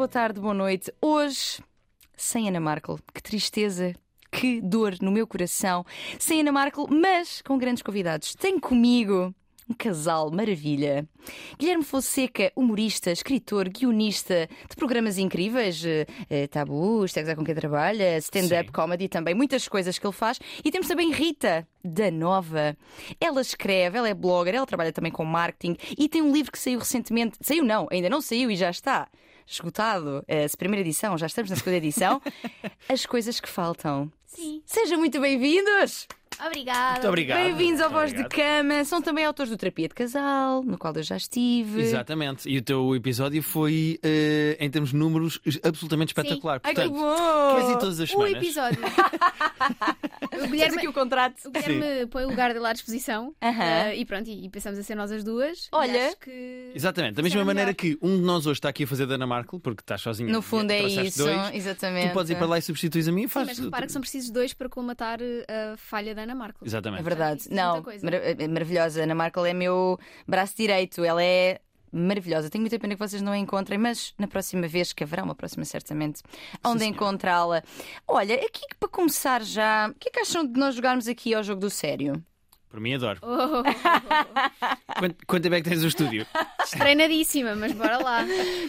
boa 0.00 0.08
tarde, 0.08 0.40
boa 0.40 0.54
noite. 0.54 0.90
Hoje, 0.98 1.62
sem 2.16 2.48
Ana 2.48 2.58
Markel, 2.58 2.98
que 3.12 3.22
tristeza, 3.22 3.94
que 4.32 4.58
dor 4.62 4.96
no 5.02 5.12
meu 5.12 5.26
coração. 5.26 5.84
Sem 6.18 6.40
Ana 6.40 6.50
Markel, 6.50 6.86
mas 6.88 7.42
com 7.42 7.58
grandes 7.58 7.82
convidados. 7.82 8.34
Tenho 8.34 8.58
comigo 8.58 9.34
um 9.68 9.74
casal 9.74 10.30
maravilha. 10.30 11.06
Guilherme 11.58 11.84
Fonseca, 11.84 12.50
humorista, 12.56 13.10
escritor, 13.10 13.68
guionista 13.68 14.48
de 14.70 14.74
programas 14.74 15.18
incríveis, 15.18 15.84
eh, 15.84 16.06
eh, 16.30 16.46
Tabu, 16.46 17.06
Stegs 17.06 17.34
com 17.34 17.44
quem 17.44 17.54
trabalha, 17.54 18.16
stand-up 18.16 18.72
comedy 18.72 19.06
também, 19.06 19.34
muitas 19.34 19.68
coisas 19.68 19.98
que 19.98 20.06
ele 20.06 20.14
faz. 20.14 20.40
E 20.64 20.70
temos 20.70 20.88
também 20.88 21.12
Rita, 21.12 21.68
da 21.84 22.10
Nova. 22.10 22.74
Ela 23.20 23.42
escreve, 23.42 23.98
ela 23.98 24.08
é 24.08 24.14
blogger, 24.14 24.54
ela 24.54 24.66
trabalha 24.66 24.94
também 24.94 25.12
com 25.12 25.26
marketing 25.26 25.76
e 25.98 26.08
tem 26.08 26.22
um 26.22 26.32
livro 26.32 26.50
que 26.50 26.58
saiu 26.58 26.78
recentemente. 26.78 27.36
Saiu 27.42 27.62
não, 27.62 27.86
ainda 27.90 28.08
não 28.08 28.22
saiu 28.22 28.50
e 28.50 28.56
já 28.56 28.70
está. 28.70 29.06
Esgotado, 29.46 30.24
a 30.28 30.56
primeira 30.56 30.80
edição, 30.86 31.16
já 31.18 31.26
estamos 31.26 31.50
na 31.50 31.56
segunda 31.56 31.76
edição. 31.76 32.20
As 32.88 33.04
coisas 33.06 33.40
que 33.40 33.48
faltam. 33.48 34.10
Sim. 34.26 34.62
Sejam 34.64 34.98
muito 34.98 35.20
bem-vindos! 35.20 36.06
Obrigada. 36.46 36.92
Muito 36.92 37.08
obrigado. 37.08 37.38
Bem-vindos 37.42 37.80
ao 37.80 37.90
Voz 37.90 38.12
de. 38.12 38.24
Cama. 38.28 38.84
São 38.84 39.02
também 39.02 39.24
autores 39.24 39.50
do 39.50 39.56
Terapia 39.58 39.88
de 39.88 39.94
Casal, 39.94 40.62
no 40.62 40.78
qual 40.78 40.94
eu 40.96 41.02
já 41.02 41.16
estive. 41.16 41.80
Exatamente. 41.82 42.48
E 42.48 42.56
o 42.58 42.62
teu 42.62 42.94
episódio 42.96 43.42
foi, 43.42 43.98
eh, 44.02 44.56
em 44.58 44.70
termos 44.70 44.90
de 44.90 44.96
números, 44.96 45.38
absolutamente 45.62 46.10
espetacular. 46.12 46.60
Ai, 46.64 46.74
que 46.74 46.80
Portanto, 46.80 46.98
bom! 46.98 47.70
ir 47.72 47.78
todas 47.78 48.00
as 48.00 48.08
O 48.08 48.12
semanas? 48.12 48.32
episódio. 48.34 48.78
o 50.24 50.28
Temos 50.28 50.50
Guilherme, 50.50 50.76
aqui 50.78 50.88
o 50.88 50.92
contrato. 50.92 51.36
o 51.46 51.50
Guilherme 51.50 52.06
põe 52.06 52.24
o 52.24 52.28
lugar 52.30 52.54
dele 52.54 52.66
à 52.66 52.72
disposição. 52.72 53.34
Aham. 53.42 53.62
eh, 53.62 53.96
e 53.96 54.04
pronto, 54.06 54.28
e, 54.30 54.46
e 54.46 54.48
pensamos 54.48 54.78
a 54.78 54.82
ser 54.82 54.94
nós 54.94 55.12
as 55.12 55.22
duas. 55.22 55.64
E 55.66 55.68
Olha. 55.72 56.06
acho 56.06 56.16
que... 56.18 56.70
Exatamente. 56.74 57.14
Da 57.16 57.22
mesma 57.22 57.34
Será 57.40 57.44
maneira 57.44 57.66
melhor. 57.66 57.74
que 57.74 57.98
um 58.00 58.16
de 58.16 58.22
nós 58.22 58.46
hoje 58.46 58.58
está 58.58 58.68
aqui 58.70 58.84
a 58.84 58.86
fazer 58.86 59.06
da 59.06 59.16
Ana 59.16 59.26
Markel, 59.26 59.60
porque 59.60 59.82
estás 59.82 60.00
sozinho. 60.00 60.30
No 60.32 60.40
fundo 60.40 60.70
é 60.70 60.78
trouxeste 60.78 61.06
isso, 61.08 61.24
Dois, 61.24 61.54
exatamente. 61.54 62.08
tu 62.10 62.14
podes 62.14 62.30
ir 62.30 62.36
para 62.36 62.46
lá 62.46 62.58
e 62.58 62.62
substituís 62.62 63.06
a 63.08 63.12
mim 63.12 63.22
e 63.22 63.24
Sim, 63.24 63.28
faz. 63.28 63.46
mas 63.48 63.58
repara 63.58 63.86
que 63.86 63.92
são 63.92 64.00
precisos 64.00 64.30
dois 64.30 64.54
para 64.54 64.68
colmatar 64.70 65.18
eh, 65.20 65.72
a 65.74 65.76
falha 65.76 66.14
da 66.14 66.22
Ana 66.22 66.29
Marco. 66.34 66.64
Exatamente. 66.64 67.00
É 67.00 67.02
verdade. 67.02 67.42
É 67.50 67.54
Não, 67.54 67.82
mara- 68.02 68.16
é 68.16 68.48
maravilhosa. 68.48 69.02
Ana 69.02 69.14
Markel 69.14 69.44
é 69.46 69.52
meu 69.54 69.98
braço 70.26 70.54
direito. 70.56 71.02
Ela 71.04 71.22
é 71.22 71.60
maravilhosa. 71.92 72.48
Tenho 72.48 72.62
muita 72.62 72.78
pena 72.78 72.94
que 72.94 73.00
vocês 73.00 73.20
não 73.20 73.32
a 73.32 73.38
encontrem, 73.38 73.78
mas 73.78 74.14
na 74.18 74.28
próxima 74.28 74.68
vez, 74.68 74.92
que 74.92 75.02
haverá 75.02 75.24
uma 75.24 75.34
próxima 75.34 75.64
certamente, 75.64 76.22
onde 76.64 76.84
encontrá-la. 76.84 77.62
Olha, 78.06 78.36
aqui 78.36 78.62
para 78.78 78.88
começar 78.88 79.42
já, 79.42 79.88
o 79.88 79.94
que 79.98 80.08
é 80.08 80.12
que 80.12 80.20
acham 80.20 80.46
de 80.46 80.58
nós 80.58 80.74
jogarmos 80.76 81.08
aqui 81.08 81.34
ao 81.34 81.42
jogo 81.42 81.60
do 81.60 81.68
sério? 81.70 82.22
Por 82.70 82.80
mim, 82.80 82.94
adoro. 82.94 83.20
Oh, 83.30 83.62
Quanto, 84.98 85.26
quanto 85.26 85.42
tempo 85.42 85.54
é 85.54 85.60
que 85.62 85.68
tens 85.68 85.82
o 85.82 85.86
estúdio? 85.88 86.26
treinadíssima, 86.78 87.54
mas 87.56 87.72
bora 87.72 87.98
lá. 87.98 88.24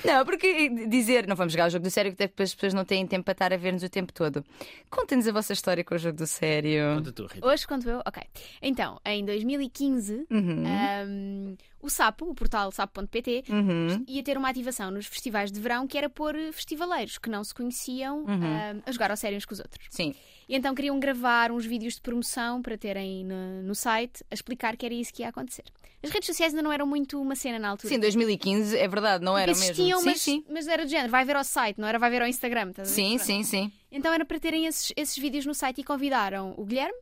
Não, 0.05 0.25
porque 0.25 0.69
dizer 0.87 1.27
não 1.27 1.35
vamos 1.35 1.53
jogar 1.53 1.67
o 1.67 1.69
jogo 1.69 1.83
do 1.83 1.91
sério, 1.91 2.11
que 2.11 2.15
até 2.15 2.27
depois 2.27 2.49
as 2.49 2.55
pessoas 2.55 2.73
não 2.73 2.85
têm 2.85 3.05
tempo 3.05 3.23
para 3.25 3.33
estar 3.33 3.53
a 3.53 3.57
ver-nos 3.57 3.83
o 3.83 3.89
tempo 3.89 4.13
todo. 4.13 4.43
Contem-nos 4.89 5.27
a 5.27 5.31
vossa 5.31 5.53
história 5.53 5.83
com 5.83 5.93
o 5.95 5.97
jogo 5.97 6.17
do 6.17 6.25
sério. 6.27 6.95
Conta 6.95 7.11
tu, 7.11 7.25
Rita. 7.27 7.45
Hoje 7.47 7.67
conto 7.67 7.89
eu? 7.89 7.99
Ok. 8.05 8.23
Então, 8.61 8.99
em 9.05 9.25
2015, 9.25 10.25
Uhum. 10.31 10.63
ahm, 10.65 11.55
o 11.81 11.89
Sapo, 11.89 12.25
o 12.29 12.33
portal 12.35 12.71
sapo.pt, 12.71 13.43
Uhum. 13.49 14.03
ia 14.07 14.23
ter 14.23 14.37
uma 14.37 14.49
ativação 14.49 14.89
nos 14.91 15.05
festivais 15.07 15.51
de 15.51 15.59
verão 15.59 15.85
que 15.87 15.97
era 15.97 16.09
pôr 16.09 16.35
festivaleiros 16.53 17.17
que 17.17 17.29
não 17.29 17.43
se 17.43 17.53
conheciam 17.53 18.25
ahm, 18.27 18.81
a 18.85 18.91
jogar 18.91 19.11
ao 19.11 19.17
sério 19.17 19.37
uns 19.37 19.45
com 19.45 19.53
os 19.53 19.59
outros. 19.59 19.85
Sim. 19.89 20.15
E 20.51 20.55
então 20.57 20.75
queriam 20.75 20.99
gravar 20.99 21.49
uns 21.49 21.65
vídeos 21.65 21.95
de 21.95 22.01
promoção 22.01 22.61
para 22.61 22.77
terem 22.77 23.23
no, 23.23 23.63
no 23.63 23.73
site 23.73 24.21
a 24.29 24.33
explicar 24.33 24.75
que 24.75 24.85
era 24.85 24.93
isso 24.93 25.13
que 25.13 25.21
ia 25.21 25.29
acontecer. 25.29 25.63
As 26.03 26.09
redes 26.09 26.27
sociais 26.27 26.51
ainda 26.51 26.61
não 26.61 26.73
eram 26.73 26.85
muito 26.85 27.21
uma 27.21 27.37
cena 27.37 27.57
na 27.57 27.69
altura. 27.69 27.93
Sim, 27.93 28.01
2015 28.01 28.77
é 28.77 28.85
verdade, 28.85 29.23
não 29.23 29.37
era 29.37 29.49
Existiam, 29.51 29.99
mesmo. 29.99 30.11
mas, 30.11 30.21
sim, 30.21 30.41
sim. 30.41 30.45
mas 30.51 30.67
era 30.67 30.83
de 30.83 30.91
género, 30.91 31.09
vai 31.09 31.23
ver 31.23 31.37
ao 31.37 31.43
site, 31.45 31.79
não 31.79 31.87
era 31.87 31.97
vai 31.97 32.09
ver 32.09 32.21
ao 32.21 32.27
Instagram. 32.27 32.71
estás 32.71 32.91
a 32.91 32.91
ver? 32.91 32.95
Sim, 32.95 33.17
sim, 33.17 33.43
sim. 33.43 33.71
Então 33.89 34.11
era 34.11 34.25
para 34.25 34.37
terem 34.41 34.65
esses, 34.65 34.91
esses 34.97 35.17
vídeos 35.17 35.45
no 35.45 35.53
site 35.53 35.79
e 35.79 35.83
convidaram 35.85 36.53
o 36.57 36.65
Guilherme, 36.65 36.99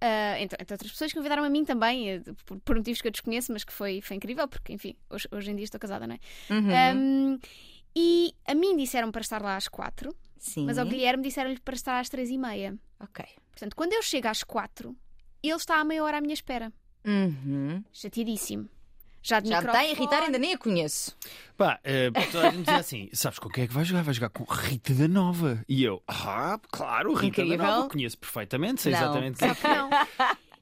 ah, 0.00 0.38
entre, 0.38 0.58
entre 0.60 0.74
outras 0.74 0.92
pessoas, 0.92 1.12
convidaram 1.12 1.42
a 1.42 1.48
mim 1.48 1.64
também, 1.64 2.10
eh, 2.10 2.22
por, 2.44 2.60
por 2.60 2.76
motivos 2.76 3.00
que 3.00 3.08
eu 3.08 3.10
desconheço, 3.10 3.50
mas 3.50 3.64
que 3.64 3.72
foi, 3.72 4.02
foi 4.02 4.18
incrível, 4.18 4.46
porque 4.46 4.72
enfim, 4.72 4.94
hoje, 5.10 5.26
hoje 5.32 5.50
em 5.50 5.56
dia 5.56 5.64
estou 5.64 5.80
casada, 5.80 6.06
não 6.06 6.14
é? 6.14 6.18
Uhum. 6.52 6.98
Um, 7.00 7.38
e 7.96 8.34
a 8.46 8.54
mim 8.54 8.76
disseram 8.76 9.10
para 9.10 9.20
estar 9.20 9.42
lá 9.42 9.56
às 9.56 9.68
quatro, 9.68 10.14
sim. 10.38 10.64
mas 10.66 10.78
ao 10.78 10.86
Guilherme 10.86 11.22
disseram-lhe 11.22 11.60
para 11.60 11.74
estar 11.74 12.00
às 12.00 12.08
três 12.08 12.30
e 12.30 12.38
meia. 12.38 12.76
Ok. 12.98 13.24
Portanto, 13.50 13.76
quando 13.76 13.92
eu 13.92 14.02
chego 14.02 14.28
às 14.28 14.42
quatro, 14.42 14.96
ele 15.42 15.54
está 15.54 15.76
à 15.80 15.84
meia 15.84 16.02
hora 16.02 16.18
à 16.18 16.20
minha 16.20 16.34
espera. 16.34 16.72
Uhum. 17.04 17.82
Chateadíssimo. 17.92 18.68
Já 19.22 19.40
de 19.40 19.48
Já 19.48 19.60
me 19.60 19.66
está 19.66 19.78
a 19.78 19.86
irritar, 19.86 20.22
ainda 20.22 20.38
nem 20.38 20.52
a 20.52 20.58
conheço. 20.58 21.16
Pá, 21.56 21.80
eh, 21.82 22.10
toda 22.30 22.48
a 22.48 22.50
gente 22.50 22.64
dizia 22.64 22.76
assim: 22.76 23.08
sabes 23.12 23.38
com 23.38 23.48
quem 23.48 23.64
é 23.64 23.66
que 23.66 23.72
vai 23.72 23.82
jogar? 23.84 24.02
Vai 24.02 24.12
jogar 24.12 24.28
com 24.28 24.44
Rita 24.44 24.92
da 24.92 25.08
Nova. 25.08 25.64
E 25.66 25.82
eu, 25.82 26.02
ah, 26.06 26.60
claro, 26.70 27.14
Rita 27.14 27.40
Incrível. 27.40 27.56
da 27.56 27.76
Nova. 27.76 27.88
Conheço 27.88 28.18
perfeitamente, 28.18 28.82
sei 28.82 28.92
Não. 28.92 28.98
exatamente 29.00 29.38
quem 29.38 29.48
é. 29.48 29.76
Não. 29.76 29.90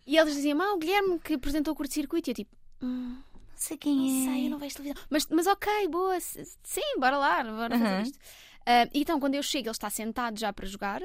E 0.07 0.17
eles 0.17 0.35
diziam, 0.35 0.61
ah, 0.61 0.75
o 0.75 0.79
Guilherme 0.79 1.19
que 1.19 1.35
apresentou 1.35 1.73
o 1.73 1.77
curto-circuito. 1.77 2.29
E 2.29 2.33
eu 2.33 2.35
tipo, 2.35 2.55
hum, 2.83 3.17
sei 3.63 3.77
quem 3.79 3.97
Não 3.97 4.25
sei, 4.33 4.47
eu 4.47 4.51
não 4.51 4.59
vejo 4.59 4.75
televisão. 4.77 5.05
Mas, 5.09 5.27
mas 5.29 5.47
ok, 5.47 5.89
boa, 5.89 6.19
sim, 6.21 6.99
bora 6.99 7.17
lá, 7.17 7.45
bora 7.45 7.79
fazer 7.79 7.95
Uhum. 7.97 8.03
isto. 8.03 8.19
Ah, 8.67 8.89
então, 8.93 9.19
quando 9.19 9.35
eu 9.35 9.43
chego, 9.43 9.67
ele 9.69 9.73
está 9.73 9.89
sentado 9.91 10.39
já 10.39 10.53
para 10.53 10.67
jogar, 10.67 11.01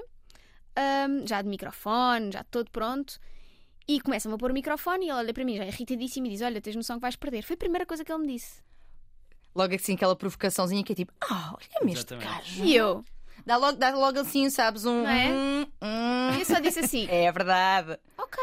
já 1.26 1.42
de 1.42 1.48
microfone, 1.50 2.32
já 2.32 2.44
todo 2.44 2.70
pronto. 2.72 3.20
E 3.88 4.02
começa-me 4.02 4.36
a 4.36 4.38
pôr 4.38 4.52
o 4.52 4.54
microfone 4.54 5.06
e 5.06 5.10
ele 5.10 5.18
olha 5.18 5.34
para 5.34 5.46
mim, 5.46 5.56
já 5.56 5.66
irritadíssimo, 5.66 6.28
e 6.28 6.32
diz: 6.32 6.42
Olha, 6.42 6.60
tens 6.62 6.76
noção 6.76 6.98
que 6.98 7.02
vais 7.02 7.16
perder. 7.16 7.42
Foi 7.44 7.54
a 7.54 7.58
primeira 7.58 7.86
coisa 7.86 8.04
que 8.04 8.12
ele 8.12 8.22
me 8.26 8.34
disse. 8.34 8.62
Logo 9.56 9.74
assim, 9.74 9.94
aquela 9.96 10.16
provocaçãozinha 10.16 10.84
que 10.84 10.92
é 10.92 10.96
tipo, 10.96 11.14
ah, 11.22 11.56
olha-me 11.56 11.94
este 11.94 12.16
gajo. 12.18 12.66
E 12.66 12.76
eu, 12.76 13.04
Dá 13.46 13.56
logo, 13.56 13.78
dá 13.78 13.92
logo 13.96 14.20
assim, 14.20 14.50
sabes? 14.50 14.86
Um. 14.86 15.04
Não 15.04 15.10
é? 15.10 15.30
hum, 15.32 15.66
hum. 15.82 16.40
eu 16.40 16.46
só 16.46 16.60
disse 16.60 16.80
assim: 16.80 17.08
É 17.10 17.32
verdade. 17.32 17.98
Ok. 18.18 18.38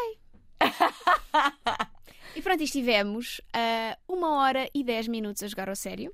e 2.37 2.43
pronto, 2.43 2.61
e 2.61 2.65
estivemos 2.65 3.41
ah, 3.53 3.97
uma 4.09 4.39
hora 4.43 4.69
e 4.75 4.83
dez 4.85 5.07
minutos 5.09 5.43
a 5.43 5.49
jogar 5.49 5.69
ao 5.69 5.77
sério. 5.77 6.13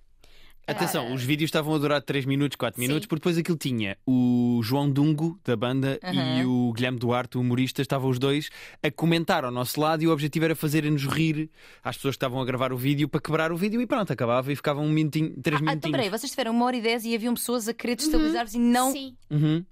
Atenção, 0.66 1.12
os 1.12 1.25
vídeos 1.25 1.48
estavam 1.48 1.75
a 1.75 1.78
durar 1.78 2.00
3 2.00 2.25
minutos, 2.26 2.54
4 2.54 2.81
Sim. 2.81 2.86
minutos, 2.86 3.06
porque 3.08 3.19
depois 3.20 3.36
aquilo 3.36 3.56
tinha 3.56 3.97
o 4.06 4.60
João 4.62 4.88
Dungo, 4.88 5.36
da 5.44 5.56
banda, 5.56 5.98
e 6.38 6.44
o 6.44 6.72
Guilherme 6.72 6.97
Duarte, 6.98 7.36
o 7.36 7.41
humorista, 7.41 7.82
estavam 7.82 8.08
os 8.08 8.20
dois 8.20 8.50
a 8.81 8.88
comentar 8.88 9.44
ao 9.44 9.50
nosso 9.50 9.81
lado 9.81 10.04
e 10.04 10.06
o 10.06 10.12
objetivo 10.12 10.44
era 10.44 10.54
fazerem-nos 10.54 11.06
rir 11.06 11.50
às 11.82 11.97
pessoas 11.97 12.12
que 12.12 12.19
estavam 12.19 12.41
a 12.41 12.44
gravar 12.44 12.72
o 12.72 12.76
vídeo 12.76 13.08
para 13.08 13.20
quebrar 13.20 13.50
o 13.50 13.56
vídeo 13.56 13.81
e 13.81 13.87
pronto, 13.87 14.12
acabava 14.12 14.52
e 14.52 14.54
ficava 14.54 14.81
um 14.81 14.88
minutinho, 14.88 15.31
3 15.31 15.37
Ah, 15.37 15.42
então 15.58 15.66
minutinhos. 15.70 15.91
peraí, 15.97 16.08
vocês 16.08 16.31
tiveram 16.31 16.52
uma 16.52 16.66
hora 16.66 16.76
e 16.76 16.81
dez 16.82 17.04
e 17.04 17.16
haviam 17.16 17.34
pessoas 17.34 17.66
a 17.66 17.75
querer 17.75 17.97
destabilizar-vos 17.97 18.54
e 18.54 18.58
não. 18.60 18.92
Sim. 18.92 19.16
Uhum. 19.28 19.64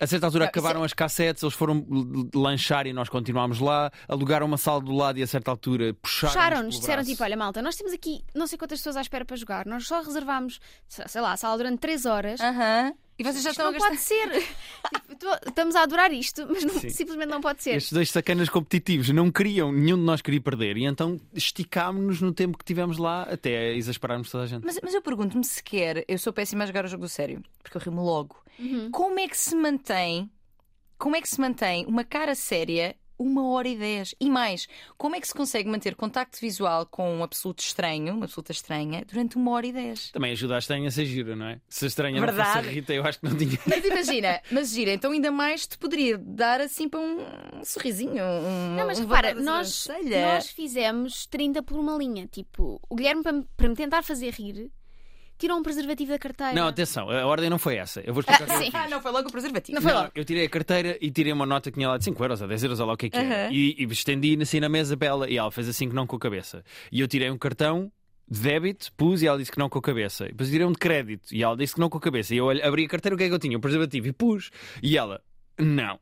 A 0.00 0.06
certa 0.06 0.26
altura 0.26 0.44
isso 0.44 0.50
acabaram 0.50 0.82
é- 0.82 0.86
as 0.86 0.92
cassetes, 0.92 1.42
eles 1.42 1.54
foram 1.54 1.86
lanchar 2.34 2.86
e 2.86 2.92
nós 2.92 3.08
continuámos 3.08 3.60
lá, 3.60 3.90
alugaram 4.08 4.46
uma 4.46 4.56
sala 4.58 4.80
do 4.80 4.92
lado 4.92 5.18
e 5.18 5.22
a 5.22 5.26
certa 5.26 5.50
altura 5.50 5.94
puxaram-nos. 5.94 6.34
Puxaram-nos, 6.34 6.80
disseram 6.80 7.04
tipo: 7.04 7.22
Olha, 7.22 7.36
malta, 7.36 7.60
nós 7.62 7.76
temos 7.76 7.92
aqui 7.92 8.24
não 8.34 8.46
sei 8.46 8.58
quantas 8.58 8.78
pessoas 8.80 8.96
à 8.96 9.00
espera 9.00 9.24
para 9.24 9.36
jogar, 9.36 9.66
nós 9.66 9.86
só 9.86 10.00
reservámos, 10.02 10.60
sei 10.88 11.20
lá, 11.20 11.32
a 11.32 11.36
sala 11.36 11.56
durante 11.56 11.78
3 11.78 12.04
horas. 12.06 12.40
Aham. 12.40 12.92
E 13.22 13.32
vocês 13.32 13.42
já 13.44 13.50
Isto 13.50 13.62
estão 13.62 13.66
a 13.68 13.72
não 13.72 13.78
gastar. 13.78 13.88
pode 13.90 14.00
ser. 14.02 14.48
Tipo, 15.22 15.48
estamos 15.48 15.76
a 15.76 15.82
adorar 15.82 16.12
isto, 16.12 16.44
mas 16.50 16.64
não- 16.64 16.74
Sim. 16.80 16.90
simplesmente 16.90 17.28
não 17.28 17.40
pode 17.40 17.62
ser. 17.62 17.76
Estes 17.76 17.92
dois 17.92 18.10
sacanas 18.10 18.48
competitivos 18.48 19.08
não 19.10 19.30
queriam, 19.30 19.70
nenhum 19.70 19.96
de 19.96 20.02
nós 20.02 20.20
queria 20.20 20.40
perder, 20.40 20.76
e 20.76 20.84
então 20.84 21.20
esticámos-nos 21.32 22.20
no 22.20 22.32
tempo 22.32 22.58
que 22.58 22.64
tivemos 22.64 22.98
lá 22.98 23.22
até 23.22 23.72
exasperarmos 23.74 24.30
toda 24.30 24.44
a 24.44 24.46
gente. 24.48 24.64
Mas, 24.64 24.80
mas 24.82 24.92
eu 24.94 25.00
pergunto-me 25.00 25.44
sequer, 25.44 26.04
eu 26.08 26.18
sou 26.18 26.32
péssima 26.32 26.64
a 26.64 26.66
jogar 26.66 26.84
o 26.84 26.88
jogo 26.88 27.02
do 27.04 27.08
sério, 27.08 27.40
porque 27.62 27.76
eu 27.76 27.80
rimo 27.80 28.02
logo. 28.02 28.36
Uhum. 28.58 28.90
Como 28.90 29.18
é 29.20 29.28
que 29.28 29.38
se 29.38 29.54
mantém, 29.54 30.28
como 30.98 31.14
é 31.14 31.20
que 31.20 31.28
se 31.28 31.40
mantém 31.40 31.86
uma 31.86 32.02
cara 32.04 32.34
séria 32.34 32.96
uma 33.22 33.48
hora 33.48 33.68
e 33.68 33.76
dez? 33.76 34.14
E 34.20 34.28
mais, 34.28 34.66
como 34.98 35.16
é 35.16 35.20
que 35.20 35.26
se 35.28 35.34
consegue 35.34 35.68
manter 35.68 35.94
contacto 35.94 36.38
visual 36.40 36.84
com 36.86 37.16
um 37.16 37.22
absoluto 37.22 37.60
estranho, 37.60 38.14
uma 38.14 38.24
absoluta 38.24 38.52
estranha, 38.52 39.04
durante 39.10 39.36
uma 39.36 39.50
hora 39.52 39.66
e 39.66 39.72
dez? 39.72 40.10
Também 40.10 40.32
ajuda 40.32 40.56
a 40.56 40.58
estranha 40.58 40.88
a 40.88 40.90
ser 40.90 41.04
gira, 41.06 41.34
não 41.36 41.46
é? 41.46 41.60
Se 41.68 41.84
a 41.84 41.88
estranha 41.88 42.20
não 42.20 42.26
Verdade. 42.26 42.48
fosse 42.52 42.68
a 42.68 42.70
Rita, 42.70 42.92
eu 42.94 43.04
acho 43.04 43.20
que 43.20 43.26
não 43.28 43.36
tinha. 43.36 43.58
Mas 43.66 43.84
imagina, 43.84 44.40
mas 44.50 44.70
gira, 44.70 44.92
então 44.92 45.12
ainda 45.12 45.30
mais 45.30 45.66
te 45.66 45.78
poderia 45.78 46.18
dar 46.18 46.60
assim 46.60 46.88
para 46.88 47.00
um 47.00 47.18
sorrisinho. 47.64 48.22
Um, 48.24 48.76
Não, 48.76 48.86
mas 48.86 48.98
um 48.98 49.02
repara, 49.02 49.34
nós, 49.34 49.88
nós 50.10 50.48
fizemos 50.50 51.26
30 51.26 51.62
por 51.62 51.78
uma 51.78 51.96
linha. 51.96 52.26
Tipo, 52.26 52.80
o 52.88 52.94
Guilherme, 52.96 53.22
para, 53.22 53.32
me- 53.32 53.46
para 53.56 53.68
me 53.68 53.74
tentar 53.74 54.02
fazer 54.02 54.32
rir, 54.34 54.70
tirou 55.42 55.58
um 55.58 55.62
preservativo 55.62 56.10
da 56.12 56.18
carteira. 56.18 56.52
Não, 56.54 56.66
atenção, 56.68 57.10
a 57.10 57.26
ordem 57.26 57.50
não 57.50 57.58
foi 57.58 57.76
essa. 57.76 58.00
Eu 58.00 58.14
vou 58.14 58.20
explicar 58.20 58.44
o 58.44 58.46
que 58.46 58.52
eu 58.54 58.58
sim. 58.64 58.70
Ah, 58.72 58.88
não, 58.88 59.00
foi 59.02 59.10
logo 59.12 59.28
o 59.28 59.32
preservativo. 59.32 59.74
Não 59.74 59.82
foi 59.82 59.92
logo. 59.92 60.10
eu 60.14 60.24
tirei 60.24 60.46
a 60.46 60.48
carteira 60.48 60.96
e 61.00 61.10
tirei 61.10 61.32
uma 61.32 61.44
nota 61.44 61.70
que 61.70 61.74
tinha 61.76 61.88
lá 61.88 61.98
de 61.98 62.04
5 62.04 62.22
euros 62.24 62.40
ou 62.40 62.48
10 62.48 62.62
euros, 62.64 62.80
ou 62.80 62.86
lá 62.86 62.92
o 62.94 62.96
que 62.96 63.06
é 63.06 63.10
que 63.10 63.16
era. 63.18 63.52
E, 63.52 63.76
e 63.78 63.84
estendi 63.92 64.38
assim 64.40 64.60
na 64.60 64.68
mesa 64.68 64.96
para 64.96 65.08
ela 65.08 65.28
e 65.30 65.36
ela 65.36 65.50
fez 65.50 65.68
assim 65.68 65.88
que 65.88 65.94
não 65.94 66.06
com 66.06 66.16
a 66.16 66.20
cabeça. 66.20 66.64
E 66.90 67.00
eu 67.00 67.08
tirei 67.08 67.30
um 67.30 67.36
cartão 67.36 67.90
de 68.30 68.40
débito, 68.40 68.90
pus 68.96 69.20
e 69.20 69.26
ela 69.26 69.36
disse 69.36 69.52
que 69.52 69.58
não 69.58 69.68
com 69.68 69.78
a 69.78 69.82
cabeça. 69.82 70.24
E 70.24 70.28
depois 70.28 70.48
tirei 70.48 70.66
um 70.66 70.72
de 70.72 70.78
crédito 70.78 71.34
e 71.34 71.42
ela 71.42 71.56
disse 71.56 71.74
que 71.74 71.80
não 71.80 71.90
com 71.90 71.98
a 71.98 72.00
cabeça. 72.00 72.34
E 72.34 72.38
eu 72.38 72.46
olhei- 72.46 72.62
abri 72.62 72.84
a 72.84 72.88
carteira, 72.88 73.14
o 73.14 73.18
que 73.18 73.24
é 73.24 73.28
que 73.28 73.34
eu 73.34 73.38
tinha? 73.38 73.56
O 73.58 73.60
preservativo 73.60 74.06
e 74.06 74.12
pus. 74.12 74.50
E 74.82 74.96
ela, 74.96 75.20
não. 75.58 75.98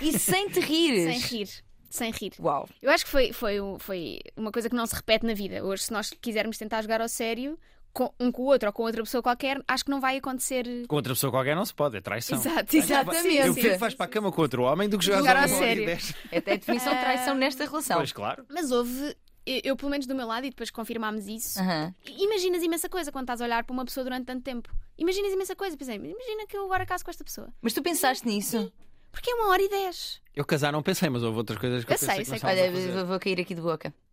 E 0.00 0.16
sem 0.18 0.48
te 0.48 0.60
rires. 0.60 1.04
Sem 1.22 1.38
rir. 1.38 1.48
Sem 1.90 2.10
rir. 2.10 2.32
Uau. 2.40 2.66
Eu 2.80 2.90
acho 2.90 3.04
que 3.04 3.10
foi, 3.10 3.32
foi, 3.34 3.60
um- 3.60 3.78
foi 3.78 4.20
uma 4.36 4.50
coisa 4.50 4.70
que 4.70 4.74
não 4.76 4.86
se 4.86 4.94
repete 4.94 5.26
na 5.26 5.34
vida. 5.34 5.62
Hoje, 5.64 5.82
se 5.82 5.92
nós 5.92 6.10
quisermos 6.22 6.56
tentar 6.56 6.80
jogar 6.82 7.00
ao 7.02 7.08
sério, 7.08 7.58
com, 7.92 8.12
um 8.18 8.32
com 8.32 8.42
o 8.42 8.46
outro 8.46 8.68
ou 8.68 8.72
com 8.72 8.82
outra 8.84 9.02
pessoa 9.02 9.22
qualquer, 9.22 9.62
acho 9.68 9.84
que 9.84 9.90
não 9.90 10.00
vai 10.00 10.16
acontecer. 10.16 10.64
Com 10.86 10.96
outra 10.96 11.12
pessoa 11.12 11.30
qualquer 11.30 11.54
não 11.54 11.64
se 11.64 11.74
pode, 11.74 11.96
é 11.96 12.00
traição. 12.00 12.38
Exato, 12.38 12.76
Exatamente. 12.76 13.36
Eu 13.36 13.44
Sim, 13.48 13.52
prefiro 13.52 13.54
sim. 13.54 13.70
que 13.74 13.76
vais 13.80 13.94
para 13.94 14.06
a 14.06 14.08
cama 14.08 14.32
com 14.32 14.40
outro 14.42 14.62
homem 14.62 14.88
do 14.88 14.98
que 14.98 15.04
jogar 15.04 15.18
Jogar 15.18 15.36
a 15.36 15.46
uma 15.46 15.56
hora 15.56 15.64
e 15.64 15.68
sério. 15.68 15.86
dez. 15.86 16.14
É 16.30 16.38
até 16.38 16.52
a 16.52 16.56
definição 16.56 16.94
de 16.94 17.00
traição 17.00 17.34
nesta 17.34 17.64
relação. 17.66 17.96
Pois 17.98 18.12
claro. 18.12 18.46
Mas 18.50 18.70
houve, 18.70 19.14
eu, 19.46 19.76
pelo 19.76 19.90
menos 19.90 20.06
do 20.06 20.14
meu 20.14 20.26
lado, 20.26 20.46
e 20.46 20.50
depois 20.50 20.70
confirmámos 20.70 21.26
isso. 21.26 21.58
Aham. 21.60 21.94
Imaginas 22.18 22.62
imensa 22.62 22.88
coisa 22.88 23.12
quando 23.12 23.24
estás 23.24 23.40
a 23.40 23.44
olhar 23.44 23.64
para 23.64 23.72
uma 23.74 23.84
pessoa 23.84 24.04
durante 24.04 24.24
tanto 24.24 24.42
tempo. 24.42 24.70
Imaginas 24.96 25.32
imensa 25.32 25.54
coisa. 25.54 25.76
Pensei, 25.76 25.96
imagina 25.96 26.46
que 26.48 26.56
eu 26.56 26.64
agora 26.64 26.86
caso 26.86 27.04
com 27.04 27.10
esta 27.10 27.24
pessoa. 27.24 27.48
Mas 27.60 27.72
tu 27.74 27.82
pensaste 27.82 28.26
nisso? 28.26 28.72
Porque 29.10 29.30
é 29.30 29.34
uma 29.34 29.48
hora 29.48 29.60
e 29.62 29.68
dez. 29.68 30.21
Eu 30.34 30.44
casar 30.46 30.72
não 30.72 30.82
pensei, 30.82 31.10
mas 31.10 31.22
houve 31.22 31.36
outras 31.38 31.58
coisas 31.58 31.84
que 31.84 31.90
eu, 31.90 31.94
Eu 31.94 31.98
sei, 31.98 32.08
pensei 32.08 32.24
sei 32.24 32.34
que 32.34 32.40
que- 32.40 32.46
nós 32.46 32.58
Olha, 32.58 32.72
fazer. 32.72 32.92
vou, 32.92 33.06
vou 33.06 33.20
cair 33.20 33.38
aqui 33.40 33.54
de 33.54 33.60
boca. 33.60 33.92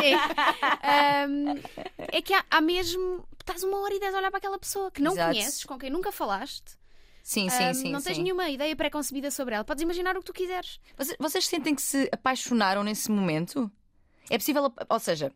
Sim. 0.00 0.14
Ahm, 0.82 1.60
é 1.98 2.20
que 2.22 2.34
há, 2.34 2.44
há 2.50 2.60
mesmo. 2.60 3.26
Estás 3.40 3.62
uma 3.62 3.78
hora 3.80 3.94
e 3.94 4.00
dez 4.00 4.14
a 4.14 4.18
olhar 4.18 4.30
para 4.30 4.38
aquela 4.38 4.58
pessoa 4.58 4.90
que 4.90 5.02
não 5.02 5.12
Exato. 5.12 5.32
conheces, 5.32 5.64
com 5.64 5.78
quem 5.78 5.90
nunca 5.90 6.10
falaste. 6.12 6.76
Sim, 7.22 7.48
sim, 7.48 7.64
Ahm, 7.64 7.74
sim. 7.74 7.92
não 7.92 8.00
tens 8.02 8.16
sim. 8.16 8.22
nenhuma 8.24 8.48
ideia 8.50 8.74
pré-concebida 8.74 9.30
sobre 9.30 9.54
ela. 9.54 9.64
Podes 9.64 9.82
imaginar 9.82 10.16
o 10.16 10.20
que 10.20 10.26
tu 10.26 10.32
quiseres. 10.32 10.80
Vocês, 10.96 11.16
vocês 11.20 11.46
sentem 11.46 11.74
que 11.74 11.82
se 11.82 12.08
apaixonaram 12.12 12.82
nesse 12.82 13.10
momento? 13.10 13.70
É 14.28 14.36
possível, 14.38 14.72
ou 14.88 14.98
seja, 14.98 15.32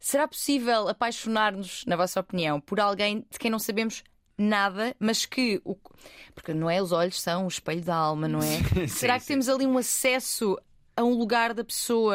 será 0.00 0.26
possível 0.26 0.88
apaixonar-nos, 0.88 1.84
na 1.86 1.94
vossa 1.94 2.18
opinião, 2.18 2.60
por 2.60 2.80
alguém 2.80 3.24
de 3.30 3.38
quem 3.38 3.50
não 3.50 3.58
sabemos 3.60 4.02
nada, 4.40 4.94
mas 4.98 5.26
que 5.26 5.60
o 5.64 5.76
porque 6.34 6.54
não 6.54 6.70
é 6.70 6.80
os 6.82 6.92
olhos 6.92 7.20
são 7.20 7.44
o 7.44 7.48
espelho 7.48 7.82
da 7.82 7.94
alma, 7.94 8.26
não 8.26 8.38
é? 8.40 8.58
Sim, 8.86 8.86
será 8.86 9.14
que 9.18 9.24
sim. 9.24 9.34
temos 9.34 9.48
ali 9.48 9.66
um 9.66 9.76
acesso 9.76 10.56
a 10.96 11.04
um 11.04 11.14
lugar 11.14 11.52
da 11.54 11.62
pessoa 11.64 12.14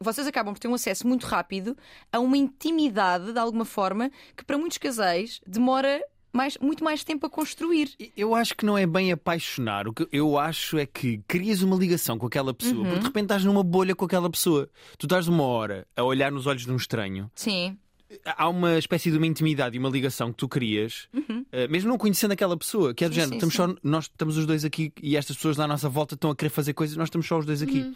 vocês 0.00 0.26
acabam 0.26 0.52
por 0.52 0.58
ter 0.58 0.66
um 0.66 0.74
acesso 0.74 1.06
muito 1.06 1.24
rápido 1.24 1.76
a 2.12 2.18
uma 2.18 2.36
intimidade 2.36 3.32
de 3.32 3.38
alguma 3.38 3.64
forma 3.64 4.10
que 4.36 4.44
para 4.44 4.58
muitos 4.58 4.76
casais 4.78 5.40
demora 5.46 6.02
mais, 6.32 6.56
muito 6.58 6.82
mais 6.82 7.04
tempo 7.04 7.26
a 7.26 7.30
construir. 7.30 7.90
Eu 8.16 8.34
acho 8.34 8.56
que 8.56 8.64
não 8.64 8.76
é 8.76 8.86
bem 8.86 9.12
apaixonar. 9.12 9.86
O 9.86 9.92
que 9.92 10.08
eu 10.10 10.38
acho 10.38 10.78
é 10.78 10.86
que 10.86 11.18
crias 11.28 11.62
uma 11.62 11.76
ligação 11.76 12.18
com 12.18 12.26
aquela 12.26 12.52
pessoa, 12.54 12.78
Uhum. 12.78 12.84
porque 12.84 12.98
de 13.00 13.06
repente 13.06 13.24
estás 13.24 13.44
numa 13.44 13.62
bolha 13.62 13.94
com 13.94 14.04
aquela 14.04 14.28
pessoa. 14.30 14.68
Tu 14.98 15.06
estás 15.06 15.28
uma 15.28 15.44
hora 15.44 15.86
a 15.94 16.02
olhar 16.02 16.32
nos 16.32 16.46
olhos 16.46 16.64
de 16.64 16.72
um 16.72 16.76
estranho. 16.76 17.30
Sim. 17.34 17.76
Há 18.24 18.48
uma 18.48 18.78
espécie 18.78 19.10
de 19.10 19.16
uma 19.16 19.26
intimidade 19.26 19.76
e 19.76 19.78
uma 19.78 19.88
ligação 19.88 20.30
que 20.30 20.38
tu 20.38 20.48
crias, 20.48 21.08
eh, 21.50 21.66
mesmo 21.68 21.88
não 21.88 21.98
conhecendo 21.98 22.32
aquela 22.32 22.56
pessoa, 22.56 22.92
que 22.94 23.04
é 23.04 23.08
do 23.08 23.12
Uhum. 23.12 23.14
Sim, 23.14 23.20
género, 23.20 23.40
sim, 23.40 23.48
estamos 23.48 23.54
só, 23.54 23.88
nós 23.88 24.04
estamos 24.04 24.36
os 24.36 24.46
dois 24.46 24.64
aqui 24.64 24.92
e 25.02 25.16
estas 25.16 25.36
pessoas 25.36 25.56
lá 25.56 25.64
à 25.64 25.68
nossa 25.68 25.88
volta 25.88 26.14
estão 26.14 26.30
a 26.30 26.36
querer 26.36 26.50
fazer 26.50 26.72
coisas, 26.74 26.96
nós 26.96 27.06
estamos 27.08 27.26
só 27.26 27.38
os 27.38 27.46
dois 27.46 27.62
aqui. 27.62 27.80
Uhum. 27.80 27.94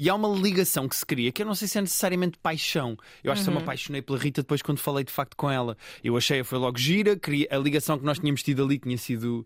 E 0.00 0.08
há 0.08 0.14
uma 0.14 0.28
ligação 0.28 0.88
que 0.88 0.94
se 0.94 1.04
cria 1.04 1.32
que 1.32 1.42
eu 1.42 1.46
não 1.46 1.56
sei 1.56 1.66
se 1.66 1.76
é 1.76 1.80
necessariamente 1.80 2.38
paixão. 2.40 2.96
Eu 3.24 3.32
acho 3.32 3.40
que 3.40 3.46
só 3.46 3.50
Uhum. 3.50 3.56
me 3.56 3.62
apaixonei 3.64 4.00
pela 4.00 4.16
Rita 4.16 4.42
depois 4.42 4.62
quando 4.62 4.78
falei 4.78 5.02
de 5.02 5.10
facto 5.10 5.36
com 5.36 5.50
ela. 5.50 5.76
Eu 6.04 6.16
achei, 6.16 6.44
foi 6.44 6.56
logo 6.56 6.78
gira, 6.78 7.16
queria, 7.16 7.48
a 7.50 7.58
ligação 7.58 7.98
que 7.98 8.04
nós 8.04 8.20
tínhamos 8.20 8.42
tido 8.44 8.62
ali 8.62 8.78
tinha 8.78 8.96
sido. 8.96 9.44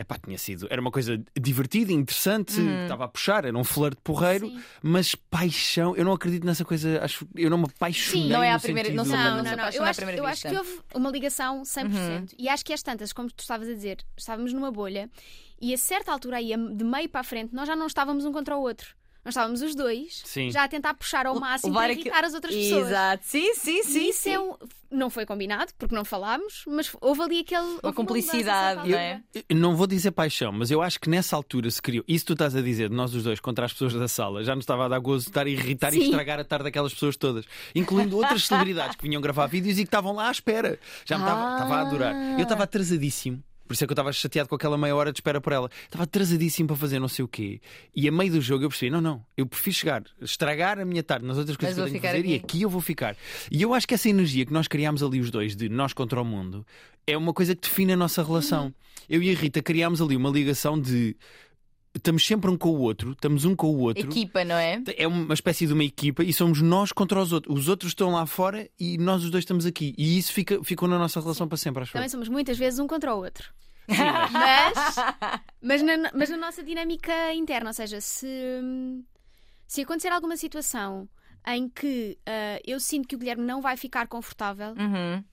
Epá, 0.00 0.16
tinha 0.18 0.38
sido. 0.38 0.66
Era 0.70 0.80
uma 0.80 0.90
coisa 0.90 1.22
divertida, 1.38 1.92
interessante, 1.92 2.58
Uhum. 2.58 2.84
estava 2.84 3.04
a 3.04 3.08
puxar, 3.08 3.44
era 3.44 3.56
um 3.58 3.62
flerte 3.62 3.98
porreiro, 4.02 4.48
Sim. 4.48 4.58
mas 4.82 5.14
paixão, 5.14 5.94
eu 5.94 6.06
não 6.06 6.12
acredito 6.12 6.46
nessa 6.46 6.64
coisa, 6.64 7.04
acho, 7.04 7.28
eu 7.36 7.50
não 7.50 7.58
me 7.58 7.64
apaixonei. 7.66 8.22
Sim. 8.22 8.28
Não 8.32 8.42
é 8.42 8.50
à 8.50 8.58
primeira- 8.58 8.88
não 8.94 9.04
Não, 9.04 9.14
não, 9.14 9.42
não. 9.44 9.52
apaixona 9.52 9.72
Eu 9.76 9.84
acho, 9.84 10.00
eu 10.02 10.26
acho 10.26 10.48
que 10.48 10.56
houve 10.56 10.80
uma 10.94 11.10
ligação 11.10 11.62
100%. 11.66 12.34
E 12.38 12.48
acho 12.48 12.64
que 12.64 12.72
às 12.72 12.82
tantas, 12.82 13.12
como 13.12 13.28
tu 13.30 13.40
estavas 13.40 13.68
a 13.68 13.74
dizer, 13.74 13.98
estávamos 14.16 14.54
numa 14.54 14.70
bolha 14.72 15.10
e 15.60 15.74
a 15.74 15.76
certa 15.76 16.10
altura 16.12 16.38
aí, 16.38 16.54
de 16.74 16.82
meio 16.84 17.08
para 17.10 17.20
a 17.20 17.24
frente, 17.24 17.54
nós 17.54 17.68
já 17.68 17.76
não 17.76 17.86
estávamos 17.86 18.24
um 18.24 18.32
contra 18.32 18.56
o 18.56 18.60
outro. 18.62 18.94
Nós 19.24 19.32
estávamos 19.32 19.60
os 19.60 19.74
dois 19.74 20.22
Sim. 20.24 20.50
já 20.50 20.64
a 20.64 20.68
tentar 20.68 20.94
puxar 20.94 21.26
ao 21.26 21.38
máximo 21.38 21.74
para 21.74 21.92
aquilo- 21.92 22.00
irritar 22.08 22.24
as 22.24 22.32
outras 22.32 22.54
pessoas. 22.54 22.86
Exato, 22.88 23.22
sim, 23.26 23.54
sim, 23.54 23.78
E 23.80 23.84
sim. 23.84 24.08
isso 24.08 24.20
sim. 24.22 24.30
é 24.30 24.40
um- 24.40 24.54
não 24.90 25.10
foi 25.10 25.26
combinado, 25.26 25.72
porque 25.78 25.94
não 25.94 26.04
falámos, 26.06 26.64
mas 26.66 26.90
houve 27.00 27.20
ali 27.22 27.40
aquele. 27.40 27.60
houve 27.60 27.74
mudança 27.76 27.88
a 27.88 27.92
cumplicidade, 27.92 28.80
certa 28.80 28.88
não 28.88 28.98
é? 28.98 29.22
Eu 29.48 29.56
Não 29.56 29.76
vou 29.76 29.86
dizer 29.86 30.10
paixão, 30.10 30.50
mas 30.52 30.70
eu 30.70 30.80
acho 30.80 30.98
que 30.98 31.08
nessa 31.10 31.36
altura 31.36 31.70
se 31.70 31.80
criou. 31.82 32.02
Isso 32.08 32.24
que 32.24 32.28
tu 32.28 32.32
estás 32.32 32.56
a 32.56 32.62
dizer 32.62 32.88
de 32.88 32.94
nós 32.96 33.14
os 33.14 33.22
dois 33.22 33.38
contra 33.40 33.66
as 33.66 33.72
pessoas 33.72 33.92
da 33.92 34.08
sala 34.08 34.42
já 34.42 34.54
nos 34.54 34.62
estava 34.62 34.86
a 34.86 34.88
dar 34.88 34.98
gozo 34.98 35.24
de 35.24 35.30
estar 35.30 35.46
a 35.46 35.50
irritar 35.50 35.92
e 35.92 35.98
Sim. 35.98 36.04
estragar 36.06 36.40
a 36.40 36.44
tarde 36.44 36.64
daquelas 36.64 36.92
pessoas 36.94 37.16
todas, 37.16 37.44
incluindo 37.74 38.16
outras 38.16 38.46
celebridades 38.46 38.96
que 38.96 39.02
vinham 39.02 39.20
gravar 39.20 39.46
vídeos 39.46 39.76
e 39.78 39.82
que 39.82 39.88
estavam 39.88 40.12
lá 40.14 40.28
à 40.28 40.32
espera. 40.32 40.78
Já 41.04 41.18
me 41.18 41.24
estava, 41.24 41.40
Ah. 41.46 41.54
estava 41.56 41.74
a 41.76 41.80
adorar. 41.82 42.14
Eu 42.38 42.42
estava 42.42 42.64
atrasadíssimo. 42.64 43.42
Por 43.70 43.74
isso 43.74 43.84
é 43.84 43.86
que 43.86 43.92
eu 43.92 43.94
estava 43.94 44.12
chateado 44.12 44.48
com 44.48 44.56
aquela 44.56 44.76
meia 44.76 44.96
hora 44.96 45.12
de 45.12 45.18
espera 45.18 45.40
por 45.40 45.52
ela. 45.52 45.70
Estava 45.84 46.02
atrasadíssimo 46.02 46.66
para 46.66 46.76
fazer 46.76 46.98
não 46.98 47.06
sei 47.06 47.24
o 47.24 47.28
quê. 47.28 47.60
E 47.94 48.08
a 48.08 48.10
meio 48.10 48.32
do 48.32 48.40
jogo 48.40 48.64
eu 48.64 48.68
percebi: 48.68 48.90
não, 48.90 49.00
não, 49.00 49.24
eu 49.36 49.46
prefiro 49.46 49.76
chegar, 49.76 50.02
estragar 50.20 50.80
a 50.80 50.84
minha 50.84 51.04
tarde 51.04 51.24
nas 51.24 51.38
outras 51.38 51.56
coisas 51.56 51.78
Mas 51.78 51.84
que 51.84 51.96
eu 51.96 52.00
tenho 52.00 52.02
que 52.02 52.18
fazer 52.18 52.28
e 52.28 52.34
aqui. 52.34 52.44
aqui 52.44 52.62
eu 52.62 52.68
vou 52.68 52.80
ficar. 52.80 53.16
E 53.48 53.62
eu 53.62 53.72
acho 53.72 53.86
que 53.86 53.94
essa 53.94 54.08
energia 54.08 54.44
que 54.44 54.52
nós 54.52 54.66
criámos 54.66 55.04
ali 55.04 55.20
os 55.20 55.30
dois, 55.30 55.54
de 55.54 55.68
nós 55.68 55.92
contra 55.92 56.20
o 56.20 56.24
mundo, 56.24 56.66
é 57.06 57.16
uma 57.16 57.32
coisa 57.32 57.54
que 57.54 57.68
define 57.68 57.92
a 57.92 57.96
nossa 57.96 58.24
relação. 58.24 58.64
Uhum. 58.64 58.72
Eu 59.08 59.22
e 59.22 59.30
a 59.30 59.38
Rita 59.38 59.62
criámos 59.62 60.02
ali 60.02 60.16
uma 60.16 60.30
ligação 60.30 60.76
de 60.76 61.16
estamos 61.94 62.24
sempre 62.26 62.50
um 62.50 62.56
com 62.56 62.70
o 62.70 62.78
outro, 62.80 63.12
estamos 63.12 63.44
um 63.44 63.54
com 63.56 63.68
o 63.68 63.78
outro. 63.80 64.08
Equipa, 64.08 64.44
não 64.44 64.54
é? 64.56 64.82
É 64.96 65.06
uma 65.06 65.34
espécie 65.34 65.66
de 65.66 65.72
uma 65.72 65.84
equipa 65.84 66.22
e 66.24 66.32
somos 66.32 66.60
nós 66.62 66.92
contra 66.92 67.20
os 67.20 67.32
outros. 67.32 67.58
Os 67.58 67.68
outros 67.68 67.90
estão 67.90 68.10
lá 68.12 68.26
fora 68.26 68.68
e 68.78 68.96
nós 68.98 69.24
os 69.24 69.30
dois 69.30 69.42
estamos 69.42 69.66
aqui. 69.66 69.94
E 69.98 70.18
isso 70.18 70.32
fica, 70.32 70.62
ficou 70.64 70.88
na 70.88 70.98
nossa 70.98 71.20
relação 71.20 71.46
para 71.48 71.56
sempre, 71.56 71.82
acho. 71.82 71.92
Também 71.92 72.08
somos 72.08 72.28
muitas 72.28 72.56
vezes 72.58 72.78
um 72.78 72.86
contra 72.86 73.14
o 73.14 73.18
outro. 73.18 73.52
Sim, 73.88 73.96
mas- 74.32 74.96
Mas, 75.62 75.82
mas, 75.82 75.98
na, 76.00 76.10
mas 76.14 76.30
na 76.30 76.36
nossa 76.36 76.62
dinâmica 76.62 77.34
interna, 77.34 77.70
ou 77.70 77.74
seja, 77.74 78.00
se, 78.00 78.26
se 79.66 79.82
acontecer 79.82 80.08
alguma 80.12 80.36
situação 80.36 81.08
em 81.46 81.68
que 81.68 82.18
ah, 82.26 82.60
eu 82.66 82.78
sinto 82.78 83.08
que 83.08 83.14
o 83.16 83.18
Guilherme 83.18 83.44
não 83.44 83.60
vai 83.60 83.76
ficar 83.76 84.06
confortável, 84.06 84.70
Uhum. 84.78 85.24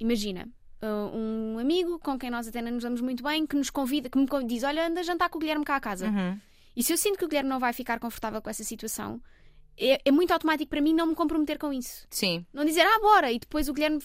imagina. 0.00 0.48
Ah, 0.82 1.10
um 1.14 1.58
amigo 1.58 1.98
com 2.00 2.18
quem 2.18 2.28
nós 2.28 2.48
até 2.48 2.60
não 2.60 2.72
nos 2.72 2.82
damos 2.82 3.00
muito 3.00 3.22
bem 3.22 3.46
que 3.46 3.56
nos 3.56 3.70
convida, 3.70 4.10
que 4.10 4.18
me 4.18 4.26
diz: 4.46 4.64
Olha, 4.64 4.88
anda 4.88 5.02
jantar 5.02 5.30
com 5.30 5.38
o 5.38 5.40
Guilherme 5.40 5.64
cá 5.64 5.76
à 5.76 5.80
casa. 5.80 6.08
Uhum. 6.08 6.38
E 6.74 6.82
se 6.82 6.92
eu 6.92 6.96
sinto 6.96 7.18
que 7.18 7.24
o 7.24 7.28
Guilherme 7.28 7.48
não 7.48 7.60
vai 7.60 7.72
ficar 7.72 8.00
confortável 8.00 8.42
com 8.42 8.50
essa 8.50 8.64
situação, 8.64 9.20
é, 9.78 10.00
é 10.04 10.10
muito 10.10 10.32
automático 10.32 10.68
para 10.68 10.80
mim 10.80 10.92
não 10.92 11.06
me 11.06 11.14
comprometer 11.14 11.58
com 11.58 11.72
isso. 11.72 12.06
Sim. 12.10 12.44
Não 12.52 12.64
dizer, 12.64 12.82
ah, 12.82 12.98
bora, 13.00 13.30
e 13.30 13.38
depois 13.38 13.68
o 13.68 13.72
Guilherme. 13.72 14.02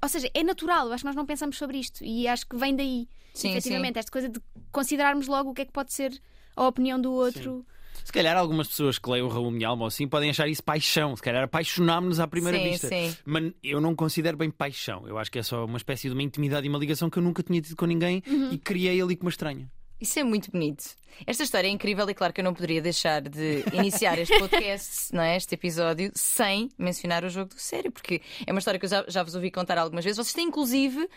Ou 0.00 0.08
seja, 0.08 0.30
é 0.32 0.44
natural, 0.44 0.86
eu 0.86 0.92
acho 0.92 1.02
que 1.02 1.06
nós 1.06 1.16
não 1.16 1.26
pensamos 1.26 1.56
sobre 1.56 1.78
isto 1.78 2.04
e 2.04 2.28
acho 2.28 2.46
que 2.46 2.56
vem 2.56 2.76
daí. 2.76 3.08
Sim, 3.34 3.50
efetivamente, 3.50 3.98
esta 3.98 4.10
coisa 4.10 4.28
de 4.28 4.40
considerarmos 4.70 5.26
logo 5.26 5.50
o 5.50 5.54
que 5.54 5.62
é 5.62 5.64
que 5.64 5.72
pode 5.72 5.92
ser 5.92 6.20
a 6.54 6.66
opinião 6.66 7.00
do 7.00 7.12
outro. 7.12 7.66
Se 8.08 8.12
calhar 8.12 8.38
algumas 8.38 8.68
pessoas 8.68 8.98
que 8.98 9.10
leem 9.10 9.22
o 9.22 9.28
Raul 9.28 9.50
Minha 9.50 9.68
Alma 9.68 9.82
ou 9.82 9.88
assim 9.88 10.08
podem 10.08 10.30
achar 10.30 10.48
isso 10.48 10.64
paixão. 10.64 11.14
Se 11.14 11.20
calhar 11.22 11.44
apaixonámos-nos 11.44 12.18
à 12.20 12.26
primeira 12.26 12.56
Sim, 12.56 12.70
vista. 12.70 12.88
sim. 12.88 13.14
Mas 13.22 13.52
eu 13.62 13.82
não 13.82 13.94
considero 13.94 14.34
bem 14.34 14.50
paixão. 14.50 15.06
Eu 15.06 15.18
acho 15.18 15.30
que 15.30 15.38
é 15.38 15.42
só 15.42 15.66
uma 15.66 15.76
espécie 15.76 16.08
de 16.08 16.14
uma 16.14 16.22
intimidade 16.22 16.66
e 16.66 16.70
uma 16.70 16.78
ligação 16.78 17.10
que 17.10 17.18
eu 17.18 17.22
nunca 17.22 17.42
tinha 17.42 17.60
tido 17.60 17.76
com 17.76 17.84
ninguém 17.84 18.22
Uhum. 18.26 18.50
e 18.50 18.56
criei 18.56 18.98
ali 19.02 19.14
com 19.14 19.26
uma 19.26 19.30
estranha. 19.30 19.70
Isso 20.00 20.18
é 20.18 20.24
muito 20.24 20.50
bonito. 20.50 20.96
Esta 21.26 21.42
história 21.42 21.66
é 21.66 21.70
incrível 21.70 22.08
e 22.08 22.14
claro 22.14 22.32
que 22.32 22.40
eu 22.40 22.44
não 22.44 22.54
poderia 22.54 22.80
deixar 22.80 23.22
de 23.22 23.64
iniciar 23.72 24.18
este 24.18 24.36
podcast, 24.38 25.12
não 25.12 25.22
é? 25.22 25.36
este 25.36 25.54
episódio, 25.54 26.12
sem 26.14 26.68
mencionar 26.78 27.24
o 27.24 27.28
jogo 27.28 27.54
do 27.54 27.58
sério, 27.60 27.90
porque 27.90 28.20
é 28.46 28.52
uma 28.52 28.58
história 28.60 28.78
que 28.78 28.86
eu 28.86 28.90
já, 28.90 29.04
já 29.08 29.22
vos 29.24 29.34
ouvi 29.34 29.50
contar 29.50 29.78
algumas 29.78 30.04
vezes. 30.04 30.16
Vocês 30.18 30.34
têm 30.34 30.46
inclusive 30.46 31.08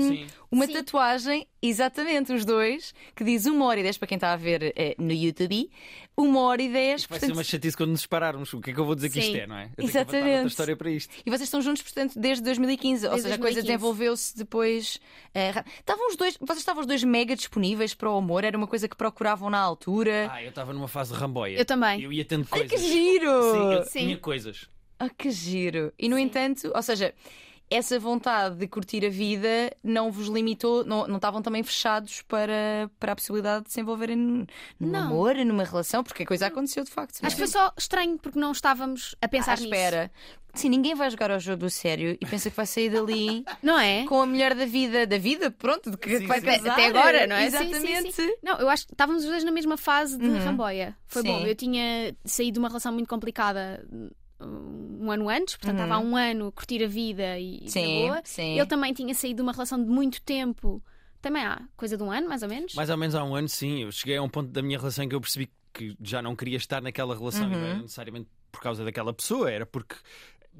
Sim. 0.00 0.26
uma 0.50 0.66
Sim. 0.66 0.72
tatuagem, 0.74 1.46
exatamente, 1.62 2.32
os 2.32 2.44
dois, 2.44 2.92
que 3.14 3.24
diz 3.24 3.46
uma 3.46 3.64
hora 3.64 3.80
e 3.80 3.82
dez 3.82 3.96
para 3.96 4.08
quem 4.08 4.16
está 4.16 4.32
a 4.32 4.36
ver 4.36 4.72
eh, 4.76 4.94
no 4.98 5.12
YouTube, 5.12 5.70
uma 6.16 6.40
hora 6.42 6.62
e 6.62 6.68
dez. 6.68 7.04
Vai 7.06 7.20
ser 7.20 7.32
uma 7.32 7.44
chatice 7.44 7.76
quando 7.76 7.90
nos 7.90 8.02
separarmos. 8.02 8.52
O 8.52 8.60
que 8.60 8.70
é 8.70 8.74
que 8.74 8.80
eu 8.80 8.84
vou 8.84 8.94
dizer 8.94 9.08
que 9.10 9.20
Sim. 9.20 9.28
isto 9.28 9.36
é, 9.36 9.46
não 9.46 9.56
é? 9.56 9.64
Eu 9.66 9.76
tenho 9.76 9.88
Exatamente. 9.88 10.32
outra 10.34 10.48
história 10.48 10.76
para 10.76 10.90
isto. 10.90 11.14
E 11.24 11.30
vocês 11.30 11.42
estão 11.42 11.60
juntos, 11.62 11.82
portanto, 11.82 12.18
desde 12.18 12.42
2015. 12.42 13.06
Ou 13.06 13.12
Desde 13.12 13.22
seja, 13.28 13.34
a 13.34 13.38
coisa 13.38 13.54
2015. 13.62 13.66
desenvolveu-se 13.66 14.36
depois. 14.36 14.98
eh, 15.34 15.54
estavam 15.78 16.08
os 16.08 16.16
dois, 16.16 16.36
vocês 16.40 16.58
estavam 16.58 16.80
os 16.80 16.86
dois 16.86 17.04
mega 17.04 17.36
disponíveis 17.36 17.85
para 17.94 18.10
o 18.10 18.16
amor? 18.16 18.44
Era 18.44 18.56
uma 18.56 18.66
coisa 18.66 18.88
que 18.88 18.96
procuravam 18.96 19.50
na 19.50 19.58
altura. 19.58 20.28
Ah, 20.32 20.42
eu 20.42 20.50
estava 20.50 20.72
numa 20.72 20.88
fase 20.88 21.12
de 21.12 21.18
ramboia. 21.18 21.58
Eu 21.58 21.64
também. 21.64 22.02
Eu 22.02 22.12
ia 22.12 22.24
tendo 22.24 22.46
Ai, 22.50 22.60
coisas. 22.60 22.70
que 22.80 22.88
giro! 22.88 23.42
Sim, 23.52 23.72
eu 23.74 23.82
Sim. 23.84 23.98
tinha 24.00 24.16
coisas. 24.18 24.68
Ah, 24.98 25.08
que 25.10 25.30
giro! 25.30 25.92
E 25.98 26.08
no 26.08 26.16
Sim. 26.16 26.22
entanto, 26.22 26.72
ou 26.74 26.82
seja, 26.82 27.14
essa 27.70 27.98
vontade 27.98 28.56
de 28.56 28.68
curtir 28.68 29.04
a 29.04 29.08
vida 29.08 29.74
não 29.82 30.10
vos 30.10 30.28
limitou, 30.28 30.84
não, 30.84 31.06
não 31.06 31.16
estavam 31.16 31.42
também 31.42 31.62
fechados 31.62 32.22
para, 32.22 32.90
para 32.98 33.12
a 33.12 33.16
possibilidade 33.16 33.66
de 33.66 33.72
se 33.72 33.80
envolverem 33.80 34.16
num 34.16 34.46
num 34.78 34.90
Não. 34.90 35.06
amor, 35.06 35.34
numa 35.36 35.64
relação, 35.64 36.04
porque 36.04 36.22
a 36.22 36.26
coisa 36.26 36.46
aconteceu 36.46 36.84
de 36.84 36.90
facto. 36.90 37.18
Acho 37.22 37.26
é? 37.26 37.30
que 37.30 37.36
foi 37.36 37.46
só 37.46 37.72
estranho 37.76 38.18
porque 38.18 38.38
não 38.38 38.52
estávamos 38.52 39.16
a 39.20 39.28
pensar 39.28 39.52
à 39.52 39.54
espera. 39.54 40.10
Sim, 40.54 40.70
ninguém 40.70 40.94
vai 40.94 41.10
jogar 41.10 41.30
ao 41.30 41.38
jogo 41.38 41.58
do 41.58 41.70
sério 41.70 42.16
e 42.18 42.26
pensa 42.26 42.48
que 42.48 42.56
vai 42.56 42.64
sair 42.64 42.88
dali 42.88 43.28
nisso. 43.28 43.44
Não 43.62 43.78
é? 43.78 44.04
com 44.06 44.22
a 44.22 44.26
mulher 44.26 44.54
da 44.54 44.64
vida, 44.64 45.06
da 45.06 45.18
vida, 45.18 45.50
pronto, 45.50 45.90
de 45.90 45.98
que 45.98 46.18
Sim, 46.18 46.26
vai 46.26 46.40
sim. 46.40 46.46
casar. 46.46 46.72
Até 46.72 46.86
agora, 46.86 47.26
não 47.26 47.36
é? 47.36 47.50
Sim, 47.50 47.58
sim, 47.58 47.64
Exatamente. 47.74 48.12
sim. 48.12 48.34
Não, 48.42 48.58
eu 48.58 48.68
acho 48.68 48.86
que 48.86 48.94
estávamos 48.94 49.22
os 49.24 49.28
dois 49.28 49.44
na 49.44 49.50
mesma 49.50 49.76
fase 49.76 50.16
de 50.16 50.28
ramboia. 50.38 50.96
Foi 51.06 51.20
Sim. 51.22 51.28
bom. 51.28 51.46
Eu 51.46 51.54
tinha 51.54 52.16
saído 52.24 52.54
de 52.54 52.58
uma 52.58 52.68
relação 52.68 52.90
muito 52.90 53.08
complicada 53.08 53.86
um 54.40 55.10
ano 55.10 55.28
antes, 55.28 55.56
portanto 55.56 55.80
estava 55.80 55.94
há 55.94 55.98
um 55.98 56.16
ano 56.16 56.48
a 56.48 56.52
curtir 56.52 56.82
a 56.84 56.86
vida 56.88 57.38
e 57.38 57.64
e 57.64 57.70
Sim, 57.70 58.06
boa. 58.08 58.20
sim. 58.24 58.58
Ele 58.58 58.66
também 58.66 58.92
tinha 58.92 59.14
saído 59.14 59.36
de 59.36 59.42
uma 59.42 59.52
relação 59.52 59.82
de 59.82 59.88
muito 59.88 60.20
tempo, 60.22 60.82
também 61.22 61.42
há 61.42 61.62
coisa 61.76 61.96
de 61.96 62.02
um 62.02 62.10
ano, 62.10 62.28
mais 62.28 62.42
ou 62.42 62.48
menos. 62.48 62.74
Mais 62.74 62.90
ou 62.90 62.96
menos 62.96 63.14
há 63.14 63.24
um 63.24 63.34
ano, 63.34 63.48
sim. 63.48 63.82
Eu 63.82 63.92
cheguei 63.92 64.16
a 64.16 64.22
um 64.22 64.28
ponto 64.28 64.50
da 64.50 64.62
minha 64.62 64.78
relação 64.78 65.04
em 65.04 65.08
que 65.08 65.14
eu 65.14 65.20
percebi 65.20 65.50
que 65.72 65.96
já 66.02 66.20
não 66.22 66.34
queria 66.36 66.56
estar 66.56 66.80
naquela 66.82 67.14
relação. 67.16 67.46
E 67.48 67.50
não 67.52 67.58
Uhum. 67.58 67.66
era 67.66 67.82
necessariamente 67.82 68.28
por 68.52 68.60
causa 68.60 68.84
daquela 68.84 69.12
pessoa, 69.12 69.50
era 69.50 69.66
porque 69.66 69.94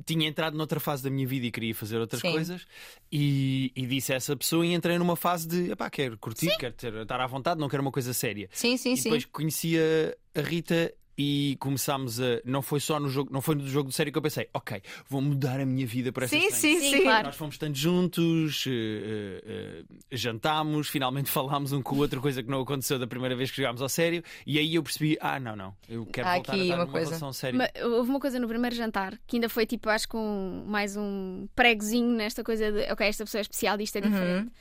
tinha 0.05 0.29
entrado 0.29 0.55
noutra 0.59 0.79
fase 0.79 1.03
da 1.03 1.09
minha 1.09 1.27
vida 1.27 1.47
e 1.47 1.51
queria 1.51 1.75
fazer 1.75 1.97
outras 1.99 2.21
Sim. 2.21 2.31
coisas 2.33 2.67
e, 3.11 3.73
e 3.75 3.87
disse 3.87 4.13
a 4.13 4.17
essa 4.17 4.37
pessoa 4.37 4.67
e 4.67 4.75
entrei 4.75 4.99
numa 4.99 5.17
fase 5.17 5.49
de 5.49 5.71
epá, 5.73 5.89
quero 5.89 6.19
curtir, 6.19 6.55
quero 6.59 6.75
ter, 6.75 6.93
estar 6.95 7.19
à 7.19 7.27
vontade, 7.27 7.59
não 7.59 7.67
quero 7.69 7.81
uma 7.81 7.91
coisa 7.93 8.13
séria. 8.13 8.49
Sim, 8.53 8.77
sim, 8.77 8.93
e 8.93 8.97
sim. 8.99 9.05
depois 9.05 9.25
conhecia 9.25 10.15
a 10.35 10.41
Rita 10.43 10.93
e 11.19 11.57
começámos 11.61 12.21
a. 12.21 12.41
Não 12.45 12.61
foi 12.63 12.79
só 12.81 13.01
no 13.01 13.09
jogo, 13.09 13.33
não 13.33 13.41
foi 13.41 13.55
no 13.55 13.67
jogo 13.67 13.89
de 13.89 13.95
série 13.95 14.13
que 14.13 14.19
eu 14.19 14.23
pensei, 14.23 14.49
ok, 14.53 14.83
vou 15.09 15.21
mudar 15.23 15.59
a 15.61 15.65
minha 15.67 15.87
vida 15.87 16.13
para 16.13 16.25
esta 16.27 16.37
Sim, 16.39 16.51
sim, 16.51 16.79
Sim, 16.81 16.91
sim. 16.91 17.03
claro. 17.03 17.27
Nós 17.27 17.37
fomos 17.37 17.57
tanto 17.57 17.79
juntos, 17.79 18.65
eh, 18.67 19.43
eh, 19.47 19.85
jantámos, 20.13 20.89
finalmente 20.89 21.31
falámos 21.33 21.73
um 21.73 21.81
com 21.83 21.97
o 21.97 21.99
outro, 21.99 22.21
coisa 22.21 22.43
que 22.43 22.51
não 22.51 22.61
aconteceu 22.61 22.99
da 22.99 23.07
primeira 23.07 23.35
vez 23.35 23.51
que 23.51 23.57
jogámos 23.57 23.81
ao 23.83 23.89
sério, 23.89 24.23
e 24.47 24.59
aí 24.59 24.75
eu 24.75 24.83
percebi: 24.83 25.17
ah, 25.21 25.41
não, 25.41 25.57
não, 25.57 25.75
eu 25.89 26.05
quero 26.07 26.29
Há 26.29 26.35
voltar 26.35 26.53
aqui 26.53 26.61
a 26.61 26.65
estar 26.65 26.77
uma 26.77 26.87
coisa. 26.87 27.07
relação 27.09 27.33
séria. 27.33 27.73
Houve 27.83 28.11
uma 28.11 28.21
coisa 28.21 28.39
no 28.39 28.49
primeiro 28.49 28.77
jantar 28.77 29.19
que 29.27 29.37
ainda 29.37 29.49
foi 29.49 29.65
tipo, 29.67 29.89
acho 29.89 30.09
que 30.09 30.17
um, 30.17 30.65
mais 30.67 30.97
um 30.97 31.49
pregozinho 31.55 32.11
nesta 32.11 32.45
coisa 32.45 32.71
de 32.71 32.93
ok, 32.93 33.07
esta 33.07 33.25
pessoa 33.25 33.41
é 33.41 33.43
especial, 33.43 33.81
isto 33.81 33.97
é 33.97 34.01
Uhum. 34.03 34.11
diferente. 34.11 34.53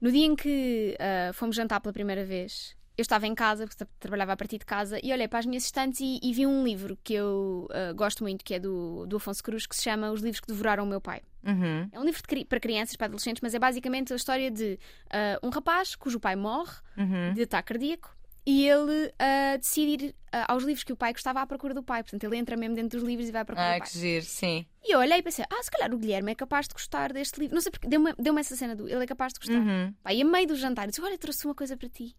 No 0.00 0.10
dia 0.10 0.26
em 0.26 0.34
que 0.34 0.96
ah, 0.98 1.30
fomos 1.34 1.54
jantar 1.54 1.80
pela 1.80 1.92
primeira 1.92 2.24
vez, 2.24 2.74
eu 3.00 3.02
estava 3.02 3.26
em 3.26 3.34
casa, 3.34 3.64
porque 3.66 3.76
tra- 3.84 3.88
trabalhava 3.98 4.32
a 4.32 4.36
partir 4.36 4.58
de 4.58 4.64
casa, 4.64 4.98
e 5.02 5.12
olhei 5.12 5.26
para 5.28 5.38
as 5.40 5.46
minhas 5.46 5.64
estantes 5.64 6.00
e, 6.00 6.20
e 6.22 6.32
vi 6.32 6.46
um 6.46 6.62
livro 6.64 6.96
que 7.02 7.14
eu 7.14 7.68
ah, 7.72 7.92
gosto 7.92 8.22
muito, 8.22 8.44
que 8.44 8.54
é 8.54 8.58
do, 8.58 9.06
do 9.06 9.16
Afonso 9.16 9.42
Cruz, 9.42 9.66
que 9.66 9.74
se 9.76 9.82
chama 9.82 10.10
Os 10.10 10.20
Livros 10.20 10.40
que 10.40 10.46
Devoraram 10.48 10.84
o 10.84 10.86
Meu 10.86 11.00
Pai. 11.00 11.22
Uhum. 11.44 11.88
É 11.90 11.98
um 11.98 12.04
livro 12.04 12.20
de 12.22 12.44
para 12.44 12.60
crianças, 12.60 12.96
para 12.96 13.06
adolescentes, 13.06 13.40
mas 13.42 13.54
é 13.54 13.58
basicamente 13.58 14.12
a 14.12 14.16
história 14.16 14.50
de 14.50 14.78
ah, 15.10 15.38
um 15.42 15.48
rapaz 15.50 15.94
cujo 15.94 16.20
pai 16.20 16.36
morre 16.36 16.72
Uhum. 16.96 17.32
de 17.32 17.42
ataque 17.42 17.68
cardíaco 17.68 18.14
e 18.46 18.66
ele 18.68 19.12
ah, 19.18 19.56
decide 19.56 20.06
ir 20.06 20.14
ah, 20.32 20.52
aos 20.52 20.64
livros 20.64 20.84
que 20.84 20.92
o 20.92 20.96
pai 20.96 21.12
gostava 21.14 21.40
à 21.40 21.46
procura 21.46 21.72
do 21.72 21.82
pai. 21.82 22.02
Portanto, 22.02 22.24
ele 22.24 22.36
entra 22.36 22.56
mesmo 22.56 22.74
dentro 22.74 22.98
dos 22.98 23.08
livros 23.08 23.28
e 23.28 23.32
vai 23.32 23.40
à 23.42 23.44
procura 23.44 23.66
Ah, 23.68 23.74
do 23.76 23.78
pai. 23.78 23.88
que 23.88 23.98
giro, 23.98 24.24
sim. 24.26 24.66
E 24.84 24.92
eu 24.94 24.98
olhei 24.98 25.18
e 25.18 25.22
pensei, 25.22 25.44
ah, 25.50 25.62
se 25.62 25.70
calhar 25.70 25.92
o 25.94 25.98
Guilherme 25.98 26.32
é 26.32 26.34
capaz 26.34 26.66
de 26.68 26.74
gostar 26.74 27.12
deste 27.12 27.38
livro. 27.40 27.54
Não 27.54 27.62
sei 27.62 27.70
porque, 27.72 27.86
deu-me 27.88 28.12
deu 28.18 28.36
essa 28.38 28.54
cena 28.56 28.74
do 28.76 28.86
ele 28.88 29.02
é 29.02 29.06
capaz 29.06 29.32
de 29.32 29.40
gostar. 29.40 29.54
Uhum. 29.58 29.94
Pá, 30.02 30.12
e 30.12 30.20
a 30.20 30.24
meio 30.24 30.46
do 30.46 30.56
jantar, 30.56 30.84
eu 30.84 30.90
disse, 30.90 31.00
olha, 31.02 31.16
trouxe 31.18 31.46
uma 31.46 31.54
coisa 31.54 31.74
para 31.76 31.88
ti. 31.88 32.14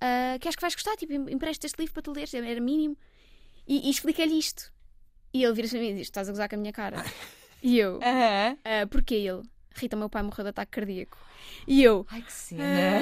Ah, 0.00 0.36
que 0.40 0.48
acho 0.48 0.56
que 0.56 0.60
vais 0.62 0.74
gostar, 0.74 0.96
tipo, 0.96 1.12
em- 1.12 1.32
empresta 1.32 1.66
este 1.66 1.78
livro 1.78 1.92
para 1.94 2.02
tu 2.02 2.12
leres, 2.12 2.32
era 2.34 2.60
mínimo. 2.60 2.96
E, 3.66 3.86
e 3.88 3.90
expliquei-lhe 3.90 4.38
isto. 4.38 4.72
E 5.32 5.42
ele 5.42 5.52
vira-se 5.54 5.76
a 5.76 5.80
mim 5.80 5.88
e 5.90 5.94
diz, 5.94 6.02
estás 6.02 6.28
a 6.28 6.32
gozar 6.32 6.48
com 6.48 6.54
a 6.56 6.58
minha 6.58 6.72
cara. 6.72 7.04
E 7.62 7.78
eu, 7.78 7.98
Aham. 8.04 8.56
ah, 8.64 8.86
porquê 8.88 9.14
ele? 9.16 9.42
Rita, 9.74 9.96
meu 9.96 10.08
pai 10.08 10.22
morreu 10.22 10.44
de 10.44 10.50
ataque 10.50 10.72
cardíaco. 10.72 11.18
E 11.66 11.82
eu, 11.82 12.06
Ai, 12.10 12.22
que 12.22 12.32
cena. 12.32 13.00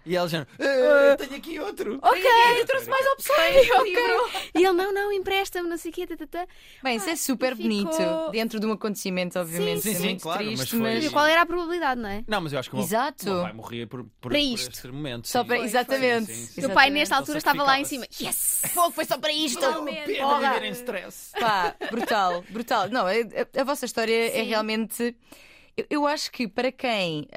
Ah, 0.00 0.08
E 0.08 0.16
ela 0.16 0.28
já, 0.28 0.46
"Ah, 0.58 1.16
tenho 1.16 1.34
aqui 1.36 1.58
outro. 1.60 1.98
ok, 2.02 2.22
eu 2.58 2.66
trouxe 2.66 2.88
mais 2.88 3.06
opções. 3.12 3.66
E 4.54 4.58
ele, 4.64 4.72
não, 4.72 4.92
não, 4.92 5.12
empresta-me, 5.12 5.68
não 5.68 5.76
sei 5.76 5.90
o 5.90 5.94
quê, 5.94 6.06
tá, 6.06 6.16
tá, 6.16 6.26
tá. 6.26 6.46
Bem, 6.82 6.96
isso 6.96 7.08
é 7.08 7.12
Ah, 7.12 7.16
super 7.16 7.56
ficou- 7.56 7.62
bonito. 7.70 8.30
Dentro 8.32 8.58
de 8.60 8.66
um 8.66 8.72
acontecimento, 8.72 9.38
obviamente. 9.38 9.82
Sim, 9.82 9.90
é 9.90 9.94
sim, 9.94 10.04
muito 10.04 10.22
claro, 10.22 10.44
mas 10.44 10.54
triste, 10.54 10.70
foi- 10.70 10.80
mas. 10.80 11.04
E 11.04 11.10
qual 11.10 11.26
era 11.26 11.42
a 11.42 11.46
probabilidade, 11.46 12.00
não 12.00 12.08
é? 12.08 12.24
Não, 12.26 12.40
mas 12.40 12.52
eu 12.52 12.58
acho 12.58 12.70
que 12.70 12.76
o 12.76 12.78
meu- 12.78 12.86
Exato. 12.86 13.28
o 13.30 13.32
meu 13.34 13.42
pai 13.42 13.52
morria 13.52 13.86
por, 13.86 14.02
por, 14.04 14.10
Para 14.20 14.30
por 14.30 14.36
isto. 14.38 14.72
esse 14.78 14.88
momento. 14.88 15.28
Só 15.28 15.42
sim. 15.42 15.46
para... 15.48 15.58
Exatamente. 15.58 16.26
Sim, 16.26 16.34
sim, 16.34 16.46
sim. 16.46 16.60
O 16.60 16.66
meu 16.66 16.74
pai, 16.74 16.90
nesta 16.90 17.16
altura, 17.16 17.38
estava 17.38 17.62
lá 17.62 17.78
em 17.78 17.84
cima. 17.84 18.06
Yes! 18.20 18.62
Fogo, 18.74 18.90
foi 18.92 19.04
só 19.04 19.18
para 19.18 19.32
isto! 19.32 19.60
Pena 19.60 20.38
viver 20.38 20.64
em 20.64 20.70
stress. 20.72 21.30
Pá, 21.38 21.74
brutal, 21.90 22.44
brutal. 22.50 22.88
Não, 22.88 23.06
a, 23.06 23.10
a- 23.12 23.60
a 23.60 23.64
vossa 23.64 23.84
história 23.84 24.30
é 24.38 24.42
realmente. 24.42 25.14
Eu, 25.76 25.86
eu 25.90 26.06
acho 26.06 26.30
que 26.32 26.46
para 26.48 26.70
quem, 26.72 27.28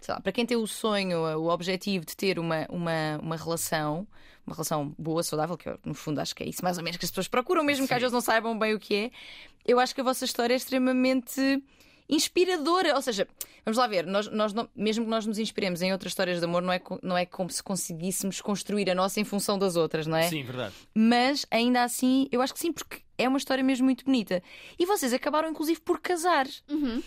sei 0.00 0.14
lá, 0.14 0.20
para 0.20 0.32
quem 0.32 0.44
tem 0.46 0.56
o 0.56 0.66
sonho, 0.66 1.18
o 1.38 1.48
objetivo 1.48 2.04
de 2.04 2.16
ter 2.16 2.38
uma, 2.38 2.66
uma, 2.68 3.18
uma 3.22 3.36
relação, 3.36 4.06
uma 4.46 4.54
relação 4.54 4.94
boa, 4.98 5.22
saudável, 5.22 5.56
que 5.56 5.68
eu, 5.68 5.78
no 5.84 5.94
fundo 5.94 6.20
acho 6.20 6.34
que 6.34 6.42
é 6.42 6.48
isso 6.48 6.62
mais 6.62 6.78
ou 6.78 6.84
menos 6.84 6.96
que 6.98 7.04
as 7.04 7.10
pessoas 7.10 7.28
procuram, 7.28 7.62
mesmo 7.64 7.86
que 7.86 7.92
às 7.94 7.98
Sim. 7.98 8.02
vezes 8.02 8.12
não 8.12 8.20
saibam 8.20 8.58
bem 8.58 8.74
o 8.74 8.78
que 8.80 8.94
é, 8.94 9.10
eu 9.66 9.78
acho 9.80 9.94
que 9.94 10.00
a 10.00 10.04
vossa 10.04 10.24
história 10.24 10.54
é 10.54 10.56
extremamente 10.56 11.62
inspiradora. 12.08 12.94
Ou 12.94 13.02
seja, 13.02 13.26
vamos 13.64 13.78
lá 13.78 13.86
ver, 13.86 14.06
nós, 14.06 14.28
nós 14.28 14.52
não- 14.52 14.68
mesmo 14.76 15.04
que 15.04 15.10
nós 15.10 15.24
nos 15.26 15.38
inspiremos 15.38 15.82
em 15.82 15.92
outras 15.92 16.10
histórias 16.12 16.38
de 16.38 16.44
amor, 16.44 16.62
não 16.62 16.72
é, 16.72 16.80
não 17.02 17.16
é 17.16 17.24
como 17.24 17.50
se 17.50 17.62
conseguíssemos 17.62 18.40
construir 18.40 18.90
a 18.90 18.94
nossa 18.94 19.20
em 19.20 19.24
função 19.24 19.58
das 19.58 19.76
outras, 19.76 20.06
não 20.06 20.16
é? 20.16 20.28
Sim, 20.28 20.42
verdade. 20.42 20.74
Mas 20.94 21.46
ainda 21.50 21.82
assim, 21.82 22.28
eu 22.30 22.42
acho 22.42 22.52
que 22.52 22.60
sim, 22.60 22.72
porque 22.72 22.98
é 23.16 23.28
uma 23.28 23.38
história 23.38 23.62
mesmo 23.64 23.84
muito 23.84 24.04
bonita. 24.04 24.42
E 24.78 24.84
vocês 24.84 25.12
acabaram, 25.12 25.48
inclusive, 25.48 25.80
por 25.80 26.00
casar. 26.00 26.46
Uhum. 26.68 27.02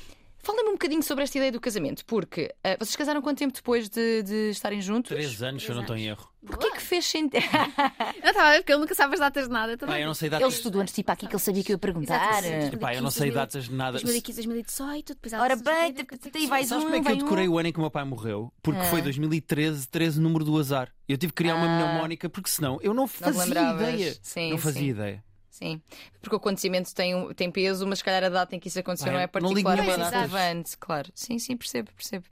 Falem-me 0.46 0.70
um 0.70 0.74
bocadinho 0.74 1.02
sobre 1.02 1.24
esta 1.24 1.36
ideia 1.40 1.52
do 1.52 1.60
casamento, 1.60 2.06
porque 2.06 2.54
ah, 2.64 2.76
vocês 2.78 2.96
casaram 2.96 3.20
quanto 3.20 3.40
tempo 3.40 3.52
depois 3.52 3.90
de, 3.90 4.22
de 4.22 4.50
estarem 4.52 4.80
juntos? 4.80 5.10
Três 5.10 5.42
anos, 5.42 5.64
se 5.64 5.70
eu 5.70 5.74
não 5.74 5.82
estou 5.82 5.98
em 5.98 6.06
erro. 6.06 6.30
Porquê 6.46 6.70
que 6.70 6.82
fez 6.82 7.04
sentido? 7.04 7.42
Eu 8.24 8.30
estava 8.30 8.56
porque 8.58 8.72
ele 8.72 8.80
nunca 8.82 8.94
sabe 8.94 9.16
as 9.16 9.20
datas 9.20 9.46
de 9.48 9.50
nada. 9.52 9.76
também. 9.76 9.96
Pá, 9.96 10.02
eu 10.02 10.06
não 10.06 10.14
sei 10.14 10.28
Ele 10.28 10.38
datas. 10.38 10.54
estudou 10.54 10.82
antes 10.82 10.94
de 10.94 11.02
ir 11.02 11.04
para 11.04 11.14
aqui 11.16 11.26
que 11.26 11.34
ele 11.34 11.42
sabia 11.42 11.64
que 11.64 11.72
eu 11.72 11.74
ia 11.74 11.78
perguntar. 11.80 12.44
Exato. 12.46 12.78
Pá, 12.78 12.94
eu 12.94 13.02
não 13.02 13.10
sei 13.10 13.32
2015, 13.32 13.34
datas 13.34 13.64
de 13.66 13.74
nada. 13.74 13.92
2015, 13.94 14.36
2018, 14.38 15.14
depois 15.16 15.34
há 15.34 15.42
Ora 15.42 15.56
bem, 15.56 15.96
e 16.36 16.46
vais 16.46 16.68
Sabes 16.68 16.84
um, 16.84 16.88
como 16.92 16.96
é 16.96 17.04
que 17.04 17.12
eu 17.12 17.16
decorei 17.18 17.48
um. 17.48 17.54
o 17.54 17.58
ano 17.58 17.70
em 17.70 17.72
que 17.72 17.80
o 17.80 17.82
meu 17.82 17.90
pai 17.90 18.04
morreu? 18.06 18.54
Porque 18.62 18.82
Ah. 18.82 18.84
foi 18.86 19.02
2013, 19.02 19.88
13 19.88 20.22
número 20.22 20.46
do 20.46 20.56
azar. 20.60 20.92
Eu 21.10 21.18
tive 21.18 21.34
que 21.34 21.38
criar 21.42 21.56
uma 21.56 21.66
Ah. 21.66 21.88
mnemónica 21.90 22.30
porque 22.30 22.52
senão 22.52 22.78
eu 22.84 22.94
não 22.94 23.06
Não 23.06 23.08
fazia 23.08 23.74
ideia. 23.74 24.16
Sim, 24.22 24.52
não 24.52 24.58
fazia 24.60 24.82
sim. 24.82 24.90
ideia. 24.90 25.24
Sim, 25.58 25.82
porque 26.20 26.36
o 26.36 26.38
acontecimento 26.38 26.94
tem, 26.94 27.16
um- 27.16 27.34
tem 27.34 27.50
peso, 27.50 27.88
mas 27.88 28.00
se 28.00 28.04
calhar 28.04 28.24
a 28.26 28.30
data 28.30 28.54
em 28.56 28.60
que 28.60 28.68
isso 28.68 28.78
aconteceu 28.78 29.08
não 29.08 29.14
é 29.20 29.26
nenhuma 29.26 29.28
particularmente 29.30 29.90
relevante, 30.14 30.78
claro. 30.78 31.10
Sim, 31.16 31.40
sim, 31.40 31.56
percebo, 31.56 31.92
percebo. 31.96 32.26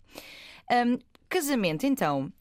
Ahm, 0.70 0.98
casamento, 1.30 1.86
então. 1.86 2.32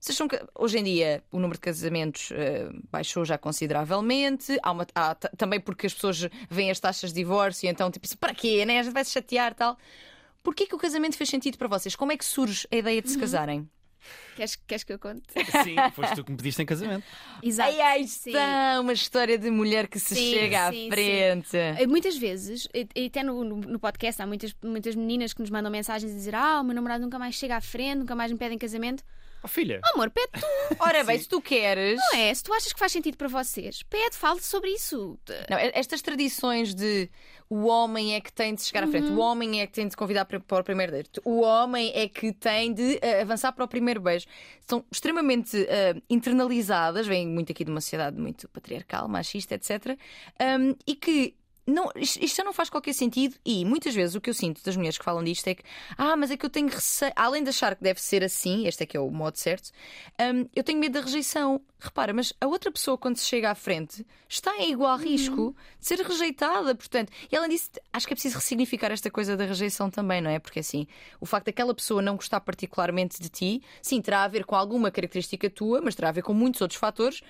Vocês 0.00 0.16
são, 0.16 0.26
hoje 0.58 0.78
em 0.78 0.84
dia 0.84 1.22
o 1.30 1.36
número 1.38 1.54
de 1.58 1.60
casamentos 1.60 2.30
eh, 2.32 2.70
baixou 2.90 3.24
já 3.26 3.36
consideravelmente. 3.36 4.58
Há 4.62 4.72
uma- 4.72 4.86
há 4.94 5.14
também 5.14 5.60
porque 5.60 5.86
as 5.86 5.92
pessoas 5.94 6.26
veem 6.50 6.70
as 6.70 6.80
taxas 6.80 7.10
de 7.12 7.16
divórcio, 7.20 7.68
então 7.68 7.90
tipo, 7.90 8.06
assim, 8.06 8.16
para 8.16 8.34
quê? 8.34 8.64
Né? 8.64 8.80
A 8.80 8.82
gente 8.82 8.92
vai 8.94 9.04
se 9.04 9.12
chatear 9.12 9.54
tal. 9.54 9.76
Porquê 10.42 10.66
que 10.66 10.74
o 10.74 10.78
casamento 10.78 11.16
fez 11.16 11.28
sentido 11.30 11.56
para 11.58 11.68
vocês? 11.68 11.94
Como 11.94 12.10
é 12.10 12.16
que 12.16 12.24
surge 12.24 12.66
a 12.72 12.76
ideia 12.76 13.00
de 13.00 13.06
Uhum. 13.08 13.14
se 13.14 13.20
casarem? 13.20 13.68
Queres, 14.36 14.56
queres 14.66 14.84
que 14.84 14.92
eu 14.92 14.98
conte? 14.98 15.22
Sim, 15.64 15.76
foste 15.94 16.14
tu 16.16 16.24
que 16.24 16.30
me 16.30 16.36
pediste 16.36 16.62
em 16.62 16.66
casamento. 16.66 17.04
Exato. 17.42 17.70
Ai, 17.70 17.80
ai, 17.80 18.04
Sim. 18.06 18.30
está 18.30 18.80
uma 18.80 18.92
história 18.92 19.38
de 19.38 19.50
mulher 19.50 19.86
que 19.88 19.98
se 19.98 20.14
Sim, 20.14 20.32
chega 20.32 20.66
à 20.68 20.70
sim, 20.72 20.84
sim. 20.84 20.90
frente. 20.90 21.56
Eh, 21.56 21.86
Muitas 21.86 22.16
vezes, 22.16 22.68
e 22.94 23.06
até 23.06 23.22
no, 23.22 23.44
no, 23.44 23.78
podcast, 23.78 24.20
há 24.22 24.26
muitas, 24.26 24.54
muitas 24.62 24.94
meninas 24.94 25.32
que 25.32 25.40
nos 25.40 25.50
mandam 25.50 25.70
mensagens 25.70 26.10
a 26.12 26.14
dizer: 26.14 26.34
Ah, 26.34 26.60
o 26.60 26.64
meu 26.64 26.74
namorado 26.74 27.02
nunca 27.02 27.18
mais 27.18 27.34
chega 27.34 27.56
à 27.56 27.60
frente, 27.60 27.98
nunca 27.98 28.14
mais 28.14 28.32
me 28.32 28.38
pede 28.38 28.54
em 28.54 28.58
casamento. 28.58 29.02
Oh, 29.44 29.48
filha, 29.48 29.80
Amor, 29.92 30.08
pede 30.10 30.28
tu, 30.32 30.46
Ora 30.78 31.02
bem, 31.02 31.18
se 31.18 31.28
tu 31.28 31.42
queres. 31.42 31.98
não 31.98 32.18
é? 32.18 32.32
Se 32.32 32.44
tu 32.44 32.52
achas 32.54 32.72
que 32.72 32.78
faz 32.78 32.92
sentido 32.92 33.16
para 33.16 33.26
vocês, 33.26 33.82
pede, 33.82 34.16
fale 34.16 34.40
sobre 34.40 34.70
isso. 34.70 35.18
Não, 35.50 35.58
estas 35.58 36.00
tradições 36.00 36.72
de 36.74 37.10
o 37.52 37.66
homem 37.66 38.14
é 38.14 38.20
que 38.20 38.32
tem 38.32 38.54
de 38.54 38.62
chegar 38.62 38.82
à 38.84 38.86
frente, 38.86 39.10
o 39.10 39.18
homem 39.18 39.60
é 39.60 39.66
que 39.66 39.74
tem 39.74 39.86
de 39.86 39.94
convidar 39.94 40.24
para, 40.24 40.38
o 40.38 40.64
primeiro 40.64 40.90
date, 40.90 41.20
o 41.22 41.42
homem 41.42 41.92
é 41.94 42.08
que 42.08 42.32
tem 42.32 42.72
de 42.72 42.98
eh, 43.02 43.20
avançar 43.20 43.52
para 43.52 43.62
o 43.62 43.68
primeiro 43.68 44.00
beijo, 44.00 44.26
são 44.66 44.82
extremamente 44.90 45.62
eh, 45.68 45.94
internalizadas, 46.08 47.06
vêm 47.06 47.28
muito 47.28 47.52
aqui 47.52 47.62
de 47.62 47.70
uma 47.70 47.82
sociedade 47.82 48.18
muito 48.18 48.48
patriarcal, 48.48 49.06
machista, 49.06 49.54
etc. 49.54 49.98
um, 50.40 50.74
e 50.86 50.94
que. 50.94 51.34
Não, 51.64 51.90
isto 51.96 52.42
não 52.42 52.52
faz 52.52 52.68
qualquer 52.68 52.92
sentido 52.92 53.36
e 53.44 53.64
muitas 53.64 53.94
vezes 53.94 54.16
o 54.16 54.20
que 54.20 54.28
eu 54.28 54.34
sinto 54.34 54.60
das 54.64 54.76
mulheres 54.76 54.98
que 54.98 55.04
falam 55.04 55.22
disto 55.22 55.46
é 55.46 55.54
que 55.54 55.62
ah, 55.96 56.16
mas 56.16 56.32
é 56.32 56.36
que 56.36 56.44
eu 56.44 56.50
tenho 56.50 56.68
receio, 56.68 57.12
além 57.14 57.42
de 57.44 57.50
achar 57.50 57.76
que 57.76 57.84
deve 57.84 58.00
ser 58.02 58.24
assim, 58.24 58.66
este 58.66 58.82
é 58.82 58.86
que 58.86 58.96
é 58.96 59.00
o 59.00 59.08
modo 59.10 59.38
certo, 59.38 59.70
hum, 60.20 60.48
eu 60.56 60.64
tenho 60.64 60.80
medo 60.80 60.94
da 60.94 61.00
rejeição. 61.00 61.60
Repara, 61.78 62.12
mas 62.12 62.32
a 62.40 62.46
outra 62.46 62.70
pessoa, 62.70 62.96
quando 62.96 63.16
se 63.16 63.26
chega 63.26 63.50
à 63.50 63.54
frente, 63.56 64.06
está 64.28 64.56
em 64.58 64.70
igual 64.70 64.96
risco 64.96 65.56
de 65.80 65.86
ser 65.86 65.98
rejeitada. 65.98 66.76
Portanto, 66.76 67.12
e 67.30 67.36
além 67.36 67.50
disso, 67.50 67.70
acho 67.92 68.06
que 68.06 68.12
é 68.12 68.16
preciso 68.16 68.36
ressignificar 68.36 68.92
esta 68.92 69.10
coisa 69.10 69.36
da 69.36 69.44
rejeição 69.44 69.90
também, 69.90 70.20
não 70.20 70.30
é? 70.30 70.38
Porque 70.38 70.60
assim, 70.60 70.86
o 71.20 71.26
facto 71.26 71.46
daquela 71.46 71.74
pessoa 71.74 72.00
não 72.00 72.14
gostar 72.14 72.40
particularmente 72.40 73.20
de 73.20 73.28
ti, 73.28 73.62
sim, 73.80 74.00
terá 74.00 74.22
a 74.22 74.28
ver 74.28 74.44
com 74.44 74.54
alguma 74.54 74.92
característica 74.92 75.50
tua, 75.50 75.80
mas 75.80 75.96
terá 75.96 76.10
a 76.10 76.12
ver 76.12 76.22
com 76.22 76.32
muitos 76.32 76.60
outros 76.60 76.78
fatores. 76.78 77.20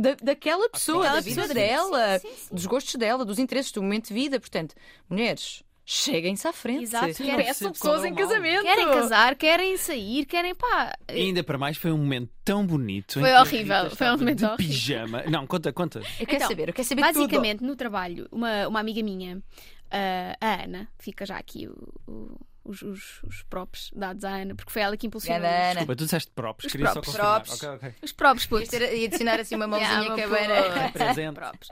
Da, 0.00 0.14
daquela 0.22 0.68
pessoa, 0.70 0.98
Daquela 1.04 1.16
da 1.16 1.20
vida 1.20 1.40
pessoa, 1.42 1.54
dela, 1.54 2.18
sim, 2.18 2.28
sim, 2.28 2.34
sim. 2.36 2.54
dos 2.54 2.66
gostos 2.66 2.94
dela, 2.94 3.24
dos 3.24 3.38
interesses, 3.38 3.70
do 3.72 3.82
momento 3.82 4.08
de 4.08 4.14
vida. 4.14 4.40
Portanto, 4.40 4.74
mulheres, 5.08 5.62
cheguem-se 5.84 6.46
à 6.46 6.52
frente. 6.52 6.84
Exato, 6.84 7.06
Peçam 7.06 7.26
querem- 7.26 7.72
pessoas 7.72 8.00
é 8.02 8.04
o 8.04 8.06
em 8.06 8.14
casamento. 8.14 8.62
Querem 8.62 8.86
casar, 8.86 9.34
querem 9.36 9.76
sair, 9.76 10.24
querem 10.26 10.54
pá. 10.54 10.96
E 11.12 11.20
ainda 11.22 11.42
para 11.42 11.58
mais 11.58 11.76
foi 11.76 11.90
um 11.92 11.98
momento 11.98 12.30
tão 12.44 12.64
bonito. 12.66 13.18
Foi 13.20 13.32
horrível, 13.34 13.90
foi 13.90 14.06
um 14.08 14.16
momento 14.18 14.38
de 14.38 14.44
horrível. 14.44 14.66
pijama. 14.66 15.22
Não, 15.24 15.46
conta, 15.46 15.72
conta. 15.72 15.98
Eu 15.98 16.26
quero 16.26 16.36
Então, 16.36 16.48
saber, 16.48 16.68
eu 16.68 16.72
quero 16.74 16.86
saber 16.88 17.02
tudo. 17.02 17.14
Basicamente, 17.14 17.60
no 17.62 17.74
trabalho, 17.76 18.28
uma, 18.30 18.68
uma 18.68 18.80
amiga 18.80 19.02
minha, 19.02 19.42
ah, 19.90 20.36
a 20.40 20.62
Ana, 20.64 20.88
fica 20.98 21.26
já 21.26 21.36
aqui 21.36 21.66
o- 21.68 21.92
o- 22.10 22.40
os, 22.64 22.82
os, 22.82 23.22
os 23.24 23.42
props 23.44 23.90
dados 23.94 24.24
à 24.24 24.30
Ana, 24.36 24.54
porque 24.54 24.70
foi 24.72 24.82
ela 24.82 24.96
que 24.96 25.06
impulsionou. 25.06 25.40
Ganda 25.40 25.54
Ana. 25.54 25.68
Desculpa, 25.70 25.96
tu 25.96 26.04
disseste 26.04 26.30
props, 26.32 26.64
Os 26.66 26.72
queria 26.72 26.90
props. 26.90 27.06
só 27.06 27.12
confirmar. 27.12 27.42
Props. 27.42 27.62
Ok, 27.62 27.68
ok. 27.76 27.94
Os 28.02 28.12
props, 28.12 28.46
ter- 28.68 28.96
ia 28.98 29.06
adicionar 29.06 29.40
assim 29.40 29.54
uma 29.56 29.66
mãozinha 29.68 30.14
Yeah. 30.16 30.92
Presente. 30.92 31.34
Props. 31.34 31.68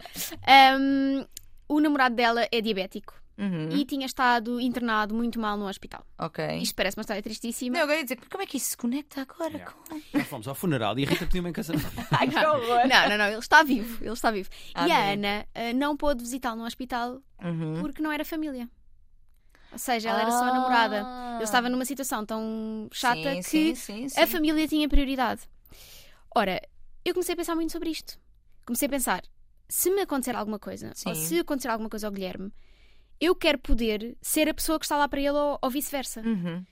Um, 0.80 1.26
o 1.68 1.80
namorado 1.80 2.14
dela 2.14 2.46
é 2.50 2.60
diabético 2.60 3.14
Uhum. 3.40 3.68
e 3.70 3.84
tinha 3.84 4.04
estado 4.04 4.60
internado 4.60 5.14
muito 5.14 5.38
mal 5.38 5.56
no 5.56 5.68
hospital. 5.68 6.04
Ok. 6.18 6.44
Isto 6.58 6.74
parece 6.74 6.96
uma 6.96 7.02
história 7.02 7.22
tristíssima. 7.22 7.78
Não, 7.78 7.84
eu 7.88 7.96
ia 7.98 8.02
dizer, 8.02 8.18
como 8.28 8.42
é 8.42 8.46
que 8.46 8.56
isso 8.56 8.70
se 8.70 8.76
conecta 8.76 9.20
agora 9.22 9.50
Yeah. 9.52 9.70
com. 9.88 10.00
Nós 10.12 10.26
fomos 10.26 10.48
ao 10.48 10.56
funeral 10.56 10.98
e 10.98 11.04
a 11.04 11.08
Rita 11.08 11.24
pediu-me 11.24 11.50
em 11.50 11.52
casamento. 11.52 11.86
Ai, 12.10 12.26
que 12.26 12.36
horror! 12.36 12.88
Não, 12.88 13.08
não, 13.10 13.16
não, 13.16 13.26
ele 13.28 13.38
está 13.38 13.62
vivo, 13.62 14.02
ele 14.02 14.12
está 14.12 14.32
vivo. 14.32 14.48
Ah, 14.74 14.88
e 14.88 14.90
a. 14.90 15.12
Ana 15.12 15.46
ah, 15.54 15.72
não 15.72 15.96
pôde 15.96 16.20
visitá-lo 16.24 16.58
no 16.58 16.66
hospital 16.66 17.20
Uhum. 17.40 17.76
porque 17.80 18.02
não 18.02 18.10
era 18.10 18.24
família. 18.24 18.68
Ou 19.70 19.78
seja, 19.78 20.08
ela 20.08 20.22
era 20.22 20.30
só 20.30 20.44
a 20.44 20.52
namorada. 20.52 21.06
Ele 21.36 21.44
estava 21.44 21.68
numa 21.68 21.84
situação 21.84 22.24
tão 22.24 22.88
chata 22.92 23.18
Ah. 23.18 23.42
Sim, 23.42 23.72
que 23.72 23.76
sim, 23.76 24.08
sim, 24.08 24.20
a 24.20 24.26
família 24.26 24.66
tinha 24.66 24.88
prioridade. 24.88 25.42
Ora, 26.34 26.60
eu 27.04 27.14
comecei 27.14 27.34
a 27.34 27.36
pensar 27.36 27.54
muito 27.54 27.72
sobre 27.72 27.90
isto. 27.90 28.18
Comecei 28.66 28.86
a 28.86 28.90
pensar: 28.90 29.22
se 29.68 29.90
me 29.90 30.02
acontecer 30.02 30.34
alguma 30.34 30.58
coisa, 30.58 30.92
ou 31.06 31.14
se 31.14 31.38
acontecer 31.38 31.68
alguma 31.68 31.90
coisa 31.90 32.06
ao 32.06 32.12
Guilherme, 32.12 32.52
eu 33.20 33.34
quero 33.34 33.58
poder 33.58 34.16
ser 34.20 34.48
a 34.48 34.54
pessoa 34.54 34.78
que 34.78 34.84
está 34.84 34.96
lá 34.96 35.08
para 35.08 35.20
ele 35.20 35.30
ou, 35.30 35.58
ou 35.60 35.70
vice-versa. 35.70 36.20
Uhum. 36.20 36.64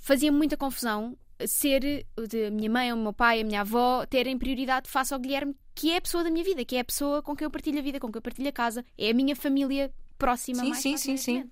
Fazia 0.00 0.32
muita 0.32 0.56
confusão 0.56 1.16
ser 1.46 2.06
de 2.28 2.50
minha 2.50 2.70
mãe, 2.70 2.92
o 2.92 2.96
meu 2.96 3.12
pai, 3.12 3.40
a 3.40 3.44
minha 3.44 3.60
avó 3.60 4.06
terem 4.06 4.38
prioridade 4.38 4.88
face 4.88 5.12
ao 5.12 5.20
Guilherme, 5.20 5.56
que 5.74 5.90
é 5.90 5.96
a 5.96 6.00
pessoa 6.00 6.22
da 6.24 6.30
minha 6.30 6.44
vida, 6.44 6.64
que 6.64 6.76
é 6.76 6.80
a 6.80 6.84
pessoa 6.84 7.22
com 7.22 7.34
quem 7.34 7.44
eu 7.44 7.50
partilho 7.50 7.78
a 7.78 7.82
vida, 7.82 7.98
com 7.98 8.08
quem 8.08 8.18
eu 8.18 8.22
partilho 8.22 8.48
a 8.48 8.52
casa, 8.52 8.84
é 8.96 9.10
a 9.10 9.14
minha 9.14 9.34
família 9.34 9.92
próxima. 10.16 10.62
Sim, 10.62 10.68
mais 10.70 10.82
sim, 10.82 10.96
sim, 10.96 11.16
sim. 11.16 11.50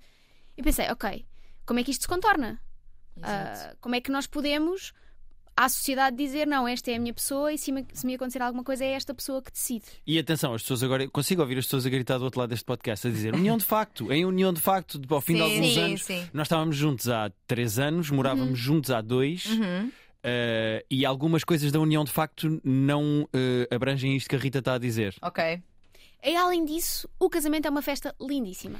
E 0.57 0.63
pensei, 0.63 0.89
ok, 0.91 1.25
como 1.65 1.79
é 1.79 1.83
que 1.83 1.91
isto 1.91 2.03
se 2.03 2.07
contorna? 2.07 2.59
Ah, 3.21 3.75
como 3.79 3.95
é 3.95 4.01
que 4.01 4.11
nós 4.11 4.25
podemos 4.27 4.91
à 5.55 5.69
sociedade 5.69 6.15
dizer 6.17 6.47
não, 6.47 6.67
esta 6.67 6.89
é 6.89 6.95
a 6.95 6.99
minha 6.99 7.13
pessoa 7.13 7.53
e 7.53 7.59
se 7.59 7.71
me, 7.71 7.85
se 7.93 8.05
me 8.07 8.15
acontecer 8.15 8.41
alguma 8.41 8.63
coisa 8.63 8.83
é 8.83 8.93
esta 8.93 9.13
pessoa 9.13 9.39
que 9.41 9.51
decide. 9.51 9.85
E 10.05 10.17
atenção, 10.17 10.53
as 10.53 10.63
pessoas 10.63 10.81
agora. 10.81 11.07
Consigo 11.09 11.41
ouvir 11.43 11.59
as 11.59 11.65
pessoas 11.65 11.85
a 11.85 11.89
gritar 11.89 12.17
do 12.17 12.23
outro 12.23 12.39
lado 12.39 12.49
deste 12.49 12.65
podcast 12.65 13.07
a 13.07 13.11
dizer 13.11 13.35
união 13.35 13.55
de 13.57 13.63
facto, 13.65 14.11
em 14.11 14.25
união 14.25 14.51
de 14.51 14.59
facto, 14.59 14.99
ao 15.09 15.21
fim 15.21 15.33
de 15.33 15.39
Sim, 15.39 15.45
alguns 15.45 15.73
sim, 15.73 15.79
anos. 15.81 16.03
sim. 16.05 16.29
Nós 16.33 16.47
estávamos 16.47 16.75
juntos 16.75 17.07
há 17.07 17.31
três 17.45 17.77
anos, 17.77 18.09
morávamos 18.09 18.57
juntos 18.57 18.89
há 18.89 18.99
dois. 18.99 19.45
Uhum. 19.45 19.91
eh, 20.23 20.83
e 20.89 21.05
algumas 21.05 21.43
coisas 21.43 21.71
da 21.71 21.79
união 21.79 22.03
de 22.03 22.11
facto 22.11 22.59
não 22.63 23.29
eh, 23.31 23.67
abrangem 23.73 24.15
isto 24.15 24.27
que 24.29 24.35
a 24.35 24.39
Rita 24.39 24.57
está 24.59 24.73
a 24.73 24.77
dizer. 24.79 25.13
Ok. 25.21 25.61
E 26.25 26.35
além 26.35 26.65
disso, 26.65 27.07
o 27.19 27.29
casamento 27.29 27.67
é 27.67 27.69
uma 27.69 27.81
festa 27.81 28.15
lindíssima. 28.19 28.79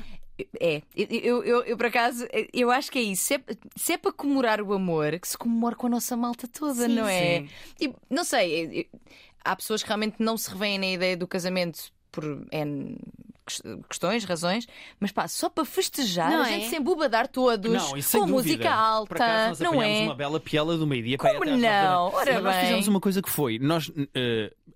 É, 0.59 0.81
eu, 0.95 1.43
eu, 1.43 1.63
eu, 1.63 1.77
por 1.77 1.85
acaso, 1.85 2.27
eu 2.51 2.71
acho 2.71 2.91
que 2.91 2.97
é 2.97 3.03
isso. 3.03 3.23
Se 3.23 3.35
é, 3.35 3.41
se 3.75 3.93
é 3.93 3.97
para 3.97 4.11
comemorar 4.11 4.61
o 4.61 4.73
amor, 4.73 5.19
que 5.19 5.27
se 5.27 5.37
comemore 5.37 5.75
com 5.75 5.87
a 5.87 5.89
nossa 5.91 6.17
malta 6.17 6.47
toda, 6.47 6.87
Sim, 6.87 6.95
não 6.95 7.07
é? 7.07 7.41
sim. 7.41 7.49
Tipo, 7.77 7.99
não 8.09 8.23
sei, 8.23 8.89
há 9.43 9.55
pessoas 9.55 9.83
que 9.83 9.87
realmente 9.87 10.15
não 10.19 10.35
se 10.37 10.49
revêem 10.49 10.79
na 10.79 10.87
ideia 10.87 11.15
do 11.15 11.27
casamento 11.27 11.91
por 12.11 12.23
N 12.51 12.97
questões, 13.89 14.23
razões, 14.23 14.67
mas 14.99 15.11
pá, 15.11 15.27
só 15.27 15.49
para 15.49 15.65
festejar, 15.65 16.31
Não 16.31 16.41
a 16.43 16.49
é? 16.49 16.53
gente 16.59 16.69
se 16.69 16.75
embubadar 16.77 17.27
todos 17.27 17.71
Não, 17.71 17.89
com 17.89 17.95
dúvida. 17.95 18.25
música 18.27 18.71
alta, 18.73 19.07
Por 19.07 19.21
acaso 19.21 19.63
nós 19.63 19.73
não 19.73 19.81
é? 19.81 20.01
uma 20.03 20.15
bela 20.15 20.39
piela 20.39 20.77
do 20.77 20.85
meio-dia 20.87 21.17
para 21.17 21.33
Como 21.37 21.45
não? 21.45 22.05
Ora 22.13 22.33
Mas 22.35 22.43
nós 22.43 22.55
bem. 22.55 22.65
fizemos 22.65 22.87
uma 22.87 22.99
coisa 22.99 23.21
que 23.21 23.29
foi: 23.29 23.59
nós, 23.59 23.91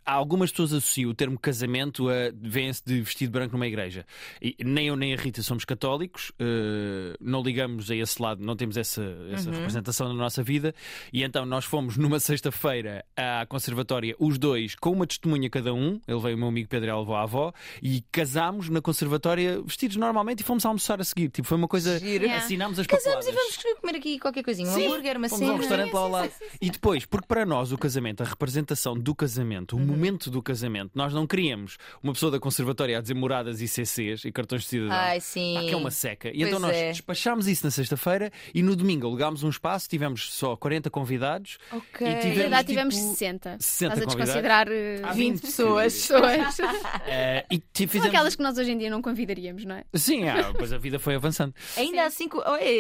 há 0.06 0.14
algumas 0.14 0.52
pessoas 0.52 0.74
associam 0.74 1.12
o 1.12 1.14
termo 1.14 1.38
casamento 1.40 2.10
a 2.10 2.14
vêm-se 2.36 2.82
de 2.86 3.02
vestido 3.02 3.32
branco 3.32 3.54
numa 3.54 3.68
igreja. 3.68 4.06
E 4.42 4.56
nem 4.64 4.88
eu 4.88 4.96
nem 4.96 5.14
a 5.14 5.18
Rita 5.18 5.42
somos 5.42 5.66
católicos, 5.66 6.32
eh, 6.40 7.16
não 7.20 7.42
ligamos 7.42 7.90
a 7.92 7.96
esse 7.96 8.22
lado, 8.22 8.44
não 8.44 8.56
temos 8.56 8.78
essa, 8.78 9.02
essa 9.32 9.50
Uhum. 9.50 9.56
representação 9.56 10.08
na 10.10 10.14
nossa 10.14 10.42
vida. 10.44 10.74
E 11.12 11.24
então 11.24 11.46
nós 11.46 11.66
fomos 11.66 11.98
numa 11.98 12.20
sexta-feira 12.20 13.04
à 13.16 13.46
conservatória, 13.46 14.16
os 14.20 14.38
dois, 14.38 14.76
com 14.76 14.92
uma 14.92 15.06
testemunha 15.08 15.50
cada 15.50 15.74
um. 15.74 16.00
Ele 16.08 16.20
veio 16.20 16.36
o 16.36 16.40
meu 16.40 16.48
amigo 16.48 16.68
Pedro 16.70 16.88
e 16.88 16.92
a 16.92 17.22
avó, 17.22 17.54
e 17.82 18.02
casámos 18.12 18.57
na 18.70 18.82
conservatória 18.82 19.62
vestidos 19.62 19.96
normalmente 19.98 20.42
e 20.42 20.44
fomos 20.44 20.66
almoçar 20.66 21.00
a 21.00 21.04
seguir. 21.04 21.30
Tipo, 21.30 21.48
foi 21.48 21.58
uma 21.58 21.68
coisa. 21.68 22.00
Giro. 22.00 22.26
Yeah. 22.26 22.44
Assinámos 22.44 22.80
as 22.80 22.88
Casamos 22.88 23.26
papeladas. 23.26 23.28
e 23.28 23.64
vamos 23.64 23.80
comer 23.82 23.96
aqui 23.98 24.20
qualquer 24.20 24.44
coisinha, 24.44 24.70
um 24.70 24.74
Sim. 24.74 24.86
hambúrguer, 24.88 25.18
uma 25.18 25.30
Fomos 25.30 25.42
a 25.42 25.46
um 25.46 25.48
cena. 25.50 25.60
restaurante 25.60 25.94
lá 25.94 26.00
ao 26.02 26.10
lado. 26.10 26.32
E 26.62 26.70
depois, 26.70 27.06
porque 27.06 27.28
para 27.28 27.46
nós 27.46 27.72
o 27.72 27.78
casamento, 27.78 28.22
a 28.22 28.26
representação 28.26 28.98
do 28.98 29.14
casamento, 29.16 29.76
Uhum. 29.76 29.84
o 29.84 29.86
momento 29.86 30.30
do 30.32 30.42
casamento, 30.42 30.92
nós 30.96 31.14
não 31.14 31.28
queríamos 31.28 31.78
uma 32.02 32.14
pessoa 32.14 32.32
da 32.32 32.40
conservatória 32.40 32.98
a 32.98 33.02
dizer 33.02 33.14
moradas 33.14 33.62
e 33.62 33.68
CCs 33.68 34.26
e 34.26 34.32
cartões 34.32 34.64
de 34.64 34.68
cidadão. 34.70 34.94
Ai, 34.96 35.20
sim. 35.22 35.54
Pá, 35.56 35.62
que 35.62 35.72
é 35.74 35.78
uma 35.78 35.92
seca. 35.92 36.30
E 36.30 36.34
Pois 36.38 36.48
então 36.48 36.60
nós 36.60 36.76
é. 36.76 36.92
despachámos 36.92 37.48
isso 37.48 37.66
na 37.66 37.72
sexta-feira 37.72 38.32
e 38.54 38.64
no 38.64 38.76
domingo 38.76 39.06
alugámos 39.08 39.44
um 39.44 39.50
espaço, 39.50 39.88
tivemos 39.90 40.34
só 40.34 40.56
40 40.56 40.90
convidados. 40.90 41.58
Ok. 41.72 42.06
E 42.08 42.10
Na 42.10 42.16
tivemos, 42.18 42.38
verdade, 42.38 42.68
tivemos 42.68 42.96
tipo, 42.96 43.08
60. 43.10 43.58
60 43.60 43.60
Estás 43.60 44.02
a 44.02 44.06
convidados. 44.06 44.16
desconsiderar 44.16 44.68
eh, 44.72 45.02
Há 45.04 45.14
20 45.14 45.34
20 45.34 45.42
pessoas. 45.42 45.94
pessoas. 45.94 46.58
eh, 47.08 47.46
e 47.52 47.58
ti- 47.60 47.88
fizemos... 47.88 48.08
aquelas 48.08 48.36
que 48.36 48.44
nós 48.48 48.58
hoje 48.58 48.72
em 48.72 48.78
dia 48.78 48.90
não 48.90 49.02
convidaríamos, 49.02 49.66
não 49.66 49.76
é? 49.76 49.84
Sim, 49.94 50.28
ah, 50.28 50.52
pois 50.58 50.72
a 50.72 50.78
vida 50.78 50.98
foi 51.00 51.16
avançando. 51.16 51.54
Ainda 51.76 52.06
assim, 52.06 52.30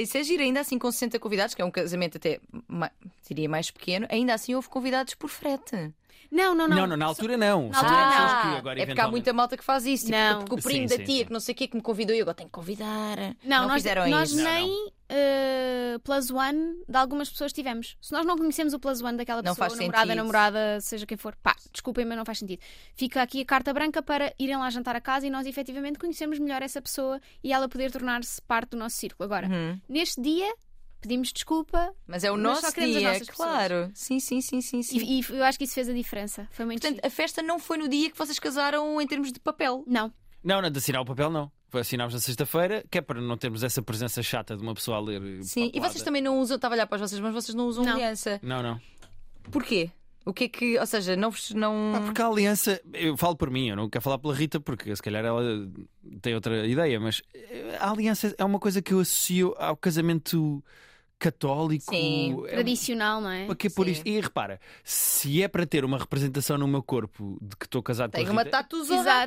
isso 0.01 0.17
é 0.17 0.23
giro, 0.23 0.41
ainda 0.43 0.61
assim 0.61 0.77
com 0.79 0.91
60 0.91 1.19
convidados, 1.19 1.53
que 1.53 1.61
é 1.61 1.65
um 1.65 1.71
casamento 1.71 2.17
até, 2.17 2.39
ma- 2.67 2.91
diria 3.27 3.49
mais 3.49 3.69
pequeno, 3.69 4.07
ainda 4.09 4.33
assim 4.33 4.55
houve 4.55 4.69
convidados 4.69 5.13
por 5.13 5.29
frete. 5.29 5.91
Não, 6.31 6.53
não, 6.55 6.67
não. 6.67 6.77
Não, 6.77 6.87
não, 6.87 6.97
na 6.97 7.05
altura 7.05 7.37
não. 7.37 7.69
Na 7.69 7.77
altura 7.79 8.07
pessoas 8.09 8.31
não. 8.33 8.51
que 8.51 8.57
agora, 8.57 8.81
é 8.81 8.85
porque 8.85 9.01
há 9.01 9.07
muita 9.07 9.33
malta 9.33 9.57
que 9.57 9.63
faz 9.63 9.85
isso. 9.85 10.05
Tipo, 10.05 10.17
Não. 10.17 10.39
porque 10.45 10.55
o 10.55 10.63
primo 10.63 10.87
Sim, 10.89 10.95
da 10.97 11.01
sim, 11.01 11.03
tia, 11.05 11.17
sim. 11.19 11.25
que 11.25 11.33
não 11.33 11.39
sei 11.39 11.53
o 11.53 11.55
que, 11.57 11.67
que 11.67 11.75
me 11.75 11.81
convidou 11.81 12.15
e 12.15 12.19
eu 12.19 12.23
agora 12.23 12.35
tenho 12.35 12.49
que 12.49 12.53
convidar. 12.53 13.17
Não, 13.43 13.67
nós, 13.67 13.73
fizeram 13.75 14.07
nós 14.09 14.29
isso. 14.29 14.37
Não, 14.37 14.43
nem 14.51 14.91
eh, 15.09 15.97
plus 16.03 16.29
one 16.31 16.83
de 16.87 16.97
algumas 16.97 17.29
pessoas 17.29 17.51
tivemos. 17.53 17.97
Se 18.01 18.11
nós 18.11 18.25
não 18.25 18.37
conhecemos 18.37 18.73
o 18.73 18.79
plus 18.79 19.01
one 19.01 19.17
daquela 19.17 19.41
Não 19.41 19.51
pessoa, 19.53 19.69
faz 19.69 19.79
namorada, 19.79 20.03
sentido. 20.05 20.17
namorada, 20.17 20.81
seja 20.81 21.05
quem 21.05 21.17
for, 21.17 21.35
pá, 21.41 21.55
desculpem, 21.71 22.05
mas 22.05 22.17
não 22.17 22.25
faz 22.25 22.39
sentido. 22.39 22.59
Fica 22.95 23.21
aqui 23.21 23.41
a 23.41 23.45
carta 23.45 23.73
branca 23.73 24.01
para 24.01 24.33
irem 24.39 24.57
lá 24.57 24.69
jantar 24.69 24.95
a 24.95 25.01
casa 25.01 25.25
e 25.25 25.29
nós 25.29 25.45
efetivamente 25.47 25.97
conhecermos 25.99 26.39
melhor 26.39 26.61
essa 26.61 26.81
pessoa 26.81 27.19
e 27.43 27.51
ela 27.53 27.67
poder 27.69 27.91
tornar-se 27.91 28.41
parte 28.41 28.71
do 28.71 28.77
nosso 28.77 28.95
círculo. 28.97 29.25
Agora, 29.25 29.47
Uhum. 29.47 29.79
neste 29.87 30.21
dia, 30.21 30.53
pedimos 31.01 31.31
desculpa 31.31 31.93
Mas 32.07 32.23
é 32.23 32.31
o 32.31 32.35
Mas 32.35 32.43
nosso 32.43 32.73
queremos 32.73 32.95
as 32.95 33.01
dia, 33.01 33.11
nossas 33.11 33.29
claro. 33.29 33.91
Sim, 33.93 34.19
sim, 34.19 34.41
sim, 34.41 34.61
sim. 34.61 34.81
sim. 34.81 34.97
e, 34.97 35.19
e 35.21 35.25
eu 35.29 35.43
acho 35.43 35.57
que 35.57 35.63
isso 35.65 35.73
fez 35.73 35.87
a 35.89 35.93
diferença. 35.93 36.47
Foi 36.51 36.65
muito 36.65 36.81
Portanto, 36.81 36.97
giro. 36.97 37.07
a 37.07 37.09
festa 37.09 37.41
não 37.41 37.59
foi 37.59 37.77
no 37.77 37.87
dia 37.87 38.09
que 38.11 38.17
vocês 38.17 38.39
casaram 38.39 38.99
em 39.01 39.07
termos 39.07 39.31
de 39.31 39.39
papel. 39.39 39.83
Não, 39.87 40.11
Não, 40.43 40.61
não, 40.61 40.69
de 40.69 40.77
assinar 40.77 41.01
o 41.01 41.05
papel 41.05 41.29
não. 41.29 41.51
Foi 41.69 41.81
assinámos 41.81 42.13
na 42.13 42.19
sexta-feira, 42.21 42.85
que 42.89 42.97
é 42.97 43.01
para 43.01 43.19
não 43.19 43.37
termos 43.37 43.61
essa 43.61 43.81
presença 43.81 44.23
chata 44.23 44.55
de 44.55 44.63
uma 44.63 44.73
pessoa 44.73 44.97
a 44.97 45.01
ler. 45.01 45.43
Sim, 45.43 45.63
e 45.63 45.67
papelada. 45.67 45.91
vocês 45.91 46.03
também 46.03 46.21
não 46.21 46.39
usam, 46.39 46.55
estava 46.55 46.73
a 46.73 46.77
olhar 46.77 46.87
para 46.87 46.95
as 46.95 47.01
vossas 47.01 47.19
mãos, 47.19 47.33
vocês 47.33 47.53
não 47.53 47.67
usam 47.67 47.83
Não. 47.83 47.93
aliança. 47.93 48.39
Não, 48.41 48.63
não. 48.63 48.79
Porquê? 49.51 49.91
O 50.27 50.33
que 50.33 50.43
é 50.43 50.49
que, 50.49 50.77
ou 50.77 50.85
seja, 50.85 51.15
não 51.15 51.31
vos. 51.31 51.51
Não... 51.51 51.91
Pá, 51.93 52.01
porque 52.01 52.21
a 52.21 52.27
aliança, 52.27 52.81
eu 52.93 53.15
falo 53.15 53.37
por 53.37 53.49
mim, 53.49 53.69
eu 53.69 53.77
não 53.77 53.89
quero 53.89 54.03
falar 54.03 54.19
pela 54.19 54.35
Rita, 54.35 54.59
porque 54.59 54.93
se 54.93 55.01
calhar 55.01 55.23
ela 55.23 55.41
tem 56.21 56.35
outra 56.35 56.67
ideia, 56.67 56.99
mas 56.99 57.21
eh, 57.33 57.77
a 57.79 57.89
aliança 57.89 58.35
é 58.37 58.43
uma 58.43 58.59
coisa 58.59 58.81
que 58.81 58.93
eu 58.93 58.99
associo 58.99 59.55
ao 59.57 59.77
casamento 59.77 60.61
católico. 61.19 61.85
Sim, 61.89 62.43
É- 62.47 62.51
tradicional, 62.51 63.21
não 63.21 63.29
é? 63.29 63.45
Para 63.45 63.55
que 63.55 63.69
por 63.69 63.85
Sim. 63.85 63.91
isto? 63.91 64.07
E 64.07 64.19
repara, 64.19 64.59
se 64.83 65.41
é 65.41 65.47
para 65.47 65.65
ter 65.65 65.83
uma 65.83 65.97
representação 65.97 66.57
no 66.57 66.67
meu 66.67 66.81
corpo 66.83 67.37
de 67.41 67.55
que 67.55 67.65
estou 67.65 67.81
casado 67.83 68.11
Tem 68.11 68.25
com 68.25 68.31
uma 68.31 68.43
Rita, 68.43 68.59
aqui. 68.59 68.75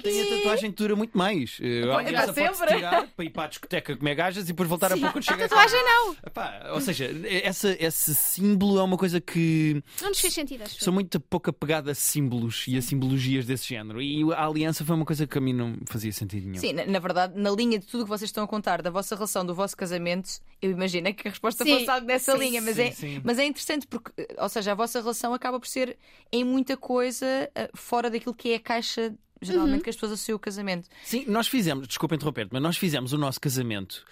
tem 0.02 0.22
a 0.22 0.36
tatuagem 0.36 0.70
que 0.70 0.76
dura 0.76 0.94
muito 0.96 1.16
mais. 1.16 1.58
Eh, 1.60 1.82
A 1.82 1.96
Olha, 1.96 2.26
pode-se 2.26 2.34
sempre. 2.34 2.74
tirar 2.76 3.06
para 3.08 3.24
ir 3.24 3.30
para 3.30 3.42
a 3.44 3.46
discoteca 3.48 3.96
comer 3.96 4.14
gajas 4.14 4.44
e 4.44 4.46
depois 4.48 4.68
voltar 4.68 4.92
a 4.92 4.96
pouco 4.96 5.12
quando 5.12 5.24
chega 5.24 5.44
a. 5.44 5.48
Tatuagem 5.48 5.82
não! 5.84 6.12
Epá, 6.26 6.70
ou 6.72 6.80
seja, 6.80 7.10
essa, 7.42 7.76
esse 7.78 8.14
símbolo 8.14 8.78
é 8.78 8.82
uma 8.82 8.96
coisa 8.96 9.20
que 9.20 9.82
Não 10.00 10.08
nos 10.08 10.20
fez 10.20 10.32
sentido, 10.32 10.62
acho. 10.62 10.82
sou 10.82 10.92
muito 10.92 11.18
pouco 11.20 11.50
apegado 11.50 11.90
a 11.90 11.94
símbolos 11.94 12.64
e 12.68 12.76
a 12.76 12.82
simbologias 12.82 13.44
desse 13.46 13.68
género. 13.68 14.00
E 14.00 14.22
a 14.32 14.46
aliança 14.46 14.84
foi 14.84 14.94
uma 14.96 15.04
coisa 15.04 15.26
que 15.26 15.36
a 15.38 15.40
mim 15.40 15.52
não 15.52 15.76
fazia 15.86 16.12
sentido 16.12 16.46
nenhum. 16.46 16.60
Sim, 16.60 16.72
na, 16.72 16.86
na 16.86 16.98
verdade, 16.98 17.38
na 17.38 17.50
linha 17.50 17.78
de 17.78 17.86
tudo 17.86 18.02
o 18.02 18.04
que 18.04 18.10
vocês 18.10 18.28
estão 18.28 18.44
a 18.44 18.48
contar 18.48 18.82
da 18.82 18.90
vossa 18.90 19.14
relação, 19.14 19.44
do 19.44 19.54
vosso 19.54 19.76
casamento, 19.76 20.30
eu 20.62 20.70
imaginei 20.70 21.12
que 21.12 21.26
a 21.26 21.30
resposta 21.30 21.64
Sim, 21.64 21.70
algo 21.88 22.06
dessa 22.06 22.32
sim, 22.32 22.38
linha, 22.38 22.60
mas, 22.60 22.76
sim, 22.76 22.82
é, 22.82 22.90
sim. 22.92 23.20
mas 23.24 23.38
é 23.38 23.44
interessante 23.46 23.86
porque, 23.86 24.12
ou 24.38 24.48
seja, 24.48 24.72
a 24.72 24.74
vossa 24.74 25.00
relação 25.00 25.32
acaba 25.34 25.58
por 25.58 25.66
ser 25.66 25.96
em 26.32 26.44
muita 26.44 26.76
coisa 26.76 27.26
eh, 27.54 27.70
fora 27.74 28.10
daquilo 28.10 28.34
que 28.34 28.52
é 28.52 28.56
a 28.56 28.60
caixa 28.60 29.14
geralmente 29.42 29.76
Uhum. 29.76 29.80
que 29.84 29.90
as 29.90 29.96
pessoas 29.96 30.12
associam 30.12 30.36
o 30.36 30.38
casamento. 30.38 30.86
Sim, 31.02 31.24
nós 31.26 31.48
fizemos, 31.48 31.88
desculpa 31.88 32.14
interromper 32.14 32.46
mas 32.50 32.60
nós 32.62 32.76
fizemos 32.76 33.12
o 33.14 33.18
nosso 33.18 33.40
casamento. 33.40 34.04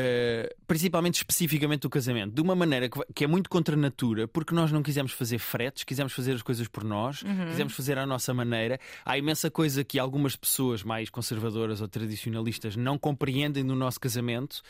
Eh, 0.00 0.54
principalmente 0.66 1.16
especificamente 1.16 1.86
o 1.86 1.90
casamento, 1.90 2.32
de 2.34 2.40
uma 2.40 2.54
maneira 2.54 2.88
que, 2.88 3.00
que 3.14 3.24
é 3.24 3.26
muito 3.26 3.50
contra 3.50 3.74
a 3.74 3.78
natura, 3.78 4.28
porque 4.28 4.54
nós 4.54 4.70
não 4.70 4.82
quisemos 4.82 5.12
fazer 5.12 5.38
fretes, 5.38 5.82
quisemos 5.84 6.12
fazer 6.12 6.32
as 6.34 6.42
coisas 6.42 6.68
por 6.68 6.84
nós, 6.84 7.22
quisemos 7.50 7.72
fazer 7.74 7.98
à 7.98 8.06
nossa 8.06 8.32
maneira. 8.32 8.78
Há 9.04 9.18
imensa 9.18 9.50
coisa 9.50 9.82
que 9.82 9.98
algumas 9.98 10.36
pessoas 10.36 10.82
mais 10.82 11.10
conservadoras 11.10 11.80
ou 11.80 11.88
tradicionalistas 11.88 12.76
não 12.76 12.96
compreendem 12.96 13.64
no 13.64 13.74
nosso 13.74 13.98
casamento, 14.00 14.62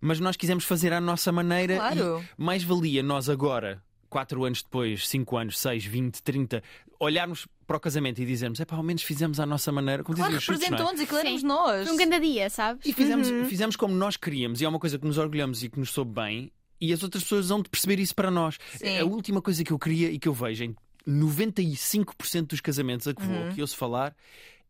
mas 0.00 0.20
nós 0.20 0.36
quisemos 0.36 0.64
fazer 0.64 0.92
à 0.92 1.00
nossa 1.00 1.32
maneira 1.32 1.76
Claro. 1.76 2.24
e 2.38 2.42
mais 2.42 2.62
valia 2.62 3.02
nós 3.02 3.28
agora, 3.28 3.82
quatro 4.14 4.44
anos 4.44 4.62
depois, 4.62 5.08
cinco 5.08 5.36
anos, 5.36 5.58
seis, 5.58 5.84
vinte, 5.84 6.22
trinta, 6.22 6.62
olharmos 7.00 7.48
para 7.66 7.76
o 7.76 7.80
casamento 7.80 8.22
e 8.22 8.24
dizermos, 8.24 8.60
é 8.60 8.64
pá, 8.64 8.76
ao 8.76 8.82
menos 8.84 9.02
fizemos 9.02 9.40
à 9.40 9.44
nossa 9.44 9.72
maneira, 9.72 10.04
como 10.04 10.16
Claro, 10.16 10.36
é? 10.36 10.38
representam-nos 10.38 11.00
e 11.00 11.06
que 11.06 11.16
éramos 11.16 11.40
Sim. 11.40 11.46
nós. 11.48 11.90
Um 11.90 11.96
grande 11.96 12.20
dia, 12.20 12.48
sabes? 12.48 12.86
E 12.86 12.92
fizemos, 12.92 13.28
fizemos 13.48 13.74
como 13.74 13.92
nós 13.92 14.16
queríamos, 14.16 14.60
e 14.60 14.64
é 14.64 14.68
uma 14.68 14.78
coisa 14.78 15.00
que 15.00 15.04
nos 15.04 15.18
orgulhamos 15.18 15.64
e 15.64 15.68
que 15.68 15.80
nos 15.80 15.90
soube 15.90 16.12
bem, 16.12 16.52
e 16.80 16.92
as 16.92 17.02
outras 17.02 17.24
pessoas 17.24 17.48
vão 17.48 17.60
de 17.60 17.68
perceber 17.68 17.98
isso 17.98 18.14
para 18.14 18.30
nós. 18.30 18.56
Sim. 18.76 18.98
A 18.98 19.04
última 19.04 19.42
coisa 19.42 19.64
que 19.64 19.72
eu 19.72 19.78
queria 19.80 20.12
e 20.12 20.18
que 20.20 20.28
eu 20.28 20.32
vejo 20.32 20.62
em 20.62 20.76
95% 21.08 22.46
dos 22.46 22.60
casamentos 22.60 23.08
a 23.08 23.14
que 23.14 23.22
vou, 23.22 23.48
que 23.52 23.60
ouço 23.60 23.76
falar, 23.76 24.14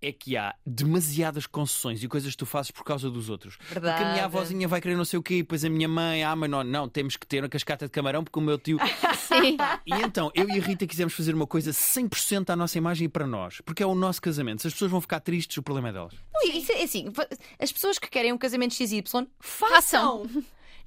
é 0.06 0.12
que 0.12 0.36
há 0.36 0.54
demasiadas 0.66 1.46
concessões 1.46 2.02
e 2.02 2.08
coisas 2.08 2.30
que 2.32 2.36
tu 2.36 2.46
fazes 2.46 2.70
por 2.70 2.84
causa 2.84 3.10
dos 3.10 3.28
outros. 3.30 3.56
Verdade. 3.68 3.96
Porque 3.96 4.08
a 4.08 4.12
minha 4.12 4.24
avózinha 4.24 4.68
vai 4.68 4.80
querer 4.80 4.96
não 4.96 5.04
sei 5.04 5.18
o 5.18 5.22
quê, 5.22 5.34
e 5.36 5.42
depois 5.42 5.64
a 5.64 5.70
minha 5.70 5.88
mãe, 5.88 6.22
ah, 6.24 6.36
mas 6.36 6.50
não, 6.50 6.62
não, 6.62 6.88
temos 6.88 7.16
que 7.16 7.26
ter 7.26 7.42
uma 7.42 7.48
cascata 7.48 7.86
de 7.86 7.90
camarão 7.90 8.22
porque 8.22 8.38
o 8.38 8.42
meu 8.42 8.58
tio. 8.58 8.78
Sim. 9.16 9.56
E 9.86 9.92
então, 9.94 10.30
eu 10.34 10.48
e 10.48 10.58
a 10.58 10.62
Rita 10.62 10.86
quisemos 10.86 11.14
fazer 11.14 11.34
uma 11.34 11.46
coisa 11.46 11.70
100% 11.70 12.50
à 12.50 12.56
nossa 12.56 12.76
imagem 12.78 13.06
e 13.06 13.08
para 13.08 13.26
nós, 13.26 13.60
porque 13.64 13.82
é 13.82 13.86
o 13.86 13.94
nosso 13.94 14.20
casamento. 14.20 14.62
Se 14.62 14.68
as 14.68 14.72
pessoas 14.74 14.90
vão 14.90 15.00
ficar 15.00 15.20
tristes, 15.20 15.56
o 15.56 15.62
problema 15.62 15.88
é 15.88 15.92
delas. 15.92 16.14
Não, 16.32 16.42
isso 16.42 16.72
é 16.72 16.82
assim, 16.82 17.06
as 17.58 17.72
pessoas 17.72 17.98
que 17.98 18.08
querem 18.08 18.32
um 18.32 18.38
casamento 18.38 18.74
XY, 18.74 19.02
façam. 19.40 20.26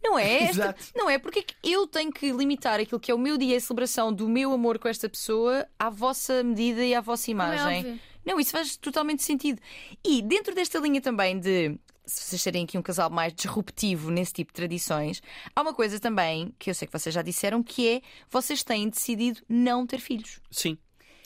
Não 0.04 0.18
é? 0.18 0.44
Esta- 0.44 0.52
Exato. 0.64 0.84
não 0.96 1.10
é? 1.10 1.18
Porque 1.18 1.40
é 1.40 1.42
que 1.42 1.56
eu 1.64 1.88
tenho 1.88 2.12
que 2.12 2.32
limitar 2.32 2.80
aquilo 2.80 3.00
que 3.00 3.12
é 3.12 3.16
o 3.16 3.18
meu 3.18 3.38
dia 3.38 3.58
de 3.58 3.64
celebração 3.64 4.14
do 4.14 4.28
meu 4.30 4.52
amor 4.54 4.78
com 4.78 4.88
esta 4.88 5.10
pessoa 5.10 5.66
à 5.80 5.90
vossa 5.90 6.44
medida 6.44 6.86
e 6.86 6.94
à 6.94 7.02
vossa 7.02 7.34
Não 7.34 7.44
é 7.44 7.56
imagem? 7.56 8.02
Não, 8.28 8.38
isso 8.38 8.52
faz 8.52 8.76
totalmente 8.76 9.24
sentido. 9.24 9.62
E 10.04 10.22
dentro 10.22 10.54
desta 10.54 10.78
linha 10.80 11.00
também 11.00 11.40
de 11.40 11.80
se 12.06 12.24
vocês 12.24 12.42
serem 12.42 12.66
aqui 12.66 12.78
um 12.78 12.82
casal 12.82 13.10
mais 13.10 13.34
disruptivo 13.34 14.12
nesse 14.12 14.34
tipo 14.34 14.52
de 14.52 14.56
tradições, 14.56 15.22
há 15.56 15.62
uma 15.62 15.74
coisa 15.74 15.98
também 15.98 16.54
que 16.60 16.70
eu 16.70 16.74
sei 16.74 16.88
que 16.88 16.92
vocês 16.98 17.16
já 17.16 17.22
disseram 17.22 17.64
que 17.64 17.88
é 17.88 18.02
vocês 18.30 18.64
têm 18.64 18.90
decidido 18.90 19.42
não 19.48 19.88
ter 19.88 20.00
filhos. 20.00 20.42
Sim. 20.52 20.78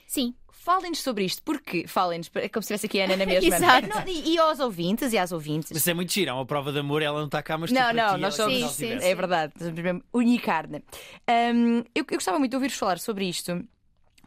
Sim. 0.07 0.35
Falem-nos 0.51 1.01
sobre 1.01 1.23
isto, 1.23 1.41
porque 1.41 1.87
falem-nos, 1.87 2.29
é 2.35 2.47
como 2.47 2.61
se 2.61 2.71
estivesse 2.71 2.85
aqui 2.85 3.01
a 3.01 3.05
Ana 3.05 3.17
na 3.17 3.25
mesma. 3.25 3.55
Exato. 3.55 3.87
Não, 3.87 4.07
e, 4.07 4.33
e 4.33 4.37
aos 4.37 4.59
ouvintes 4.59 5.11
e 5.11 5.17
às 5.17 5.31
ouvintes. 5.31 5.71
Mas 5.73 5.87
é 5.87 5.93
muito 5.95 6.13
giro, 6.13 6.29
é 6.29 6.33
uma 6.33 6.45
prova 6.45 6.71
de 6.71 6.77
amor, 6.77 7.01
ela 7.01 7.17
não 7.17 7.25
está 7.25 7.41
cá, 7.41 7.57
mas 7.57 7.71
Não, 7.71 7.81
tu 7.81 7.87
por 7.87 7.95
não, 7.95 8.09
aqui, 8.09 8.21
nós 8.21 8.35
somos. 8.35 8.71
Sim, 8.73 8.99
sim. 8.99 9.05
É 9.05 9.15
verdade, 9.15 9.53
somos 9.57 9.79
mesmo 9.79 10.03
unicarne. 10.13 10.83
Hum, 11.27 11.79
eu, 11.95 12.05
eu 12.07 12.15
gostava 12.17 12.37
muito 12.37 12.51
de 12.51 12.57
ouvir-vos 12.57 12.77
falar 12.77 12.99
sobre 12.99 13.25
isto. 13.27 13.63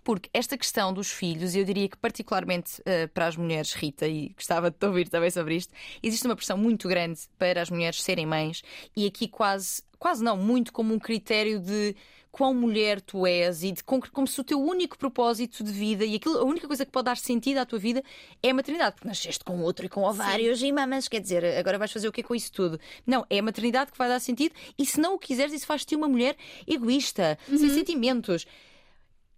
Porque 0.04 0.28
esta 0.34 0.56
questão 0.58 0.92
dos 0.92 1.10
filhos, 1.10 1.56
eu 1.56 1.64
diria 1.64 1.88
que 1.88 1.96
particularmente 1.96 2.82
eh, 2.84 3.06
para 3.06 3.26
as 3.26 3.36
mulheres, 3.36 3.72
Rita, 3.72 4.06
e 4.06 4.28
gostava 4.36 4.70
de 4.70 4.76
te 4.76 4.84
ouvir 4.86 5.08
também 5.08 5.30
sobre 5.30 5.56
isto, 5.56 5.72
existe 6.02 6.26
uma 6.26 6.36
pressão 6.36 6.58
muito 6.58 6.86
grande 6.86 7.20
para 7.38 7.62
as 7.62 7.70
mulheres 7.70 8.02
serem 8.02 8.26
mães 8.26 8.62
e 8.94 9.06
aqui 9.06 9.26
quase, 9.26 9.82
quase 9.98 10.22
não, 10.22 10.36
muito 10.36 10.72
como 10.74 10.92
um 10.92 10.98
critério 10.98 11.58
de 11.58 11.96
quão 12.30 12.52
mulher 12.52 13.00
tu 13.00 13.24
és 13.26 13.62
e 13.62 13.70
de 13.72 13.82
com- 13.84 14.00
como 14.12 14.26
se 14.26 14.40
o 14.40 14.44
teu 14.44 14.60
único 14.60 14.98
propósito 14.98 15.62
de 15.64 15.70
vida 15.72 16.04
e 16.04 16.16
aquilo, 16.16 16.36
a 16.38 16.44
única 16.44 16.66
coisa 16.66 16.84
que 16.84 16.90
pode 16.90 17.04
dar 17.06 17.16
sentido 17.16 17.58
à 17.58 17.64
tua 17.64 17.78
vida 17.78 18.02
é 18.42 18.50
a 18.50 18.54
maternidade, 18.54 18.96
porque 18.96 19.06
nasceste 19.08 19.42
com 19.44 19.60
outro 19.62 19.86
e 19.86 19.88
com 19.88 20.02
ovários 20.02 20.60
e 20.60 20.70
mamas, 20.72 21.06
quer 21.08 21.20
dizer, 21.20 21.44
agora 21.56 21.78
vais 21.78 21.92
fazer 21.92 22.08
o 22.08 22.12
que 22.12 22.24
com 22.24 22.34
isso 22.34 22.52
tudo? 22.52 22.78
Não, 23.06 23.24
é 23.30 23.38
a 23.38 23.42
maternidade 23.42 23.92
que 23.92 23.96
vai 23.98 24.08
dar 24.08 24.18
sentido 24.20 24.52
e 24.76 24.84
se 24.84 25.00
não 25.00 25.14
o 25.14 25.18
quiseres, 25.18 25.52
isso 25.54 25.64
faz-te 25.66 25.94
uma 25.96 26.08
mulher 26.08 26.36
egoísta, 26.66 27.38
sem 27.46 27.70
sentimentos. 27.70 28.44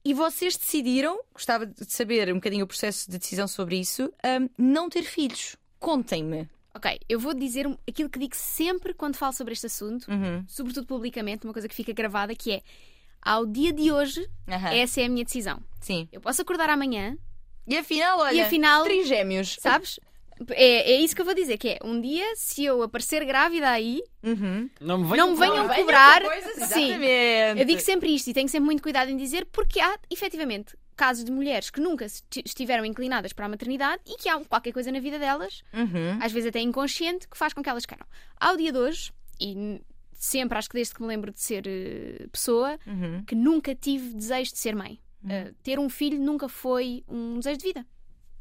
E 0.09 0.15
vocês 0.15 0.57
decidiram, 0.57 1.19
gostava 1.33 1.67
de 1.67 1.85
saber 1.93 2.31
um 2.31 2.37
bocadinho 2.37 2.65
o 2.65 2.69
processo 2.69 3.11
de 3.11 3.19
decisão 3.19 3.49
sobre 3.49 3.77
isso, 3.81 4.05
hum, 4.25 4.49
não 4.57 4.89
ter 4.89 5.03
filhos. 5.03 5.57
Contem-me. 5.81 6.49
Ok, 6.75 7.01
eu 7.09 7.19
vou 7.19 7.35
dizer 7.35 7.67
um- 7.67 7.77
aquilo 7.89 8.09
que 8.09 8.19
digo 8.19 8.37
sempre 8.37 8.95
quando 8.95 9.17
falo 9.17 9.33
sobre 9.33 9.53
este 9.55 9.67
assunto, 9.67 10.09
Uhum. 10.11 10.45
sobretudo 10.47 10.87
publicamente, 10.87 11.45
uma 11.45 11.53
coisa 11.53 11.67
que 11.69 11.75
fica 11.75 11.93
gravada, 11.93 12.35
que 12.37 12.53
é 12.53 12.63
ao 13.21 13.45
dia 13.47 13.73
de 13.73 13.91
hoje, 13.91 14.29
Aham. 14.47 14.69
essa 14.75 15.01
é 15.01 15.07
a 15.07 15.09
minha 15.09 15.25
decisão. 15.25 15.61
Sim. 15.81 16.09
Eu 16.13 16.21
posso 16.21 16.41
acordar 16.43 16.71
amanhã, 16.71 17.17
E 17.67 17.77
afinal, 17.77 18.21
olha, 18.21 18.37
E 18.37 18.41
afinal- 18.43 18.85
trigêmeos. 18.85 19.57
sabes? 19.61 19.99
É, 20.51 20.93
é 20.93 21.01
isso 21.01 21.15
que 21.15 21.21
eu 21.21 21.25
vou 21.25 21.35
dizer, 21.35 21.57
que 21.57 21.69
é 21.71 21.79
um 21.83 22.01
dia, 22.01 22.25
se 22.37 22.65
eu 22.65 22.83
aparecer 22.83 23.25
grávida 23.25 23.71
aí, 23.71 24.03
Uhum. 24.23 24.69
Não 24.81 24.99
me 24.99 25.17
Não 25.17 25.31
me 25.31 25.37
cobrar. 25.37 25.51
venham 25.53 25.69
cobrar. 25.75 26.23
Coisas, 26.23 26.53
Sim. 26.69 26.93
exatamente. 26.95 27.61
eu 27.61 27.65
digo 27.65 27.81
sempre 27.81 28.13
isto 28.15 28.29
e 28.29 28.35
tenho 28.35 28.49
sempre 28.49 28.67
muito 28.67 28.83
cuidado 28.83 29.09
em 29.11 29.17
dizer, 29.17 29.47
porque 29.53 29.79
há, 29.81 29.97
efetivamente, 30.11 30.77
casos 30.97 31.25
de 31.25 31.31
mulheres 31.31 31.71
que 31.71 31.81
nunca 31.81 32.05
esti- 32.07 32.43
estiveram 32.45 32.85
inclinadas 32.85 33.33
para 33.33 33.47
a 33.47 33.49
maternidade 33.49 34.03
e 34.07 34.17
que 34.17 34.29
há 34.29 34.39
qualquer 34.45 34.73
coisa 34.73 34.91
na 34.91 34.99
vida 34.99 35.19
delas 35.19 35.63
Uhum. 35.73 36.19
às 36.21 36.33
vezes 36.33 36.49
até 36.49 36.59
inconsciente, 36.61 37.29
que 37.29 37.37
faz 37.39 37.53
com 37.53 37.63
que 37.63 37.69
elas 37.69 37.87
queiram. 37.87 38.07
Ao 38.39 38.57
dia 38.57 38.73
de 38.73 38.79
hoje, 38.79 39.13
e 39.41 39.81
sempre, 40.13 40.59
acho 40.59 40.69
que 40.69 40.75
desde 40.75 40.95
que 40.95 41.01
me 41.03 41.07
lembro 41.09 41.31
de 41.33 41.41
ser 41.41 41.65
eh, 41.67 42.27
pessoa, 42.33 42.79
Uhum. 42.87 43.23
que 43.25 43.35
nunca 43.37 43.75
tive 43.75 44.13
desejo 44.13 44.53
de 44.53 44.59
ser 44.59 44.75
mãe. 44.75 44.99
Eh, 45.29 45.53
ter 45.63 45.79
um 45.79 45.89
filho 45.89 46.19
nunca 46.21 46.49
foi 46.49 47.05
um 47.09 47.39
desejo 47.39 47.59
de 47.59 47.65
vida. 47.65 47.87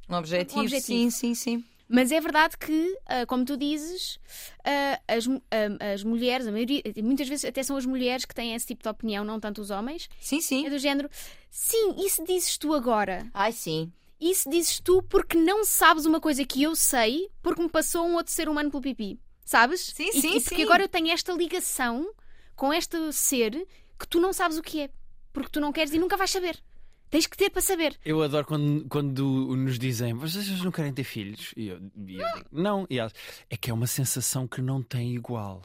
Um 0.10 0.16
objetivo, 0.16 0.60
Um 0.60 0.64
objetivo. 0.64 0.86
sim, 0.88 1.10
sim, 1.12 1.36
sim. 1.36 1.64
Mas 1.88 2.12
é 2.12 2.19
verdade 2.19 2.58
que, 2.58 2.98
ah, 3.06 3.26
como 3.28 3.45
tu 3.45 3.56
dizes, 3.56 4.19
ah, 4.63 5.00
as, 5.08 5.28
ah, 5.28 5.93
as 5.93 6.04
mulheres, 6.04 6.48
a 6.48 6.52
maioria, 6.52 6.82
muitas 7.04 7.28
vezes 7.28 7.45
até 7.45 7.62
são 7.62 7.78
as 7.78 7.86
mulheres 7.86 8.26
que 8.26 8.34
têm 8.34 8.56
esse 8.56 8.65
tipo 8.67 8.82
de 8.84 8.89
opinião, 8.89 9.24
não 9.24 9.39
tanto 9.39 9.62
os 9.62 9.69
homens, 9.69 10.10
Sim, 10.19 10.38
é 10.38 10.41
sim. 10.41 10.69
do 10.69 10.80
género: 10.80 11.10
sim, 11.52 11.95
isso 12.06 12.24
dizes 12.26 12.58
tu 12.58 12.74
agora. 12.74 13.28
Ai, 13.34 13.52
sim. 13.52 13.91
Isso 14.19 14.50
dizes 14.50 14.80
tu 14.80 15.04
porque 15.04 15.38
não 15.38 15.63
sabes 15.65 16.06
uma 16.06 16.19
coisa 16.21 16.43
que 16.45 16.63
eu 16.63 16.76
sei 16.76 17.30
porque 17.43 17.62
me 17.62 17.69
passou 17.69 18.06
um 18.08 18.15
outro 18.15 18.32
ser 18.34 18.48
humano 18.50 18.71
pelo 18.71 18.82
pipi. 18.82 19.19
Sabes? 19.43 19.82
Sim, 19.82 20.10
E- 20.13 20.21
sim, 20.21 20.38
e 20.38 20.41
porque 20.41 20.56
sim. 20.56 20.63
agora 20.63 20.84
eu 20.84 20.89
tenho 20.89 21.10
esta 21.12 21.32
ligação 21.34 22.10
com 22.56 22.74
este 22.74 22.98
ser 23.13 23.52
que 24.00 24.08
tu 24.08 24.19
não 24.19 24.34
sabes 24.34 24.58
o 24.58 24.62
que 24.63 24.82
é. 24.82 24.89
Porque 25.32 25.50
tu 25.52 25.60
não 25.60 25.71
queres 25.71 25.93
e 25.93 26.00
nunca 26.00 26.17
vais 26.17 26.32
saber. 26.32 26.58
Tens 27.10 27.28
que 27.28 27.38
ter 27.38 27.50
para 27.50 27.62
saber. 27.62 27.98
Eu 28.04 28.22
adoro 28.22 28.46
quando, 28.46 28.86
quando 28.89 29.56
nos 29.56 29.80
dizem 29.80 30.13
vocês 30.13 30.48
não 30.63 30.72
querem 30.72 30.94
ter 30.94 31.04
filhos. 31.04 31.54
E 31.56 31.68
eu, 31.68 31.78
e 32.08 32.15
eu 32.15 32.26
digo, 32.34 32.46
não. 32.52 32.86
E 32.89 33.00
elas, 33.00 33.13
é 33.50 33.56
que 33.56 33.70
é 33.72 33.74
uma 33.74 33.88
sensação 33.88 34.48
que 34.48 34.62
não 34.62 34.82
tem 34.84 35.13
igual. 35.15 35.62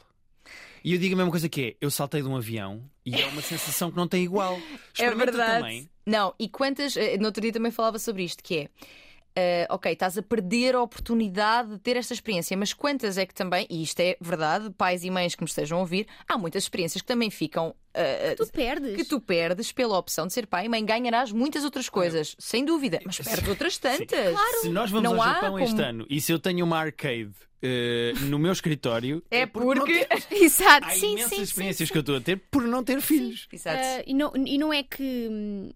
E 0.83 0.93
eu 0.93 0.99
digo 0.99 1.13
a 1.13 1.17
mesma 1.17 1.31
coisa 1.31 1.49
que 1.49 1.61
é: 1.61 1.75
eu 1.81 1.91
saltei 1.91 2.21
de 2.21 2.27
um 2.27 2.35
avião 2.35 2.83
e 3.05 3.13
é 3.15 3.27
uma 3.27 3.41
sensação 3.41 3.91
que 3.91 3.97
não 3.97 4.07
tem 4.07 4.23
igual. 4.23 4.57
É 4.97 5.13
verdade. 5.13 5.59
também. 5.59 5.89
Não, 6.05 6.33
e 6.39 6.47
quantas. 6.49 6.95
eh, 6.97 7.17
No 7.17 7.25
outro 7.25 7.41
dia 7.41 7.51
também 7.51 7.71
falava 7.71 7.99
sobre 7.99 8.23
isto, 8.23 8.41
que 8.43 8.57
é. 8.57 8.69
eh, 9.35 9.67
ok, 9.69 9.91
estás 9.93 10.17
a 10.17 10.21
perder 10.23 10.75
a 10.75 10.81
oportunidade 10.81 11.69
de 11.71 11.77
ter 11.79 11.95
esta 11.97 12.13
experiência, 12.13 12.55
mas 12.57 12.73
quantas 12.73 13.17
é 13.17 13.25
que 13.25 13.33
também, 13.33 13.65
e 13.69 13.81
isto 13.83 13.99
é 13.99 14.17
verdade, 14.19 14.69
pais 14.71 15.03
e 15.03 15.09
mães 15.11 15.35
que 15.35 15.43
me 15.43 15.47
estejam 15.49 15.77
a 15.77 15.81
ouvir, 15.81 16.07
há 16.27 16.37
muitas 16.37 16.63
experiências 16.63 17.01
que 17.01 17.07
também 17.07 17.29
ficam. 17.29 17.75
Eh, 17.93 18.35
Tu 18.35 18.47
perdes. 18.51 18.95
que 18.95 19.05
tu 19.05 19.19
perdes 19.19 19.71
pela 19.71 19.97
opção 19.97 20.27
de 20.27 20.33
ser 20.33 20.47
pai 20.47 20.65
e 20.65 20.69
mãe, 20.69 20.83
ganharás 20.85 21.31
muitas 21.31 21.63
outras 21.63 21.89
coisas, 21.89 22.35
sem 22.39 22.63
dúvida, 22.65 22.99
mas 23.05 23.17
perdes 23.19 23.47
outras 23.49 23.77
tantas. 23.77 24.35
Se 24.61 24.69
nós 24.69 24.89
vamos 24.91 25.09
Não 25.11 25.21
ao 25.21 25.27
há 25.29 25.33
Japão 25.33 25.59
este 25.59 25.75
como- 25.75 25.87
ano 25.87 26.05
e 26.09 26.19
se 26.21 26.31
eu 26.31 26.39
tenho 26.39 26.65
uma 26.65 26.77
arcade 26.79 27.31
eh, 27.63 28.13
no 28.21 28.39
meu 28.39 28.51
escritório, 28.51 29.21
É 29.29 29.45
porque 29.45 29.67
não 29.79 29.85
porque. 29.85 30.07
Exato, 30.31 30.87
Há 30.87 30.91
sim, 30.91 31.11
imensas 31.11 31.29
sim, 31.29 31.35
sim. 31.35 31.41
experiências 31.43 31.91
que 31.91 31.97
eu 31.97 31.99
estou 31.99 32.15
a 32.17 32.21
ter 32.21 32.37
por 32.49 32.63
não 32.63 32.83
ter 32.83 32.99
filhos. 33.01 33.47
Exato. 33.53 33.77
Ah, 33.79 34.03
e, 34.07 34.13
não, 34.15 34.31
e 34.35 34.57
não 34.57 34.73
é 34.73 34.81
que. 34.81 35.27
hum, 35.29 35.71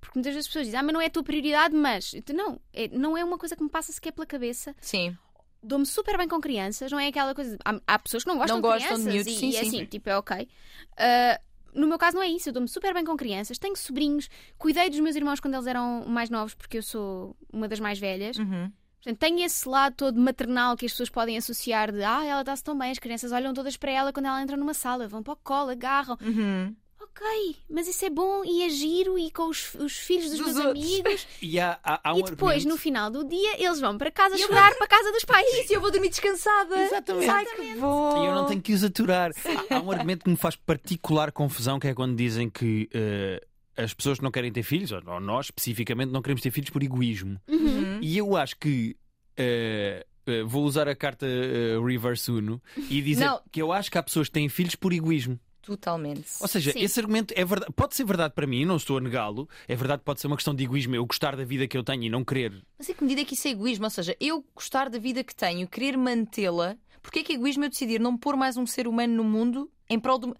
Porque 0.00 0.18
muitas 0.18 0.32
vezes 0.32 0.46
as 0.46 0.46
pessoas 0.46 0.64
dizem, 0.66 0.80
ah, 0.80 0.82
mas 0.82 0.94
não 0.94 1.00
é 1.00 1.06
a 1.06 1.10
tua 1.10 1.22
prioridade, 1.22 1.74
mas. 1.74 2.14
Não, 2.32 2.58
é, 2.72 2.88
não 2.88 3.18
é 3.18 3.22
uma 3.24 3.36
coisa 3.36 3.54
que 3.54 3.62
me 3.62 3.68
passa 3.68 3.92
sequer 3.92 4.12
pela 4.12 4.24
cabeça. 4.26 4.74
Sim. 4.80 5.14
Dou-me 5.62 5.84
super 5.84 6.16
bem 6.16 6.26
com 6.28 6.40
crianças, 6.40 6.90
não 6.92 6.98
é 6.98 7.08
aquela 7.08 7.34
coisa. 7.34 7.58
Há, 7.64 7.80
há 7.86 7.98
pessoas 7.98 8.22
que 8.24 8.28
não 8.30 8.38
gostam 8.38 8.56
Não 8.56 8.62
de 8.62 8.68
gostam 8.68 8.96
de 8.96 9.02
crianças 9.02 9.12
miúdos, 9.26 9.32
e, 9.32 9.36
sim, 9.36 9.50
e 9.50 9.56
é 9.56 9.60
sim. 9.60 9.68
assim, 9.68 9.84
tipo, 9.86 10.08
é 10.08 10.16
ok. 10.16 10.48
Ah, 10.96 11.40
no 11.76 11.86
meu 11.86 11.98
caso 11.98 12.16
não 12.16 12.22
é 12.22 12.28
isso, 12.28 12.48
eu 12.48 12.52
dou-me 12.52 12.68
super 12.68 12.92
bem 12.94 13.04
com 13.04 13.16
crianças, 13.16 13.58
tenho 13.58 13.76
sobrinhos, 13.76 14.28
cuidei 14.58 14.88
dos 14.88 14.98
meus 15.00 15.14
irmãos 15.14 15.40
quando 15.40 15.54
eles 15.54 15.66
eram 15.66 16.04
mais 16.06 16.30
novos, 16.30 16.54
porque 16.54 16.78
eu 16.78 16.82
sou 16.82 17.36
uma 17.52 17.68
das 17.68 17.78
mais 17.78 17.98
velhas. 17.98 18.38
Uhum. 18.38 18.72
Portanto, 18.96 19.18
tenho 19.20 19.44
esse 19.44 19.68
lado 19.68 19.94
todo 19.94 20.18
maternal 20.18 20.76
que 20.76 20.86
as 20.86 20.92
pessoas 20.92 21.10
podem 21.10 21.36
associar 21.36 21.92
de 21.92 22.02
ah, 22.02 22.24
ela 22.24 22.42
dá-se 22.42 22.64
tão 22.64 22.76
bem, 22.76 22.90
as 22.90 22.98
crianças 22.98 23.30
olham 23.30 23.54
todas 23.54 23.76
para 23.76 23.92
ela 23.92 24.12
quando 24.12 24.26
ela 24.26 24.42
entra 24.42 24.56
numa 24.56 24.74
sala, 24.74 25.06
vão 25.06 25.22
para 25.22 25.34
o 25.34 25.36
colo, 25.36 25.70
agarram. 25.70 26.18
Uhum. 26.20 26.74
Ok, 27.10 27.56
mas 27.70 27.88
isso 27.88 28.04
é 28.04 28.10
bom 28.10 28.44
e 28.44 28.62
é 28.62 28.68
giro 28.68 29.18
e 29.18 29.30
com 29.30 29.48
os, 29.48 29.74
os 29.74 29.96
filhos 29.96 30.30
dos, 30.30 30.38
Dos 30.38 30.46
meus 30.54 30.66
outros. 30.66 30.84
amigos. 30.84 31.26
E 31.40 31.58
há, 31.60 31.78
há, 31.82 32.00
há 32.10 32.14
um 32.14 32.18
e 32.18 32.22
depois, 32.24 32.40
argumento- 32.56 32.68
no 32.68 32.76
final 32.76 33.10
do 33.10 33.24
dia, 33.24 33.62
eles 33.64 33.80
vão 33.80 33.96
para 33.96 34.10
casa 34.10 34.36
chorar 34.36 34.74
para 34.74 34.84
a 34.84 34.88
casa 34.88 35.12
dos 35.12 35.24
pais. 35.26 35.46
Isso, 35.54 35.72
eu 35.72 35.80
vou 35.80 35.90
dormir 35.90 36.08
descansada. 36.10 36.76
Exatamente. 36.84 37.30
Ai, 37.30 37.46
que 37.46 37.74
bom. 37.76 38.22
E 38.22 38.26
eu 38.26 38.34
não 38.34 38.46
tenho 38.46 38.60
que 38.60 38.72
os 38.72 38.82
aturar. 38.84 39.30
Há, 39.70 39.76
há 39.76 39.80
um 39.80 39.90
argumento 39.90 40.24
que 40.24 40.30
me 40.30 40.36
faz 40.36 40.56
particular 40.56 41.30
confusão, 41.32 41.78
que 41.78 41.88
é 41.88 41.94
quando 41.94 42.16
dizem 42.16 42.50
que 42.50 42.88
eh, 42.92 43.42
as 43.76 43.94
pessoas 43.94 44.18
que 44.18 44.24
não 44.24 44.30
querem 44.30 44.52
ter 44.52 44.62
filhos, 44.62 44.90
ou 44.92 45.20
nós 45.20 45.46
especificamente, 45.46 46.10
não 46.10 46.20
queremos 46.22 46.42
ter 46.42 46.50
filhos 46.50 46.70
por 46.70 46.82
egoísmo. 46.82 47.40
Uhum. 47.48 47.98
E 48.02 48.18
eu 48.18 48.36
acho 48.36 48.56
que. 48.58 48.96
eh, 49.36 50.04
eh, 50.26 50.42
vou 50.42 50.64
usar 50.64 50.88
a 50.88 50.96
carta 50.96 51.24
eh, 51.26 51.78
Reverse 51.84 52.30
Uno 52.32 52.60
e 52.90 53.00
dizer 53.00 53.26
Não. 53.26 53.40
que 53.52 53.62
eu 53.62 53.70
acho 53.72 53.90
que 53.90 53.96
há 53.96 54.02
pessoas 54.02 54.26
que 54.28 54.32
têm 54.34 54.48
filhos 54.48 54.74
por 54.74 54.92
egoísmo. 54.92 55.38
Totalmente. 55.66 56.28
Ou 56.40 56.46
seja, 56.46 56.72
Sim. 56.72 56.78
esse 56.78 57.00
argumento 57.00 57.34
é 57.36 57.44
verdade, 57.44 57.72
pode 57.72 57.96
ser 57.96 58.04
verdade 58.04 58.32
para 58.32 58.46
mim, 58.46 58.64
não 58.64 58.76
estou 58.76 58.98
a 58.98 59.00
negá-lo. 59.00 59.48
É 59.66 59.74
verdade, 59.74 60.00
pode 60.04 60.20
ser 60.20 60.28
uma 60.28 60.36
questão 60.36 60.54
de 60.54 60.62
egoísmo, 60.62 60.94
eu 60.94 61.04
gostar 61.04 61.34
da 61.34 61.44
vida 61.44 61.66
que 61.66 61.76
eu 61.76 61.82
tenho 61.82 62.04
e 62.04 62.08
não 62.08 62.24
querer. 62.24 62.62
Mas 62.78 62.88
em 62.88 62.94
que 62.94 63.02
medida 63.02 63.22
é 63.22 63.24
que 63.24 63.34
isso 63.34 63.48
é 63.48 63.50
egoísmo? 63.50 63.84
Ou 63.84 63.90
seja, 63.90 64.16
eu 64.20 64.44
gostar 64.54 64.88
da 64.88 64.98
vida 64.98 65.24
que 65.24 65.34
tenho, 65.34 65.66
querer 65.66 65.96
mantê-la, 65.96 66.76
porque 67.02 67.18
é 67.18 67.22
que 67.24 67.32
é 67.32 67.34
egoísmo 67.34 67.64
eu 67.64 67.68
decidir 67.68 67.98
não 67.98 68.16
pôr 68.16 68.36
mais 68.36 68.56
um 68.56 68.64
ser 68.64 68.86
humano 68.86 69.12
no 69.12 69.24
mundo 69.24 69.68
em 69.90 69.98
prol 69.98 70.20
de 70.20 70.26
uma... 70.26 70.36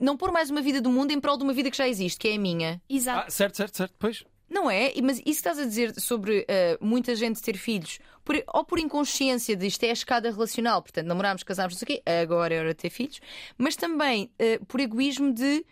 Não 0.00 0.16
pôr 0.16 0.32
mais 0.32 0.48
uma 0.48 0.62
vida 0.62 0.80
do 0.80 0.88
mundo 0.88 1.10
em 1.10 1.20
prol 1.20 1.36
de 1.36 1.44
uma 1.44 1.52
vida 1.52 1.70
que 1.70 1.76
já 1.76 1.86
existe, 1.86 2.18
que 2.18 2.28
é 2.28 2.34
a 2.34 2.38
minha. 2.38 2.80
Exato. 2.88 3.26
Ah, 3.28 3.30
certo, 3.30 3.58
certo, 3.58 3.76
certo. 3.76 3.94
Pois. 3.98 4.24
Não 4.52 4.70
é? 4.70 4.92
Mas 5.02 5.16
isso 5.18 5.24
que 5.24 5.30
estás 5.30 5.58
a 5.58 5.64
dizer 5.64 5.98
sobre 5.98 6.44
eh, 6.46 6.76
muita 6.80 7.16
gente 7.16 7.40
ter 7.40 7.56
filhos, 7.56 7.98
por- 8.22 8.42
ou 8.48 8.64
por 8.64 8.78
inconsciência 8.78 9.56
de 9.56 9.66
isto 9.66 9.82
é 9.84 9.90
a 9.90 9.94
escada 9.94 10.30
relacional, 10.30 10.82
portanto, 10.82 11.06
namorámos, 11.06 11.42
casámos, 11.42 11.72
não 11.74 11.78
sei 11.78 11.96
o 11.96 12.02
quê, 12.02 12.02
agora 12.22 12.54
é 12.54 12.58
hora 12.60 12.68
de 12.68 12.74
ter 12.74 12.90
filhos, 12.90 13.18
mas 13.56 13.76
também 13.76 14.30
eh, 14.38 14.58
por 14.68 14.78
egoísmo 14.80 15.32
de 15.32 15.64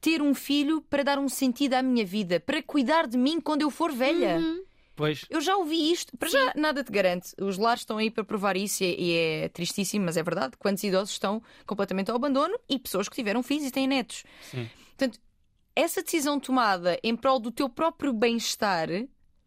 ter 0.00 0.22
um 0.22 0.34
filho 0.34 0.80
para 0.82 1.02
dar 1.02 1.18
um 1.18 1.28
sentido 1.28 1.74
à 1.74 1.82
minha 1.82 2.04
vida, 2.04 2.38
para 2.38 2.62
cuidar 2.62 3.08
de 3.08 3.18
mim 3.18 3.40
quando 3.40 3.62
eu 3.62 3.70
for 3.70 3.90
velha. 3.92 4.36
Uhum. 4.36 4.62
Pois. 4.94 5.24
Eu 5.30 5.40
já 5.40 5.56
ouvi 5.56 5.90
isto, 5.90 6.16
para 6.16 6.28
já 6.28 6.52
nada 6.54 6.84
te 6.84 6.92
garante. 6.92 7.32
Os 7.40 7.56
lares 7.58 7.80
estão 7.80 7.96
aí 7.98 8.10
para 8.10 8.22
provar 8.24 8.56
isso 8.56 8.84
e 8.84 8.86
é, 8.86 9.00
e 9.00 9.16
é 9.44 9.48
tristíssimo, 9.48 10.04
mas 10.04 10.16
é 10.16 10.22
verdade. 10.22 10.52
Quantos 10.58 10.84
idosos 10.84 11.12
estão 11.12 11.42
completamente 11.66 12.10
ao 12.10 12.16
abandono 12.16 12.54
e 12.68 12.78
pessoas 12.78 13.08
que 13.08 13.16
tiveram 13.16 13.42
filhos 13.42 13.64
e 13.66 13.70
têm 13.70 13.86
netos. 13.88 14.22
Sim. 14.50 14.68
Portanto, 14.96 15.18
essa 15.74 16.02
decisão 16.02 16.38
tomada 16.38 16.98
em 17.02 17.14
prol 17.16 17.38
do 17.38 17.50
teu 17.50 17.68
próprio 17.68 18.12
bem-estar 18.12 18.88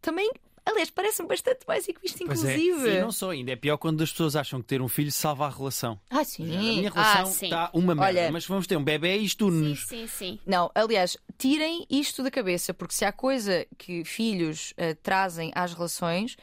também, 0.00 0.30
aliás, 0.64 0.90
parece-me 0.90 1.28
bastante 1.28 1.60
mais 1.66 1.88
egoísta, 1.88 2.22
é. 2.22 2.24
inclusive. 2.24 2.90
E 2.96 3.00
não 3.00 3.10
só, 3.12 3.30
ainda 3.30 3.52
é 3.52 3.56
pior 3.56 3.76
quando 3.76 4.02
as 4.02 4.10
pessoas 4.10 4.36
acham 4.36 4.60
que 4.60 4.66
ter 4.68 4.80
um 4.82 4.88
filho 4.88 5.10
salva 5.12 5.46
a 5.46 5.50
relação. 5.50 5.98
Ah, 6.10 6.20
A 6.20 6.24
sim. 6.24 6.44
minha 6.44 6.90
relação 6.90 7.22
Ah, 7.22 7.26
sim. 7.26 7.46
está 7.46 7.70
uma 7.72 7.94
merda, 7.94 8.20
Olha- 8.20 8.32
mas 8.32 8.46
vamos 8.46 8.66
ter 8.66 8.76
um 8.76 8.84
bebê 8.84 9.18
e 9.18 9.24
isto 9.24 9.44
Sim, 9.48 9.56
une-nos. 9.56 9.86
sim, 9.86 10.06
sim. 10.06 10.38
Não, 10.46 10.70
aliás, 10.74 11.16
tirem 11.38 11.86
isto 11.90 12.22
da 12.22 12.30
cabeça, 12.30 12.72
porque 12.74 12.94
se 12.94 13.04
há 13.04 13.12
coisa 13.12 13.66
que 13.78 14.04
filhos 14.04 14.72
eh, 14.76 14.94
trazem 14.94 15.50
às 15.54 15.72
relações 15.74 16.36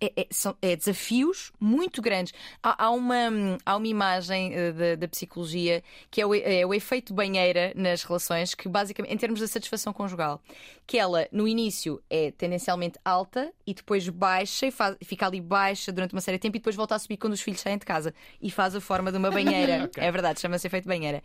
é, 0.00 0.12
é- 0.22 0.26
são 0.30 0.56
é 0.60 0.76
desafios 0.76 1.52
muito 1.58 2.02
grandes. 2.02 2.32
Há, 2.62 2.84
há 2.84 2.90
uma, 2.90 3.16
há 3.64 3.76
uma 3.76 3.86
imagem 3.88 4.52
eh, 4.54 4.72
da, 4.72 4.94
da 4.96 5.08
psicologia 5.08 5.82
que 6.10 6.20
é 6.20 6.26
o, 6.26 6.34
é 6.34 6.64
o 6.66 6.74
efeito 6.74 7.14
banheira 7.14 7.72
nas 7.74 8.02
relações, 8.02 8.54
que 8.54 8.68
basicamente, 8.68 9.12
em 9.12 9.16
termos 9.16 9.40
da 9.40 9.46
satisfação 9.48 9.92
conjugal, 9.92 10.42
que 10.86 10.98
ela 10.98 11.26
no 11.32 11.46
início 11.48 12.02
é 12.10 12.30
tendencialmente 12.32 12.98
alta 13.04 13.52
e 13.66 13.72
depois 13.74 14.08
baixa 14.08 14.66
e 14.66 14.70
faz- 14.70 14.96
fica 15.02 15.26
ali 15.26 15.40
baixa 15.40 15.90
durante 15.92 16.12
uma 16.14 16.20
série 16.20 16.36
de 16.38 16.42
tempo 16.42 16.56
e 16.56 16.60
depois 16.60 16.76
volta 16.76 16.94
a 16.94 16.98
subir 16.98 17.16
quando 17.16 17.32
os 17.32 17.40
filhos 17.40 17.60
saem 17.60 17.78
de 17.78 17.86
casa 17.86 18.14
e 18.40 18.50
faz 18.50 18.74
a 18.74 18.80
forma 18.80 19.10
de 19.10 19.18
uma 19.18 19.30
banheira. 19.30 19.84
Ok. 19.90 20.02
É 20.02 20.10
verdade, 20.12 20.40
chama-se 20.40 20.66
efeito 20.66 20.86
banheira. 20.86 21.22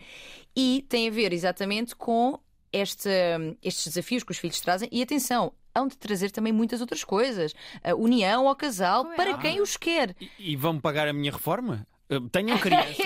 E 0.56 0.86
tem 0.88 1.08
a 1.08 1.12
ver 1.12 1.34
exatamente 1.34 1.96
com 1.96 2.40
este, 2.72 3.10
estes 3.62 3.86
desafios 3.88 4.24
que 4.24 4.32
os 4.32 4.38
filhos 4.38 4.60
trazem. 4.62 4.88
E 4.92 5.02
atenção, 5.02 5.52
hão 5.76 5.88
de 5.88 5.98
trazer 5.98 6.32
também 6.32 6.54
muitas 6.54 6.80
outras 6.82 7.04
coisas. 7.04 7.54
A 7.84 7.94
união 7.94 8.48
ao 8.48 8.56
casal 8.56 9.06
é 9.12 9.16
para 9.16 9.38
quem 9.38 9.62
os 9.62 9.76
quer. 9.78 10.16
E, 10.20 10.30
e 10.40 10.56
vão 10.56 10.80
pagar 10.80 11.08
a 11.08 11.14
minha 11.14 11.32
reforma? 11.32 11.86
Uh, 12.10 12.30
Tenham 12.30 12.58
crianças, 12.60 12.98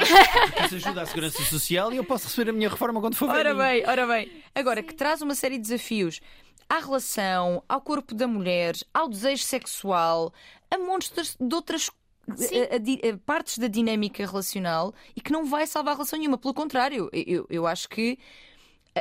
isso 0.65 0.75
ajuda 0.75 1.01
à 1.01 1.05
segurança 1.05 1.41
social 1.45 1.91
e 1.93 1.97
eu 1.97 2.03
posso 2.03 2.27
receber 2.27 2.49
a 2.49 2.53
minha 2.53 2.69
reforma 2.69 2.99
quando 2.99 3.15
for 3.15 3.29
Ora 3.29 3.53
velhinho. 3.55 3.57
bem, 3.85 3.89
ora 3.89 4.05
bem. 4.05 4.31
Agora, 4.53 4.83
que 4.83 4.93
traz 4.93 5.21
uma 5.21 5.35
série 5.35 5.55
de 5.57 5.63
desafios 5.63 6.19
à 6.67 6.79
relação, 6.79 7.63
ao 7.67 7.79
corpo 7.81 8.13
da 8.13 8.27
mulher, 8.27 8.75
ao 8.93 9.07
desejo 9.09 9.41
sexual, 9.43 10.33
a 10.69 10.77
montes 10.77 11.35
de 11.39 11.55
outras 11.55 11.89
Sim. 12.35 12.59
a- 12.59 13.09
a 13.09 13.13
a 13.13 13.17
partes 13.25 13.57
da 13.57 13.67
dinâmica 13.67 14.23
relacional 14.25 14.93
e 15.15 15.21
que 15.21 15.31
não 15.31 15.45
vai 15.45 15.65
salvar 15.65 15.95
relação 15.95 16.19
nenhuma. 16.19 16.37
Pelo 16.37 16.53
contrário, 16.53 17.09
eu, 17.13 17.47
eu 17.49 17.65
acho 17.65 17.87
que 17.89 18.19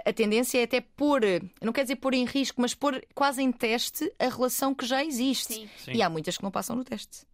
a- 0.05 0.13
tendência 0.13 0.59
é 0.59 0.65
até 0.65 0.81
pôr, 0.81 1.23
não 1.63 1.73
quer 1.73 1.83
dizer 1.83 1.97
pôr 1.97 2.15
em 2.15 2.25
risco, 2.25 2.61
mas 2.61 2.75
pôr 2.75 3.05
quase 3.15 3.43
em 3.43 3.51
teste 3.53 4.13
a 4.19 4.29
relação 4.29 4.75
que 4.75 4.85
já 4.87 5.05
existe. 5.05 5.55
Sim. 5.55 5.69
Sim. 5.85 5.93
E 5.93 6.03
há 6.03 6.09
muitas 6.11 6.37
que 6.37 6.43
não 6.43 6.51
passam 6.51 6.75
no 6.77 6.85
teste. 6.85 7.27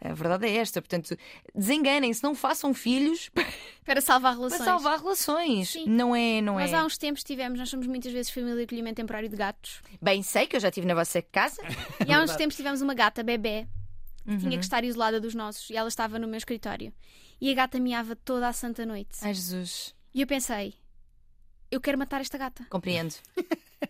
A 0.00 0.14
verdade 0.14 0.46
é 0.46 0.56
esta. 0.58 0.80
Portanto, 0.80 1.16
desenganem-se, 1.54 2.22
não 2.22 2.32
façam 2.34 2.72
filhos 2.72 3.30
Para 3.84 4.00
salvar 4.00 4.32
para 4.32 4.38
relações. 4.38 4.64
salvar 4.64 4.98
relações. 5.00 5.68
Sim. 5.70 5.86
Não 5.86 6.14
é, 6.14 6.40
não 6.40 6.54
Nós 6.54 6.72
é. 6.72 6.76
há 6.76 6.84
uns 6.84 6.96
tempos 6.96 7.24
tivemos, 7.24 7.58
nós 7.58 7.68
somos 7.68 7.86
muitas 7.86 8.12
vezes 8.12 8.30
família 8.30 8.54
de 8.56 8.62
acolhimento 8.62 8.96
temporário 8.96 9.28
de 9.28 9.34
gatos. 9.36 9.82
Bem, 10.00 10.22
sei 10.22 10.46
que 10.46 10.54
eu 10.54 10.60
já 10.60 10.68
estive 10.68 10.86
na 10.86 10.94
vossa 10.94 11.20
casa. 11.20 11.60
E 12.06 12.12
há 12.12 12.22
uns 12.22 12.36
tempos 12.36 12.56
tivemos 12.56 12.80
uma 12.80 12.94
gata 12.94 13.22
bebê 13.22 13.66
que 14.24 14.30
Uhum. 14.32 14.38
tinha 14.38 14.58
que 14.58 14.64
estar 14.64 14.84
isolada 14.84 15.18
dos 15.20 15.34
nossos 15.34 15.68
e 15.70 15.76
ela 15.76 15.88
estava 15.88 16.18
no 16.18 16.28
meu 16.28 16.36
escritório. 16.36 16.92
E 17.40 17.50
a 17.50 17.54
gata 17.54 17.80
miava 17.80 18.14
toda 18.14 18.46
a 18.46 18.52
santa 18.52 18.84
noite. 18.86 19.16
Ai, 19.22 19.32
Jesus. 19.34 19.94
E 20.14 20.20
eu 20.20 20.26
pensei, 20.26 20.74
eu 21.70 21.80
quero 21.80 21.98
matar 21.98 22.20
esta 22.20 22.36
gata. 22.38 22.64
Compreendo. 22.70 23.14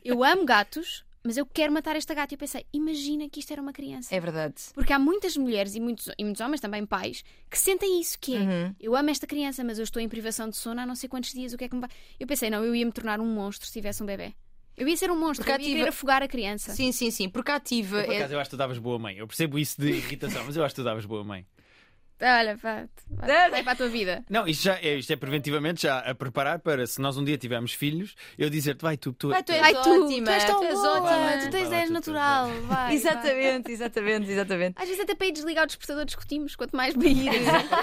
Eu 0.05 0.23
amo 0.25 0.45
gatos, 0.45 1.05
mas 1.25 1.37
eu 1.37 1.47
quero 1.47 1.73
matar 1.73 1.97
esta 1.97 2.15
gata. 2.15 2.33
E 2.33 2.37
eu 2.37 2.39
pensei, 2.39 2.67
imagina 2.73 3.29
que 3.29 3.41
isto 3.41 3.51
era 3.53 3.61
uma 3.63 3.73
criança. 3.73 4.15
É 4.15 4.21
verdade. 4.21 4.55
Porque 4.75 4.93
há 4.93 4.99
muitas 4.99 5.37
mulheres 5.37 5.75
e 5.75 5.81
muitos, 5.81 6.09
e 6.19 6.25
muitos 6.25 6.41
homens 6.41 6.61
também, 6.61 6.85
pais, 6.87 7.25
que 7.51 7.59
sentem 7.59 8.01
isso, 8.01 8.19
que 8.19 8.35
é 8.37 8.39
Uhum. 8.41 8.75
eu 8.81 8.95
amo 8.97 9.11
esta 9.11 9.27
criança, 9.27 9.63
mas 9.65 9.79
eu 9.79 9.85
estou 9.85 10.01
em 10.03 10.09
privação 10.09 10.49
de 10.49 10.57
sono 10.57 10.81
há 10.81 10.87
não 10.87 10.95
sei 10.95 11.09
quantos 11.09 11.33
dias, 11.33 11.53
o 11.53 11.57
que 11.59 11.65
é 11.65 11.69
que 11.69 11.75
me 11.75 11.81
vai. 11.81 11.91
Eu 12.19 12.27
pensei, 12.27 12.51
não, 12.51 12.65
eu 12.65 12.75
ia 12.75 12.85
me 12.85 12.93
tornar 12.93 13.21
um 13.21 13.27
monstro 13.27 13.67
se 13.67 13.73
tivesse 13.73 14.03
um 14.03 14.07
bebê. 14.07 14.33
Eu 14.77 14.87
ia 14.87 14.97
ser 14.97 15.11
um 15.11 15.19
monstro, 15.19 15.45
Porque 15.45 15.51
eu 15.51 15.55
ia 15.55 15.61
ativa- 15.67 15.77
querer 15.79 15.89
afogar 15.89 16.23
a 16.23 16.29
criança. 16.29 16.73
Sim, 16.73 16.93
sim, 16.93 17.11
sim. 17.11 17.29
Porque 17.29 17.51
ativa. 17.51 18.05
Por 18.05 18.13
é- 18.13 18.19
acaso, 18.19 18.35
eu 18.35 18.39
acho 18.41 18.49
que 18.51 18.55
tu 18.57 18.59
davas 18.59 18.79
boa 18.79 18.97
mãe. 18.97 19.17
Eu 19.17 19.27
percebo 19.27 19.59
isso 19.59 19.81
de 19.81 19.89
irritação, 19.89 20.45
mas 20.47 20.57
eu 20.57 20.65
acho 20.65 20.73
que 20.75 20.81
tu 20.81 20.85
davas 20.85 21.05
boa 21.05 21.25
mãe. 21.25 21.45
Olha, 22.21 22.57
vá, 22.57 22.85
vai, 23.09 23.51
vai 23.51 23.63
para 23.63 23.73
a 23.73 23.77
tua 23.77 23.89
vida. 23.89 24.25
Não, 24.29 24.47
isto, 24.47 24.65
já 24.65 24.77
é, 24.79 24.97
isto 24.97 25.13
é 25.13 25.17
preventivamente 25.17 25.83
já 25.83 25.99
a 26.01 26.15
preparar 26.15 26.59
para 26.59 26.85
se 26.87 27.01
nós 27.01 27.17
um 27.17 27.25
dia 27.25 27.39
tivermos 27.39 27.73
filhos, 27.73 28.17
eu 28.37 28.51
dizer-te, 28.51 28.83
vai 28.83 28.97
tu, 28.97 29.13
tu. 29.13 29.29
Vai, 29.29 29.43
tu 29.43 29.53
és 29.53 29.61
Vai 29.61 29.73
tu, 29.73 30.05
ótima, 30.05 30.27
tu 30.27 30.31
és 30.33 30.45
tão 30.45 30.59
tu 30.61 30.65
és 30.67 30.75
boa, 30.75 31.01
ótima. 31.01 31.39
tu 31.39 31.51
tens 31.51 31.61
lá, 31.63 31.67
ideias 31.67 31.85
tu, 31.85 31.89
tu, 31.89 31.93
natural, 31.93 32.49
vai. 32.49 32.61
vai. 32.63 32.95
Exatamente, 32.95 33.71
exatamente, 33.73 34.31
exatamente. 34.31 34.75
Às 34.77 34.89
vezes 34.89 35.01
até 35.03 35.15
para 35.15 35.27
ir 35.29 35.33
desligar 35.33 35.65
o 35.65 35.67
despertador 35.69 36.05
discutimos, 36.05 36.57
quanto 36.57 36.77
mais 36.77 36.95
para 36.97 37.07
ir. 37.07 37.31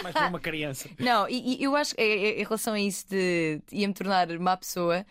mais 0.04 0.14
para 0.14 0.28
uma 0.28 0.40
criança. 0.40 0.90
Não, 1.00 1.30
e, 1.30 1.62
e 1.62 1.64
eu 1.64 1.76
acho 1.76 1.96
que 1.96 2.02
é- 2.02 2.06
é- 2.06 2.42
em 2.42 2.44
relação 2.44 2.74
a 2.74 2.80
isso 2.80 3.08
de 3.10 3.62
de 3.70 3.78
ia-me 3.78 3.94
tornar 3.94 4.28
má 4.40 4.58
pessoa, 4.58 5.06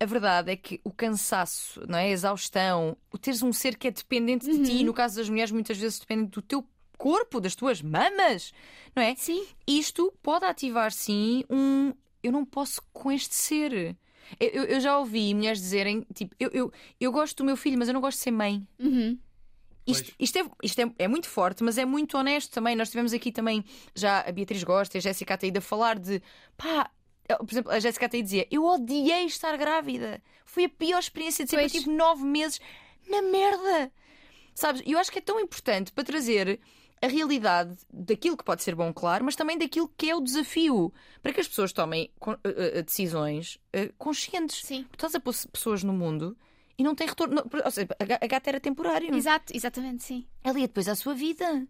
a 0.00 0.04
verdade 0.06 0.50
é 0.50 0.56
que 0.56 0.80
o 0.82 0.90
cansaço, 0.90 1.82
não 1.86 1.98
é? 1.98 2.04
a 2.04 2.08
exaustão, 2.10 2.96
o 3.12 3.18
teres 3.18 3.42
um 3.42 3.52
ser 3.52 3.76
que 3.76 3.86
é 3.86 3.90
dependente 3.90 4.46
de 4.50 4.62
ti, 4.64 4.82
no 4.82 4.92
caso 4.94 5.16
das 5.16 5.28
mulheres, 5.28 5.50
muitas 5.52 5.76
vezes 5.78 5.98
dependente 5.98 6.30
do 6.30 6.42
teu 6.42 6.66
corpo, 7.02 7.40
das 7.40 7.54
tuas 7.56 7.82
mamas, 7.82 8.52
não 8.94 9.02
é? 9.02 9.14
Sim, 9.16 9.44
Isto 9.66 10.12
pode 10.22 10.44
ativar 10.44 10.90
sim 10.92 11.44
um 11.50 11.92
eu 12.22 12.30
não 12.30 12.44
posso 12.44 12.80
com 12.92 13.10
este 13.10 13.34
ser. 13.34 13.72
Eu, 14.38 14.48
eu- 14.58 14.64
eu 14.64 14.80
já 14.80 14.96
ouvi 14.98 15.34
mulheres 15.34 15.58
dizerem, 15.60 16.06
tipo, 16.14 16.34
eu, 16.38 16.48
eu, 16.52 16.72
eu 17.00 17.10
gosto 17.10 17.38
do 17.38 17.44
meu 17.44 17.56
filho, 17.56 17.76
mas 17.76 17.88
eu 17.88 17.94
não 17.94 18.00
gosto 18.00 18.18
de 18.18 18.22
ser 18.24 18.30
mãe. 18.30 18.64
uhum. 18.78 19.18
Isto, 19.84 20.12
isto, 20.16 20.38
é, 20.38 20.44
isto 20.62 20.80
é, 20.80 20.92
é 21.00 21.08
muito 21.08 21.28
forte, 21.28 21.64
mas 21.64 21.76
é 21.76 21.84
muito 21.84 22.16
honesto 22.16 22.52
também. 22.52 22.76
Nós 22.76 22.88
tivemos 22.90 23.12
aqui 23.12 23.32
também 23.32 23.64
já 23.96 24.20
a 24.20 24.30
Beatriz 24.30 24.62
Gosta 24.62 24.96
e 24.96 24.98
a 24.98 25.02
Jéssica 25.02 25.34
Ataída 25.34 25.58
a 25.58 25.62
falar 25.62 25.98
de 25.98 26.22
pá. 26.56 26.88
Por 27.26 27.50
exemplo, 27.50 27.72
a 27.72 27.80
Jéssica 27.80 28.06
Ataída 28.06 28.24
dizia: 28.24 28.46
Eu 28.48 28.64
odiei 28.64 29.24
estar 29.24 29.56
grávida. 29.56 30.22
Foi 30.44 30.64
a 30.66 30.68
pior 30.68 31.00
experiência 31.00 31.44
de 31.44 31.50
sempre. 31.50 31.66
Eu 31.66 31.70
Pois. 31.70 31.82
tive 31.82 31.92
nove 31.96 32.22
meses 32.24 32.60
na 33.10 33.22
merda. 33.22 33.90
Sabes? 34.54 34.82
E 34.86 34.92
eu 34.92 34.98
acho 35.00 35.10
que 35.10 35.18
é 35.18 35.22
tão 35.22 35.40
importante 35.40 35.90
para 35.92 36.04
trazer 36.04 36.60
a 37.02 37.06
realidade 37.08 37.76
daquilo 37.92 38.36
que 38.36 38.44
pode 38.44 38.62
ser 38.62 38.74
bom, 38.74 38.92
claro, 38.92 39.24
mas 39.24 39.34
também 39.36 39.58
daquilo 39.58 39.92
que 39.96 40.08
é 40.08 40.14
o 40.14 40.20
desafio. 40.20 40.92
Para 41.22 41.32
que 41.32 41.40
as 41.40 41.48
pessoas 41.48 41.72
tomem 41.72 42.10
eh, 42.44 42.78
eh, 42.78 42.82
decisões 42.82 43.58
eh, 43.72 43.90
conscientes. 43.98 44.62
sim. 44.64 44.84
Tu 44.84 44.94
estás 44.94 45.14
a 45.14 45.20
pôr 45.20 45.34
pessoas 45.52 45.82
no 45.82 45.92
mundo 45.92 46.36
e 46.78 46.82
não 46.84 46.94
tem 46.94 47.06
retorno. 47.06 47.42
ou 47.64 47.70
seja, 47.70 47.88
a 47.98 48.04
ga- 48.04 48.18
a 48.22 48.26
gata 48.26 48.48
era 48.50 48.60
temporário. 48.60 49.14
Exato, 49.14 49.52
exatamente, 49.54 50.02
sim. 50.04 50.26
Ela 50.44 50.58
ia 50.60 50.66
depois 50.68 50.88
à 50.88 50.94
sua 50.94 51.12
vida. 51.14 51.66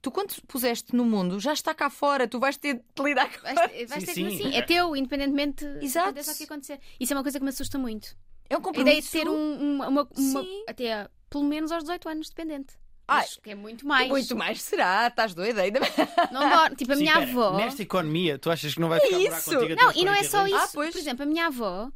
Tu, 0.00 0.12
quando 0.12 0.28
te 0.32 0.40
puseste 0.42 0.94
no 0.94 1.04
mundo, 1.04 1.40
já 1.40 1.52
está 1.52 1.74
cá 1.74 1.90
fora, 1.90 2.28
tu 2.28 2.38
vais 2.38 2.56
ter 2.56 2.74
de 2.74 3.02
lidar 3.02 3.28
com 3.36 3.42
Vais, 3.42 3.72
ter- 3.72 3.86
vais 3.86 4.04
Sim, 4.04 4.06
ter 4.06 4.14
sim. 4.14 4.26
assim. 4.28 4.54
É 4.54 4.62
teu, 4.62 4.94
independentemente 4.94 5.64
Exato. 5.82 6.10
aconteça 6.10 6.32
o 6.32 6.36
que 6.36 6.44
acontecer. 6.44 6.80
Isso 7.00 7.12
é 7.12 7.16
uma 7.16 7.22
coisa 7.24 7.38
que 7.38 7.44
me 7.44 7.50
assusta 7.50 7.76
muito. 7.78 8.16
É 8.48 8.54
um 8.56 8.60
A 8.60 8.62
compromisso. 8.62 8.96
ideia 8.96 9.02
de 9.02 9.10
ter 9.10 9.28
um, 9.28 9.74
uma, 9.74 9.88
uma- 9.88 10.08
uma- 10.16 10.42
Sim. 10.44 10.64
até 10.68 11.08
pelo 11.28 11.42
menos 11.44 11.72
aos 11.72 11.82
18 11.82 12.08
anos 12.08 12.28
dependente. 12.28 12.74
Ai, 13.08 13.24
Acho 13.24 13.40
que 13.40 13.50
é 13.50 13.54
muito 13.54 13.86
mais. 13.86 14.08
Muito 14.08 14.36
mais 14.36 14.60
será, 14.60 15.06
estás 15.08 15.32
doida 15.34 15.62
ainda. 15.62 15.80
Não 16.30 16.48
dor- 16.48 16.76
Tipo, 16.76 16.92
a 16.92 16.96
Sim, 16.96 17.02
minha 17.02 17.14
pera, 17.18 17.30
avó. 17.30 17.56
Nesta 17.56 17.82
economia, 17.82 18.38
tu 18.38 18.50
achas 18.50 18.74
que 18.74 18.80
não 18.80 18.88
vai 18.90 19.00
ficar 19.00 19.18
isso? 19.18 19.50
contigo 19.50 19.74
Não, 19.82 19.92
e 19.92 20.04
não 20.04 20.12
é 20.12 20.16
40 20.16 20.28
só 20.28 20.38
anos? 20.40 20.50
isso. 20.52 20.60
Ah, 20.64 20.70
pois. 20.74 20.92
Por 20.92 20.98
exemplo, 20.98 21.22
a 21.22 21.26
minha 21.26 21.46
avó, 21.46 21.90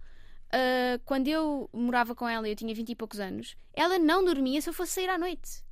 ah, 0.53 0.99
quando 1.05 1.29
eu 1.29 1.69
morava 1.73 2.15
com 2.15 2.27
ela 2.29 2.49
e 2.49 2.53
eu 2.53 2.57
tinha 2.57 2.75
20 2.75 2.91
e 2.91 2.97
poucos 2.97 3.21
anos, 3.21 3.55
ela 3.75 3.99
não 3.99 4.25
dormia 4.25 4.61
se 4.63 4.71
eu 4.71 4.75
fosse 4.75 4.93
sair 4.93 5.11
à 5.11 5.19
noite. 5.19 5.63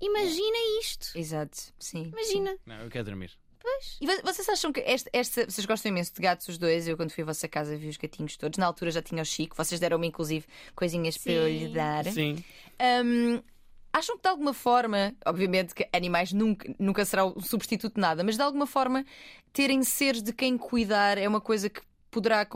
Imagina 0.00 0.56
isto. 0.80 1.08
Exato, 1.18 1.58
sim. 1.78 2.12
Imagina. 2.12 2.56
Não, 2.64 2.76
eu 2.82 2.88
quero 2.88 3.04
dormir. 3.04 3.32
E 4.00 4.06
vo- 4.06 4.22
vocês 4.24 4.48
acham 4.48 4.72
que 4.72 4.80
esta, 4.80 5.10
esta- 5.12 5.44
Vocês 5.44 5.66
gostam 5.66 5.90
imenso 5.90 6.14
de 6.14 6.22
gatos, 6.22 6.48
os 6.48 6.56
dois? 6.56 6.88
Eu, 6.88 6.96
quando 6.96 7.10
fui 7.10 7.22
à 7.22 7.26
vossa 7.26 7.46
casa, 7.46 7.76
vi 7.76 7.88
os 7.88 7.96
gatinhos 7.98 8.36
todos. 8.36 8.56
Na 8.58 8.64
altura 8.66 8.90
já 8.90 9.02
tinha 9.02 9.20
o 9.20 9.24
Chico. 9.26 9.54
Vocês 9.56 9.78
deram-me, 9.78 10.06
inclusive, 10.06 10.46
coisinhas 10.74 11.18
para 11.18 11.32
eu 11.32 11.46
Sim. 11.48 11.58
lhe 11.66 11.74
dar. 11.74 12.04
Sim. 12.06 12.44
Hum, 13.04 13.42
acham 13.92 14.16
que 14.16 14.22
de 14.22 14.28
alguma 14.28 14.52
forma, 14.52 15.14
obviamente 15.24 15.74
que 15.74 15.88
animais 15.92 16.32
nunca, 16.32 16.72
nunca 16.78 17.04
será 17.04 17.24
o 17.24 17.40
substituto 17.40 17.94
de 17.94 18.00
nada, 18.00 18.22
mas 18.22 18.36
de 18.36 18.42
alguma 18.42 18.66
forma 18.66 19.04
terem 19.52 19.82
seres 19.82 20.22
de 20.22 20.32
quem 20.32 20.56
cuidar 20.56 21.18
é 21.18 21.26
uma 21.26 21.40
coisa 21.40 21.68
que 21.68 21.80
poderá, 22.10 22.46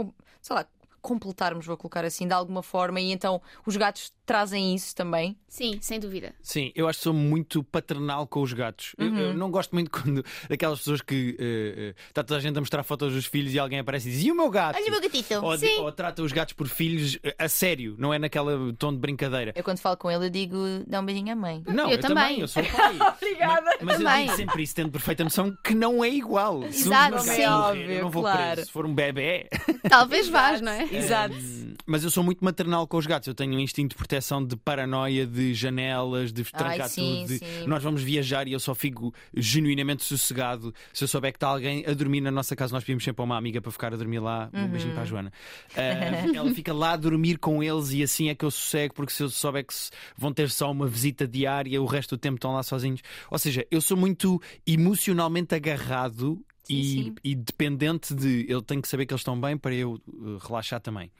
sei 0.40 0.56
lá, 0.56 0.66
completarmos, 1.00 1.66
vou 1.66 1.76
colocar 1.76 2.04
assim, 2.04 2.26
de 2.28 2.32
alguma 2.32 2.62
forma, 2.62 3.00
e 3.00 3.10
então 3.10 3.42
os 3.66 3.76
gatos 3.76 4.12
trazem 4.24 4.74
isso 4.74 4.94
também. 4.94 5.36
Sim, 5.48 5.78
sem 5.82 6.00
dúvida. 6.00 6.32
Sim, 6.42 6.72
eu 6.74 6.88
acho 6.88 6.98
que 6.98 7.02
sou 7.04 7.12
muito 7.12 7.62
paternal 7.64 8.26
com 8.26 8.40
os 8.40 8.52
gatos. 8.52 8.94
Eu- 8.98 9.06
Uhum. 9.06 9.18
Eu, 9.18 9.34
não 9.34 9.50
gosto 9.50 9.72
muito 9.72 9.90
quando 9.90 10.24
daquelas 10.48 10.78
pessoas 10.78 11.02
que 11.02 11.36
eh, 11.38 11.74
eh, 11.90 11.94
está 12.08 12.22
toda 12.24 12.38
a 12.38 12.40
gente 12.40 12.56
a 12.56 12.60
mostrar 12.60 12.82
fotos 12.82 13.12
dos 13.12 13.26
filhos 13.26 13.52
e 13.52 13.58
alguém 13.58 13.78
aparece 13.80 14.08
e 14.08 14.12
diz: 14.12 14.24
E 14.24 14.30
o 14.32 14.34
meu 14.34 14.48
gato? 14.48 14.76
Olha 14.76 14.86
o 14.88 14.90
meu 14.90 15.00
gatito! 15.00 15.34
Ou, 15.44 15.58
Sim. 15.58 15.78
ou 15.80 15.92
trata 15.92 16.22
os 16.22 16.32
gatos 16.32 16.54
por 16.54 16.68
filhos 16.68 17.18
eh, 17.22 17.34
a 17.38 17.48
sério, 17.48 17.94
não 17.98 18.14
é 18.14 18.18
naquela 18.18 18.52
tom 18.78 18.92
de 18.92 18.98
brincadeira. 18.98 19.52
Eu 19.54 19.62
quando 19.64 19.78
falo 19.78 19.96
com 19.98 20.10
ele, 20.10 20.26
eu 20.26 20.30
digo, 20.30 20.56
dá 20.86 21.00
um 21.00 21.04
beijinho 21.04 21.32
à 21.32 21.36
mãe. 21.36 21.62
Não, 21.66 21.84
Eu 21.90 21.96
eu, 21.96 22.00
também. 22.00 22.40
eu 22.40 22.48
sou 22.48 22.62
pai. 22.64 22.96
Obrigada. 23.20 23.62
Mas, 23.62 23.82
mas 23.82 24.00
eu 24.00 24.06
Também. 24.06 24.24
digo 24.26 24.36
sempre 24.36 24.62
isso, 24.62 24.74
tendo 24.74 24.90
perfeita 24.90 25.24
noção 25.24 25.54
que 25.62 25.74
não 25.74 26.02
é 26.02 26.08
igual. 26.08 26.62
Se 26.72 26.88
um 26.88 26.92
Exato, 26.92 27.16
dos 27.16 27.26
meus 27.26 27.36
sim. 27.36 27.46
morrer, 27.46 27.52
Óbvio, 27.82 27.90
eu 27.92 28.02
não 28.02 28.10
vou 28.10 28.22
claro. 28.22 28.52
preso. 28.52 28.66
Se 28.66 28.72
for 28.72 28.86
um 28.86 28.94
bebê. 28.94 29.48
Talvez 29.88 30.28
vás, 30.28 30.60
não 30.60 30.72
é? 30.72 30.84
Exato. 30.90 31.34
Hum, 31.34 31.74
Mas 31.84 32.04
eu 32.04 32.10
sou 32.10 32.22
muito 32.24 32.42
maternal 32.44 32.86
com 32.86 32.96
os 32.96 33.06
gatos. 33.06 33.26
Eu 33.28 33.34
tenho 33.34 33.52
um 33.54 33.60
instinto 33.60 33.94
protetor 33.96 34.11
proteção 34.12 34.44
de 34.44 34.56
paranoia, 34.56 35.26
de 35.26 35.54
janelas, 35.54 36.32
de 36.32 36.44
trancar 36.44 36.88
sim, 36.88 37.20
tudo. 37.22 37.28
de 37.28 37.38
sim. 37.38 37.66
Nós 37.66 37.82
vamos 37.82 38.02
viajar 38.02 38.46
e 38.46 38.52
eu 38.52 38.60
só 38.60 38.74
fico 38.74 39.14
genuinamente 39.34 40.04
sossegado 40.04 40.74
se 40.92 41.02
eu 41.02 41.08
souber 41.08 41.32
que 41.32 41.38
está 41.38 41.48
alguém 41.48 41.84
a 41.86 41.94
dormir 41.94 42.20
na 42.20 42.30
nossa 42.30 42.54
casa. 42.54 42.74
Nós 42.74 42.84
pedimos 42.84 43.02
sempre 43.02 43.22
a 43.22 43.24
uma 43.24 43.36
amiga 43.38 43.60
para 43.60 43.72
ficar 43.72 43.94
a 43.94 43.96
dormir 43.96 44.18
lá. 44.18 44.50
Um 44.52 44.68
beijinho 44.68 44.92
para 44.92 45.02
a 45.02 45.06
Joana. 45.06 45.32
Ah, 45.74 46.36
ela 46.36 46.52
fica 46.54 46.74
lá 46.74 46.92
a 46.92 46.96
dormir 46.96 47.38
com 47.38 47.62
eles 47.62 47.90
e 47.92 48.02
assim 48.02 48.28
é 48.28 48.34
que 48.34 48.44
eu 48.44 48.50
sossego, 48.50 48.94
porque 48.94 49.12
se 49.12 49.22
eu 49.22 49.30
souber 49.30 49.64
que 49.64 49.74
vão 50.16 50.32
ter 50.32 50.50
só 50.50 50.70
uma 50.70 50.86
visita 50.86 51.26
diária, 51.26 51.80
o 51.80 51.86
resto 51.86 52.16
do 52.16 52.20
tempo 52.20 52.36
estão 52.36 52.52
lá 52.52 52.62
sozinhos. 52.62 53.00
Ou 53.30 53.38
seja, 53.38 53.66
eu 53.70 53.80
sou 53.80 53.96
muito 53.96 54.40
emocionalmente 54.66 55.54
agarrado. 55.54 56.38
Sim, 56.64 56.74
e, 56.74 56.84
sim. 56.84 57.14
e 57.24 57.34
dependente 57.34 58.14
de. 58.14 58.46
Eu 58.48 58.62
tenho 58.62 58.80
que 58.80 58.86
saber 58.86 59.04
que 59.04 59.12
eles 59.12 59.20
estão 59.20 59.40
bem 59.40 59.56
para 59.56 59.74
eu 59.74 60.00
uh, 60.06 60.38
relaxar 60.38 60.80
também. 60.80 61.10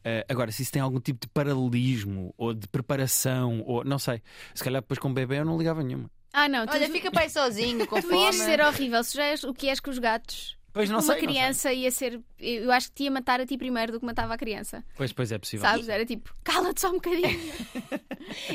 Uh, 0.00 0.24
agora, 0.28 0.50
se 0.50 0.62
isso 0.62 0.72
tem 0.72 0.80
algum 0.80 0.98
tipo 1.00 1.20
de 1.20 1.28
paralelismo 1.28 2.34
ou 2.38 2.54
de 2.54 2.66
preparação, 2.68 3.62
ou 3.66 3.84
não 3.84 3.98
sei, 3.98 4.22
se 4.54 4.64
calhar 4.64 4.80
depois 4.80 4.98
com 4.98 5.08
o 5.10 5.12
bebê 5.12 5.38
eu 5.40 5.44
não 5.44 5.58
ligava 5.58 5.82
nenhuma. 5.82 6.10
Ah, 6.32 6.48
não, 6.48 6.66
tu, 6.66 6.72
Olha, 6.74 6.88
fica 6.88 7.10
pai 7.10 7.28
sozinho, 7.28 7.86
com 7.86 8.00
tu 8.00 8.14
ias 8.14 8.36
ser 8.36 8.60
horrível 8.60 9.02
se 9.04 9.16
já 9.16 9.24
és 9.24 9.44
o 9.44 9.52
que 9.52 9.68
és 9.68 9.80
com 9.80 9.90
os 9.90 9.98
gatos. 9.98 10.56
Pois 10.72 10.88
não 10.88 10.98
Uma 10.98 11.02
sei. 11.02 11.14
não 11.14 11.20
sei. 11.20 11.28
criança 11.28 11.72
ia 11.72 11.90
ser. 11.90 12.20
Eu 12.38 12.70
acho 12.70 12.88
que 12.90 12.94
te 12.94 13.02
ia 13.02 13.10
matar 13.10 13.40
a 13.40 13.46
ti 13.46 13.58
primeiro 13.58 13.90
do 13.90 13.98
que 13.98 14.06
matava 14.06 14.34
a 14.34 14.38
criança. 14.38 14.84
Pois, 14.96 15.12
pois 15.12 15.32
é 15.32 15.38
possível. 15.38 15.68
Sabes? 15.68 15.88
Era 15.88 16.06
tipo, 16.06 16.32
cala-te 16.44 16.80
só 16.80 16.90
um 16.90 16.94
bocadinho. 16.94 17.28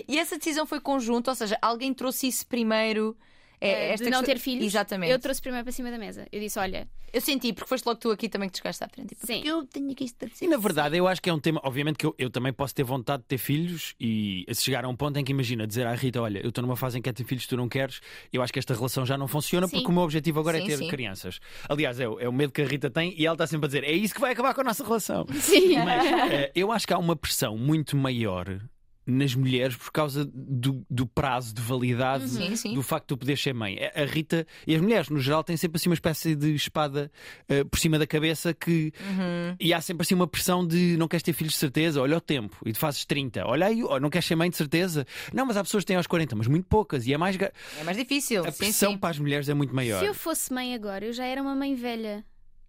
E 0.08 0.18
essa 0.18 0.38
decisão 0.38 0.66
foi 0.66 0.80
conjunta, 0.80 1.32
ou 1.32 1.36
seja, 1.36 1.58
alguém 1.62 1.94
trouxe 1.94 2.28
isso 2.28 2.48
primeiro. 2.48 3.18
É, 3.66 3.90
Eh, 3.90 3.94
esta 3.94 4.04
de 4.06 4.12
não 4.12 4.20
questão- 4.20 4.36
ter 4.36 4.40
filhos. 4.42 4.66
Exatamente. 4.66 5.12
Eu 5.12 5.20
trouxe 5.20 5.42
primeiro 5.42 5.64
para 5.66 5.72
cima 5.72 5.90
da 5.92 5.98
mesa. 5.98 6.28
Eu 6.32 6.40
disse: 6.40 6.58
olha, 6.60 6.88
Eu 7.14 7.22
senti, 7.22 7.54
porque 7.54 7.70
foste 7.70 7.86
logo 7.86 7.98
tu 7.98 8.12
aqui 8.12 8.28
também 8.28 8.50
que 8.50 8.54
te 8.54 8.58
chegaste 8.58 8.84
à 8.84 8.90
frente. 8.90 9.16
Tipo, 9.16 9.26
Sim. 9.26 9.42
eu 9.46 9.66
tenho 9.66 9.90
aqui 9.90 10.04
isto 10.04 10.26
E 10.42 10.48
na 10.50 10.58
verdade, 10.58 10.98
eu 10.98 11.08
acho 11.08 11.22
que 11.22 11.30
é 11.30 11.34
um 11.34 11.40
tema. 11.40 11.62
Obviamente 11.64 11.96
que 11.98 12.06
eu, 12.06 12.14
eu 12.18 12.30
também 12.30 12.52
posso 12.52 12.76
ter 12.76 12.84
vontade 12.84 13.22
de 13.24 13.28
ter 13.30 13.38
filhos 13.38 13.96
e 13.98 14.46
se 14.52 14.64
chegar 14.64 14.84
a 14.84 14.90
um 14.90 14.96
ponto 14.98 15.18
em 15.18 15.24
que 15.24 15.32
imagina 15.32 15.66
dizer 15.66 15.88
à 15.88 15.94
Rita: 15.96 16.22
Olha, 16.22 16.40
eu 16.40 16.50
estou 16.50 16.62
numa 16.62 16.76
fase 16.76 16.98
em 16.98 17.02
que 17.02 17.06
quero 17.06 17.16
ter 17.16 17.24
filhos, 17.24 17.48
tu 17.48 17.56
não 17.56 17.70
queres, 17.70 18.02
eu 18.34 18.42
acho 18.42 18.52
que 18.52 18.60
esta 18.60 18.74
relação 18.74 19.06
já 19.06 19.18
não 19.18 19.30
funciona 19.30 19.66
Sim. 19.68 19.78
porque 19.78 19.90
o 19.90 19.94
meu 19.94 20.04
objetivo 20.04 20.42
agora 20.42 20.58
Sim, 20.58 20.64
é 20.64 20.68
ter 20.68 20.78
sim. 20.78 20.88
crianças. 20.90 21.40
Aliás, 21.70 22.00
é, 22.02 22.08
o- 22.10 22.20
é 22.20 22.28
o 22.28 22.34
medo 22.34 22.52
que 22.52 22.62
a 22.62 22.66
Rita 22.66 22.90
tem 22.90 23.14
e 23.18 23.26
ela 23.26 23.36
está 23.36 23.48
sempre 23.48 23.66
a 23.66 23.68
dizer: 23.68 23.84
É 23.86 23.94
isso 23.94 24.14
que 24.14 24.20
vai 24.20 24.34
acabar 24.34 24.54
com 24.54 24.60
a 24.62 24.66
nossa 24.66 24.84
relação. 24.84 25.26
sim. 25.40 25.78
Mas 25.86 26.06
eh, 26.34 26.52
eu 26.54 26.70
acho 26.70 26.86
que 26.86 26.94
há 26.94 26.98
uma 26.98 27.16
pressão 27.16 27.58
muito 27.58 27.96
maior 27.96 28.60
nas 29.06 29.36
mulheres 29.36 29.76
por 29.76 29.92
causa 29.92 30.26
do, 30.26 30.86
do 30.90 31.06
prazo 31.06 31.54
de 31.54 31.62
validade 31.62 32.28
Sim, 32.28 32.56
sim. 32.56 32.74
do 32.74 32.82
facto 32.82 33.04
de 33.04 33.08
tu 33.10 33.18
poderes 33.18 33.42
ser 33.42 33.54
mãe. 33.54 33.78
A 33.94 34.06
a 34.06 34.06
Rita 34.06 34.48
e 34.66 34.76
as 34.76 34.82
mulheres, 34.82 35.10
no 35.10 35.20
geral, 35.20 35.44
têm 35.44 35.58
sempre 35.58 35.78
assim 35.78 35.90
uma 35.90 35.96
espécie 35.96 36.36
de 36.36 36.54
espada 36.54 37.12
eh, 37.50 37.64
por 37.64 37.80
cima 37.80 38.00
da 38.00 38.08
cabeça 38.08 38.54
que. 38.54 38.94
Uhum. 39.00 39.56
E 39.60 39.74
há 39.74 39.82
sempre 39.82 40.04
assim 40.04 40.14
uma 40.14 40.28
pressão 40.28 40.66
de 40.66 40.96
não 40.98 41.08
queres 41.08 41.24
ter 41.24 41.34
filhos 41.34 41.54
de 41.54 41.60
certeza, 41.60 42.02
olha 42.02 42.18
o 42.18 42.22
tempo, 42.22 42.58
e 42.66 42.72
tu 42.72 42.80
fazes 42.80 43.04
30, 43.04 43.46
olha 43.46 43.68
aí, 43.68 43.84
oh, 43.84 44.00
não 44.00 44.10
queres 44.10 44.26
ser 44.26 44.36
mãe 44.36 44.50
de 44.50 44.56
certeza. 44.56 45.06
Não, 45.34 45.46
mas 45.46 45.58
há 45.58 45.64
pessoas 45.64 45.84
que 45.84 45.88
têm 45.88 45.98
aos 45.98 46.08
40, 46.08 46.36
mas 46.36 46.48
muito 46.48 46.68
poucas, 46.68 47.06
e 47.08 47.14
é 47.14 47.18
mais. 47.18 47.36
É 47.36 47.84
mais 47.84 47.98
difícil. 47.98 48.46
A 48.46 48.52
sim, 48.52 48.58
pressão 48.60 48.92
sim. 48.92 48.98
para 48.98 49.10
as 49.10 49.20
mulheres 49.20 49.50
é 49.50 49.54
muito 49.54 49.76
maior. 49.76 50.00
Se 50.00 50.06
eu 50.06 50.14
fosse 50.14 50.54
mãe 50.54 50.74
agora, 50.74 51.06
eu 51.06 51.14
já 51.14 51.26
era 51.26 51.42
uma 51.42 51.56
mãe 51.56 51.76
velha. 51.76 52.24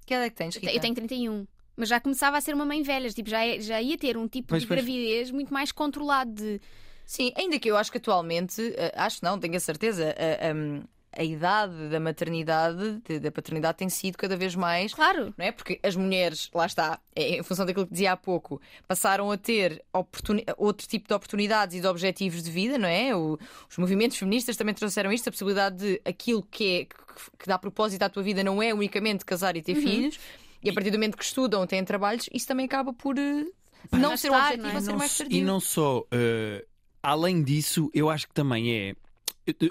Que 0.04 0.14
idade 0.14 0.26
é 0.26 0.30
que 0.30 0.36
tens, 0.36 0.56
Rita? 0.56 0.72
Eu 0.72 0.80
tenho 0.80 0.94
31. 0.94 1.46
Mas 1.76 1.88
já 1.88 2.00
começava 2.00 2.36
a 2.38 2.40
ser 2.40 2.54
uma 2.54 2.64
mãe 2.64 2.82
velha. 2.82 3.10
Tipo, 3.10 3.28
já, 3.28 3.58
já 3.58 3.80
ia 3.82 3.98
ter 3.98 4.16
um 4.16 4.26
tipo 4.26 4.48
Pois, 4.48 4.62
de 4.62 4.68
pois. 4.68 4.80
gravidez 4.80 5.30
muito 5.30 5.52
mais 5.52 5.70
controlado. 5.72 6.32
De... 6.32 6.60
Sim, 7.04 7.32
ainda 7.36 7.58
que 7.58 7.70
eu 7.70 7.76
acho 7.76 7.92
que 7.92 7.98
atualmente, 7.98 8.60
eh, 8.76 8.92
acho 8.96 9.18
não, 9.22 9.38
tenho 9.38 9.56
a 9.56 9.60
certeza, 9.60 10.14
a, 10.18 10.50
a- 10.50 10.96
a 11.18 11.24
idade 11.24 11.88
da 11.88 11.98
maternidade, 11.98 13.00
de- 13.08 13.18
da 13.18 13.30
paternidade 13.32 13.78
tem 13.78 13.88
sido 13.88 14.16
cada 14.18 14.36
vez 14.36 14.54
mais. 14.54 14.92
Claro. 14.92 15.32
Não 15.38 15.44
é? 15.46 15.50
Porque 15.52 15.78
as 15.82 15.96
mulheres, 15.96 16.50
lá 16.54 16.66
está, 16.66 16.98
é, 17.14 17.38
em 17.38 17.42
função 17.42 17.64
daquilo 17.64 17.86
que 17.86 17.92
dizia 17.92 18.12
há 18.12 18.16
pouco, 18.16 18.60
passaram 18.86 19.30
a 19.30 19.36
ter 19.38 19.82
oportuni- 19.94 20.44
outro 20.58 20.86
tipo 20.86 21.08
de 21.08 21.14
oportunidades 21.14 21.74
e 21.76 21.80
de 21.80 21.86
objetivos 21.86 22.42
de 22.42 22.50
vida, 22.50 22.76
não 22.76 22.88
é? 22.88 23.16
O- 23.16 23.38
os 23.70 23.78
movimentos 23.78 24.18
feministas 24.18 24.56
também 24.56 24.74
trouxeram 24.74 25.10
isto, 25.12 25.28
a 25.28 25.32
possibilidade 25.32 25.76
de 25.76 26.00
aquilo 26.04 26.42
que, 26.42 26.80
é, 26.80 26.84
que, 26.84 26.94
que 27.38 27.46
dá 27.46 27.58
propósito 27.58 28.02
à 28.02 28.08
tua 28.10 28.22
vida 28.22 28.44
não 28.44 28.62
é 28.62 28.74
unicamente 28.74 29.24
casar 29.24 29.56
e 29.56 29.62
ter 29.62 29.74
filhos, 29.76 30.18
e 30.62 30.70
a 30.70 30.72
partir 30.72 30.90
do 30.90 30.94
momento 30.94 31.16
que 31.16 31.24
estudam, 31.24 31.66
têm 31.66 31.84
trabalhos, 31.84 32.28
isso 32.32 32.46
também 32.46 32.66
acaba 32.66 32.92
por 32.92 33.16
eh, 33.18 33.44
não 33.92 34.16
ser 34.16 34.28
está, 34.28 34.38
objetivo 34.48 34.62
não 34.68 34.76
é? 34.76 34.80
ser 34.80 34.90
não 34.90 34.98
mais 34.98 35.16
tardio. 35.18 35.38
E 35.38 35.42
não 35.42 35.60
só, 35.60 36.04
eh, 36.10 36.64
além 37.02 37.42
disso, 37.42 37.90
eu 37.94 38.08
acho 38.10 38.26
que 38.28 38.34
também 38.34 38.72
é. 38.74 38.94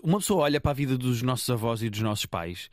Uma 0.04 0.20
pessoa 0.20 0.44
olha 0.44 0.62
para 0.62 0.72
a 0.72 0.74
vida 0.74 0.98
dos 0.98 1.22
nossos 1.22 1.50
avós 1.50 1.82
e 1.84 1.90
dos 1.90 2.00
nossos 2.02 2.26
pais 2.26 2.70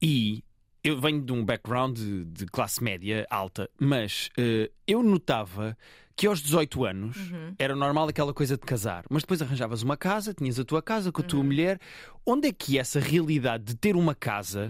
e. 0.00 0.42
Eu 0.84 1.00
venho 1.00 1.22
de 1.22 1.30
um 1.32 1.44
background 1.44 1.96
de, 1.96 2.24
de 2.24 2.44
classe 2.46 2.82
média 2.82 3.24
alta, 3.30 3.70
mas 3.78 4.30
eh, 4.36 4.68
eu 4.84 5.00
notava 5.00 5.78
que 6.16 6.26
aos 6.26 6.42
18 6.42 6.84
anos 6.84 7.16
Uhum. 7.30 7.54
era 7.56 7.76
normal 7.76 8.08
aquela 8.08 8.34
coisa 8.34 8.56
de 8.56 8.62
casar, 8.66 9.04
mas 9.08 9.22
depois 9.22 9.40
arranjavas 9.40 9.82
uma 9.84 9.96
casa, 9.96 10.34
tinhas 10.34 10.58
a 10.58 10.64
tua 10.64 10.82
casa 10.82 11.12
com 11.12 11.20
a 11.22 11.24
tua 11.24 11.38
Uhum. 11.38 11.46
mulher. 11.46 11.78
Onde 12.26 12.48
é 12.48 12.52
que 12.52 12.80
essa 12.80 12.98
realidade 12.98 13.62
de 13.62 13.76
ter 13.76 13.94
uma 13.94 14.12
casa 14.12 14.68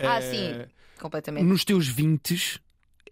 Ah, 0.00 0.18
eh, 0.18 0.20
sim, 0.22 0.72
completamente. 0.98 1.46
nos 1.46 1.64
teus 1.64 1.88
20 1.88 2.60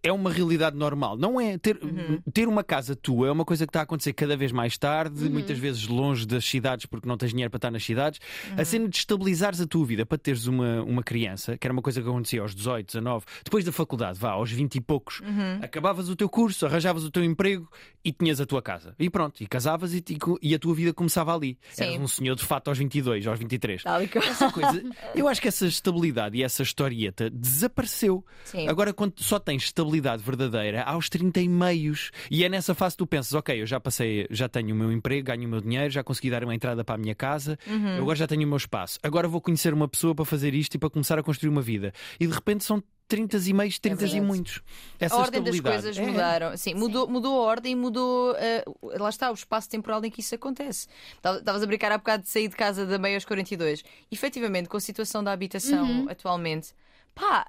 é 0.02 0.12
uma 0.12 0.30
realidade 0.30 0.76
normal. 0.76 1.16
Não 1.16 1.40
é 1.40 1.56
ter, 1.58 1.78
Uhum. 1.82 2.20
ter 2.32 2.48
uma 2.48 2.62
casa 2.64 2.94
tua 2.96 3.28
é 3.28 3.30
uma 3.30 3.44
coisa 3.44 3.66
que 3.66 3.70
está 3.70 3.80
a 3.80 3.82
acontecer 3.82 4.12
cada 4.12 4.36
vez 4.36 4.52
mais 4.52 4.76
tarde, 4.78 5.24
Uhum. 5.24 5.30
muitas 5.30 5.58
vezes 5.58 5.86
longe 5.86 6.26
das 6.26 6.44
cidades 6.44 6.86
porque 6.86 7.08
não 7.08 7.16
tens 7.16 7.30
dinheiro 7.30 7.50
para 7.50 7.58
estar 7.58 7.70
nas 7.70 7.84
cidades. 7.84 8.20
Uhum. 8.50 8.60
A 8.60 8.64
cena 8.64 8.88
de 8.88 8.96
estabilizares 8.96 9.60
a 9.60 9.66
tua 9.66 9.84
vida 9.84 10.04
para 10.06 10.18
teres 10.18 10.46
uma, 10.46 10.82
uma 10.82 11.02
criança, 11.02 11.56
que 11.56 11.66
era 11.66 11.72
uma 11.72 11.82
coisa 11.82 12.00
que 12.02 12.08
acontecia 12.08 12.40
aos 12.42 12.54
18, 12.54 12.86
19, 12.86 13.24
depois 13.44 13.64
da 13.64 13.72
faculdade, 13.72 14.18
vá, 14.18 14.30
aos 14.30 14.50
20 14.50 14.76
e 14.76 14.80
poucos, 14.80 15.20
Uhum. 15.20 15.58
acabavas 15.62 16.08
o 16.08 16.16
teu 16.16 16.28
curso, 16.28 16.66
arranjavas 16.66 17.04
o 17.04 17.10
teu 17.10 17.24
emprego 17.24 17.68
e 18.04 18.12
tinhas 18.12 18.40
a 18.40 18.46
tua 18.46 18.62
casa. 18.62 18.94
E 18.98 19.08
pronto, 19.10 19.42
e 19.42 19.46
casavas 19.46 19.92
e, 19.94 20.02
e, 20.42 20.54
a 20.54 20.58
tua 20.58 20.74
vida 20.74 20.92
começava 20.92 21.34
ali. 21.34 21.58
Sim. 21.70 21.84
Eras 21.84 22.00
um 22.00 22.08
senhor 22.08 22.34
de 22.36 22.44
fato 22.44 22.68
aos 22.68 22.78
22, 22.78 23.26
aos 23.26 23.38
23. 23.38 23.82
Tal 23.82 24.02
e 24.02 24.08
qual. 24.08 24.24
Essa 24.24 24.50
coisa, 24.52 24.82
eu 25.14 25.26
acho 25.28 25.40
que 25.40 25.48
essa 25.48 25.66
estabilidade 25.66 26.36
e 26.38 26.42
essa 26.42 26.62
historieta 26.62 27.28
desapareceu. 27.30 28.24
Sim. 28.44 28.68
Agora, 28.68 28.92
quando 28.92 29.14
só 29.16 29.38
tens 29.38 29.64
estabilidade 29.64 29.85
verdadeira 30.22 30.82
aos 30.82 31.08
30 31.08 31.40
e 31.40 31.48
meios, 31.48 32.10
e 32.30 32.44
é 32.44 32.48
nessa 32.48 32.74
fase 32.74 32.94
que 32.94 32.98
tu 32.98 33.06
pensas: 33.06 33.32
ok, 33.34 33.60
eu 33.60 33.66
já 33.66 33.78
passei, 33.80 34.26
já 34.30 34.48
tenho 34.48 34.74
o 34.74 34.78
meu 34.78 34.90
emprego, 34.92 35.26
ganho 35.26 35.46
o 35.46 35.48
meu 35.50 35.60
dinheiro, 35.60 35.90
já 35.90 36.02
consegui 36.04 36.30
dar 36.30 36.42
uma 36.44 36.54
entrada 36.54 36.84
para 36.84 36.94
a 36.94 36.98
minha 36.98 37.14
casa, 37.14 37.58
Uhum. 37.66 37.98
agora 37.98 38.16
já 38.16 38.26
tenho 38.26 38.44
o 38.44 38.46
meu 38.46 38.56
espaço. 38.56 38.98
Agora 39.02 39.26
vou 39.28 39.40
conhecer 39.40 39.72
uma 39.74 39.88
pessoa 39.88 40.14
para 40.14 40.24
fazer 40.24 40.54
isto 40.54 40.74
e 40.74 40.78
para 40.78 40.90
começar 40.90 41.18
a 41.18 41.22
construir 41.22 41.48
uma 41.50 41.62
vida. 41.62 41.92
E 42.20 42.26
de 42.26 42.32
repente 42.32 42.64
são 42.64 42.82
30 43.08 43.36
e 43.36 43.52
meios, 43.52 43.78
30 43.78 44.02
e 44.02 44.06
verdade. 44.08 44.26
muitos. 44.26 44.60
Essa 44.98 45.14
a 45.14 45.18
ordem 45.18 45.40
das 45.40 45.54
estabilidade. 45.54 45.82
coisas 45.84 45.98
É. 45.98 46.10
mudaram. 46.10 46.56
Sim, 46.56 46.74
mudou, 46.74 47.06
mudou 47.08 47.40
a 47.40 47.44
ordem 47.44 47.72
e 47.72 47.76
mudou. 47.76 48.34
eh, 48.36 48.64
lá 48.82 49.08
está, 49.08 49.30
o 49.30 49.34
espaço 49.34 49.68
temporal 49.70 50.04
em 50.04 50.10
que 50.10 50.20
isso 50.20 50.34
acontece. 50.34 50.88
Tava- 51.22 51.38
Estavas 51.38 51.62
a 51.62 51.66
brincar 51.66 51.92
há 51.92 51.98
bocado 51.98 52.24
de 52.24 52.28
sair 52.28 52.48
de 52.48 52.56
casa 52.56 52.84
da 52.84 52.98
meia 52.98 53.16
aos 53.16 53.24
42. 53.24 53.84
Efetivamente, 54.10 54.68
com 54.68 54.76
a 54.76 54.80
situação 54.80 55.22
da 55.22 55.30
habitação 55.30 56.06
atualmente, 56.10 56.70
pá. 57.14 57.46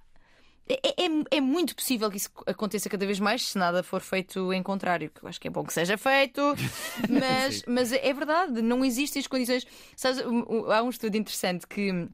É, 0.69 1.05
é- 1.05 1.37
é 1.37 1.41
muito 1.41 1.75
possível 1.75 2.09
que 2.11 2.17
isso 2.17 2.29
aconteça 2.45 2.89
cada 2.89 3.05
vez 3.05 3.19
mais 3.19 3.47
se 3.47 3.57
nada 3.57 3.81
for 3.83 4.01
feito 4.01 4.51
em 4.51 4.61
contrário, 4.61 5.09
que 5.09 5.23
eu 5.23 5.29
acho 5.29 5.39
que 5.39 5.47
é 5.47 5.51
bom 5.51 5.63
que 5.63 5.73
seja 5.73 5.97
feito, 5.97 6.41
mas, 7.09 7.63
mas 7.67 7.91
é 7.93 8.13
verdade, 8.13 8.61
não 8.61 8.83
existem 8.83 9.19
as 9.19 9.27
condições. 9.27 9.65
Sabes, 9.95 10.19
há 10.21 10.83
um 10.83 10.89
estudo 10.89 11.15
interessante 11.15 11.65
que 11.65 12.07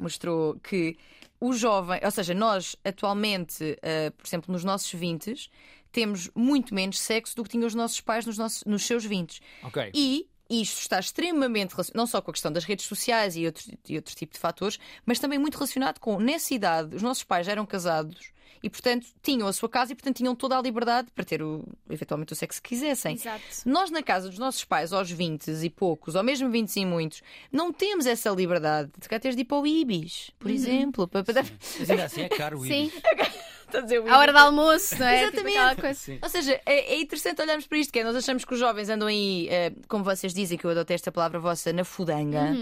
mostrou 0.00 0.58
que 0.60 0.96
o 1.40 1.52
jovem, 1.52 2.00
ou 2.04 2.10
seja, 2.10 2.34
nós 2.34 2.76
atualmente, 2.84 3.76
eh, 3.82 4.10
por 4.10 4.26
exemplo, 4.26 4.52
nos 4.52 4.64
nossos 4.64 4.92
20 4.92 5.50
temos 5.90 6.30
muito 6.34 6.74
menos 6.74 6.98
sexo 7.00 7.36
do 7.36 7.42
que 7.44 7.50
tinham 7.50 7.66
os 7.66 7.74
nossos 7.74 8.00
pais 8.00 8.24
nos, 8.24 8.38
nossos, 8.38 8.64
nos 8.64 8.84
seus 8.84 9.04
20 9.04 9.40
Ok. 9.62 9.90
e 9.94 10.26
isto 10.48 10.80
está 10.80 10.98
extremamente 10.98 11.72
relacionado, 11.72 11.96
não 11.96 12.06
só 12.06 12.20
com 12.20 12.30
a 12.30 12.34
questão 12.34 12.52
das 12.52 12.64
redes 12.64 12.86
sociais 12.86 13.36
e 13.36 13.46
outro, 13.46 13.64
e 13.88 13.96
outro 13.96 14.14
tipo 14.14 14.34
de 14.34 14.38
fatores, 14.38 14.78
mas 15.06 15.18
também 15.18 15.38
muito 15.38 15.54
relacionado 15.54 15.98
com, 15.98 16.18
nessa 16.18 16.54
idade, 16.54 16.94
os 16.94 17.02
nossos 17.02 17.24
pais 17.24 17.46
já 17.46 17.52
eram 17.52 17.64
casados 17.64 18.32
e, 18.62 18.70
portanto, 18.70 19.06
tinham 19.22 19.48
a 19.48 19.52
sua 19.52 19.68
casa 19.68 19.92
e, 19.92 19.94
portanto, 19.94 20.16
tinham 20.16 20.34
toda 20.34 20.56
a 20.56 20.62
liberdade 20.62 21.08
para 21.14 21.24
ter, 21.24 21.42
o, 21.42 21.64
eventualmente, 21.90 22.32
o 22.32 22.36
sexo 22.36 22.62
que 22.62 22.70
quisessem. 22.70 23.14
Exato. 23.14 23.42
Nós, 23.66 23.90
na 23.90 24.02
casa 24.02 24.28
dos 24.28 24.38
nossos 24.38 24.64
pais, 24.64 24.92
aos 24.92 25.10
20 25.10 25.48
e 25.48 25.70
poucos, 25.70 26.14
ou 26.14 26.22
mesmo 26.22 26.50
20 26.50 26.76
e 26.76 26.86
muitos, 26.86 27.22
não 27.50 27.72
temos 27.72 28.06
essa 28.06 28.30
liberdade. 28.30 28.90
Se 29.00 29.08
calhar 29.08 29.20
teres 29.20 29.36
de 29.36 29.42
ir 29.42 29.44
para 29.46 29.58
o 29.58 29.66
Ibis, 29.66 30.30
por 30.38 30.50
exemplo. 30.50 31.08
Para, 31.08 31.24
para... 31.24 31.42
Mas 31.78 31.90
ainda 31.90 32.04
assim 32.04 32.22
é 32.22 32.28
caro 32.28 32.58
o 32.58 32.62
Sim. 32.66 32.84
Ibis. 32.86 33.02
Estou 33.72 33.80
a 33.80 33.84
dizer 33.84 34.00
o 34.00 34.12
À 34.12 34.18
hora 34.18 34.32
do 34.32 34.38
almoço, 34.38 34.98
não 34.98 35.06
é? 35.06 35.30
Tipo 35.30 35.48
Exatamente. 35.48 35.94
Sim. 35.94 36.18
Ou 36.20 36.28
seja, 36.28 36.60
é, 36.66 36.94
é 36.94 37.00
interessante 37.00 37.40
olharmos 37.40 37.66
para 37.66 37.78
isto, 37.78 37.90
que 37.90 38.00
é, 38.00 38.04
nós 38.04 38.14
achamos 38.14 38.44
que 38.44 38.52
os 38.52 38.60
jovens 38.60 38.90
andam 38.90 39.08
aí, 39.08 39.48
eh, 39.48 39.72
como 39.88 40.04
vocês 40.04 40.34
dizem, 40.34 40.58
que 40.58 40.66
eu 40.66 40.70
adotei 40.70 40.94
esta 40.94 41.10
palavra 41.10 41.40
vossa, 41.40 41.72
na 41.72 41.82
fudanga, 41.82 42.54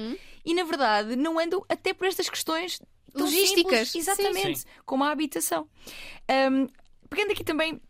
e 0.45 0.55
na 0.55 0.63
verdade 0.63 1.17
não 1.17 1.39
andam 1.39 1.65
até 1.69 1.93
por 1.93 2.07
estas 2.07 2.29
questões 2.29 2.81
Logísticas. 3.15 3.89
simples, 3.89 3.95
exatamente, 3.95 4.59
Sim. 4.61 4.65
como 4.85 5.05
a 5.05 5.11
habitação. 5.11 5.69
Ahm, 6.29 6.67
pegando 7.09 7.33
aqui 7.33 7.45
também, 7.45 7.81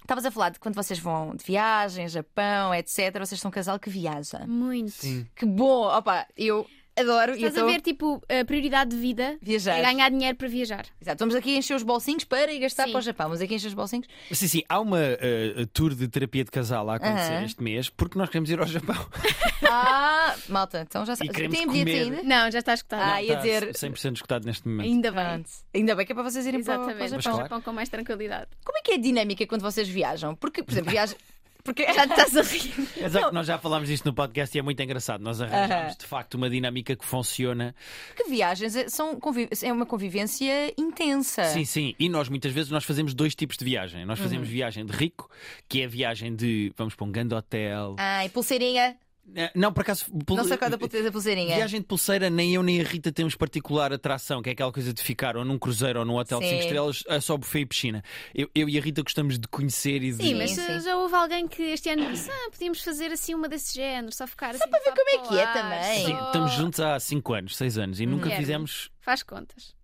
estavas 0.00 0.24
a 0.24 0.30
falar 0.30 0.50
de 0.50 0.58
quando 0.58 0.74
vocês 0.74 0.98
vão 0.98 1.34
de 1.34 1.44
viagem, 1.44 2.08
Japão, 2.08 2.74
etc. 2.74 3.18
Vocês 3.18 3.40
são 3.40 3.48
um 3.48 3.52
casal 3.52 3.78
que 3.78 3.90
viaja. 3.90 4.46
Muito. 4.46 4.90
Sim. 4.90 5.26
Que 5.36 5.44
bom! 5.44 5.82
Opa, 5.86 6.26
eu 6.36 6.66
Adoro. 7.00 7.32
E 7.32 7.36
Estás 7.36 7.56
eu 7.56 7.62
a 7.62 7.66
tô- 7.66 7.72
ver, 7.72 7.80
tipo, 7.80 8.22
a 8.28 8.44
prioridade 8.44 8.90
de 8.90 8.96
vida 8.96 9.36
Viajar. 9.42 9.76
é 9.78 9.82
ganhar 9.82 10.08
dinheiro 10.10 10.36
para 10.36 10.48
viajar. 10.48 10.86
Exato, 11.00 11.18
vamos 11.18 11.34
aqui 11.34 11.56
encher 11.56 11.74
os 11.74 11.82
bolsinhos 11.82 12.24
para 12.24 12.52
ir 12.52 12.58
gastar 12.60 12.84
Sim. 12.86 12.92
para 12.92 12.98
o 12.98 13.02
Japão. 13.02 13.26
Vamos 13.28 13.40
aqui 13.40 13.54
encher 13.54 13.68
os 13.68 13.74
bolsinhos. 13.74 14.06
Sim, 14.32 14.48
sim, 14.48 14.62
há 14.68 14.80
uma 14.80 14.98
eh, 15.00 15.66
tour 15.72 15.94
de 15.94 16.08
terapia 16.08 16.44
de 16.44 16.50
casal 16.50 16.88
a 16.90 16.96
acontecer 16.96 17.32
Aham. 17.34 17.44
este 17.44 17.62
mês 17.62 17.88
porque 17.88 18.18
nós 18.18 18.28
queremos 18.28 18.50
ir 18.50 18.58
ao 18.60 18.66
Japão. 18.66 18.96
Ah, 19.70 20.34
malta, 20.48 20.80
então 20.88 21.04
já 21.04 21.14
sabe. 21.16 21.30
queremos 21.30 21.56
Tem 21.58 21.66
bilhete 21.66 21.90
ainda? 21.90 22.22
Não, 22.22 22.50
já 22.50 22.60
está 22.60 22.74
escutado. 22.74 23.02
Ah, 23.02 23.22
ia 23.22 23.32
Está 23.34 23.42
dizer- 23.42 23.72
100% 23.74 24.14
escutado 24.16 24.44
neste 24.46 24.66
momento. 24.68 24.86
Ainda 24.86 25.12
bem. 25.12 25.44
Ainda 25.74 25.94
bem 25.96 26.06
que 26.06 26.12
é 26.12 26.14
para 26.14 26.24
vocês 26.24 26.46
irem 26.46 26.62
para, 26.62 26.80
o- 26.80 26.84
para 26.84 26.86
o 26.86 26.90
Exatamente. 27.04 27.10
Japão. 27.10 27.20
Para 27.22 27.30
o 27.30 27.34
claro. 27.34 27.44
Japão 27.48 27.60
com 27.62 27.72
mais 27.72 27.88
tranquilidade. 27.88 28.46
Como 28.64 28.78
é 28.78 28.82
que 28.82 28.92
é 28.92 28.94
a 28.94 28.98
dinâmica 28.98 29.46
quando 29.46 29.62
vocês 29.62 29.88
viajam? 29.88 30.34
Porque, 30.34 30.62
por 30.62 30.72
exemplo, 30.72 30.90
viajam. 30.90 31.16
Porque 31.64 31.84
Já 31.92 32.06
te 32.06 32.12
estás 32.12 32.36
a 32.36 32.42
rir. 32.42 32.72
É 32.96 33.08
que 33.28 33.34
nós 33.34 33.46
já 33.46 33.58
falámos 33.58 33.88
disto 33.88 34.04
no 34.06 34.14
podcast 34.14 34.56
e 34.56 34.58
é 34.58 34.62
muito 34.62 34.80
engraçado. 34.82 35.20
Nós 35.22 35.40
arranjamos 35.40 35.70
Aham. 35.88 35.96
de 35.98 36.06
facto 36.06 36.34
uma 36.34 36.48
dinâmica 36.48 36.96
que 36.96 37.04
funciona. 37.04 37.74
que 38.16 38.24
viagens 38.24 38.74
é- 38.76 38.88
são 38.88 39.18
conviv- 39.20 39.48
é 39.62 39.72
uma 39.72 39.84
convivência 39.84 40.72
intensa. 40.78 41.44
Sim, 41.44 41.64
sim. 41.64 41.94
E 41.98 42.08
nós 42.08 42.28
muitas 42.28 42.52
vezes 42.52 42.70
nós 42.70 42.84
fazemos 42.84 43.12
dois 43.12 43.34
tipos 43.34 43.56
de 43.56 43.64
viagem. 43.64 44.04
Nós 44.06 44.18
fazemos 44.18 44.48
viagem 44.48 44.86
de 44.86 44.92
rico, 44.92 45.28
que 45.68 45.82
é 45.82 45.84
a 45.84 45.88
viagem 45.88 46.34
de 46.34 46.72
vamos 46.76 46.94
para 46.94 47.04
um 47.06 47.12
grande 47.12 47.34
hotel. 47.34 47.96
Ah, 47.98 48.24
e 48.24 48.28
pulseirinha. 48.28 48.96
Eh, 49.34 49.50
Não, 49.54 49.72
por 49.72 49.82
acaso. 49.82 50.06
pul- 50.26 50.36
Não 50.36 50.44
se 50.44 50.52
acorda 50.54 50.76
da 50.78 51.10
pulseirinha. 51.12 51.54
Viagem 51.56 51.80
de 51.80 51.86
pulseira, 51.86 52.30
nem 52.30 52.54
eu 52.54 52.62
nem 52.62 52.80
a 52.80 52.84
Rita 52.84 53.12
temos 53.12 53.34
particular 53.34 53.92
atração, 53.92 54.40
que 54.42 54.48
é 54.48 54.52
aquela 54.52 54.72
coisa 54.72 54.92
de 54.92 55.02
ficar 55.02 55.36
ou 55.36 55.44
num 55.44 55.58
cruzeiro 55.58 56.00
ou 56.00 56.04
num 56.04 56.16
hotel 56.16 56.38
de 56.40 56.46
Sim. 56.46 56.50
5 56.54 56.62
estrelas, 56.62 57.04
é 57.08 57.20
só 57.20 57.36
buffet 57.36 57.60
e 57.60 57.66
piscina. 57.66 58.02
Eu, 58.34 58.50
eu 58.54 58.68
e 58.68 58.78
a 58.78 58.80
Rita 58.80 59.02
gostamos 59.02 59.38
de 59.38 59.46
conhecer 59.48 60.02
e 60.02 60.12
de. 60.12 60.22
Sim, 60.22 60.34
mas 60.34 60.50
sim. 60.52 60.80
já 60.80 60.96
houve 60.96 61.14
alguém 61.14 61.46
que 61.46 61.62
este 61.62 61.88
ano 61.90 62.10
disse: 62.10 62.30
ah, 62.30 62.48
podíamos 62.50 62.82
fazer 62.82 63.12
assim 63.12 63.34
uma 63.34 63.48
desse 63.48 63.74
género, 63.74 64.14
só 64.14 64.26
ficar 64.26 64.50
assim. 64.54 64.68
para 64.68 64.78
ver 64.80 64.92
como 64.94 65.10
é 65.10 65.28
que 65.28 65.38
é 65.38 65.46
também. 65.52 66.06
Sim, 66.06 66.12
só- 66.16 66.26
estamos 66.26 66.52
juntos 66.52 66.80
há 66.80 66.98
5 66.98 67.32
anos, 67.34 67.56
6 67.56 67.78
anos 67.78 68.00
e 68.00 68.06
nunca 68.06 68.30
fizemos 68.30 68.90
Faz 69.00 69.22
contas. 69.22 69.74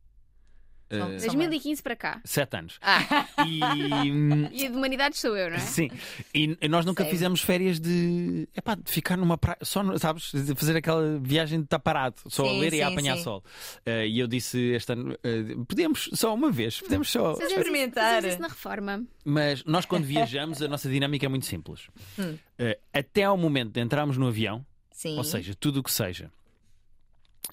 Eh, 0.90 0.98
São- 0.98 1.08
são 1.08 1.18
2015 1.34 1.82
para 1.82 1.96
cá. 1.96 2.20
7 2.24 2.56
anos. 2.56 2.78
Ah, 2.82 3.26
E. 3.46 3.60
hum, 4.12 4.48
e 4.52 4.68
de 4.68 4.74
humanidades 4.76 5.20
sou 5.20 5.36
eu, 5.36 5.48
não 5.50 5.56
é? 5.56 5.60
Sim, 5.60 5.90
e 6.34 6.56
nós 6.68 6.84
nunca 6.84 7.02
Sério? 7.02 7.16
fizemos 7.18 7.40
férias 7.40 7.80
de, 7.80 8.48
epá, 8.56 8.74
de 8.74 8.90
ficar 8.90 9.16
numa 9.16 9.36
praia, 9.38 9.58
só, 9.62 9.82
sabes, 9.98 10.30
de 10.32 10.54
fazer 10.54 10.76
aquela 10.76 11.18
viagem 11.20 11.58
de 11.60 11.64
estar 11.64 11.78
parado, 11.78 12.16
só 12.28 12.44
Sim, 12.44 12.56
a 12.56 12.60
ler 12.60 12.74
e 12.74 12.82
a 12.82 12.86
sim, 12.88 12.92
apanhar 12.92 13.16
sim. 13.16 13.22
sol. 13.24 13.44
Eh, 13.86 14.06
e 14.08 14.18
eu 14.18 14.26
disse 14.26 14.58
este 14.72 14.92
ano, 14.92 15.16
eh, 15.22 15.54
podemos 15.68 16.10
só 16.14 16.34
uma 16.34 16.50
vez, 16.50 16.80
podemos 16.80 17.10
só. 17.10 17.32
Isso- 17.32 17.42
Experimentar. 17.44 18.14
fazemos 18.16 18.32
isso 18.34 18.42
na 18.42 18.48
reforma. 18.48 19.04
Mas 19.24 19.64
nós, 19.64 19.84
quando 19.86 20.04
viajamos, 20.04 20.60
a 20.62 20.68
nossa 20.68 20.88
dinâmica 20.88 21.24
é 21.26 21.28
muito 21.28 21.46
simples. 21.46 21.88
Hum. 22.18 22.36
Eh, 22.58 22.78
até 22.92 23.24
ao 23.24 23.36
momento 23.36 23.72
de 23.72 23.80
entrarmos 23.80 24.16
no 24.16 24.28
avião, 24.28 24.64
Sim. 24.92 25.16
ou 25.16 25.24
seja, 25.24 25.54
tudo 25.58 25.80
o 25.80 25.82
que 25.82 25.90
seja. 25.92 26.30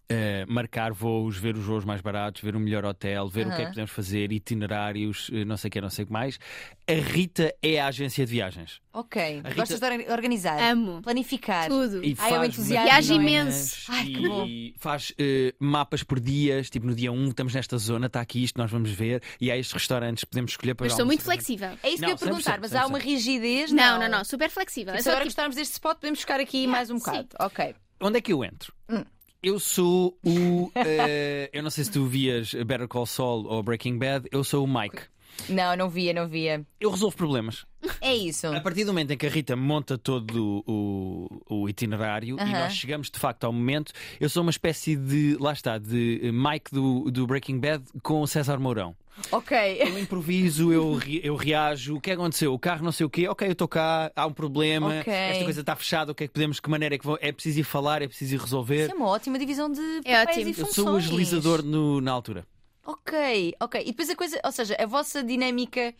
Eh, 0.10 0.46
marcar 0.48 0.92
voos, 0.94 1.38
ver 1.38 1.56
os 1.56 1.64
voos 1.66 1.86
mais 1.86 2.02
baratos, 2.02 2.42
ver 2.42 2.56
o 2.56 2.60
melhor 2.60 2.84
hotel, 2.86 3.28
ver 3.30 3.48
o 3.48 3.50
que 3.50 3.62
é 3.62 3.66
que 3.66 3.70
podemos 3.70 3.92
fazer, 3.92 4.32
itinerários, 4.32 5.30
eh, 5.34 5.46
não 5.46 5.58
sei 5.58 5.68
o 5.70 5.72
que, 5.72 5.82
não 5.82 5.90
sei 5.90 6.04
o 6.04 6.06
que 6.08 6.14
mais. 6.14 6.40
A 6.88 6.94
Rita 6.94 7.54
é 7.62 7.80
a 7.80 7.88
agência 7.88 8.26
de 8.26 8.32
viagens. 8.32 8.82
Ok. 8.94 9.38
Rita- 9.38 9.54
Gostas 9.56 9.80
de 9.80 9.86
or- 9.86 10.12
organizar? 10.12 10.62
Amo. 10.62 11.02
Planificar. 11.02 11.68
Tudo. 11.70 12.04
E 12.04 12.16
Ai, 12.18 12.30
é 12.30 12.34
um 12.34 12.38
faz 12.38 12.50
entusiasmo, 12.54 12.90
Viaja 12.90 13.14
imenso. 13.14 13.92
Ai, 13.92 14.06
que 14.06 14.28
bom. 14.28 14.46
E 14.46 14.76
faz 14.78 15.14
eh, 15.18 15.54
mapas 15.60 16.04
por 16.04 16.20
dias, 16.20 16.70
tipo 16.70 16.86
no 16.86 16.94
dia 16.94 17.12
1 17.12 17.30
estamos 17.30 17.54
nesta 17.54 17.78
zona, 17.78 18.08
está 18.08 18.20
aqui 18.22 18.44
isto, 18.44 18.58
nós 18.58 18.70
vamos 18.70 18.92
ver, 18.92 19.22
e 19.40 19.50
há 19.50 19.58
estes 19.58 19.74
restaurantes, 19.74 20.24
podemos 20.26 20.52
escolher 20.52 20.74
para 20.76 20.86
Mas 20.88 20.94
sou 20.94 21.06
muito 21.06 21.24
flexível. 21.24 21.70
É 21.82 21.88
isso 21.90 21.96
que 21.98 22.02
Não, 22.02 22.10
eu 22.10 22.14
ia 22.14 22.18
perguntar, 22.18 22.58
100%, 22.58 22.62
mas 22.62 22.76
há 22.76 22.86
uma 22.86 23.00
100%. 23.00 23.04
rigidez? 23.04 23.72
Não, 23.72 24.00
não, 24.00 24.10
não, 24.10 24.24
super 24.26 24.50
flexível. 24.50 24.94
É 24.94 25.02
Se 25.02 25.08
agora 25.08 25.22
tipo, 25.24 25.30
gostarmos 25.30 25.56
deste 25.56 25.74
spot, 25.74 25.96
podemos 26.00 26.20
ficar 26.20 26.40
aqui 26.40 26.68
mais 26.68 26.90
um 26.90 26.98
sim. 27.00 27.06
bocado. 27.06 27.28
Ok. 27.40 27.76
Onde 28.02 28.18
é 28.18 28.22
que 28.22 28.34
eu 28.34 28.44
entro? 28.44 28.74
Hum. 28.90 29.04
Eu 29.44 29.60
sou 29.60 30.16
o. 30.24 30.72
eh, 30.76 31.50
eu 31.52 31.64
não 31.64 31.72
sei 31.72 31.84
se 31.84 31.92
tu 31.92 32.06
vias 32.06 32.54
Better 32.54 32.88
Call 32.88 33.06
Saul 33.08 33.48
ou 33.48 33.64
Breaking 33.64 33.98
Bad, 33.98 34.28
eu 34.32 34.44
sou 34.44 34.64
o 34.64 34.68
Mike. 34.68 35.02
Não, 35.50 35.76
não 35.76 35.90
via, 35.90 36.14
não 36.14 36.28
via. 36.28 36.66
Eu 36.80 36.92
resolvo 36.92 37.16
problemas. 37.16 37.66
É 38.00 38.14
isso. 38.16 38.48
A 38.48 38.62
partir 38.62 38.84
do 38.86 38.92
momento 38.94 39.12
em 39.12 39.18
que 39.18 39.26
a 39.26 39.30
Rita 39.30 39.56
monta 39.56 39.98
todo 39.98 40.64
o, 40.68 41.42
o 41.50 41.68
itinerário 41.70 42.38
e 42.38 42.42
Aham. 42.42 42.52
nós 42.52 42.74
chegamos 42.74 43.10
de 43.10 43.18
facto 43.20 43.44
ao 43.46 43.52
momento, 43.52 43.92
eu 44.20 44.30
sou 44.30 44.44
uma 44.44 44.52
espécie 44.52 44.96
de, 44.96 45.36
lá 45.40 45.52
está, 45.54 45.78
de 45.80 46.22
Mike 46.32 46.72
do, 46.72 47.10
do 47.10 47.26
Breaking 47.26 47.60
Bad 47.60 47.84
com 48.04 48.22
o 48.22 48.28
César 48.28 48.60
Mourão. 48.60 48.96
Ok. 49.32 49.58
Eu 49.80 50.00
improviso, 50.00 50.72
eu, 50.72 50.94
re- 50.96 51.22
eu 51.24 51.36
reajo. 51.36 51.96
O 51.96 52.02
que 52.02 52.12
é 52.12 52.16
que 52.16 52.22
aconteceu? 52.22 52.54
O 52.54 52.60
carro 52.60 52.84
não 52.84 52.92
sei 52.92 53.06
o 53.06 53.10
quê. 53.10 53.28
Ok, 53.28 53.48
eu 53.48 53.52
estou 53.52 53.68
cá, 53.68 54.12
há 54.16 54.26
um 54.26 54.32
problema. 54.34 55.00
Ok. 55.00 55.12
Esta 55.14 55.44
coisa 55.44 55.62
está 55.62 55.76
fechada. 55.76 56.12
O 56.12 56.16
que 56.16 56.24
é 56.24 56.28
que 56.28 56.34
podemos, 56.34 56.60
que 56.60 56.70
maneira 56.70 56.96
é 56.96 56.98
que 56.98 57.06
vou... 57.06 57.18
É 57.22 57.32
preciso 57.32 57.60
ir 57.60 57.64
falar, 57.64 58.02
é 58.02 58.08
preciso 58.08 58.36
ir 58.36 58.40
resolver. 58.40 58.84
Isso 58.84 58.92
é 58.92 58.96
uma 58.96 59.08
ótima 59.08 59.38
divisão 59.38 59.72
de 59.72 59.82
É 60.06 60.26
papéis 60.26 60.38
ótimo. 60.38 60.48
e 60.48 60.50
Eu 60.50 60.54
funções. 60.66 60.74
sou 60.76 60.94
o 60.94 60.96
agilizador 60.98 61.62
no- 61.64 62.00
na 62.02 62.12
altura. 62.12 62.46
Ok, 62.86 63.56
ok. 63.60 63.82
E 63.82 63.86
depois 63.86 64.10
a 64.10 64.16
coisa, 64.16 64.40
ou 64.44 64.52
seja, 64.52 64.76
a 64.80 64.86
vossa 64.86 65.24
dinâmica, 65.24 65.94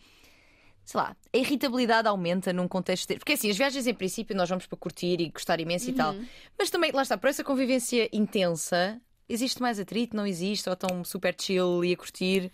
sei 0.84 1.00
lá, 1.00 1.16
a 1.32 1.36
irritabilidade 1.36 2.08
aumenta 2.08 2.52
num 2.52 2.66
contexto. 2.66 3.08
de- 3.08 3.16
Porque 3.18 3.32
assim, 3.34 3.50
as 3.50 3.56
viagens 3.56 3.86
em 3.86 3.94
princípio 3.94 4.36
nós 4.36 4.48
vamos 4.48 4.66
para 4.66 4.76
curtir 4.78 5.20
e 5.20 5.28
gostar 5.30 5.60
imenso 5.60 5.90
e 5.90 5.92
tal. 5.92 6.14
Mas 6.58 6.70
também, 6.70 6.90
lá 6.92 7.02
está, 7.02 7.16
por 7.16 7.28
essa 7.30 7.44
convivência 7.44 8.08
intensa, 8.12 9.00
existe 9.28 9.62
mais 9.62 9.78
atrito, 9.78 10.16
não 10.16 10.26
existe? 10.26 10.68
Ou 10.68 10.72
estão 10.74 11.04
super 11.04 11.34
chill 11.38 11.84
e 11.84 11.92
a 11.92 11.96
curtir? 11.96 12.50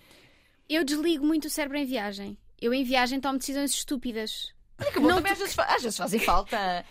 Eu 0.68 0.84
desligo 0.84 1.24
muito 1.24 1.46
o 1.46 1.50
cérebro 1.50 1.78
em 1.78 1.86
viagem. 1.86 2.36
Eu 2.60 2.74
em 2.74 2.84
viagem 2.84 3.20
tomo 3.20 3.38
decisões 3.38 3.70
estúpidas. 3.72 4.52
Que 4.92 5.00
bom, 5.00 5.08
também 5.08 5.32
às 5.32 5.38
vezes, 5.38 5.58
às 5.58 5.82
vezes 5.82 5.96
fazem 5.96 6.20
falta. 6.20 6.84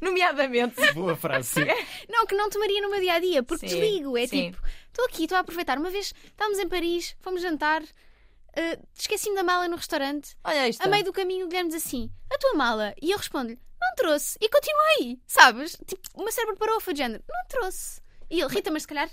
Nomeadamente. 0.00 0.92
Boa 0.92 1.16
frase. 1.16 1.60
Não, 2.08 2.26
que 2.26 2.34
não 2.34 2.48
tomaria 2.50 2.80
no 2.80 2.90
meu 2.90 3.00
dia 3.00 3.14
a 3.14 3.18
dia, 3.20 3.42
porque 3.42 3.68
Sim, 3.68 3.78
desligo. 3.78 4.16
É 4.16 4.26
sim. 4.26 4.50
tipo, 4.50 4.62
estou 4.88 5.04
aqui, 5.04 5.24
estou 5.24 5.36
a 5.36 5.40
aproveitar. 5.40 5.78
Uma 5.78 5.90
vez 5.90 6.12
estávamos 6.24 6.58
em 6.58 6.68
Paris, 6.68 7.16
fomos 7.20 7.42
jantar, 7.42 7.82
eh, 8.56 8.78
esqueci-me 8.94 9.36
da 9.36 9.42
mala 9.42 9.68
no 9.68 9.76
restaurante. 9.76 10.36
Olha 10.44 10.68
isto. 10.68 10.84
A 10.84 10.88
meio 10.88 11.04
do 11.04 11.12
caminho, 11.12 11.46
o 11.46 11.48
Guilherme 11.48 11.70
diz 11.70 11.84
assim: 11.84 12.10
A 12.30 12.38
tua 12.38 12.54
mala? 12.54 12.94
E 13.00 13.10
eu 13.10 13.18
respondo-lhe: 13.18 13.58
Não 13.80 13.94
trouxe. 13.96 14.36
E 14.40 14.48
continuei, 14.48 15.20
sabes? 15.26 15.76
Tipo, 15.86 16.02
o 16.14 16.22
meu 16.22 16.32
cérebro 16.32 16.56
parou, 16.56 16.80
foi 16.80 16.92
de 16.92 16.98
género: 16.98 17.22
Não 17.28 17.46
trouxe. 17.48 18.00
E 18.30 18.40
ele: 18.40 18.52
Rita, 18.52 18.70
mas 18.70 18.82
se 18.82 18.88
calhar 18.88 19.08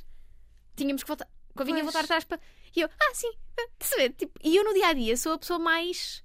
tínhamos 0.75 1.03
que 1.03 1.07
voltar. 1.07 1.27
Convinha 1.55 1.77
Pois. 1.77 1.85
voltar 1.93 2.03
atrás 2.05 2.23
para. 2.23 2.39
E 2.75 2.81
eu: 2.81 2.89
Ah, 2.99 3.13
sim. 3.13 3.31
A 3.59 3.95
ver? 3.97 4.09
Tipo, 4.13 4.39
e 4.43 4.55
eu 4.55 4.63
no 4.63 4.73
dia 4.73 4.87
a 4.87 4.93
dia 4.93 5.15
sou 5.15 5.33
a 5.33 5.37
pessoa 5.37 5.59
mais 5.59 6.23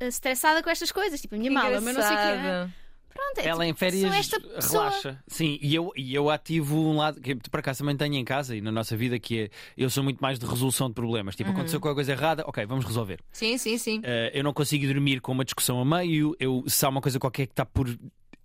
eh, 0.00 0.06
estressada 0.06 0.62
com 0.62 0.70
estas 0.70 0.92
coisas. 0.92 1.20
Tipo, 1.20 1.34
a 1.34 1.38
minha 1.38 1.50
mala, 1.50 1.80
mas 1.80 1.94
não 1.96 2.02
sei 2.02 2.12
o 2.12 2.18
quê. 2.18 2.38
Engraçado. 2.38 2.72
Pronto, 3.14 3.38
é, 3.38 3.46
Ela 3.46 3.64
em 3.64 3.68
tipo, 3.68 3.78
férias 3.78 4.14
esta 4.14 4.40
pessoa. 4.40 4.88
relaxa. 4.88 5.22
Sim, 5.26 5.58
e 5.60 5.74
eu, 5.74 5.92
e 5.96 6.14
eu 6.14 6.30
ativo 6.30 6.76
um 6.78 6.96
lado 6.96 7.20
que 7.20 7.34
por 7.34 7.60
acaso 7.60 7.80
também 7.80 7.96
tenho 7.96 8.14
em 8.14 8.24
casa 8.24 8.56
e 8.56 8.60
na 8.60 8.72
nossa 8.72 8.96
vida 8.96 9.18
que 9.18 9.42
é 9.42 9.50
eu 9.76 9.88
sou 9.90 10.02
muito 10.02 10.20
mais 10.20 10.38
de 10.38 10.46
resolução 10.46 10.88
de 10.88 10.94
problemas. 10.94 11.36
Tipo, 11.36 11.50
aconteceu 11.50 11.80
qualquer 11.80 11.94
coisa 11.94 12.12
errada, 12.12 12.44
ok, 12.46 12.64
vamos 12.66 12.84
resolver. 12.84 13.20
Sim, 13.32 13.56
sim, 13.58 13.78
sim. 13.78 13.98
Uh, 13.98 14.30
eu 14.32 14.44
não 14.44 14.52
consigo 14.52 14.86
dormir 14.86 15.20
com 15.20 15.32
uma 15.32 15.44
discussão 15.44 15.80
a 15.80 15.84
meio. 15.84 16.34
Eu, 16.38 16.64
se 16.66 16.84
há 16.84 16.88
uma 16.88 17.00
coisa 17.00 17.18
qualquer 17.18 17.46
que 17.46 17.52
está 17.52 17.64
por 17.64 17.88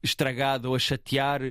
estragado 0.04 0.70
ou 0.70 0.76
a 0.76 0.80
chatear, 0.80 1.42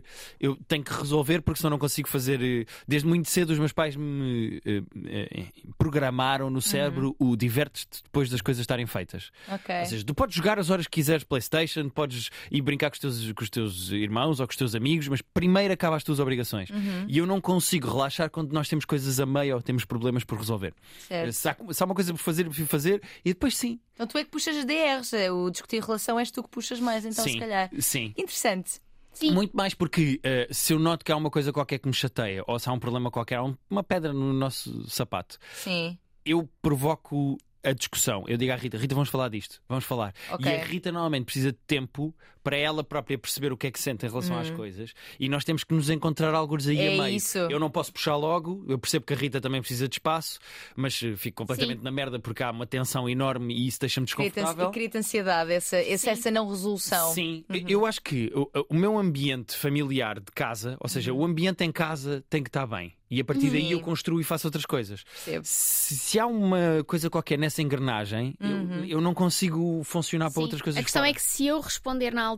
eu 0.40 0.57
tenho 0.68 0.82
que 0.84 0.92
resolver 0.92 1.40
porque 1.42 1.59
senão 1.61 1.70
não 1.70 1.78
consigo 1.78 2.09
fazer. 2.09 2.40
eh, 2.42 2.64
Desde 2.86 3.07
muito 3.09 3.28
cedo, 3.28 3.51
os 3.51 3.59
meus 3.59 3.72
pais 3.72 3.97
me 3.97 4.61
eh, 4.64 4.82
eh, 5.07 5.47
programaram 5.78 6.51
no 6.51 6.61
cérebro 6.62 7.14
o 7.18 7.36
divertes-te 7.36 8.03
depois 8.05 8.30
das 8.30 8.40
coisas 8.40 8.61
estarem 8.61 8.86
feitas. 8.86 9.30
Ok. 9.49 9.80
Ou 9.80 9.86
seja, 9.86 10.05
tu 10.05 10.14
podes 10.14 10.34
jogar 10.36 10.59
as 10.59 10.70
horas 10.70 10.86
que 10.86 10.92
quiseres 10.92 11.24
PlayStation, 11.24 11.88
podes 11.88 12.30
ir 12.51 12.62
brincar 12.62 12.90
com 12.90 12.94
os, 12.94 13.01
teus, 13.01 13.32
com 13.32 13.42
os 13.42 13.51
teus 13.51 13.90
irmãos 13.90 14.40
ou 14.40 14.47
com 14.47 14.51
os 14.51 14.57
teus 14.57 14.74
amigos, 14.74 15.09
mas 15.09 15.20
primeiro 15.22 15.72
acaba 15.72 15.97
as 15.97 16.05
tuas 16.05 16.18
obrigações. 16.20 16.68
E 17.09 17.18
eu 17.18 17.26
não 17.26 17.40
consigo 17.40 17.90
relaxar 17.90 18.30
quando 18.30 18.53
nós 18.53 18.68
temos 18.68 18.84
coisas 18.84 19.20
a 19.20 19.26
meio 19.26 19.57
ou 19.57 19.62
temos 19.62 19.84
problemas 19.84 20.24
por 20.24 20.38
resolver. 20.38 20.72
Certo. 21.09 21.32
Se 21.32 21.49
há, 21.49 21.57
se 21.70 21.82
há 21.82 21.86
uma 21.86 21.94
coisa 21.94 22.12
por 22.12 22.18
fazer, 22.20 22.42
eu 22.42 22.49
prefiro 22.49 22.68
fazer 22.68 23.03
e 23.24 23.30
depois 23.30 23.57
sim. 23.57 23.78
Então 23.97 24.07
tu 24.07 24.16
é 24.18 24.24
que 24.24 24.30
puxas 24.30 24.55
as 24.57 24.64
DRs, 24.64 25.12
é 25.14 25.32
o 25.32 25.51
discutir 25.51 25.82
relação 25.82 26.20
és 26.20 26.30
tu 26.30 26.42
que 26.42 26.49
puxas 26.51 26.78
mais, 26.78 27.05
então 27.05 27.24
sim, 27.24 27.32
se 27.32 27.38
calhar. 27.38 27.68
sim. 27.80 28.12
Interessante. 28.16 28.78
Sim. 29.12 29.32
Muito 29.32 29.57
mais 29.57 29.72
porque 29.72 30.20
eh, 30.22 30.47
se 30.51 30.74
eu 30.74 30.78
noto 30.78 31.03
que 31.03 31.11
há 31.11 31.16
uma 31.16 31.30
coisa 31.30 31.51
qualquer 31.51 31.78
que 31.78 31.88
me 31.88 31.94
chateia 31.94 32.44
ou 32.47 32.59
se 32.59 32.68
há 32.68 32.72
um 32.72 32.78
problema 32.78 33.11
qualquer, 33.11 33.36
há 33.36 33.42
um- 33.44 33.57
uma 33.70 33.82
pedra 33.82 34.12
no 34.12 34.30
nosso 34.34 34.86
sapato, 34.90 35.38
Sim. 35.55 35.97
eu 36.22 36.47
provoco 36.61 37.38
a 37.64 37.72
discussão. 37.72 38.24
Eu 38.28 38.36
digo 38.36 38.53
à 38.53 38.57
Rita: 38.57 38.76
Rita, 38.76 38.94
vamos 38.94 39.09
falar 39.09 39.30
disto, 39.30 39.62
vamos 39.66 39.86
falar. 39.86 40.12
Ok. 40.30 40.53
E 40.53 40.55
a 40.55 40.62
Rita 40.64 40.92
normalmente 40.92 41.24
precisa 41.24 41.51
de 41.51 41.59
tempo 41.66 42.14
para 42.47 42.57
ela 42.57 42.84
própria 42.84 43.18
perceber 43.18 43.53
o 43.53 43.57
que 43.57 43.66
é 43.66 43.70
que 43.72 43.80
sente 43.80 44.07
em 44.07 44.09
relação 44.09 44.38
às 44.38 44.49
coisas 44.51 44.92
e 45.18 45.28
nós 45.28 45.42
temos 45.44 45.64
que 45.64 45.74
nos 45.74 45.90
encontrar 45.90 46.32
alguns 46.32 46.68
aí 46.68 46.76
Uhum. 46.76 46.82
É 46.82 46.94
a 46.99 47.03
meio. 47.03 47.16
isso. 47.16 47.38
Eu 47.38 47.59
não 47.59 47.68
posso 47.68 47.92
puxar 47.92 48.14
logo, 48.14 48.64
eu 48.68 48.78
percebo 48.78 49.05
que 49.05 49.12
a 49.12 49.16
Rita 49.16 49.40
também 49.40 49.61
precisa 49.61 49.88
de 49.88 49.97
espaço, 49.97 50.38
mas 50.76 51.03
eh, 51.03 51.16
fico 51.16 51.38
completamente 51.38 51.78
Sim. 51.78 51.84
na 51.84 51.90
merda 51.90 52.20
porque 52.20 52.42
há 52.44 52.51
uma 52.53 52.66
tensão 52.66 53.09
enorme 53.09 53.53
e 53.53 53.66
isso 53.66 53.80
deixa-me 53.80 54.05
desconfortável. 54.07 54.70
Cria-te 54.70 54.90
cria 54.92 55.01
ansiedade, 55.01 55.53
essa, 55.53 55.76
essa, 55.76 56.11
essa 56.11 56.30
não 56.30 56.49
resolução. 56.49 57.12
Sim, 57.12 57.44
Uhum. 57.51 57.64
eu 57.68 57.84
acho 57.84 58.01
que 58.03 58.30
o, 58.34 58.49
o 58.68 58.74
meu 58.74 58.97
ambiente 58.97 59.57
familiar 59.57 60.20
de 60.20 60.30
casa, 60.32 60.76
ou 60.80 60.88
seja, 60.88 61.12
o 61.12 61.24
ambiente 61.24 61.64
em 61.64 61.72
casa 61.72 62.22
tem 62.30 62.42
que 62.42 62.49
estar 62.49 62.66
bem. 62.66 62.92
E 63.09 63.20
a 63.20 63.24
partir 63.24 63.51
daí 63.51 63.66
Uhum. 63.66 63.70
Eu 63.70 63.80
construo 63.80 64.20
e 64.20 64.24
faço 64.24 64.49
outras 64.49 64.66
coisas. 64.66 65.05
Se, 65.44 65.97
se 65.97 66.18
há 66.18 66.26
uma 66.26 66.82
coisa 66.86 67.09
qualquer 67.09 67.38
nessa 67.38 67.62
engrenagem, 67.62 68.34
eu, 68.40 68.84
eu 68.84 69.01
não 69.01 69.14
consigo 69.14 69.80
funcionar 69.84 70.26
para 70.26 70.34
Sim. 70.34 70.40
outras 70.42 70.61
coisas. 70.62 70.80
A 70.80 70.82
questão 70.82 71.03
fora. 71.03 71.11
é 71.11 71.14
que 71.14 71.22
se 71.22 71.47
eu 71.47 71.61
responder 71.61 72.12
na 72.12 72.24
altura, 72.24 72.36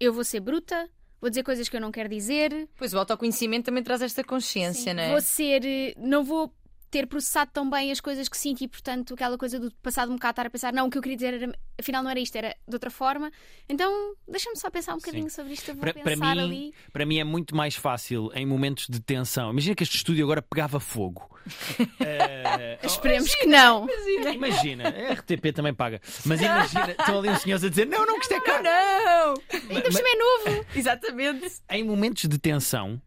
eu 0.00 0.12
vou 0.12 0.24
ser 0.24 0.40
bruta, 0.40 0.88
vou 1.20 1.30
dizer 1.30 1.42
coisas 1.42 1.68
que 1.68 1.76
eu 1.76 1.80
não 1.80 1.90
quero 1.92 2.08
dizer. 2.08 2.68
Pois 2.76 2.92
o 2.94 2.98
autoconhecimento 2.98 3.66
também 3.66 3.82
traz 3.82 4.02
esta 4.02 4.22
consciência, 4.24 4.92
não 4.94 5.02
é? 5.02 5.10
Vou 5.10 5.20
ser. 5.20 5.64
eh, 5.64 5.94
Não 5.98 6.24
vou 6.24 6.52
ter 6.96 7.06
processado 7.06 7.50
tão 7.52 7.68
bem 7.68 7.92
as 7.92 8.00
coisas 8.00 8.26
que 8.26 8.38
sinto 8.38 8.62
e, 8.62 8.68
portanto, 8.68 9.12
aquela 9.12 9.36
coisa 9.36 9.60
do 9.60 9.70
passado 9.82 10.10
um 10.10 10.14
bocado 10.14 10.32
estar 10.32 10.46
a 10.46 10.50
pensar, 10.50 10.72
não, 10.72 10.86
o 10.86 10.90
que 10.90 10.96
eu 10.96 11.02
queria 11.02 11.16
dizer 11.16 11.34
era, 11.34 11.58
afinal 11.78 12.02
não 12.02 12.10
era 12.10 12.18
isto, 12.18 12.34
era 12.36 12.56
de 12.66 12.74
outra 12.74 12.90
forma. 12.90 13.30
Então, 13.68 14.14
deixa-me 14.26 14.56
só 14.56 14.70
pensar 14.70 14.94
um 14.94 14.96
bocadinho 14.96 15.28
sobre 15.28 15.52
isto, 15.52 15.74
Para, 15.76 15.92
para 15.92 16.02
pensar 16.02 16.34
mim, 16.34 16.40
ali. 16.42 16.74
para 16.90 17.04
mim 17.04 17.18
é 17.18 17.24
muito 17.24 17.54
mais 17.54 17.74
fácil 17.74 18.30
em 18.34 18.46
momentos 18.46 18.86
de 18.88 18.98
tensão. 18.98 19.50
Imagina 19.50 19.74
que 19.74 19.82
este 19.82 19.96
estúdio 19.96 20.24
agora 20.24 20.40
pegava 20.40 20.80
fogo. 20.80 21.30
Eh, 22.00 22.78
Esperemos 22.82 23.32
que 23.36 23.46
não. 23.46 23.86
Imagina, 24.34 24.88
a 24.88 25.12
RTP 25.12 25.52
também 25.54 25.72
paga. 25.72 26.00
Mas 26.24 26.40
imagina, 26.40 26.90
estão 26.90 27.18
ali 27.18 27.28
uns 27.28 27.42
senhores 27.42 27.64
a 27.64 27.68
dizer: 27.68 27.86
não, 27.86 28.04
não, 28.04 28.16
que 28.16 28.22
isto 28.22 28.34
é 28.34 28.40
caro. 28.40 28.64
Não! 28.64 29.34
Ainda 29.70 29.82
por 29.82 29.92
cima 29.92 30.08
é 30.08 30.16
novo. 30.16 30.66
Exatamente. 30.74 31.52
Em 31.70 31.84
momentos 31.84 32.28
de 32.28 32.36
tensão, 32.38 33.00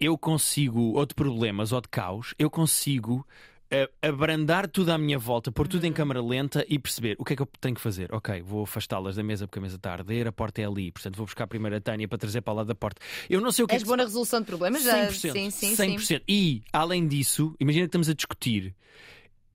eu 0.00 0.16
consigo, 0.18 0.92
ou 0.94 1.04
de 1.06 1.14
problemas, 1.14 1.72
ou 1.72 1.80
de 1.80 1.88
caos, 1.88 2.34
eu 2.38 2.48
consigo 2.50 3.26
eh, 3.70 3.90
abrandar 4.00 4.66
tudo 4.68 4.90
à 4.92 4.96
minha 4.98 5.18
volta, 5.18 5.52
pôr 5.52 5.68
tudo 5.68 5.84
em 5.84 5.92
câmara 5.92 6.22
lenta 6.22 6.64
e 6.68 6.78
perceber 6.78 7.16
o 7.18 7.24
que 7.24 7.34
é 7.34 7.36
que 7.36 7.42
eu 7.42 7.48
tenho 7.60 7.74
que 7.74 7.80
fazer. 7.80 8.14
Ok, 8.14 8.40
vou 8.42 8.62
afastá-las 8.62 9.16
da 9.16 9.22
mesa 9.22 9.46
porque 9.46 9.58
a 9.58 9.62
mesa 9.62 9.76
está 9.76 9.90
a 9.90 9.92
arder, 9.94 10.26
a 10.26 10.32
porta 10.32 10.62
é 10.62 10.64
ali, 10.64 10.90
portanto 10.90 11.16
vou 11.16 11.26
buscar 11.26 11.46
primeiro 11.46 11.76
a 11.76 11.80
Tânia 11.80 12.08
para 12.08 12.16
trazer 12.18 12.40
para 12.40 12.54
lá 12.54 12.64
da 12.64 12.74
porta. 12.74 13.00
Eu 13.28 13.40
não 13.40 13.52
sei 13.52 13.64
o 13.64 13.68
que 13.68 13.74
És 13.74 13.82
é 13.82 13.84
que 13.84 13.86
boa 13.86 13.96
na 13.98 14.04
resolução 14.04 14.40
de 14.40 14.46
problemas? 14.46 14.82
Já... 14.82 15.08
100%. 15.08 15.32
Sim, 15.32 15.50
sim, 15.50 15.74
100%. 15.74 16.00
sim. 16.00 16.20
E, 16.26 16.62
além 16.72 17.06
disso, 17.06 17.54
imagina 17.60 17.84
que 17.84 17.88
estamos 17.88 18.08
a 18.08 18.14
discutir 18.14 18.74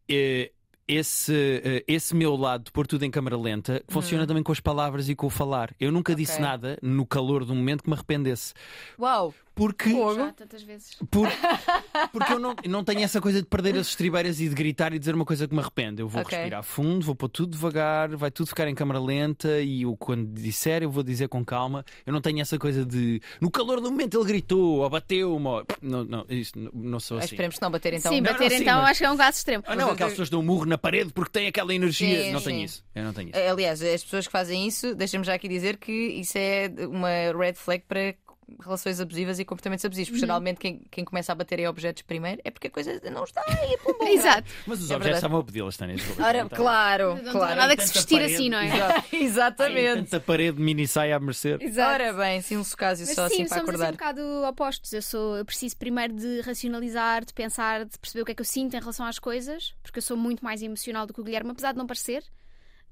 eh, 0.08 0.52
esse, 0.88 1.34
eh, 1.64 1.84
esse 1.88 2.14
meu 2.14 2.36
lado 2.36 2.66
de 2.66 2.72
pôr 2.72 2.86
tudo 2.86 3.04
em 3.06 3.10
câmara 3.10 3.38
lenta 3.38 3.82
funciona 3.88 4.28
também 4.28 4.44
com 4.44 4.52
as 4.52 4.60
palavras 4.60 5.08
e 5.10 5.16
com 5.16 5.28
o 5.28 5.30
falar. 5.30 5.74
Eu 5.80 5.91
nunca 5.91 6.14
disse 6.14 6.34
Uhum. 6.34 6.39
Ok. 6.39 6.48
nada 6.52 6.78
no 6.82 7.06
calor 7.06 7.46
do 7.46 7.56
momento 7.56 7.84
que 7.84 7.89
me 7.89 7.96
arrependesse. 7.96 8.54
Uau! 9.00 9.34
Porque, 9.56 9.91
Já 9.91 10.32
tantas 10.34 10.64
vezes. 10.64 10.95
por- 11.12 11.30
porque 12.12 12.34
eu 12.34 12.39
não, 12.39 12.56
não 12.68 12.84
tenho 12.84 13.01
essa 13.01 13.22
coisa 13.22 13.39
de 13.41 13.47
perder 13.47 13.76
as 13.78 13.88
estribeiras 13.88 14.39
e 14.39 14.49
de 14.49 14.56
gritar 14.56 14.93
e 14.93 14.99
dizer 14.99 15.14
uma 15.14 15.26
coisa 15.26 15.47
que 15.47 15.54
me 15.54 15.60
arrepende. 15.62 16.01
Eu 16.01 16.08
vou 16.08 16.22
Ok. 16.22 16.36
respirar 16.38 16.64
fundo, 16.64 17.06
vou 17.06 17.14
pôr 17.16 17.30
tudo 17.30 17.51
devagar, 17.51 18.10
vai 18.16 18.32
tudo 18.32 18.47
ficar 18.47 18.68
em 18.68 18.74
câmara 18.76 18.99
lenta 18.99 19.62
e 19.62 19.84
eu, 19.84 19.95
quando 19.95 20.28
disser, 20.34 20.82
eu 20.84 20.89
vou 20.89 21.04
dizer 21.04 21.28
com 21.28 21.45
calma. 21.45 21.86
Eu 22.06 22.12
não 22.14 22.20
tenho 22.22 22.39
essa 22.41 22.58
coisa 22.58 22.84
de 22.86 23.22
no 23.39 23.51
calor 23.51 23.80
do 23.80 23.91
momento 23.91 24.18
ele 24.18 24.26
gritou 24.26 24.80
ou 24.80 24.89
bateu-me. 24.89 25.45
ou- 25.47 25.66
Não, 25.82 26.04
não, 26.04 26.26
isto, 26.30 26.58
não, 26.60 26.72
não 26.74 26.99
sou 26.99 27.18
assim. 27.18 27.26
Esperemos 27.28 27.56
que 27.58 27.62
não 27.62 27.70
bater 27.72 27.93
então. 27.93 28.12
sim, 28.12 28.22
Não, 28.22 28.32
bater 28.32 28.49
não, 28.49 28.58
sim, 28.58 28.64
então 28.64 28.82
mas- 28.82 28.89
acho 28.91 28.99
que 28.99 29.06
é 29.06 29.12
um 29.12 29.18
caso 29.18 29.38
extremo. 29.38 29.64
Ah, 29.68 29.76
não, 29.76 29.91
aquelas 29.91 30.14
pessoas 30.14 30.30
dão 30.30 30.39
um 30.39 30.43
murro 30.43 30.66
na 30.66 30.78
parede 30.78 31.12
porque 31.14 31.32
têm 31.32 31.47
aquela 31.47 31.74
energia. 31.76 32.24
Sim, 32.24 32.32
não 32.32 32.39
sim. 32.39 32.45
tenho 32.45 32.66
isso. 32.66 32.84
Eu 32.95 33.04
não 33.04 33.14
tenho 33.14 33.30
isso. 33.30 33.39
Aliás, 33.39 33.82
as 33.82 34.04
pessoas 34.04 34.26
que 34.26 34.32
fazem 34.32 34.68
isso, 34.68 34.95
deixa-me 34.95 35.24
já 35.24 35.34
aqui 35.36 35.47
dizer 35.47 35.78
que 35.78 35.91
isso 35.91 36.38
é 36.38 36.72
uma 36.89 37.10
red 37.38 37.54
flag 37.54 37.84
para 37.88 38.16
relações 38.64 39.00
abusivas 39.00 39.39
e 39.39 39.46
comportamentos 39.46 39.84
abusivos. 39.86 40.10
Uhum. 40.10 40.14
Porque 40.14 40.26
geralmente 40.26 40.58
quem, 40.60 40.82
quem 40.91 41.04
começa 41.06 41.32
a 41.32 41.36
bater 41.36 41.60
em 41.60 41.68
objetos 41.68 42.02
primeiro 42.04 42.41
é 42.44 42.52
porque 42.52 42.68
a 42.68 42.72
coisa 42.72 43.00
não 43.12 43.24
está 43.24 43.44
aí. 43.48 43.78
pum, 43.84 43.94
pum. 43.94 44.08
Exato. 44.08 44.48
Mas 44.68 44.82
os 44.82 44.91
É 44.91 44.96
objetos 44.96 45.04
verdade. 45.04 45.16
estavam 45.16 45.39
a 45.39 45.44
pedi-las, 45.44 45.78
Tânia. 45.78 45.96
Ora, 46.20 46.41
Não 46.44 46.50
tá- 46.50 46.56
claro, 46.56 47.16
Não 47.24 47.32
claro. 47.32 47.56
nada 47.56 47.76
que 47.76 47.88
se 47.88 47.94
vestir 47.94 48.16
parede. 48.18 48.34
assim, 48.36 48.50
não 48.50 48.58
é? 48.60 48.68
Exato. 48.76 49.16
Exatamente. 49.16 49.96
tanta 50.04 50.20
parede 50.20 50.58
de 50.58 50.64
mini 50.64 50.88
saia 50.88 51.16
a 51.16 51.20
merecer. 51.20 51.60
Ora 51.78 52.14
bem, 52.14 52.41
sim, 52.41 52.58
um 52.58 52.64
socásio 52.64 53.06
Mas 53.06 53.16
só 53.16 53.28
sim, 53.28 53.36
assim 53.44 53.48
para 53.48 53.58
somos 53.60 53.70
assim 53.76 53.84
um 53.84 53.86
acordar. 53.88 53.91
bocado 54.16 54.48
opostos. 54.48 54.94
Eu, 54.94 55.02
sou, 55.02 55.38
eu 55.38 55.46
preciso 55.46 55.76
primeiro 55.78 56.14
de 56.14 56.41
racionalizar, 56.41 57.26
de 57.26 57.34
pensar, 57.34 57.86
de 57.86 57.98
perceber 57.98 58.22
o 58.22 58.26
que 58.26 58.32
é 58.32 58.36
que 58.36 58.41
eu 58.41 58.46
sinto 58.46 58.76
em 58.76 58.80
relação 58.80 59.06
às 59.06 59.20
coisas, 59.20 59.74
porque 59.82 60.00
eu 60.00 60.04
sou 60.04 60.16
muito 60.18 60.44
mais 60.44 60.62
emocional 60.62 61.06
do 61.06 61.14
que 61.14 61.22
o 61.22 61.24
Guilherme, 61.24 61.52
apesar 61.52 61.72
de 61.72 61.78
não 61.78 61.88
parecer. 61.88 62.24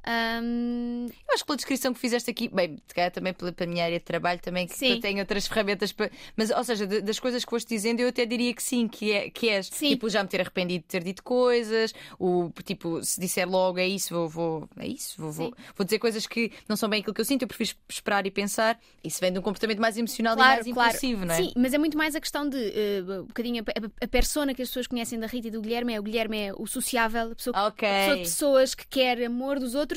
Eu 0.06 1.34
acho 1.34 1.44
que 1.44 1.48
pela 1.48 1.56
descrição 1.58 1.94
que 1.94 2.00
fizeste 2.00 2.30
aqui, 2.30 2.50
bem, 2.50 2.78
também 3.14 3.34
pela, 3.34 3.52
pela 3.52 3.70
minha 3.70 3.86
área 3.86 4.00
de 4.00 4.06
trabalho, 4.06 4.40
também 4.40 4.68
que, 4.68 4.76
Sim. 4.76 4.94
eu 4.94 5.00
tenho 5.00 5.20
outras 5.20 5.46
ferramentas 5.48 5.92
para. 5.92 6.10
Mas, 6.36 6.50
ou 6.50 6.64
seja, 6.64 6.88
das 6.88 7.20
coisas 7.20 7.44
que 7.46 7.50
foste 7.50 7.68
dizendo, 7.68 8.00
eu 8.00 8.10
até 8.10 8.26
diria 8.26 8.54
que 8.54 8.64
sim, 8.64 8.88
que, 8.88 9.12
é, 9.12 9.30
que 9.30 9.50
és. 9.50 9.68
Sim. 9.68 9.90
Tipo, 9.90 10.10
já 10.10 10.24
me 10.24 10.30
ter 10.30 10.42
arrependido 10.42 10.84
de 10.84 10.88
ter 10.88 11.04
dito 11.04 11.24
coisas, 11.24 11.94
o 12.20 12.52
tipo, 12.64 13.04
se 13.04 13.20
disser 13.20 13.48
logo 13.48 13.80
é 13.80 13.88
isso, 13.88 14.14
vou. 14.14 14.30
vou 14.30 14.70
é 14.78 14.88
isso, 14.88 15.22
vou, 15.22 15.32
vou, 15.32 15.54
vou 15.76 15.86
dizer 15.86 16.00
coisas 16.00 16.26
que 16.26 16.52
não 16.68 16.76
são 16.76 16.90
bem 16.90 17.02
aquilo 17.02 17.14
que 17.14 17.22
eu 17.22 17.26
sinto, 17.26 17.44
eu 17.44 17.48
prefiro 17.48 17.78
esperar 17.90 18.26
e 18.26 18.32
pensar. 18.32 18.80
Isso 19.04 19.20
vem 19.20 19.32
de 19.32 19.40
um 19.40 19.42
comportamento 19.42 19.80
mais 19.80 19.98
emocional 19.98 20.36
e 20.36 20.40
mais 20.40 20.68
impulsivo, 20.68 21.26
não 21.26 21.34
é? 21.34 21.38
Sim, 21.38 21.54
mas 21.56 21.74
é 21.74 21.78
muito 21.78 21.98
mais 21.98 22.16
a 22.16 22.22
questão 22.22 22.48
de 22.48 22.58
eh, 22.58 23.04
um 23.22 23.26
bocadinho 23.26 23.64
a, 23.64 24.06
a, 24.06 24.08
persona 24.08 24.54
que 24.54 24.62
as 24.62 24.70
pessoas 24.70 24.88
conhecem 24.88 25.20
da 25.20 25.28
Rita 25.28 25.48
e 25.48 25.52
do 25.52 25.62
Guilherme 25.62 25.94
é 25.94 26.00
o 26.00 26.04
Guilherme 26.04 26.38
é 26.38 26.54
o 26.54 26.66
sociável, 26.66 27.32
a 27.32 27.36
pessoa, 27.36 27.54
que- 27.54 27.60
Ok. 27.60 27.90
a 27.90 27.92
pessoa 27.92 28.16
de 28.16 28.22
pessoas 28.22 28.76
que 28.76 28.88
quer 28.88 29.24
amor 29.26 29.60
dos 29.60 29.76
outros 29.76 29.91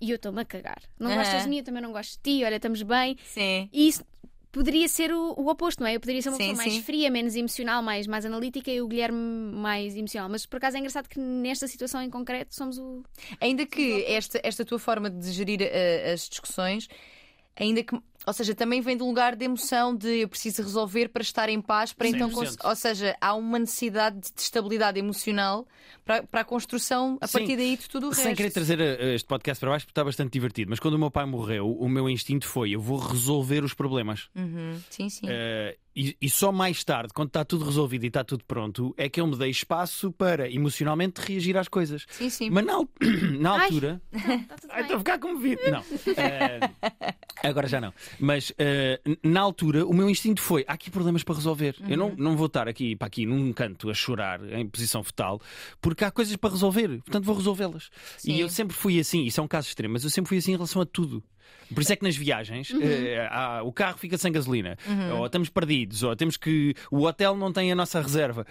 e 0.00 0.10
eu 0.10 0.16
estou-me 0.16 0.40
a 0.40 0.44
cagar. 0.44 0.82
Não 0.98 1.10
Aham. 1.10 1.18
gostas 1.18 1.42
de 1.42 1.48
mim, 1.48 1.58
eu 1.58 1.64
também 1.64 1.82
não 1.82 1.92
gosto 1.92 2.12
de 2.12 2.18
ti, 2.38 2.44
olha, 2.44 2.56
estamos 2.56 2.82
bem. 2.82 3.16
Sim. 3.24 3.68
E 3.72 3.88
isso 3.88 4.04
poderia 4.52 4.88
ser 4.88 5.12
o, 5.12 5.34
o 5.36 5.50
oposto, 5.50 5.80
não 5.80 5.86
é? 5.86 5.96
Eu 5.96 6.00
poderia 6.00 6.22
ser 6.22 6.30
uma 6.30 6.36
Sim, 6.38 6.44
pessoa 6.44 6.56
mais 6.56 6.72
sim. 6.72 6.82
fria, 6.82 7.10
menos 7.10 7.36
emocional, 7.36 7.82
mais, 7.82 8.06
mais 8.06 8.24
analítica 8.24 8.70
e 8.70 8.80
o 8.80 8.88
Guilherme 8.88 9.18
mais 9.18 9.94
emocional. 9.94 10.30
Mas 10.30 10.46
por 10.46 10.56
acaso 10.56 10.76
é 10.76 10.80
engraçado 10.80 11.08
que 11.08 11.18
nesta 11.18 11.68
situação 11.68 12.00
em 12.02 12.08
concreto 12.08 12.54
somos 12.54 12.78
o. 12.78 13.02
Ainda 13.40 13.66
que 13.66 14.04
esta, 14.06 14.40
esta 14.42 14.64
tua 14.64 14.78
forma 14.78 15.10
de 15.10 15.30
gerir 15.30 15.60
eh, 15.60 16.12
as 16.12 16.28
discussões, 16.28 16.88
ainda 17.54 17.82
que. 17.82 17.98
Ou 18.26 18.32
seja, 18.32 18.54
também 18.56 18.80
vem 18.80 18.96
do 18.96 19.06
lugar 19.06 19.36
de 19.36 19.44
emoção 19.44 19.94
de 19.94 20.08
eu 20.22 20.28
preciso 20.28 20.60
resolver 20.62 21.08
para 21.10 21.22
estar 21.22 21.48
em 21.48 21.60
paz, 21.60 21.92
para 21.92 22.08
então. 22.08 22.28
100%. 22.28 22.34
cons- 22.34 22.56
Ou 22.64 22.74
seja, 22.74 23.16
há 23.20 23.34
uma 23.34 23.58
necessidade 23.58 24.18
de 24.20 24.40
estabilidade 24.40 24.98
emocional 24.98 25.64
para, 26.04 26.24
para 26.24 26.40
a 26.40 26.44
construção 26.44 27.16
a 27.20 27.26
Sim. 27.28 27.38
partir 27.38 27.56
daí 27.56 27.76
de 27.76 27.88
tudo 27.88 28.08
o 28.08 28.14
Sem 28.14 28.24
resto. 28.24 28.36
querer 28.36 28.50
trazer 28.50 28.80
eh, 28.80 29.14
este 29.14 29.28
podcast 29.28 29.60
para 29.60 29.70
baixo, 29.70 29.86
porque 29.86 29.92
está 29.92 30.02
bastante 30.02 30.32
divertido, 30.32 30.70
mas 30.70 30.80
quando 30.80 30.94
o 30.94 30.98
meu 30.98 31.10
pai 31.10 31.24
morreu, 31.24 31.70
o 31.70 31.88
meu 31.88 32.10
instinto 32.10 32.48
foi: 32.48 32.70
eu 32.72 32.80
vou 32.80 32.98
resolver 32.98 33.62
os 33.62 33.72
problemas. 33.74 34.28
Uhum, 34.34 34.80
Sim, 34.90 35.08
sim. 35.08 35.26
Eh, 35.28 35.76
e, 35.96 36.16
e 36.20 36.28
só 36.28 36.52
mais 36.52 36.84
tarde, 36.84 37.12
quando 37.14 37.28
está 37.28 37.44
tudo 37.44 37.64
resolvido 37.64 38.04
e 38.04 38.08
está 38.08 38.22
tudo 38.22 38.44
pronto, 38.44 38.94
é 38.98 39.08
que 39.08 39.20
eu 39.20 39.26
me 39.26 39.34
dei 39.36 39.48
espaço 39.50 40.12
para 40.12 40.50
emocionalmente 40.50 41.20
reagir 41.20 41.56
às 41.56 41.66
coisas. 41.68 42.04
Sim, 42.10 42.28
sim. 42.28 42.50
Mas 42.50 42.64
na, 42.66 42.74
na 43.40 43.52
Ai. 43.54 43.64
altura. 43.64 44.02
Não, 44.12 44.20
Ai, 44.22 44.36
bem. 44.76 44.80
estou 44.82 44.96
a 44.96 44.98
ficar 44.98 45.18
comovido. 45.18 45.62
Não. 45.70 45.82
Eh, 46.16 46.60
agora 47.42 47.66
já 47.68 47.80
não. 47.80 47.92
Mas 48.18 48.52
n- 48.58 49.18
na 49.22 49.40
altura, 49.40 49.86
o 49.86 49.94
meu 49.94 50.08
instinto 50.10 50.40
foi: 50.42 50.64
há 50.68 50.72
aqui 50.74 50.90
problemas 50.90 51.22
para 51.22 51.34
resolver. 51.36 51.76
Eu 51.88 51.96
não, 51.96 52.14
não 52.16 52.36
vou 52.36 52.46
estar 52.46 52.68
aqui 52.68 52.94
para 52.96 53.06
aqui 53.06 53.24
num 53.24 53.52
canto 53.52 53.88
a 53.90 53.94
chorar 53.94 54.40
em 54.52 54.66
posição 54.68 55.02
fetal, 55.02 55.40
porque 55.80 56.04
há 56.04 56.10
coisas 56.10 56.36
para 56.36 56.50
resolver. 56.50 56.88
Portanto, 56.98 57.24
vou 57.24 57.36
resolvê-las. 57.36 57.90
E 58.24 58.38
eu 58.40 58.48
sempre 58.48 58.76
fui 58.76 58.98
assim. 59.00 59.24
Isso 59.24 59.40
é 59.40 59.42
um 59.42 59.48
caso 59.48 59.68
extremo, 59.68 59.94
mas 59.94 60.04
eu 60.04 60.10
sempre 60.10 60.28
fui 60.28 60.38
assim 60.38 60.52
em 60.52 60.56
relação 60.56 60.82
a 60.82 60.86
tudo. 60.86 61.22
Por 61.74 61.80
isso 61.82 61.92
é 61.92 61.96
que 61.96 62.04
nas 62.04 62.16
viagens 62.16 62.72
eh, 62.80 63.26
há- 63.30 63.62
o 63.64 63.72
carro 63.72 63.98
fica 63.98 64.16
sem 64.16 64.30
gasolina, 64.30 64.76
ou 65.18 65.26
estamos 65.26 65.48
perdidos, 65.48 66.02
ou 66.02 66.14
temos 66.14 66.36
que. 66.36 66.74
O 66.90 67.02
hotel 67.04 67.36
não 67.36 67.52
tem 67.52 67.72
a 67.72 67.74
nossa 67.74 68.00
reserva. 68.00 68.46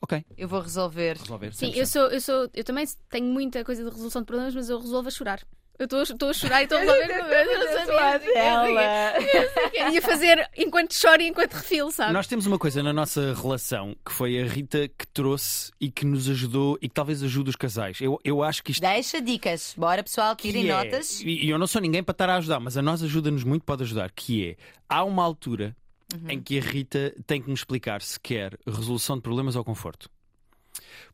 Ok, 0.00 0.24
Eu 0.36 0.46
vou 0.46 0.60
resolver. 0.60 1.16
resolver. 1.16 1.52
Sim, 1.54 1.72
100%. 1.72 1.76
eu 1.76 1.86
sou, 1.86 2.02
eu 2.08 2.20
sou, 2.20 2.48
eu 2.54 2.62
também 2.62 2.84
tenho 3.10 3.26
muita 3.26 3.64
coisa 3.64 3.82
de 3.82 3.90
resolução 3.90 4.22
de 4.22 4.26
problemas, 4.26 4.54
mas 4.54 4.68
eu 4.68 4.78
resolvo 4.78 5.08
a 5.08 5.10
chorar. 5.10 5.40
Eu 5.78 5.84
estou 5.84 6.00
a- 6.00 6.02
estou 6.02 6.30
a 6.30 6.32
chorar 6.32 6.60
e 6.60 6.64
estou 6.64 6.78
a 6.78 6.82
problemas. 6.82 7.30
Eu 7.30 7.58
não 7.58 7.86
sabia. 7.86 9.90
Ia 9.92 10.02
fazer 10.02 10.48
enquanto 10.56 10.92
choro 10.94 11.22
e 11.22 11.28
enquanto 11.28 11.54
refilo, 11.54 11.90
sabe? 11.92 12.12
Nós 12.12 12.26
temos 12.26 12.46
uma 12.46 12.58
coisa 12.58 12.82
na 12.82 12.92
nossa 12.92 13.34
relação 13.34 13.94
que 14.04 14.12
foi 14.12 14.40
a 14.40 14.46
Rita 14.46 14.88
que 14.88 15.06
trouxe 15.06 15.70
e 15.80 15.90
que 15.90 16.04
nos 16.04 16.28
ajudou 16.28 16.76
e 16.82 16.88
que 16.88 16.94
talvez 16.94 17.22
ajude 17.22 17.50
os 17.50 17.56
casais. 17.56 18.00
Eu, 18.00 18.18
eu 18.24 18.42
acho 18.42 18.62
que 18.64 18.72
isto 18.72 18.80
Deixa 18.80 19.20
dicas. 19.20 19.74
Bora, 19.76 20.02
pessoal, 20.02 20.34
tirem 20.34 20.64
que 20.64 20.70
é- 20.70 20.84
notas. 20.84 21.20
E 21.20 21.48
eu 21.48 21.58
não 21.58 21.66
sou 21.66 21.80
ninguém 21.80 22.02
para 22.02 22.12
estar 22.12 22.28
a 22.28 22.36
ajudar, 22.36 22.58
mas 22.60 22.76
a 22.76 22.82
nós 22.82 23.02
ajuda-nos 23.02 23.44
muito, 23.44 23.64
pode 23.64 23.82
ajudar. 23.84 24.10
Que 24.10 24.50
é 24.50 24.56
há 24.88 25.04
uma 25.04 25.22
altura 25.22 25.76
Uhum. 26.14 26.30
em 26.30 26.40
que 26.40 26.58
a 26.58 26.62
Rita 26.62 27.14
tem 27.26 27.40
que 27.40 27.50
nos 27.50 27.60
explicar 27.60 28.00
se 28.00 28.18
quer 28.18 28.56
resolução 28.66 29.16
de 29.16 29.22
problemas 29.22 29.56
ou 29.56 29.62
conforto. 29.62 30.08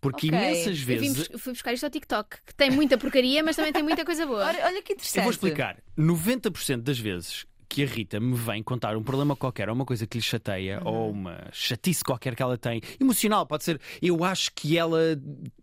Porque 0.00 0.28
Ok. 0.28 0.38
imensas 0.38 0.78
Eu 0.80 0.86
vezes. 0.86 1.28
bus- 1.28 1.40
fui 1.42 1.52
buscar 1.52 1.72
isto 1.72 1.84
ao 1.84 1.90
TikTok, 1.90 2.36
que 2.46 2.54
tem 2.54 2.70
muita 2.70 2.96
porcaria, 2.98 3.42
mas 3.42 3.56
também 3.56 3.72
tem 3.72 3.82
muita 3.82 4.04
coisa 4.04 4.26
boa. 4.26 4.44
Olha, 4.46 4.64
olha 4.66 4.82
que 4.82 4.92
interessante. 4.92 5.16
Eu 5.18 5.22
vou 5.24 5.32
explicar. 5.32 5.76
90% 5.96 6.82
das 6.82 6.98
vezes 6.98 7.46
que 7.74 7.82
a 7.82 7.86
Rita 7.86 8.20
me 8.20 8.34
vem 8.36 8.62
contar 8.62 8.96
um 8.96 9.02
problema 9.02 9.34
qualquer, 9.34 9.68
ou 9.68 9.74
uma 9.74 9.84
coisa 9.84 10.06
que 10.06 10.16
lhe 10.18 10.22
chateia, 10.22 10.80
Uhum. 10.84 10.92
ou 10.92 11.10
uma 11.10 11.48
chatice 11.52 12.04
qualquer 12.04 12.36
que 12.36 12.42
ela 12.42 12.56
tem, 12.56 12.80
emocional, 13.00 13.44
pode 13.46 13.64
ser 13.64 13.80
eu 14.00 14.22
acho 14.22 14.52
que 14.54 14.78
ela 14.78 14.98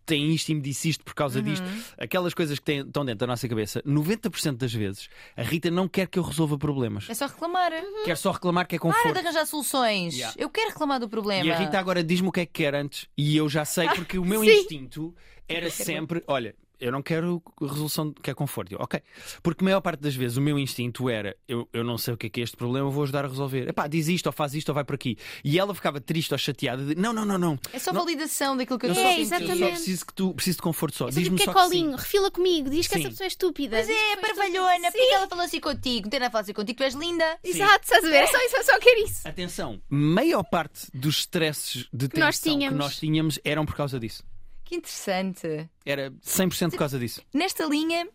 tem 0.06 0.30
isto 0.34 0.50
e 0.50 0.56
me 0.56 0.62
disse 0.62 0.90
isto 0.90 1.06
por 1.06 1.14
causa 1.14 1.40
Uhum. 1.40 1.46
disto, 1.46 1.66
aquelas 1.98 2.34
coisas 2.34 2.60
que 2.60 2.66
têm- 2.66 2.82
estão 2.82 3.06
dentro 3.06 3.20
da 3.20 3.28
nossa 3.28 3.48
cabeça, 3.48 3.82
90% 3.86 4.58
das 4.58 4.74
vezes 4.74 5.08
a 5.38 5.42
Rita 5.44 5.72
não 5.72 5.88
quer 5.88 6.08
que 6.08 6.20
eu 6.20 6.24
resolva 6.24 6.58
problemas. 6.58 7.10
É 7.10 7.14
só 7.14 7.28
reclamar. 7.28 7.72
Quer 8.04 8.18
só 8.18 8.32
reclamar 8.32 8.68
que 8.68 8.76
é 8.76 8.80
Para 8.80 8.90
de 8.90 8.96
conforto. 8.98 9.18
arranjar 9.18 9.46
soluções. 9.46 10.14
Yeah. 10.16 10.36
Eu 10.38 10.50
quero 10.50 10.70
reclamar 10.72 11.00
do 11.00 11.08
problema. 11.08 11.46
E 11.46 11.52
a 11.52 11.58
Rita 11.58 11.80
agora 11.80 12.04
diz-me 12.04 12.28
o 12.28 12.32
que 12.32 12.42
é 12.42 12.46
que 12.46 12.52
quer 12.64 12.76
antes, 12.76 13.08
e 13.18 13.38
eu 13.38 13.48
já 13.48 13.64
sei, 13.64 13.88
porque 13.90 14.18
o 14.18 14.26
meu 14.26 14.44
instinto 14.44 15.16
era 15.48 15.70
sempre: 15.70 16.22
olha, 16.28 16.54
eu 16.82 16.92
não 16.92 17.02
quero 17.02 17.42
resolução, 17.62 18.12
quero 18.12 18.36
conforto. 18.36 18.74
Eu, 18.74 18.80
ok. 18.82 19.00
Porque 19.42 19.64
a 19.64 19.66
maior 19.66 19.82
parte 19.82 20.02
das 20.02 20.16
vezes 20.16 20.36
o 20.38 20.42
meu 20.42 20.58
instinto 20.60 21.10
era: 21.10 21.36
eu, 21.48 21.70
eu 21.72 21.84
não 21.84 21.98
sei 21.98 22.14
o 22.14 22.18
que 22.18 22.28
é 22.28 22.30
que 22.30 22.42
é 22.42 22.44
este 22.44 22.58
problema, 22.58 22.88
eu 22.88 22.92
vou 22.92 23.04
ajudar 23.04 23.24
a 23.24 23.28
resolver. 23.28 23.70
Epá, 23.70 23.88
diz 23.88 24.08
isto, 24.08 24.26
ou 24.28 24.34
faz 24.34 24.54
isto, 24.56 24.70
ou 24.70 24.76
vai 24.76 24.84
por 24.84 24.96
aqui. 24.96 25.18
E 25.44 25.58
ela 25.60 25.74
ficava 25.76 26.02
triste 26.02 26.32
ou 26.34 26.38
chateada 26.38 26.84
de: 26.84 26.96
não, 26.96 27.14
não, 27.14 27.24
não, 27.24 27.38
não. 27.38 27.60
É 27.72 27.80
só 27.80 27.94
Não. 27.94 28.02
validação 28.04 28.58
daquilo 28.58 28.80
que 28.80 28.88
eu 28.88 28.92
estou 28.92 29.06
É, 29.06 29.10
sentir. 29.16 29.22
eu 29.22 29.28
só 29.30 29.36
exatamente. 29.44 29.72
preciso, 29.76 30.06
que 30.06 30.14
tu, 30.14 30.34
preciso 30.34 30.58
de 30.58 30.62
conforto 30.64 30.98
só. 30.98 31.10
Diz-me 31.10 31.38
só 31.38 31.44
é 31.44 31.48
que 31.48 31.54
colinho, 31.54 31.96
refila 31.96 32.32
comigo, 32.32 32.70
diz 32.70 32.88
que 32.88 32.96
Sim. 32.96 33.00
essa 33.02 33.10
pessoa 33.10 33.26
é 33.26 33.28
estúpida. 33.28 33.78
Mas 33.78 33.90
é, 33.90 34.16
que 34.16 34.22
parvalhona, 34.22 34.92
porque 34.92 35.14
ela 35.14 35.28
falou 35.28 35.46
assim 35.46 35.60
contigo? 35.60 36.06
Não 36.06 36.10
tem 36.10 36.20
nada 36.20 36.30
a 36.30 36.32
falar 36.32 36.42
assim 36.44 36.54
contigo, 36.54 36.78
tu 36.78 36.84
és 36.84 36.94
linda. 36.96 37.38
Sim. 37.44 37.52
Exato, 37.52 37.84
estás 37.84 38.04
a 38.04 38.10
ver? 38.10 38.16
É 38.24 38.28
só 38.28 38.38
isso, 38.46 38.56
eu 38.58 38.64
só 38.64 38.80
quero 38.80 39.00
isso. 39.06 39.28
Atenção, 39.28 39.82
maior 39.90 40.44
parte 40.44 40.88
dos 40.94 41.20
stresses 41.20 41.88
de 41.94 42.08
Que 42.10 42.20
nós 42.20 42.40
tensão 42.40 42.60
que 42.70 42.74
nós 42.76 42.98
tínhamos 42.98 43.40
eram 43.44 43.66
por 43.66 43.76
causa 43.76 44.00
disso. 44.00 44.24
Que 44.72 44.78
interessante. 44.78 45.70
Era 45.86 46.12
100% 46.12 46.70
por 46.70 46.78
causa 46.80 46.98
disso. 46.98 47.22
Nesta 47.34 47.66
linha, 47.66 48.08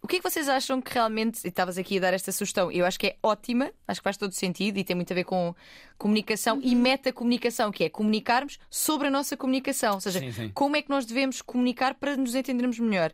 o 0.00 0.06
que 0.06 0.14
é 0.14 0.18
que 0.20 0.30
vocês 0.30 0.48
acham 0.48 0.80
que 0.80 0.94
realmente. 0.94 1.44
e 1.44 1.48
Estavas 1.48 1.76
aqui 1.76 1.98
a 1.98 2.00
dar 2.00 2.14
esta 2.14 2.30
sugestão, 2.30 2.70
eu 2.70 2.86
acho 2.86 2.96
que 3.00 3.08
é 3.08 3.16
ótima, 3.20 3.72
acho 3.88 3.98
que 3.98 4.04
faz 4.04 4.16
todo 4.16 4.32
sentido 4.32 4.78
e 4.78 4.84
tem 4.84 4.94
muito 4.94 5.12
a 5.12 5.14
ver 5.16 5.24
com 5.24 5.52
comunicação 5.98 6.60
e 6.62 6.76
metacomunicação, 6.76 7.72
que 7.72 7.82
é 7.82 7.88
comunicarmos 7.88 8.60
sobre 8.70 9.08
a 9.08 9.10
nossa 9.10 9.36
comunicação. 9.36 9.94
Ou 9.94 10.00
seja, 10.00 10.20
Sim, 10.20 10.30
sim. 10.30 10.50
como 10.54 10.76
é 10.76 10.82
que 10.82 10.88
nós 10.88 11.04
devemos 11.04 11.42
comunicar 11.42 11.96
para 11.96 12.16
nos 12.16 12.36
entendermos 12.36 12.78
melhor. 12.78 13.12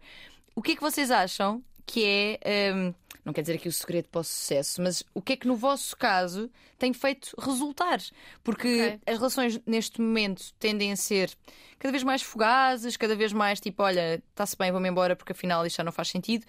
O 0.54 0.60
que 0.60 0.72
é 0.72 0.76
que 0.76 0.82
vocês 0.82 1.10
acham 1.10 1.64
que 1.86 2.38
é. 2.42 2.70
hum, 2.74 2.92
não 3.24 3.32
quer 3.32 3.40
dizer 3.40 3.54
aqui 3.54 3.68
o 3.68 3.72
segredo 3.72 4.08
para 4.08 4.20
o 4.20 4.24
sucesso, 4.24 4.82
mas 4.82 5.02
o 5.14 5.22
que 5.22 5.32
é 5.32 5.36
que 5.36 5.46
no 5.46 5.56
vosso 5.56 5.96
caso 5.96 6.50
tem 6.78 6.92
feito 6.92 7.34
resultar? 7.38 8.00
Porque 8.42 8.68
Ok. 8.68 9.00
as 9.06 9.16
relações 9.18 9.60
neste 9.66 10.00
momento 10.00 10.52
tendem 10.58 10.92
a 10.92 10.96
ser 10.96 11.30
cada 11.78 11.90
vez 11.90 12.02
mais 12.02 12.20
fugazes, 12.22 12.96
cada 12.96 13.16
vez 13.16 13.32
mais 13.32 13.60
tipo, 13.60 13.82
olha, 13.82 14.22
está-se 14.30 14.56
bem, 14.56 14.70
vou-me 14.70 14.88
embora 14.88 15.16
porque 15.16 15.32
afinal 15.32 15.64
isto 15.66 15.76
já 15.76 15.84
não 15.84 15.92
faz 15.92 16.08
sentido. 16.08 16.44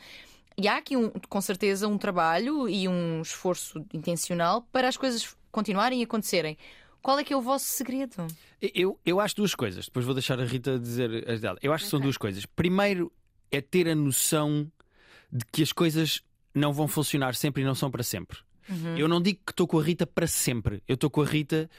E 0.58 0.68
há 0.68 0.78
aqui, 0.78 0.96
um, 0.96 1.10
com 1.10 1.42
certeza, 1.42 1.88
um 1.88 1.98
trabalho 1.98 2.68
e 2.70 2.88
um 2.88 3.22
esforço 3.22 3.86
intencional 3.94 4.62
para 4.72 4.88
as 4.88 4.96
coisas 4.96 5.36
continuarem 5.52 6.00
e 6.00 6.04
acontecerem. 6.04 6.58
Qual 7.02 7.20
é 7.20 7.24
que 7.24 7.34
é 7.34 7.38
o 7.38 7.42
vosso 7.42 7.66
segredo? 7.66 8.26
Eu, 8.62 9.00
eu 9.06 9.20
acho 9.20 9.36
duas 9.36 9.54
coisas. 9.54 9.86
Depois 9.86 10.06
vou 10.06 10.16
deixar 10.16 10.40
a 10.40 10.46
Rita 10.46 10.80
dizer 10.80 11.30
as 11.30 11.40
dela. 11.40 11.58
Eu 11.62 11.72
acho 11.72 11.84
que 11.84 11.90
são 11.90 12.00
duas 12.00 12.18
coisas. 12.18 12.46
Primeiro 12.46 13.12
é 13.52 13.62
ter 13.62 13.88
a 13.88 13.94
noção 13.94 14.70
de 15.32 15.46
que 15.52 15.62
as 15.62 15.72
coisas 15.72 16.22
não 16.56 16.74
vão 16.74 16.88
funcionar 16.88 17.36
sempre 17.36 17.62
e 17.62 17.66
não 17.66 17.76
são 17.76 17.92
para 17.92 18.02
sempre. 18.02 18.40
Eu 18.98 19.08
não 19.08 19.22
digo 19.22 19.40
que 19.46 19.52
estou 19.52 19.68
com 19.68 19.80
a 19.80 19.84
Rita 19.84 20.08
para 20.08 20.26
sempre. 20.26 20.82
Eu 20.88 20.96
estou 20.96 21.10
com 21.10 21.22
a 21.22 21.26
Rita 21.26 21.70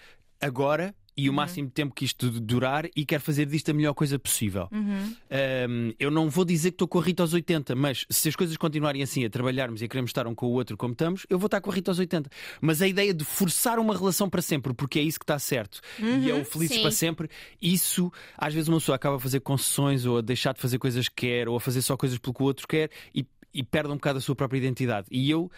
agora 0.41 0.95
e 1.17 1.31
o 1.31 1.33
máximo 1.33 1.67
de 1.67 1.73
tempo 1.73 1.95
que 1.95 2.05
isto 2.05 2.31
durar 2.31 2.87
e 2.95 3.07
quero 3.07 3.23
fazer 3.23 3.47
disto 3.47 3.71
a 3.71 3.75
melhor 3.75 3.95
coisa 3.95 4.19
possível. 4.19 4.69
Um, 4.71 5.93
eu 5.99 6.11
não 6.11 6.29
vou 6.29 6.45
dizer 6.45 6.73
que 6.73 6.75
estou 6.75 6.87
com 6.87 6.99
a 6.99 7.03
Rita 7.03 7.23
aos 7.23 7.33
80, 7.33 7.75
mas 7.75 8.05
se 8.11 8.29
as 8.29 8.37
coisas 8.37 8.55
continuarem 8.59 9.03
assim, 9.03 9.25
a 9.25 9.31
trabalharmos 9.31 9.81
e 9.81 9.87
a 9.87 9.89
queremos 9.89 10.11
estar 10.11 10.27
um 10.27 10.35
com 10.35 10.47
o 10.47 10.51
outro 10.51 10.77
como 10.77 10.93
estamos, 10.93 11.27
eu 11.31 11.39
vou 11.39 11.47
estar 11.47 11.61
com 11.63 11.71
a 11.71 11.75
Rita 11.75 11.91
aos 11.91 11.99
80. 11.99 12.29
Mas 12.61 12.83
a 12.83 12.87
ideia 12.87 13.15
de 13.15 13.25
forçar 13.25 13.79
uma 13.79 13.97
relação 13.97 14.29
para 14.29 14.43
sempre, 14.43 14.75
porque 14.75 14.99
é 14.99 15.03
isso 15.03 15.19
que 15.19 15.25
está 15.25 15.39
certo 15.39 15.81
e 15.99 16.31
é 16.31 16.35
o 16.35 16.45
felizes 16.45 16.77
sim. 16.77 16.83
para 16.83 16.91
sempre, 16.91 17.31
isso 17.63 18.13
às 18.37 18.53
vezes 18.53 18.69
uma 18.69 18.79
pessoa 18.79 18.97
acaba 18.97 19.17
a 19.17 19.21
fazer 19.21 19.41
concessões 19.41 20.05
ou 20.05 20.19
a 20.19 20.21
deixar 20.21 20.53
de 20.53 20.61
fazer 20.61 20.79
coisas 20.79 21.09
que 21.09 21.27
quer 21.27 21.49
ou 21.49 21.57
a 21.57 21.61
fazer 21.61 21.81
só 21.81 21.97
coisas 21.97 22.19
pelo 22.19 22.35
que 22.35 22.43
o 22.43 22.45
outro 22.45 22.69
quer 22.69 22.91
e, 23.15 23.27
e 23.59 23.63
perde 23.63 23.91
um 23.91 23.95
bocado 23.97 24.19
a 24.19 24.21
sua 24.21 24.35
própria 24.37 24.59
identidade. 24.59 25.07
E 25.11 25.31
eu 25.31 25.51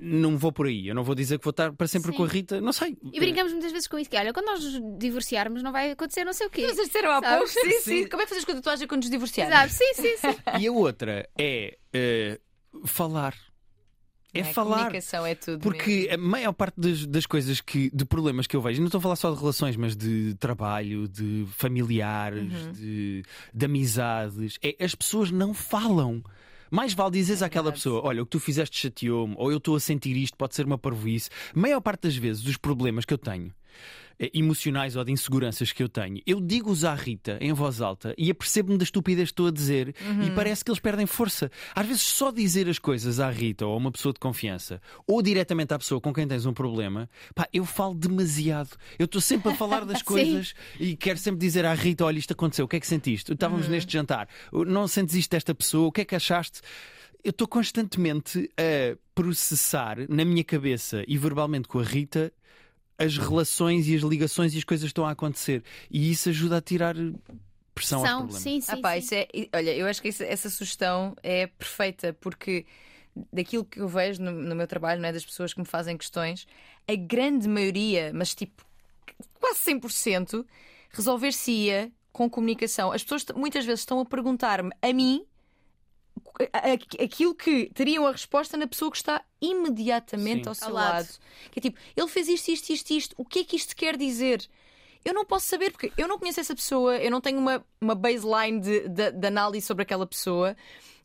não 0.00 0.38
vou 0.38 0.50
por 0.50 0.66
aí. 0.66 0.88
Eu 0.88 0.94
não 0.94 1.04
vou 1.04 1.14
dizer 1.14 1.38
que 1.38 1.44
vou 1.44 1.50
estar 1.50 1.70
para 1.72 1.86
sempre 1.86 2.12
Sim. 2.12 2.16
com 2.16 2.24
a 2.24 2.26
Rita. 2.28 2.60
Não 2.60 2.72
sei. 2.72 2.96
E 3.12 3.20
brincamos 3.20 3.52
muitas 3.52 3.72
vezes 3.72 3.86
com 3.86 3.98
isso, 3.98 4.08
que 4.08 4.16
olha, 4.16 4.32
quando 4.32 4.46
nós 4.46 4.64
nos 4.64 4.98
divorciarmos 4.98 5.62
não 5.62 5.70
vai 5.72 5.90
acontecer 5.90 6.24
não 6.24 6.32
sei 6.32 6.46
o 6.46 6.50
quê. 6.50 6.62
Vocês 6.66 6.86
disseram 6.86 7.10
há 7.12 7.20
pouco? 7.20 7.46
Sim, 7.48 7.60
sim. 7.60 7.80
Sim. 7.80 8.06
Como 8.08 8.22
é 8.22 8.24
que 8.24 8.30
fazes 8.30 8.44
com 8.44 8.52
a 8.52 8.54
tatuagem 8.54 8.88
quando 8.88 9.02
nos 9.02 9.10
divorciarmos? 9.10 9.54
Sabe? 9.54 9.72
Sim, 9.72 9.92
sim, 9.94 10.16
sim. 10.16 10.36
E 10.60 10.66
a 10.66 10.72
outra 10.72 11.28
é 11.38 11.76
eh, 11.92 12.40
falar. 12.86 13.34
É, 14.34 14.40
A 14.40 14.44
falar. 14.46 14.76
comunicação 14.78 15.26
é 15.26 15.34
tudo. 15.34 15.60
Porque 15.60 16.08
a 16.10 16.16
maior 16.16 16.54
parte 16.54 16.80
das, 16.80 17.04
das 17.04 17.26
coisas 17.26 17.60
que, 17.60 17.90
de 17.94 18.02
problemas 18.06 18.46
que 18.46 18.56
eu 18.56 18.62
vejo, 18.62 18.80
não 18.80 18.86
estou 18.86 18.98
a 18.98 19.02
falar 19.02 19.16
só 19.16 19.30
de 19.30 19.38
relações, 19.38 19.76
mas 19.76 19.94
de 19.94 20.34
trabalho, 20.36 21.06
de 21.06 21.44
familiares, 21.50 22.50
Uhum. 22.50 22.72
de, 22.72 23.22
de 23.52 23.66
amizades, 23.66 24.58
é 24.62 24.74
as 24.82 24.94
pessoas 24.94 25.30
não 25.30 25.52
falam. 25.52 26.24
Mais 26.72 26.94
vale 26.94 27.10
dizeres 27.10 27.42
àquela 27.42 27.64
verdade. 27.64 27.82
pessoa: 27.82 28.02
olha, 28.02 28.22
o 28.22 28.24
que 28.24 28.30
tu 28.30 28.40
fizeste 28.40 28.78
chateou-me, 28.78 29.34
ou 29.36 29.52
eu 29.52 29.58
estou 29.58 29.76
a 29.76 29.80
sentir 29.80 30.16
isto, 30.16 30.38
pode 30.38 30.54
ser 30.54 30.64
uma 30.64 30.78
parvoíce. 30.78 31.28
A 31.54 31.58
maior 31.60 31.82
parte 31.82 32.04
das 32.04 32.16
vezes, 32.16 32.46
os 32.46 32.56
problemas 32.56 33.04
que 33.04 33.12
eu 33.12 33.18
tenho, 33.18 33.52
emocionais 34.18 34.96
ou 34.96 35.04
de 35.04 35.12
inseguranças 35.12 35.72
que 35.72 35.82
eu 35.82 35.88
tenho, 35.88 36.20
eu 36.26 36.40
digo-os 36.40 36.84
à 36.84 36.94
Rita 36.94 37.38
em 37.40 37.52
voz 37.52 37.80
alta 37.80 38.14
e 38.16 38.30
apercebo-me 38.30 38.78
da 38.78 38.84
estupidez 38.84 39.28
que 39.28 39.32
estou 39.32 39.46
a 39.46 39.50
dizer 39.50 39.94
e 40.24 40.30
parece 40.30 40.64
que 40.64 40.70
eles 40.70 40.80
perdem 40.80 41.06
força. 41.06 41.50
Às 41.74 41.86
vezes, 41.86 42.02
só 42.02 42.30
dizer 42.30 42.68
as 42.68 42.78
coisas 42.78 43.20
à 43.20 43.30
Rita 43.30 43.66
ou 43.66 43.74
a 43.74 43.76
uma 43.76 43.92
pessoa 43.92 44.12
de 44.12 44.20
confiança 44.20 44.80
ou 45.06 45.22
diretamente 45.22 45.74
à 45.74 45.78
pessoa 45.78 46.00
com 46.00 46.12
quem 46.12 46.26
tens 46.26 46.46
um 46.46 46.52
problema, 46.52 47.08
pá, 47.34 47.48
eu 47.52 47.64
falo 47.64 47.94
demasiado. 47.94 48.76
Eu 48.98 49.06
estou 49.06 49.20
sempre 49.20 49.52
a 49.52 49.54
falar 49.54 49.84
das 49.84 50.00
coisas 50.02 50.54
e 50.78 50.96
quero 50.96 51.18
sempre 51.18 51.40
dizer 51.40 51.64
à 51.64 51.74
Rita: 51.74 52.04
olha, 52.04 52.18
isto 52.18 52.32
aconteceu, 52.32 52.64
o 52.64 52.68
que 52.68 52.76
é 52.76 52.80
que 52.80 52.86
sentiste? 52.86 53.32
Estávamos 53.32 53.68
neste 53.68 53.92
jantar, 53.92 54.28
não 54.52 54.86
sentes 54.86 55.14
isto 55.14 55.30
desta 55.30 55.54
pessoa, 55.54 55.88
o 55.88 55.92
que 55.92 56.02
é 56.02 56.04
que 56.04 56.14
achaste? 56.14 56.60
Eu 57.24 57.30
estou 57.30 57.46
constantemente 57.46 58.50
a 58.56 58.96
processar 59.14 59.96
na 60.08 60.24
minha 60.24 60.42
cabeça 60.42 61.04
e 61.06 61.16
verbalmente 61.16 61.68
com 61.68 61.78
a 61.78 61.84
Rita 61.84 62.32
as 62.98 63.16
relações 63.18 63.88
e 63.88 63.94
as 63.96 64.02
ligações 64.02 64.54
e 64.54 64.58
as 64.58 64.64
coisas 64.64 64.86
estão 64.86 65.04
a 65.06 65.10
acontecer. 65.10 65.62
E 65.90 66.10
isso 66.10 66.28
ajuda 66.28 66.58
a 66.58 66.60
tirar 66.60 66.94
pressão 67.74 68.00
aos 68.00 68.08
São, 68.08 68.18
problemas. 68.18 68.42
sim, 68.42 68.60
sim. 68.60 68.72
Ah, 68.72 68.76
pá, 68.76 68.92
sim. 68.92 68.98
isso 68.98 69.14
é, 69.14 69.28
olha, 69.54 69.74
eu 69.74 69.86
acho 69.86 70.00
que 70.02 70.08
isso- 70.08 70.22
essa 70.22 70.50
sugestão 70.50 71.16
é 71.22 71.46
perfeita 71.46 72.12
porque 72.20 72.66
daquilo 73.32 73.64
que 73.64 73.80
eu 73.80 73.88
vejo 73.88 74.22
no, 74.22 74.30
no 74.30 74.54
meu 74.54 74.66
trabalho, 74.66 75.00
não 75.00 75.08
é 75.08 75.12
das 75.12 75.24
pessoas 75.24 75.52
que 75.52 75.60
me 75.60 75.66
fazem 75.66 75.96
questões, 75.96 76.46
a 76.88 76.94
grande 76.94 77.48
maioria, 77.48 78.10
mas 78.14 78.34
tipo 78.34 78.64
quase 79.40 79.58
100%, 79.60 80.44
resolver-se-ia 80.90 81.90
com 82.12 82.28
comunicação. 82.28 82.92
As 82.92 83.02
pessoas 83.02 83.24
muitas 83.34 83.64
vezes 83.64 83.80
estão 83.80 84.00
a 84.00 84.04
perguntar-me 84.04 84.70
a 84.80 84.92
mim 84.92 85.24
aquilo 86.98 87.34
que 87.34 87.70
teriam 87.74 88.06
a 88.06 88.12
resposta 88.12 88.56
na 88.56 88.66
pessoa 88.66 88.90
que 88.90 88.96
está 88.96 89.22
imediatamente 89.40 90.42
Sim. 90.44 90.48
ao 90.48 90.54
seu 90.54 90.68
Ao 90.68 90.74
lado. 90.74 90.94
lado. 90.94 91.08
Que 91.50 91.58
é 91.58 91.62
tipo, 91.62 91.78
ele 91.96 92.08
fez 92.08 92.28
isto, 92.28 92.48
isto, 92.48 92.70
isto, 92.70 92.90
isto. 92.92 93.14
O 93.18 93.24
que 93.24 93.40
é 93.40 93.44
que 93.44 93.56
isto 93.56 93.74
quer 93.76 93.96
dizer? 93.96 94.46
Eu 95.04 95.12
não 95.14 95.24
posso 95.24 95.46
saber, 95.46 95.72
porque 95.72 95.92
eu 95.96 96.06
não 96.06 96.18
conheço 96.18 96.40
essa 96.40 96.54
pessoa, 96.54 96.96
eu 96.96 97.10
não 97.10 97.20
tenho 97.20 97.38
uma, 97.38 97.64
uma 97.80 97.94
baseline 97.94 98.60
de, 98.60 98.88
de- 98.88 99.10
de 99.12 99.26
análise 99.26 99.66
sobre 99.66 99.82
aquela 99.82 100.06
pessoa. 100.06 100.56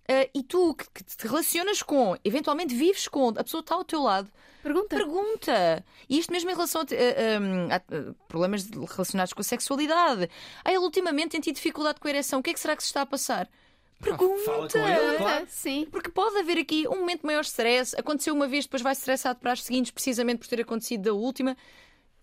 Ah, 0.08 0.28
e 0.34 0.44
tu 0.44 0.74
que, 0.76 0.86
que 0.94 1.04
te 1.04 1.28
relacionas 1.28 1.82
com, 1.82 2.16
eventualmente 2.24 2.74
vives 2.76 3.08
com, 3.08 3.30
a 3.30 3.44
pessoa 3.44 3.62
está 3.62 3.76
ao 3.76 3.84
teu 3.84 4.02
lado, 4.02 4.32
Pergunta. 4.64 4.96
pergunta. 4.96 5.86
E 6.10 6.18
isto 6.20 6.32
mesmo 6.32 6.50
em 6.50 6.54
relação 6.54 6.82
a, 6.82 6.84
a- 6.86 7.76
a- 7.76 8.12
a 8.12 8.14
problemas 8.28 8.64
de- 8.66 8.78
relacionados 8.86 9.34
com 9.34 9.42
a 9.42 9.44
sexualidade. 9.44 10.30
Ah, 10.64 10.70
ele 10.72 10.80
ultimamente 10.80 11.32
tem 11.32 11.42
tido 11.42 11.56
dificuldade 11.56 12.00
com 12.00 12.08
a 12.08 12.12
ereção, 12.12 12.40
o 12.40 12.44
que 12.44 12.52
é 12.52 12.54
que 12.54 12.60
será 12.60 12.76
que 12.76 12.84
se 12.84 12.88
está 12.90 13.02
a 13.02 13.06
passar? 13.06 13.50
Pergunta. 14.00 14.44
fala 14.46 14.68
com 14.70 14.78
ele, 14.88 15.18
claro. 15.18 15.46
Sim. 15.50 15.88
Porque 15.92 16.10
pode 16.12 16.38
haver 16.38 16.58
aqui 16.60 16.88
um 16.88 17.00
momento 17.00 17.22
de 17.22 17.26
maior 17.26 17.42
stress. 17.42 17.96
Aconteceu 17.98 18.34
uma 18.34 18.48
vez, 18.48 18.66
depois 18.66 18.82
vai 18.82 18.94
estressado 18.94 19.40
para 19.40 19.52
as 19.54 19.64
seguintes, 19.64 19.92
precisamente 19.92 20.40
por 20.40 20.48
ter 20.48 20.62
acontecido 20.62 21.02
da 21.04 21.14
última. 21.14 21.56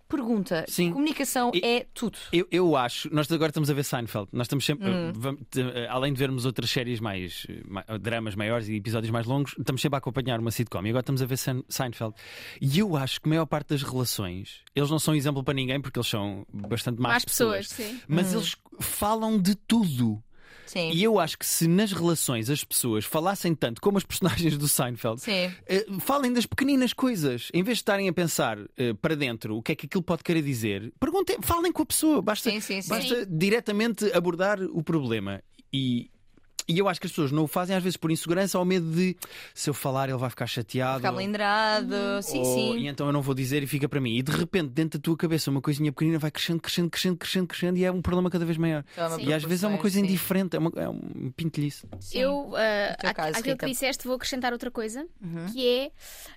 Pergunta. 0.06 0.66
Sim. 0.68 0.92
Comunicação 0.92 1.50
E- 1.54 1.60
é 1.64 1.86
tudo. 1.94 2.18
Eu, 2.30 2.46
eu 2.50 2.76
acho, 2.76 3.12
nós 3.12 3.30
agora 3.32 3.48
estamos 3.50 3.70
a 3.70 3.74
ver 3.74 3.82
Seinfeld. 3.84 4.28
Nós 4.32 4.44
estamos 4.44 4.64
sempre, 4.64 4.88
Hum. 4.88 5.12
vamos- 5.16 5.40
te- 5.50 5.62
além 5.88 6.12
de 6.12 6.18
vermos 6.18 6.44
outras 6.44 6.70
séries 6.70 7.00
mais, 7.00 7.46
ma- 7.66 7.84
dramas 7.98 8.34
maiores 8.36 8.68
e 8.68 8.76
episódios 8.76 9.10
mais 9.10 9.26
longos, 9.26 9.54
estamos 9.58 9.80
sempre 9.80 9.96
a 9.96 9.98
acompanhar 9.98 10.38
uma 10.38 10.50
sitcom. 10.50 10.84
E 10.84 10.90
agora 10.90 11.00
estamos 11.00 11.22
a 11.22 11.26
ver 11.26 11.38
Sein- 11.38 11.64
Seinfeld. 11.68 12.14
E 12.60 12.78
eu 12.78 12.94
acho 12.96 13.20
que 13.20 13.28
a 13.28 13.30
maior 13.30 13.46
parte 13.46 13.68
das 13.70 13.82
relações, 13.82 14.60
eles 14.76 14.90
não 14.90 14.98
são 14.98 15.14
exemplo 15.16 15.42
para 15.42 15.54
ninguém 15.54 15.80
porque 15.80 15.98
eles 15.98 16.08
são 16.08 16.46
bastante 16.52 17.00
más 17.00 17.10
Mais 17.12 17.24
pessoas, 17.24 17.68
sim. 17.70 17.98
Mas 18.06 18.32
eles 18.34 18.54
falam 18.80 19.40
de 19.40 19.54
tudo. 19.56 20.22
Sim. 20.66 20.90
E 20.90 21.02
eu 21.02 21.18
acho 21.18 21.38
que 21.38 21.46
se 21.46 21.66
nas 21.68 21.92
relações 21.92 22.50
as 22.50 22.64
pessoas 22.64 23.04
falassem 23.04 23.54
tanto 23.54 23.80
como 23.80 23.98
as 23.98 24.04
personagens 24.04 24.56
do 24.56 24.68
Seinfeld, 24.68 25.20
eh, 25.66 25.86
falem 26.00 26.32
das 26.32 26.46
pequeninas 26.46 26.92
coisas, 26.92 27.48
em 27.52 27.62
vez 27.62 27.78
de 27.78 27.82
estarem 27.82 28.08
a 28.08 28.12
pensar 28.12 28.58
eh, 28.76 28.92
para 28.94 29.14
dentro 29.14 29.56
o 29.56 29.62
que 29.62 29.72
é 29.72 29.74
que 29.74 29.86
aquilo 29.86 30.02
pode 30.02 30.22
querer 30.22 30.42
dizer, 30.42 30.92
perguntem, 30.98 31.36
falem 31.42 31.72
com 31.72 31.82
a 31.82 31.86
pessoa, 31.86 32.22
basta, 32.22 32.50
sim, 32.50 32.60
sim. 32.60 32.88
basta 32.88 33.26
diretamente 33.26 34.10
abordar 34.12 34.60
o 34.62 34.82
problema. 34.82 35.42
E, 35.72 36.10
e 36.66 36.78
eu 36.78 36.88
acho 36.88 37.00
que 37.00 37.06
as 37.06 37.12
pessoas 37.12 37.30
não 37.32 37.44
o 37.44 37.46
fazem 37.46 37.76
às 37.76 37.82
vezes 37.82 37.96
por 37.96 38.10
insegurança 38.10 38.58
ou 38.58 38.64
medo 38.64 38.90
de 38.90 39.16
se 39.54 39.68
eu 39.70 39.74
falar 39.74 40.08
ele 40.08 40.18
vai 40.18 40.30
ficar 40.30 40.46
chateado. 40.46 40.98
Ficar 40.98 41.12
blindrado. 41.12 41.94
Sim, 42.22 42.38
ou- 42.38 42.44
sim. 42.44 42.78
E 42.78 42.86
então 42.88 43.06
eu 43.06 43.12
não 43.12 43.22
vou 43.22 43.34
dizer 43.34 43.62
e 43.62 43.66
fica 43.66 43.88
para 43.88 44.00
mim. 44.00 44.16
E 44.16 44.22
de 44.22 44.32
repente, 44.32 44.68
dentro 44.70 44.98
da 44.98 45.02
tua 45.02 45.16
cabeça, 45.16 45.50
uma 45.50 45.60
coisinha 45.60 45.92
pequenina 45.92 46.18
vai 46.18 46.30
crescendo, 46.30 46.60
crescendo, 46.60 46.88
crescendo, 46.90 47.16
crescendo, 47.18 47.46
crescendo 47.46 47.78
e 47.78 47.84
é 47.84 47.92
um 47.92 48.00
problema 48.02 48.30
cada 48.30 48.44
vez 48.44 48.56
maior. 48.58 48.84
E 49.20 49.32
às 49.32 49.42
vezes 49.42 49.64
é 49.64 49.68
uma 49.68 49.78
coisa 49.78 49.98
sim. 49.98 50.04
indiferente, 50.04 50.56
é, 50.56 50.58
uma, 50.58 50.72
é 50.76 50.88
um 50.88 51.30
pintelhice. 51.36 51.86
Sim. 52.00 52.18
Eu, 52.18 52.48
uh, 52.50 53.14
caso, 53.14 53.36
Rita. 53.42 53.56
que 53.56 53.66
disseste, 53.66 54.04
vou 54.06 54.16
acrescentar 54.16 54.52
outra 54.52 54.70
coisa, 54.70 55.06
Uhum. 55.22 55.46
que 55.52 55.68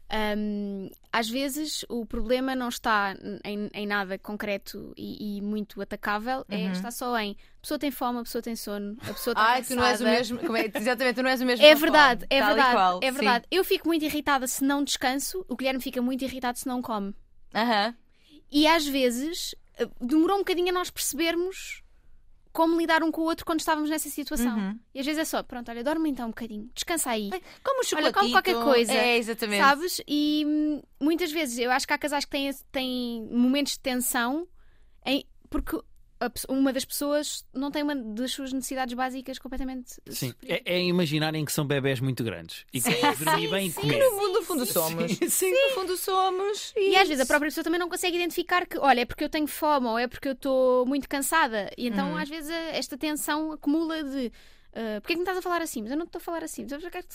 é 0.10 0.36
um, 0.38 0.90
às 1.12 1.30
vezes 1.30 1.86
o 1.90 2.06
problema 2.06 2.56
não 2.56 2.70
está 2.70 3.16
em, 3.44 3.70
em 3.74 3.88
nada 3.88 4.18
concreto 4.18 4.94
e, 4.98 5.38
e 5.38 5.42
muito 5.42 5.82
atacável, 5.82 6.46
é, 6.50 6.58
Uhum. 6.66 6.72
está 6.72 6.92
só 6.92 7.18
em 7.20 7.36
pessoa 7.68 7.80
tem 7.80 7.92
fome, 7.92 8.20
a 8.20 8.24
pessoa 8.24 8.42
tem 8.42 8.56
sono, 8.56 8.98
a 9.02 9.14
pessoa 9.14 9.34
está 9.34 9.44
Ai, 9.44 9.64
tu 9.64 9.76
não 9.76 9.84
és 9.86 10.00
o 10.02 10.04
mesmo. 10.04 10.40
como 10.40 10.56
é- 10.58 10.72
exatamente, 10.74 11.16
tu 11.16 11.24
não 11.24 11.30
és 11.30 11.42
o 11.42 11.46
mesmo. 11.46 11.66
É 11.66 11.76
verdade, 11.76 12.26
é 12.30 12.42
verdade, 12.46 12.74
qual, 12.76 13.00
é 13.04 13.08
sim. 13.08 13.12
verdade. 13.14 13.46
Eu 13.52 13.64
fico 13.64 13.88
muito 13.88 14.06
irritada 14.06 14.48
se 14.48 14.64
não 14.64 14.84
descanso, 14.84 15.46
o 15.50 15.56
Guilherme 15.56 15.82
fica 15.82 16.02
muito 16.02 16.24
irritado 16.24 16.58
se 16.58 16.68
não 16.68 16.82
come. 16.82 17.14
Aham. 17.54 17.96
E 18.52 18.66
às 18.68 18.88
vezes 18.88 19.54
eh, 19.78 19.88
demorou 20.00 20.38
um 20.38 20.40
bocadinho 20.40 20.70
a 20.70 20.72
nós 20.72 20.90
percebermos 20.90 21.84
como 22.54 22.80
lidar 22.80 23.04
um 23.04 23.12
com 23.12 23.22
o 23.22 23.26
outro 23.26 23.46
quando 23.46 23.60
estávamos 23.60 23.90
nessa 23.90 24.10
situação. 24.10 24.58
Uhum. 24.58 24.80
E 24.96 25.00
às 25.00 25.06
vezes 25.06 25.22
é 25.22 25.26
só, 25.26 25.44
pronto, 25.44 25.70
olha, 25.70 25.84
dorme 25.84 26.10
então 26.10 26.26
um 26.26 26.30
bocadinho, 26.30 26.70
descansa 26.74 27.12
aí. 27.12 27.30
Como 27.64 27.80
Olha, 27.80 27.84
chocolate. 27.88 28.14
come 28.14 28.32
qualquer 28.32 28.56
coisa. 28.56 28.94
É, 28.94 29.18
exatamente. 29.18 29.62
Sabes? 29.62 30.02
E 30.08 30.44
hum, 30.48 30.82
muitas 31.00 31.32
vezes 31.32 31.60
eu 31.60 31.70
acho 31.70 31.86
que 31.86 31.94
há 31.94 31.98
casais 31.98 32.26
que 32.26 32.32
têm, 32.32 32.50
têm 32.72 33.28
momentos 33.32 33.74
de 33.74 33.80
tensão 33.80 34.48
em- 35.06 35.24
porque 35.50 35.80
uma 36.50 36.74
das 36.74 36.84
pessoas 36.86 37.46
não 37.54 37.70
tem 37.70 37.84
uma 37.84 37.96
das 37.96 38.32
suas 38.32 38.52
necessidades 38.52 38.94
básicas 38.96 39.38
completamente 39.40 40.00
Sim, 40.10 40.34
é, 40.48 40.62
é 40.66 40.84
imaginarem 40.84 41.46
que 41.46 41.52
são 41.52 41.66
bebés 41.66 42.00
muito 42.00 42.24
grandes 42.24 42.66
e 42.74 42.82
que 42.82 42.90
de 42.90 43.24
dormir 43.26 43.50
bem 43.50 43.68
e 43.68 43.74
comer. 43.74 43.98
No 44.04 44.12
fundo, 44.20 44.34
no 44.34 44.42
fundo 44.46 44.66
somos. 44.66 45.12
Sim. 45.30 45.52
No 45.52 45.70
fundo 45.76 45.96
somos. 45.98 46.74
E 46.76 46.96
às 46.96 47.08
vezes 47.08 47.24
a 47.24 47.28
própria 47.28 47.50
pessoa 47.50 47.64
também 47.64 47.80
não 47.80 47.90
consegue 47.90 48.16
identificar 48.18 48.66
que, 48.66 48.78
olha, 48.78 49.02
é 49.02 49.06
porque 49.06 49.24
eu 49.24 49.30
tenho 49.30 49.48
fome 49.48 49.88
ou 49.88 50.00
é 50.00 50.08
porque 50.08 50.28
eu 50.30 50.34
estou 50.34 50.86
muito 50.86 51.08
cansada. 51.08 51.72
E 51.78 51.88
então 51.88 52.12
Uhum. 52.12 52.18
às 52.18 52.30
vezes 52.30 52.50
a- 52.50 52.76
esta 52.76 52.98
tensão 52.98 53.52
acumula 53.52 54.04
de 54.04 54.32
ah, 54.74 55.00
porque 55.02 55.14
é 55.14 55.16
que 55.16 55.20
me 55.20 55.24
estás 55.24 55.38
a 55.38 55.42
falar 55.42 55.62
assim? 55.62 55.82
Mas 55.82 55.92
eu 55.92 55.98
não 55.98 56.06
estou 56.06 56.20
a 56.20 56.22
falar 56.24 56.44
assim. 56.44 56.64
Mas 56.64 56.72
eu 56.72 56.80
já 56.80 56.90
quero 56.92 57.06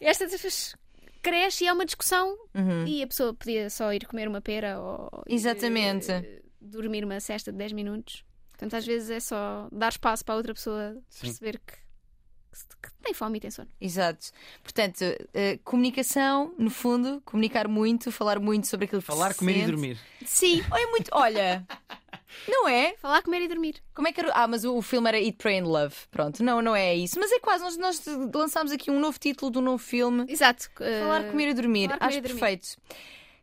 Esta 0.00 0.26
vezes 0.26 0.76
cresce 1.22 1.64
e 1.64 1.66
é 1.68 1.72
uma 1.72 1.84
discussão 1.84 2.36
Uhum. 2.54 2.84
e 2.86 3.02
a 3.02 3.06
pessoa 3.06 3.32
podia 3.32 3.70
só 3.70 3.92
ir 3.92 4.04
comer 4.06 4.26
uma 4.28 4.40
pera 4.40 4.80
ou 4.80 5.22
ir, 5.28 5.34
Exatamente. 5.34 6.10
eh, 6.10 6.41
dormir 6.62 7.04
uma 7.04 7.20
cesta 7.20 7.50
de 7.52 7.58
10 7.58 7.72
minutos. 7.72 8.24
Portanto, 8.50 8.74
às 8.74 8.86
vezes 8.86 9.10
é 9.10 9.20
só 9.20 9.68
dar 9.72 9.88
espaço 9.90 10.24
para 10.24 10.34
a 10.34 10.36
outra 10.36 10.54
pessoa 10.54 10.96
Sim. 11.08 11.20
perceber 11.26 11.60
que, 11.66 11.72
que 11.74 11.82
que 12.82 12.90
tem 13.02 13.14
fome 13.14 13.38
e 13.38 13.40
tem 13.40 13.50
sono. 13.50 13.68
Exato. 13.80 14.26
Portanto, 14.62 15.02
eh, 15.34 15.58
comunicação, 15.64 16.54
no 16.58 16.70
fundo, 16.70 17.20
comunicar 17.24 17.66
muito, 17.66 18.12
falar 18.12 18.38
muito 18.38 18.66
sobre 18.66 18.84
aquilo 18.86 19.00
que 19.00 19.06
Falar, 19.06 19.32
se 19.32 19.38
comer 19.38 19.52
e 19.52 19.58
sente. 19.60 19.70
dormir. 19.70 19.98
Sim, 20.24 20.62
Olha, 20.70 20.86
muito. 20.88 21.08
Olha, 21.12 21.66
não 22.46 22.68
é? 22.68 22.94
falar, 22.98 23.22
comer 23.22 23.42
e 23.42 23.48
dormir. 23.48 23.82
Como 23.94 24.06
é 24.06 24.12
que 24.12 24.20
era? 24.20 24.32
Ah, 24.34 24.46
mas 24.46 24.64
o, 24.64 24.76
o 24.76 24.82
filme 24.82 25.08
era 25.08 25.18
Eat, 25.20 25.36
Pray 25.38 25.58
and 25.60 25.64
Love. 25.66 25.94
Pronto, 26.10 26.42
não, 26.44 26.60
não 26.62 26.76
é 26.76 26.94
isso. 26.94 27.18
Mas 27.18 27.32
é 27.32 27.38
quase. 27.40 27.64
Nós, 27.64 27.76
nós 27.78 28.04
lançámos 28.34 28.70
aqui 28.70 28.90
um 28.90 29.00
novo 29.00 29.18
título 29.18 29.50
de 29.50 29.58
um 29.58 29.62
novo 29.62 29.78
filme. 29.82 30.24
Exato. 30.28 30.70
Falar, 30.76 31.24
eh, 31.24 31.30
comer 31.30 31.48
e 31.48 31.54
dormir. 31.54 31.86
falar, 31.88 31.98
comer 31.98 32.08
Acho 32.10 32.18
e 32.18 32.20
dormir. 32.20 32.38
perfeito. 32.40 32.68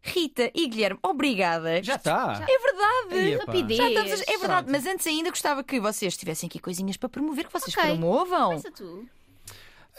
Rita 0.01 0.49
e 0.55 0.67
Guilherme, 0.67 0.99
obrigada. 1.03 1.83
Já 1.83 1.95
está. 1.95 2.41
É 2.47 2.57
verdade. 2.59 3.19
Aí. 3.19 3.35
Rapidez. 3.35 3.77
Já 3.77 3.87
estamos 3.89 4.11
a- 4.11 4.23
É 4.23 4.37
verdade, 4.37 4.63
Pronto. 4.65 4.71
mas 4.71 4.85
antes 4.85 5.05
ainda 5.07 5.29
gostava 5.29 5.63
que 5.63 5.79
vocês 5.79 6.15
tivessem 6.15 6.47
aqui 6.47 6.57
coisinhas 6.59 6.95
para 6.97 7.09
promover, 7.09 7.45
que 7.47 7.53
vocês 7.53 7.75
Ok. 7.77 7.89
promovam. 7.91 8.47
Começa 8.49 8.71
tu. 8.71 9.07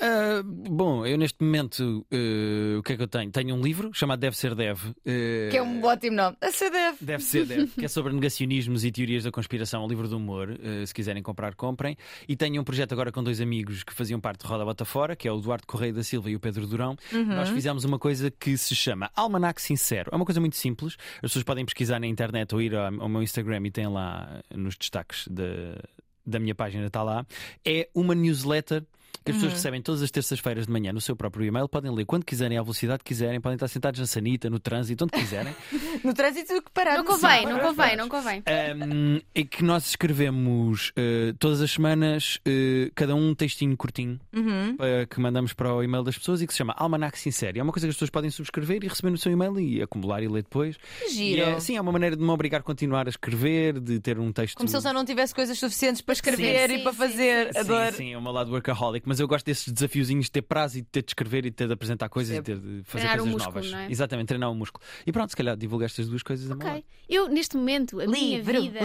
Ah, 0.02 0.42
bom, 0.44 1.04
eu 1.04 1.18
neste 1.18 1.42
momento, 1.44 2.06
eh, 2.10 2.76
o 2.78 2.82
que 2.82 2.94
é 2.94 2.96
que 2.96 3.02
eu 3.02 3.06
tenho? 3.08 3.30
Tenho 3.30 3.54
um 3.54 3.60
livro 3.60 3.90
chamado 3.92 4.18
Deve 4.20 4.34
Ser 4.36 4.54
Deve. 4.54 4.94
eh, 5.04 5.48
Que 5.50 5.58
é 5.58 5.62
um 5.62 5.84
ótimo 5.84 6.16
nome. 6.16 6.36
A 6.40 6.50
CDF. 6.50 7.04
Deve 7.04 7.22
ser, 7.22 7.44
deve. 7.46 7.66
que 7.78 7.84
é 7.84 7.88
sobre 7.88 8.12
negacionismos 8.14 8.84
e 8.84 8.90
teorias 8.90 9.24
da 9.24 9.30
conspiração, 9.30 9.84
um 9.84 9.88
livro 9.88 10.08
de 10.08 10.14
humor. 10.14 10.48
se 10.86 10.94
quiserem 10.94 11.22
comprar, 11.22 11.54
comprem. 11.54 11.96
E 12.26 12.34
tenho 12.34 12.60
um 12.60 12.64
projeto 12.64 12.92
agora 12.92 13.12
com 13.12 13.22
dois 13.22 13.40
amigos 13.42 13.82
que 13.82 13.92
faziam 13.92 14.18
parte 14.18 14.40
de 14.40 14.46
Roda 14.46 14.64
Bota 14.64 14.84
Fora, 14.86 15.14
que 15.14 15.28
é 15.28 15.32
o 15.32 15.38
Eduardo 15.38 15.66
Correia 15.66 15.92
da 15.92 16.02
Silva 16.02 16.30
e 16.30 16.36
o 16.36 16.40
Pedro 16.40 16.66
Durão. 16.66 16.96
Nós 17.12 17.50
fizemos 17.50 17.84
uma 17.84 17.98
coisa 17.98 18.30
que 18.30 18.56
se 18.56 18.74
chama 18.74 19.10
Almanac 19.14 19.60
Sincero. 19.60 20.10
É 20.12 20.16
uma 20.16 20.24
coisa 20.24 20.40
muito 20.40 20.56
simples. 20.56 20.96
As 21.16 21.20
pessoas 21.30 21.44
podem 21.44 21.64
pesquisar 21.64 22.00
na 22.00 22.06
internet 22.06 22.54
ou 22.54 22.62
ir 22.62 22.74
ao, 22.74 22.86
ao 23.02 23.08
meu 23.08 23.22
Instagram 23.22 23.66
e 23.66 23.70
tem 23.70 23.86
lá 23.86 24.40
nos 24.54 24.76
destaques 24.78 25.28
da, 25.28 25.76
da 26.24 26.38
minha 26.38 26.54
página, 26.54 26.86
está 26.86 27.02
lá. 27.02 27.26
É 27.64 27.88
uma 27.94 28.14
newsletter. 28.14 28.82
Que 29.24 29.32
as 29.32 29.36
pessoas 29.36 29.52
recebem 29.54 29.82
todas 29.82 30.02
as 30.02 30.10
terças-feiras 30.10 30.66
de 30.66 30.72
manhã 30.72 30.92
no 30.92 31.00
seu 31.00 31.14
próprio 31.14 31.44
e-mail, 31.44 31.68
podem 31.68 31.90
ler 31.94 32.04
quando 32.06 32.24
quiserem, 32.24 32.56
à 32.56 32.62
velocidade 32.62 33.00
que 33.00 33.08
quiserem, 33.08 33.40
podem 33.40 33.56
estar 33.56 33.68
sentados 33.68 34.00
na 34.00 34.06
sanita, 34.06 34.48
no 34.48 34.58
trânsito, 34.58 35.04
onde 35.04 35.12
quiserem. 35.12 35.54
No 36.02 36.14
trânsito 36.14 36.62
que 36.62 36.70
parar 36.70 36.96
Não 36.96 37.04
convém, 37.04 37.44
não 37.44 37.58
convém, 37.58 37.96
não 37.96 38.08
convém. 38.08 38.42
Um, 38.86 39.20
é 39.34 39.44
que 39.44 39.62
nós 39.62 39.86
escrevemos 39.90 40.90
uh, 40.90 41.34
todas 41.38 41.60
as 41.60 41.70
semanas 41.70 42.36
uh, 42.46 42.90
cada 42.94 43.14
um 43.14 43.20
um 43.30 43.34
textinho 43.34 43.76
curtinho 43.76 44.18
Uhum. 44.32 44.72
uh, 44.76 45.06
que 45.08 45.20
mandamos 45.20 45.52
para 45.52 45.74
o 45.74 45.82
e-mail 45.82 46.02
das 46.02 46.16
pessoas 46.16 46.40
e 46.40 46.46
que 46.46 46.52
se 46.54 46.58
chama 46.58 46.74
Almanac 46.76 47.18
Sincero. 47.18 47.58
É 47.58 47.62
uma 47.62 47.70
coisa 47.72 47.86
que 47.86 47.90
as 47.90 47.96
pessoas 47.96 48.10
podem 48.10 48.30
subscrever 48.30 48.82
e 48.82 48.88
receber 48.88 49.10
no 49.10 49.18
seu 49.18 49.30
e-mail 49.30 49.60
e 49.60 49.82
acumular 49.82 50.22
e 50.22 50.28
ler 50.28 50.42
depois. 50.42 50.76
E 51.06 51.10
Giro. 51.10 51.42
é, 51.42 51.60
sim, 51.60 51.76
é 51.76 51.80
uma 51.80 51.92
maneira 51.92 52.16
de 52.16 52.22
me 52.22 52.30
obrigar 52.30 52.60
a 52.60 52.62
continuar 52.62 53.06
a 53.06 53.10
escrever, 53.10 53.78
de 53.78 54.00
ter 54.00 54.18
um 54.18 54.32
texto. 54.32 54.56
Como 54.56 54.68
se 54.68 54.74
ele 54.74 54.82
só 54.82 54.92
não 54.92 55.04
tivesse 55.04 55.34
coisas 55.34 55.58
suficientes 55.58 56.00
para 56.00 56.14
escrever 56.14 56.68
Sim, 56.70 56.74
e 56.74 56.78
sim, 56.78 56.82
para 56.84 56.92
sim, 56.92 56.98
fazer. 56.98 57.52
sim, 57.52 57.58
Adoro. 57.58 57.90
Sim, 57.90 57.96
sim, 57.96 58.12
é 58.14 58.18
o 58.18 58.22
meu 58.22 58.32
lado 58.32 58.50
workaholic, 58.50 58.99
mas 59.08 59.20
eu 59.20 59.28
gosto 59.28 59.46
desses 59.46 59.72
desafios 59.72 60.08
de 60.08 60.30
ter 60.30 60.42
prazo 60.42 60.78
e 60.78 60.82
de 60.82 60.88
ter 60.88 61.02
de 61.02 61.10
escrever 61.10 61.46
e 61.46 61.50
de 61.50 61.56
ter 61.56 61.66
de 61.66 61.72
apresentar 61.72 62.08
coisas 62.08 62.36
e 62.36 62.42
Percebo. 62.42 62.66
ter 62.66 62.76
de 62.78 62.82
fazer 62.84 63.04
Treinar 63.08 63.14
o 63.16 63.18
coisas 63.22 63.32
músculo, 63.34 63.54
novas. 63.54 63.70
não 63.72 63.78
é? 63.78 63.90
Exatamente, 63.90 64.26
treinar 64.28 64.50
o 64.50 64.54
músculo. 64.54 64.84
E 65.06 65.12
pronto, 65.12 65.30
se 65.30 65.36
calhar 65.36 65.56
divulgar 65.56 65.86
estas 65.86 66.08
duas 66.08 66.22
coisas 66.22 66.48
da 66.48 66.54
Ok. 66.54 66.84
Eu, 67.08 67.28
neste 67.28 67.56
momento, 67.56 68.00
a 68.00 68.06
minha 68.06 68.38
Livro, 68.38 68.60
vida 68.62 68.78
é 68.80 68.84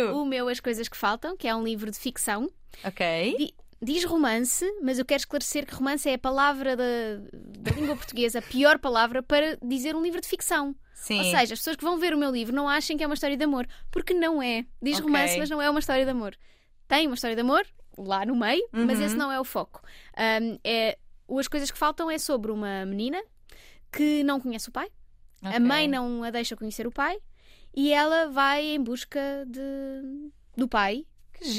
livro. 0.00 0.16
o 0.18 0.24
meu 0.26 0.48
As 0.48 0.60
Coisas 0.60 0.88
que 0.88 0.96
Faltam, 0.96 1.36
que 1.36 1.46
é 1.48 1.54
um 1.54 1.64
livro 1.64 1.90
de 1.90 1.98
ficção. 1.98 2.50
Ok. 2.84 3.36
Di- 3.38 3.54
Diz 3.82 4.04
romance, 4.04 4.64
mas 4.82 4.98
eu 4.98 5.04
quero 5.04 5.18
esclarecer 5.20 5.66
que 5.66 5.74
romance 5.74 6.08
é 6.08 6.14
a 6.14 6.18
palavra 6.18 6.74
da, 6.74 6.84
da 7.60 7.72
língua 7.72 7.94
portuguesa, 7.96 8.38
a 8.38 8.42
pior 8.42 8.78
palavra 8.78 9.22
para 9.22 9.58
dizer 9.62 9.94
um 9.94 10.02
livro 10.02 10.18
de 10.18 10.26
ficção. 10.26 10.74
Sim. 10.94 11.18
Ou 11.18 11.24
seja, 11.24 11.52
as 11.52 11.58
pessoas 11.60 11.76
que 11.76 11.84
vão 11.84 11.98
ver 11.98 12.14
o 12.14 12.18
meu 12.18 12.30
livro 12.30 12.56
não 12.56 12.66
achem 12.70 12.96
que 12.96 13.04
é 13.04 13.06
uma 13.06 13.12
história 13.12 13.36
de 13.36 13.44
amor, 13.44 13.66
porque 13.90 14.14
não 14.14 14.42
é. 14.42 14.64
Diz 14.82 14.94
Ok. 14.98 15.04
romance, 15.04 15.38
mas 15.38 15.50
não 15.50 15.60
é 15.60 15.68
uma 15.68 15.78
história 15.78 16.06
de 16.06 16.10
amor. 16.10 16.34
Tem 16.88 17.06
uma 17.06 17.14
história 17.14 17.36
de 17.36 17.42
amor 17.42 17.66
lá 17.96 18.24
no 18.26 18.36
meio, 18.36 18.68
mas 18.72 18.98
Uhum. 18.98 19.06
esse 19.06 19.16
não 19.16 19.30
é 19.32 19.40
o 19.40 19.44
foco. 19.44 19.80
Ahm, 20.16 20.58
é, 20.64 20.98
as 21.38 21.48
coisas 21.48 21.70
que 21.70 21.78
faltam 21.78 22.10
é 22.10 22.18
sobre 22.18 22.50
uma 22.52 22.84
menina 22.86 23.22
que 23.92 24.22
não 24.24 24.40
conhece 24.40 24.68
o 24.68 24.72
pai, 24.72 24.88
a 25.42 25.48
Ok. 25.48 25.60
mãe 25.60 25.88
não 25.88 26.22
a 26.24 26.30
deixa 26.30 26.56
conhecer 26.56 26.86
o 26.86 26.90
pai 26.92 27.18
e 27.74 27.92
ela 27.92 28.28
vai 28.30 28.64
em 28.64 28.82
busca 28.82 29.20
de, 29.46 30.30
do 30.56 30.68
pai 30.68 31.06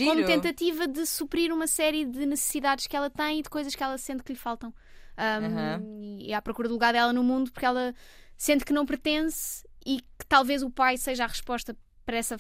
como 0.03 0.25
tentativa 0.25 0.87
de 0.87 1.05
suprir 1.05 1.51
uma 1.53 1.67
série 1.67 2.03
de 2.05 2.25
necessidades 2.25 2.87
que 2.87 2.95
ela 2.95 3.09
tem 3.09 3.39
e 3.39 3.43
de 3.43 3.49
coisas 3.49 3.75
que 3.75 3.83
ela 3.83 3.97
sente 3.97 4.23
que 4.23 4.33
lhe 4.33 4.39
faltam. 4.39 4.73
Ahm, 5.15 5.45
Aham. 5.45 5.81
E 6.19 6.33
à 6.33 6.41
procura 6.41 6.67
do 6.67 6.73
lugar 6.73 6.93
dela 6.93 7.13
no 7.13 7.23
mundo 7.23 7.51
porque 7.51 7.65
ela 7.65 7.93
sente 8.37 8.65
que 8.65 8.73
não 8.73 8.85
pertence 8.85 9.67
e 9.85 10.01
que 10.17 10.25
talvez 10.27 10.61
o 10.63 10.69
pai 10.69 10.97
seja 10.97 11.23
a 11.23 11.27
resposta 11.27 11.75
para 12.05 12.17
essa 12.17 12.37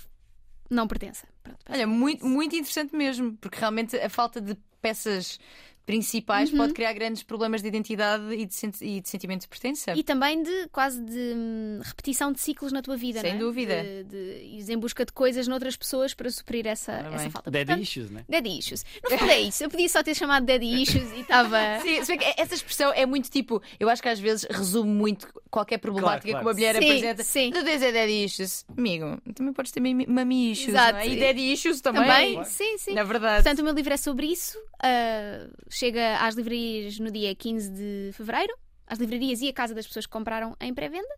não 0.69 0.87
pertença. 0.87 1.27
Pronto, 1.43 1.59
Olha, 1.69 1.87
muito, 1.87 2.25
muito 2.25 2.55
interessante 2.55 2.95
mesmo, 2.95 3.37
porque 3.37 3.59
realmente 3.59 3.95
a 3.97 4.09
falta 4.09 4.41
de 4.41 4.55
peças 4.81 5.39
principais 5.87 6.51
Uhum. 6.51 6.57
pode 6.57 6.73
criar 6.73 6.91
grandes 6.93 7.23
problemas 7.23 7.61
de 7.61 7.67
identidade 7.69 8.25
e 8.35 8.45
de, 8.45 8.55
e 8.81 8.99
de 9.01 9.07
sentimento 9.09 9.41
de 9.41 9.47
pertença. 9.47 9.93
E 9.95 10.03
também 10.03 10.43
de 10.43 10.67
quase 10.69 11.01
de 11.01 11.33
hum, 11.35 11.79
repetição 11.81 12.31
de 12.31 12.41
ciclos 12.41 12.73
na 12.73 12.81
tua 12.81 12.97
vida, 12.97 13.21
Sem 13.21 13.31
não 13.31 13.37
é? 13.37 13.39
dúvida. 13.41 13.83
De, 13.83 14.03
de 14.03 14.45
ires 14.55 14.69
em 14.69 14.77
busca 14.77 15.05
de 15.05 15.13
coisas 15.13 15.47
noutras 15.47 15.77
pessoas 15.77 16.13
para 16.13 16.29
suprir 16.29 16.67
essa, 16.67 16.91
Ora 16.91 17.15
essa 17.15 17.29
falta. 17.29 17.49
Dead 17.49 17.65
Portanto, 17.65 17.83
issues, 17.83 18.09
né? 18.11 18.25
Daddy 18.27 18.59
issues. 18.59 18.85
No 19.09 19.17
fundo 19.17 19.31
é 19.31 19.39
isso. 19.39 19.63
Eu 19.63 19.69
podia 19.69 19.87
só 19.87 20.03
ter 20.03 20.13
chamado 20.13 20.45
Daddy 20.45 20.81
issues 20.83 21.09
e 21.13 21.21
estava. 21.21 21.57
Sim, 21.81 22.03
se 22.03 22.07
bem 22.07 22.17
que 22.17 22.41
essa 22.41 22.53
expressão 22.53 22.91
é 22.93 23.05
muito 23.05 23.29
tipo, 23.31 23.61
eu 23.79 23.87
acho 23.89 24.01
que 24.01 24.09
às 24.09 24.19
vezes 24.19 24.45
resume 24.49 24.91
muito 24.91 25.27
qualquer 25.49 25.77
problemática 25.77 26.27
Claro, 26.29 26.43
que 26.43 26.45
uma 26.49 26.53
mulher 26.53 26.75
Sim, 26.75 26.83
apresenta. 26.89 27.23
sim. 27.23 27.51
Tu 27.51 27.63
tens 27.63 27.81
é 27.81 27.91
daddy 27.93 28.25
issues. 28.25 28.65
Amigo, 28.77 29.21
também 29.33 29.53
podes 29.53 29.71
ter 29.71 29.79
mami 29.79 30.51
issues. 30.51 30.67
Exato. 30.67 30.93
não 30.93 30.99
é? 30.99 31.07
E 31.07 31.15
daddy 31.17 31.53
issues 31.53 31.79
também. 31.79 32.03
Também, 32.03 32.43
sim, 32.43 32.77
sim. 32.77 32.93
Na 32.93 33.03
verdade. 33.03 33.43
Portanto, 33.43 33.59
o 33.59 33.63
meu 33.63 33.73
livro 33.73 33.93
é 33.93 33.97
sobre 33.97 34.27
isso. 34.27 34.57
Ah, 34.83 35.47
chega 35.77 36.17
às 36.17 36.35
livrarias 36.35 36.99
no 36.99 37.11
dia 37.11 37.33
15 37.35 37.69
de 37.71 38.11
fevereiro. 38.13 38.53
Às 38.89 38.99
livrarias 38.99 39.41
e 39.41 39.49
a 39.49 39.53
casa 39.53 39.75
das 39.75 39.85
pessoas 39.85 40.05
que 40.05 40.11
compraram 40.13 40.55
em 40.61 40.73
pré-venda. 40.73 41.13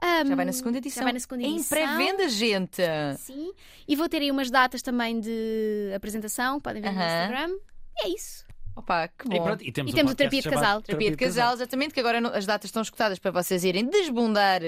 Ah, 0.00 0.24
já 0.24 0.34
vai 0.34 0.46
na 0.46 0.52
segunda 0.52 0.78
edição. 0.78 1.02
Já 1.02 1.04
vai 1.04 1.12
na 1.12 1.20
segunda 1.20 1.42
Em 1.42 1.56
edição. 1.56 1.76
pré-venda, 1.78 2.26
gente. 2.28 2.82
Sim. 3.18 3.52
E 3.86 3.94
vou 3.94 4.08
ter 4.08 4.22
aí 4.22 4.30
umas 4.30 4.50
datas 4.50 4.80
também 4.80 5.20
de 5.20 5.92
apresentação. 5.94 6.56
que 6.56 6.62
Podem 6.64 6.80
ver 6.80 6.90
no 6.90 6.98
Aham. 6.98 7.22
Instagram. 7.24 7.54
E 7.98 8.06
é 8.06 8.08
isso. 8.08 8.46
Opa, 8.74 9.06
que 9.08 9.26
E, 9.26 9.30
bom. 9.38 9.44
pronto, 9.44 9.62
e 9.62 9.70
temos, 9.70 9.90
E 9.90 9.92
um 9.92 9.96
temos 9.96 10.12
o 10.12 10.14
terapia 10.14 10.40
de 10.40 10.48
casal. 10.48 10.80
Terapia 10.80 11.10
de 11.10 11.16
casal, 11.18 11.52
exatamente, 11.52 11.92
que 11.92 12.00
agora 12.00 12.18
as 12.34 12.46
datas 12.46 12.68
estão 12.68 12.80
escutadas 12.80 13.18
para 13.18 13.30
vocês 13.30 13.62
irem 13.64 13.84
desbundar 13.86 14.62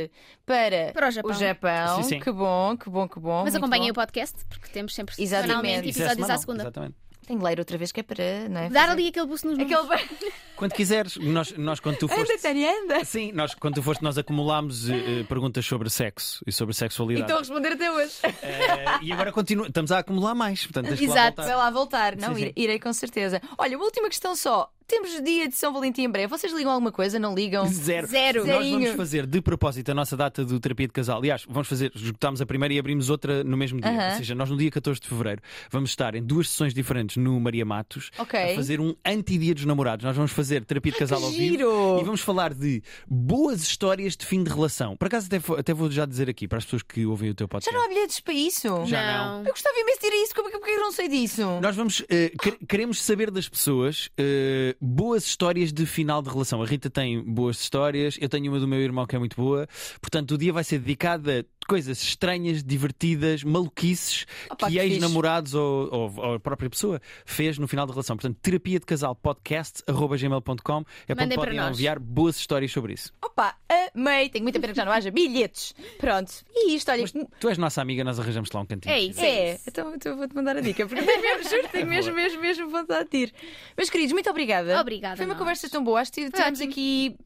para, 0.45 0.93
Para 0.93 1.09
o 1.09 1.11
Japão. 1.11 1.31
o 1.31 1.35
Japão. 1.35 1.97
Sim, 2.03 2.09
sim. 2.11 2.21
Que 2.21 2.31
bom, 2.31 2.77
que 2.77 2.91
bom, 2.91 3.09
que 3.09 3.19
bom. 3.19 3.45
Mas 3.45 3.55
acompanhem 3.55 3.91
o 3.91 3.95
podcast, 3.95 4.45
porque 4.51 4.69
temos 4.69 4.95
sempre 4.95 5.15
Exatamente. 5.19 5.87
é 5.87 5.91
episódios 5.91 6.29
à 6.29 6.37
segunda. 6.37 6.65
Exatamente. 6.65 6.97
Tenho 7.25 7.39
de 7.39 7.45
ler 7.45 7.59
outra 7.59 7.77
vez 7.79 7.91
que 7.91 8.01
é 8.01 8.03
para. 8.03 8.49
Não 8.49 8.61
é? 8.61 8.69
Dar 8.71 8.81
Fazer- 8.81 8.93
ali 8.93 9.09
aquele 9.09 9.27
buço 9.27 9.47
nos 9.47 9.59
números. 9.59 9.91
Aquele. 9.91 10.33
Quando 10.57 10.73
quiseres, 10.73 11.17
nós, 11.17 11.51
nós 11.59 11.81
quando 11.81 11.97
tu 11.97 12.07
foste. 12.07 12.31
Anda, 12.33 12.41
Tânia, 12.41 12.71
anda. 12.85 13.05
Sim, 13.05 13.33
nós, 13.33 13.55
quando 13.57 13.75
tu 13.75 13.83
foste, 13.83 14.05
nós 14.05 14.17
acumulámos 14.17 14.89
eh, 14.89 14.95
eh, 14.95 15.25
perguntas 15.25 15.67
sobre 15.67 15.91
sexo 15.91 16.45
e 16.47 16.53
sobre 16.53 16.71
E 16.73 16.77
sexualidade. 16.77 17.25
estou 17.25 17.37
a 17.39 17.41
responder 17.41 17.73
até 17.73 17.91
hoje. 17.91 18.13
Eh, 18.23 18.85
e 19.03 19.13
agora 19.13 19.33
continua, 19.33 19.67
estamos 19.67 19.91
a 19.91 19.99
acumular 19.99 20.33
mais. 20.33 20.63
Portanto, 20.65 20.87
lá 20.91 20.93
Exato. 20.93 21.37
voltar. 21.37 21.43
Vai 21.45 21.57
lá 21.57 21.71
voltar. 21.71 22.17
Não, 22.17 22.29
Sim, 22.29 22.35
sim. 22.35 22.41
irei- 22.43 22.53
irei 22.57 22.79
com 22.79 22.93
certeza. 22.93 23.43
Olha, 23.59 23.77
uma 23.77 23.85
última 23.85 24.09
questão 24.09 24.37
só. 24.37 24.71
Temos 24.87 25.11
dia 25.23 25.49
de 25.49 25.55
São 25.55 25.73
Valentim 25.73 26.03
em 26.03 26.11
breve. 26.11 26.27
Vocês 26.29 26.53
ligam 26.53 26.71
alguma 26.73 26.93
coisa? 26.93 27.19
Não 27.19 27.35
ligam? 27.35 27.67
Zero. 27.73 28.07
Zero. 28.07 28.47
Nós 28.47 28.57
Zerinho. 28.59 28.81
vamos 28.81 28.97
fazer 28.97 29.27
de 29.27 29.41
propósito 29.41 29.91
a 29.91 29.95
nossa 29.95 30.17
data 30.17 30.45
do 30.45 30.59
terapia 30.61 30.87
de 30.87 30.93
casal. 30.93 31.19
Aliás, 31.19 31.45
vamos 31.49 31.69
fazer, 31.69 31.91
esgotámos 31.95 32.41
a 32.41 32.47
primeira 32.47 32.75
e 32.75 32.79
abrimos 32.79 33.11
outra 33.11 33.43
no 33.45 33.57
mesmo 33.57 33.81
dia. 33.81 33.91
Aham. 33.91 34.11
Ou 34.11 34.17
seja, 34.19 34.35
nós 34.35 34.51
no 34.51 34.57
dia 34.57 34.71
14 34.71 35.01
de 35.01 35.09
fevereiro 35.09 35.41
vamos 35.71 35.91
estar 35.91 36.15
em 36.15 36.23
duas 36.23 36.49
sessões 36.49 36.75
diferentes 36.75 37.17
no 37.17 37.39
Maria 37.41 37.65
Matos 37.65 38.11
Ok. 38.19 38.39
a 38.39 38.55
fazer 38.55 38.81
um 38.81 38.95
anti-dia 39.05 39.55
dos 39.55 39.65
namorados. 39.65 40.05
Nós 40.05 40.17
vamos 40.17 40.33
fazer 40.33 40.65
terapia 40.65 40.93
de 40.93 40.99
casal 40.99 41.19
que 41.19 41.25
ao 41.27 41.31
vivo 41.31 41.43
giro! 41.45 41.99
e 42.01 42.05
vamos 42.05 42.21
falar 42.21 42.53
de 42.55 42.83
boas 43.07 43.63
histórias 43.63 44.17
de 44.17 44.27
fim 44.27 44.43
de 44.43 44.51
relação. 44.51 44.97
Por 44.97 45.07
acaso, 45.07 45.27
até, 45.27 45.41
fo- 45.41 45.55
até 45.55 45.73
vou 45.73 45.91
já 45.91 46.05
dizer 46.07 46.29
aqui 46.29 46.47
para 46.49 46.59
as 46.59 46.65
pessoas 46.65 46.83
que 46.83 47.07
ouvem 47.07 47.31
o 47.31 47.35
teu 47.35 47.45
Já 47.47 47.49
podcast. 47.49 47.75
não 47.77 47.85
há 47.85 47.89
bilhetes 47.89 48.21
para 48.21 48.35
isso? 48.35 48.69
Já 48.87 49.03
não. 49.29 49.39
Eu 49.41 49.51
gostava 49.53 49.77
imenso 49.79 50.01
de 50.01 50.07
ir 50.07 50.13
a 50.13 50.23
isso. 50.25 50.35
Como 50.35 50.49
é 50.49 50.51
que 50.53 50.59
porque 50.59 50.73
eu 50.73 50.81
não 50.81 50.93
sei 50.93 51.09
disso? 51.09 51.43
Nós 51.61 51.77
vamos 51.77 52.03
eh, 52.09 52.33
quer- 52.41 52.57
queremos 52.69 53.03
saber 53.03 53.31
das 53.31 53.49
pessoas 53.49 54.09
eh, 54.19 54.74
boas 54.81 55.25
histórias 55.25 55.73
de 55.73 55.87
final 55.87 56.23
de 56.23 56.29
relação. 56.31 56.63
A 56.63 56.67
Rita 56.67 56.89
tem 56.91 57.21
boas 57.23 57.61
histórias, 57.61 58.17
eu 58.21 58.29
tenho 58.29 58.51
uma 58.53 58.61
do 58.61 58.67
meu 58.69 58.81
irmão 58.81 59.07
que 59.07 59.17
é 59.17 59.19
muito 59.19 59.37
boa. 59.37 59.67
Portanto, 60.01 60.33
o 60.33 60.39
dia 60.39 60.53
vai 60.53 60.65
ser 60.65 60.79
dedicado 60.79 61.31
a 61.31 61.45
coisas 61.67 62.03
estranhas, 62.03 62.63
divertidas, 62.63 63.43
maluquices 63.43 64.27
Opa, 64.51 64.67
que 64.67 64.75
que 64.75 64.79
ex-namorados 64.79 65.55
ou, 65.55 65.89
ou- 65.91 66.13
ou 66.19 66.35
a 66.35 66.41
própria 66.41 66.69
pessoa 66.69 67.01
fez 67.25 67.57
no 67.59 67.67
final 67.67 67.87
da 67.87 67.93
relação. 67.93 68.17
Portanto, 68.17 68.37
terapia 68.43 68.79
de 68.79 68.85
casal 68.85 69.15
podcast 69.15 69.83
arroba 69.87 70.17
gmail.com 70.19 70.45
é 70.49 70.55
para 70.55 70.75
onde 70.81 70.85
Mandem 71.15 71.29
para 71.29 71.37
podem 71.47 71.57
nós. 71.61 71.71
enviar 71.71 71.99
boas 71.99 72.37
histórias 72.37 72.71
sobre 72.71 72.93
isso. 72.93 73.13
Opa, 73.25 73.55
amei. 73.95 74.29
Tenho 74.29 74.43
muita 74.45 74.61
pena 74.61 74.73
que 74.75 74.77
já 74.77 74.85
não 74.85 74.93
haja 74.93 75.11
bilhetes. 75.11 75.75
Pronto. 75.99 76.33
E 76.55 76.75
isto, 76.77 76.91
olha. 76.91 77.01
Mas 77.01 77.13
tu 77.41 77.49
és 77.49 77.57
nossa 77.57 77.81
amiga, 77.81 78.05
nós 78.05 78.21
arranjamos 78.21 78.51
lá 78.53 78.61
um 78.61 78.67
cantinho. 78.67 78.93
É 78.95 79.01
isso. 79.01 79.21
É, 79.21 79.59
então, 79.67 79.95
então 79.95 80.13
eu 80.13 80.19
vou-te 80.19 80.35
mandar 80.35 80.57
a 80.59 80.61
dica, 80.61 80.87
porque 80.87 81.03
tenho 81.03 81.23
mesmo, 81.23 81.49
juro, 81.51 81.69
tenho 81.73 81.87
mesmo, 81.87 82.15
mesmo, 82.15 82.41
mesmo 82.43 82.69
vontade 82.69 83.09
de 83.11 83.17
ir. 83.17 83.33
Meus 83.77 83.89
queridos, 83.89 84.13
muito 84.13 84.29
obrigada. 84.29 84.64
Obrigada 84.81 85.17
Foi 85.17 85.27
uma 85.27 85.35
conversa 85.35 85.69
tão 85.69 85.83
boa. 85.85 86.01
Acho 86.01 86.13
que 86.13 86.29
tivemos 86.31 86.59
ótimo. 86.61 86.71
aqui 86.73 87.17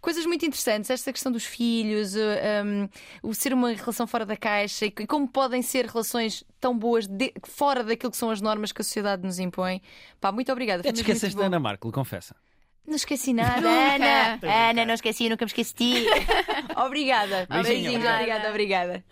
coisas 0.00 0.24
muito 0.26 0.44
interessantes. 0.46 0.88
Esta 0.90 1.12
questão 1.12 1.30
dos 1.30 1.44
filhos, 1.44 2.14
um, 2.16 2.88
o 3.22 3.34
ser 3.34 3.52
uma 3.52 3.70
relação 3.72 4.06
fora 4.06 4.24
da 4.26 4.36
caixa 4.36 4.86
e 4.86 4.90
como 4.90 5.28
podem 5.28 5.60
ser 5.62 5.86
relações 5.86 6.42
tão 6.58 6.76
boas 6.76 7.06
de- 7.06 7.32
fora 7.44 7.84
daquilo 7.84 8.10
que 8.10 8.16
são 8.16 8.30
as 8.30 8.40
normas 8.40 8.72
que 8.72 8.80
a 8.80 8.84
sociedade 8.84 9.22
nos 9.22 9.38
impõe. 9.38 9.80
Pá, 10.20 10.32
muito 10.32 10.50
obrigada. 10.50 10.82
Foi 10.82 10.92
te 10.92 11.00
esqueceste 11.00 11.36
da. 11.36 11.46
Ana 11.46 11.60
Marco, 11.60 11.90
confessa. 11.92 12.34
Não 12.86 12.96
esqueci 12.96 13.32
nada, 13.32 13.60
Nunca. 13.60 13.94
Ana. 13.94 14.70
Ana, 14.70 14.84
não 14.86 14.94
esqueci, 14.94 15.28
nunca 15.28 15.44
me 15.44 15.48
esqueci. 15.48 15.74
de 15.74 16.02
ti. 16.02 16.06
obrigada. 16.76 17.46
Beijinhos, 17.48 17.94
obrigada. 17.94 18.14
obrigada, 18.16 18.48
obrigada. 18.48 19.04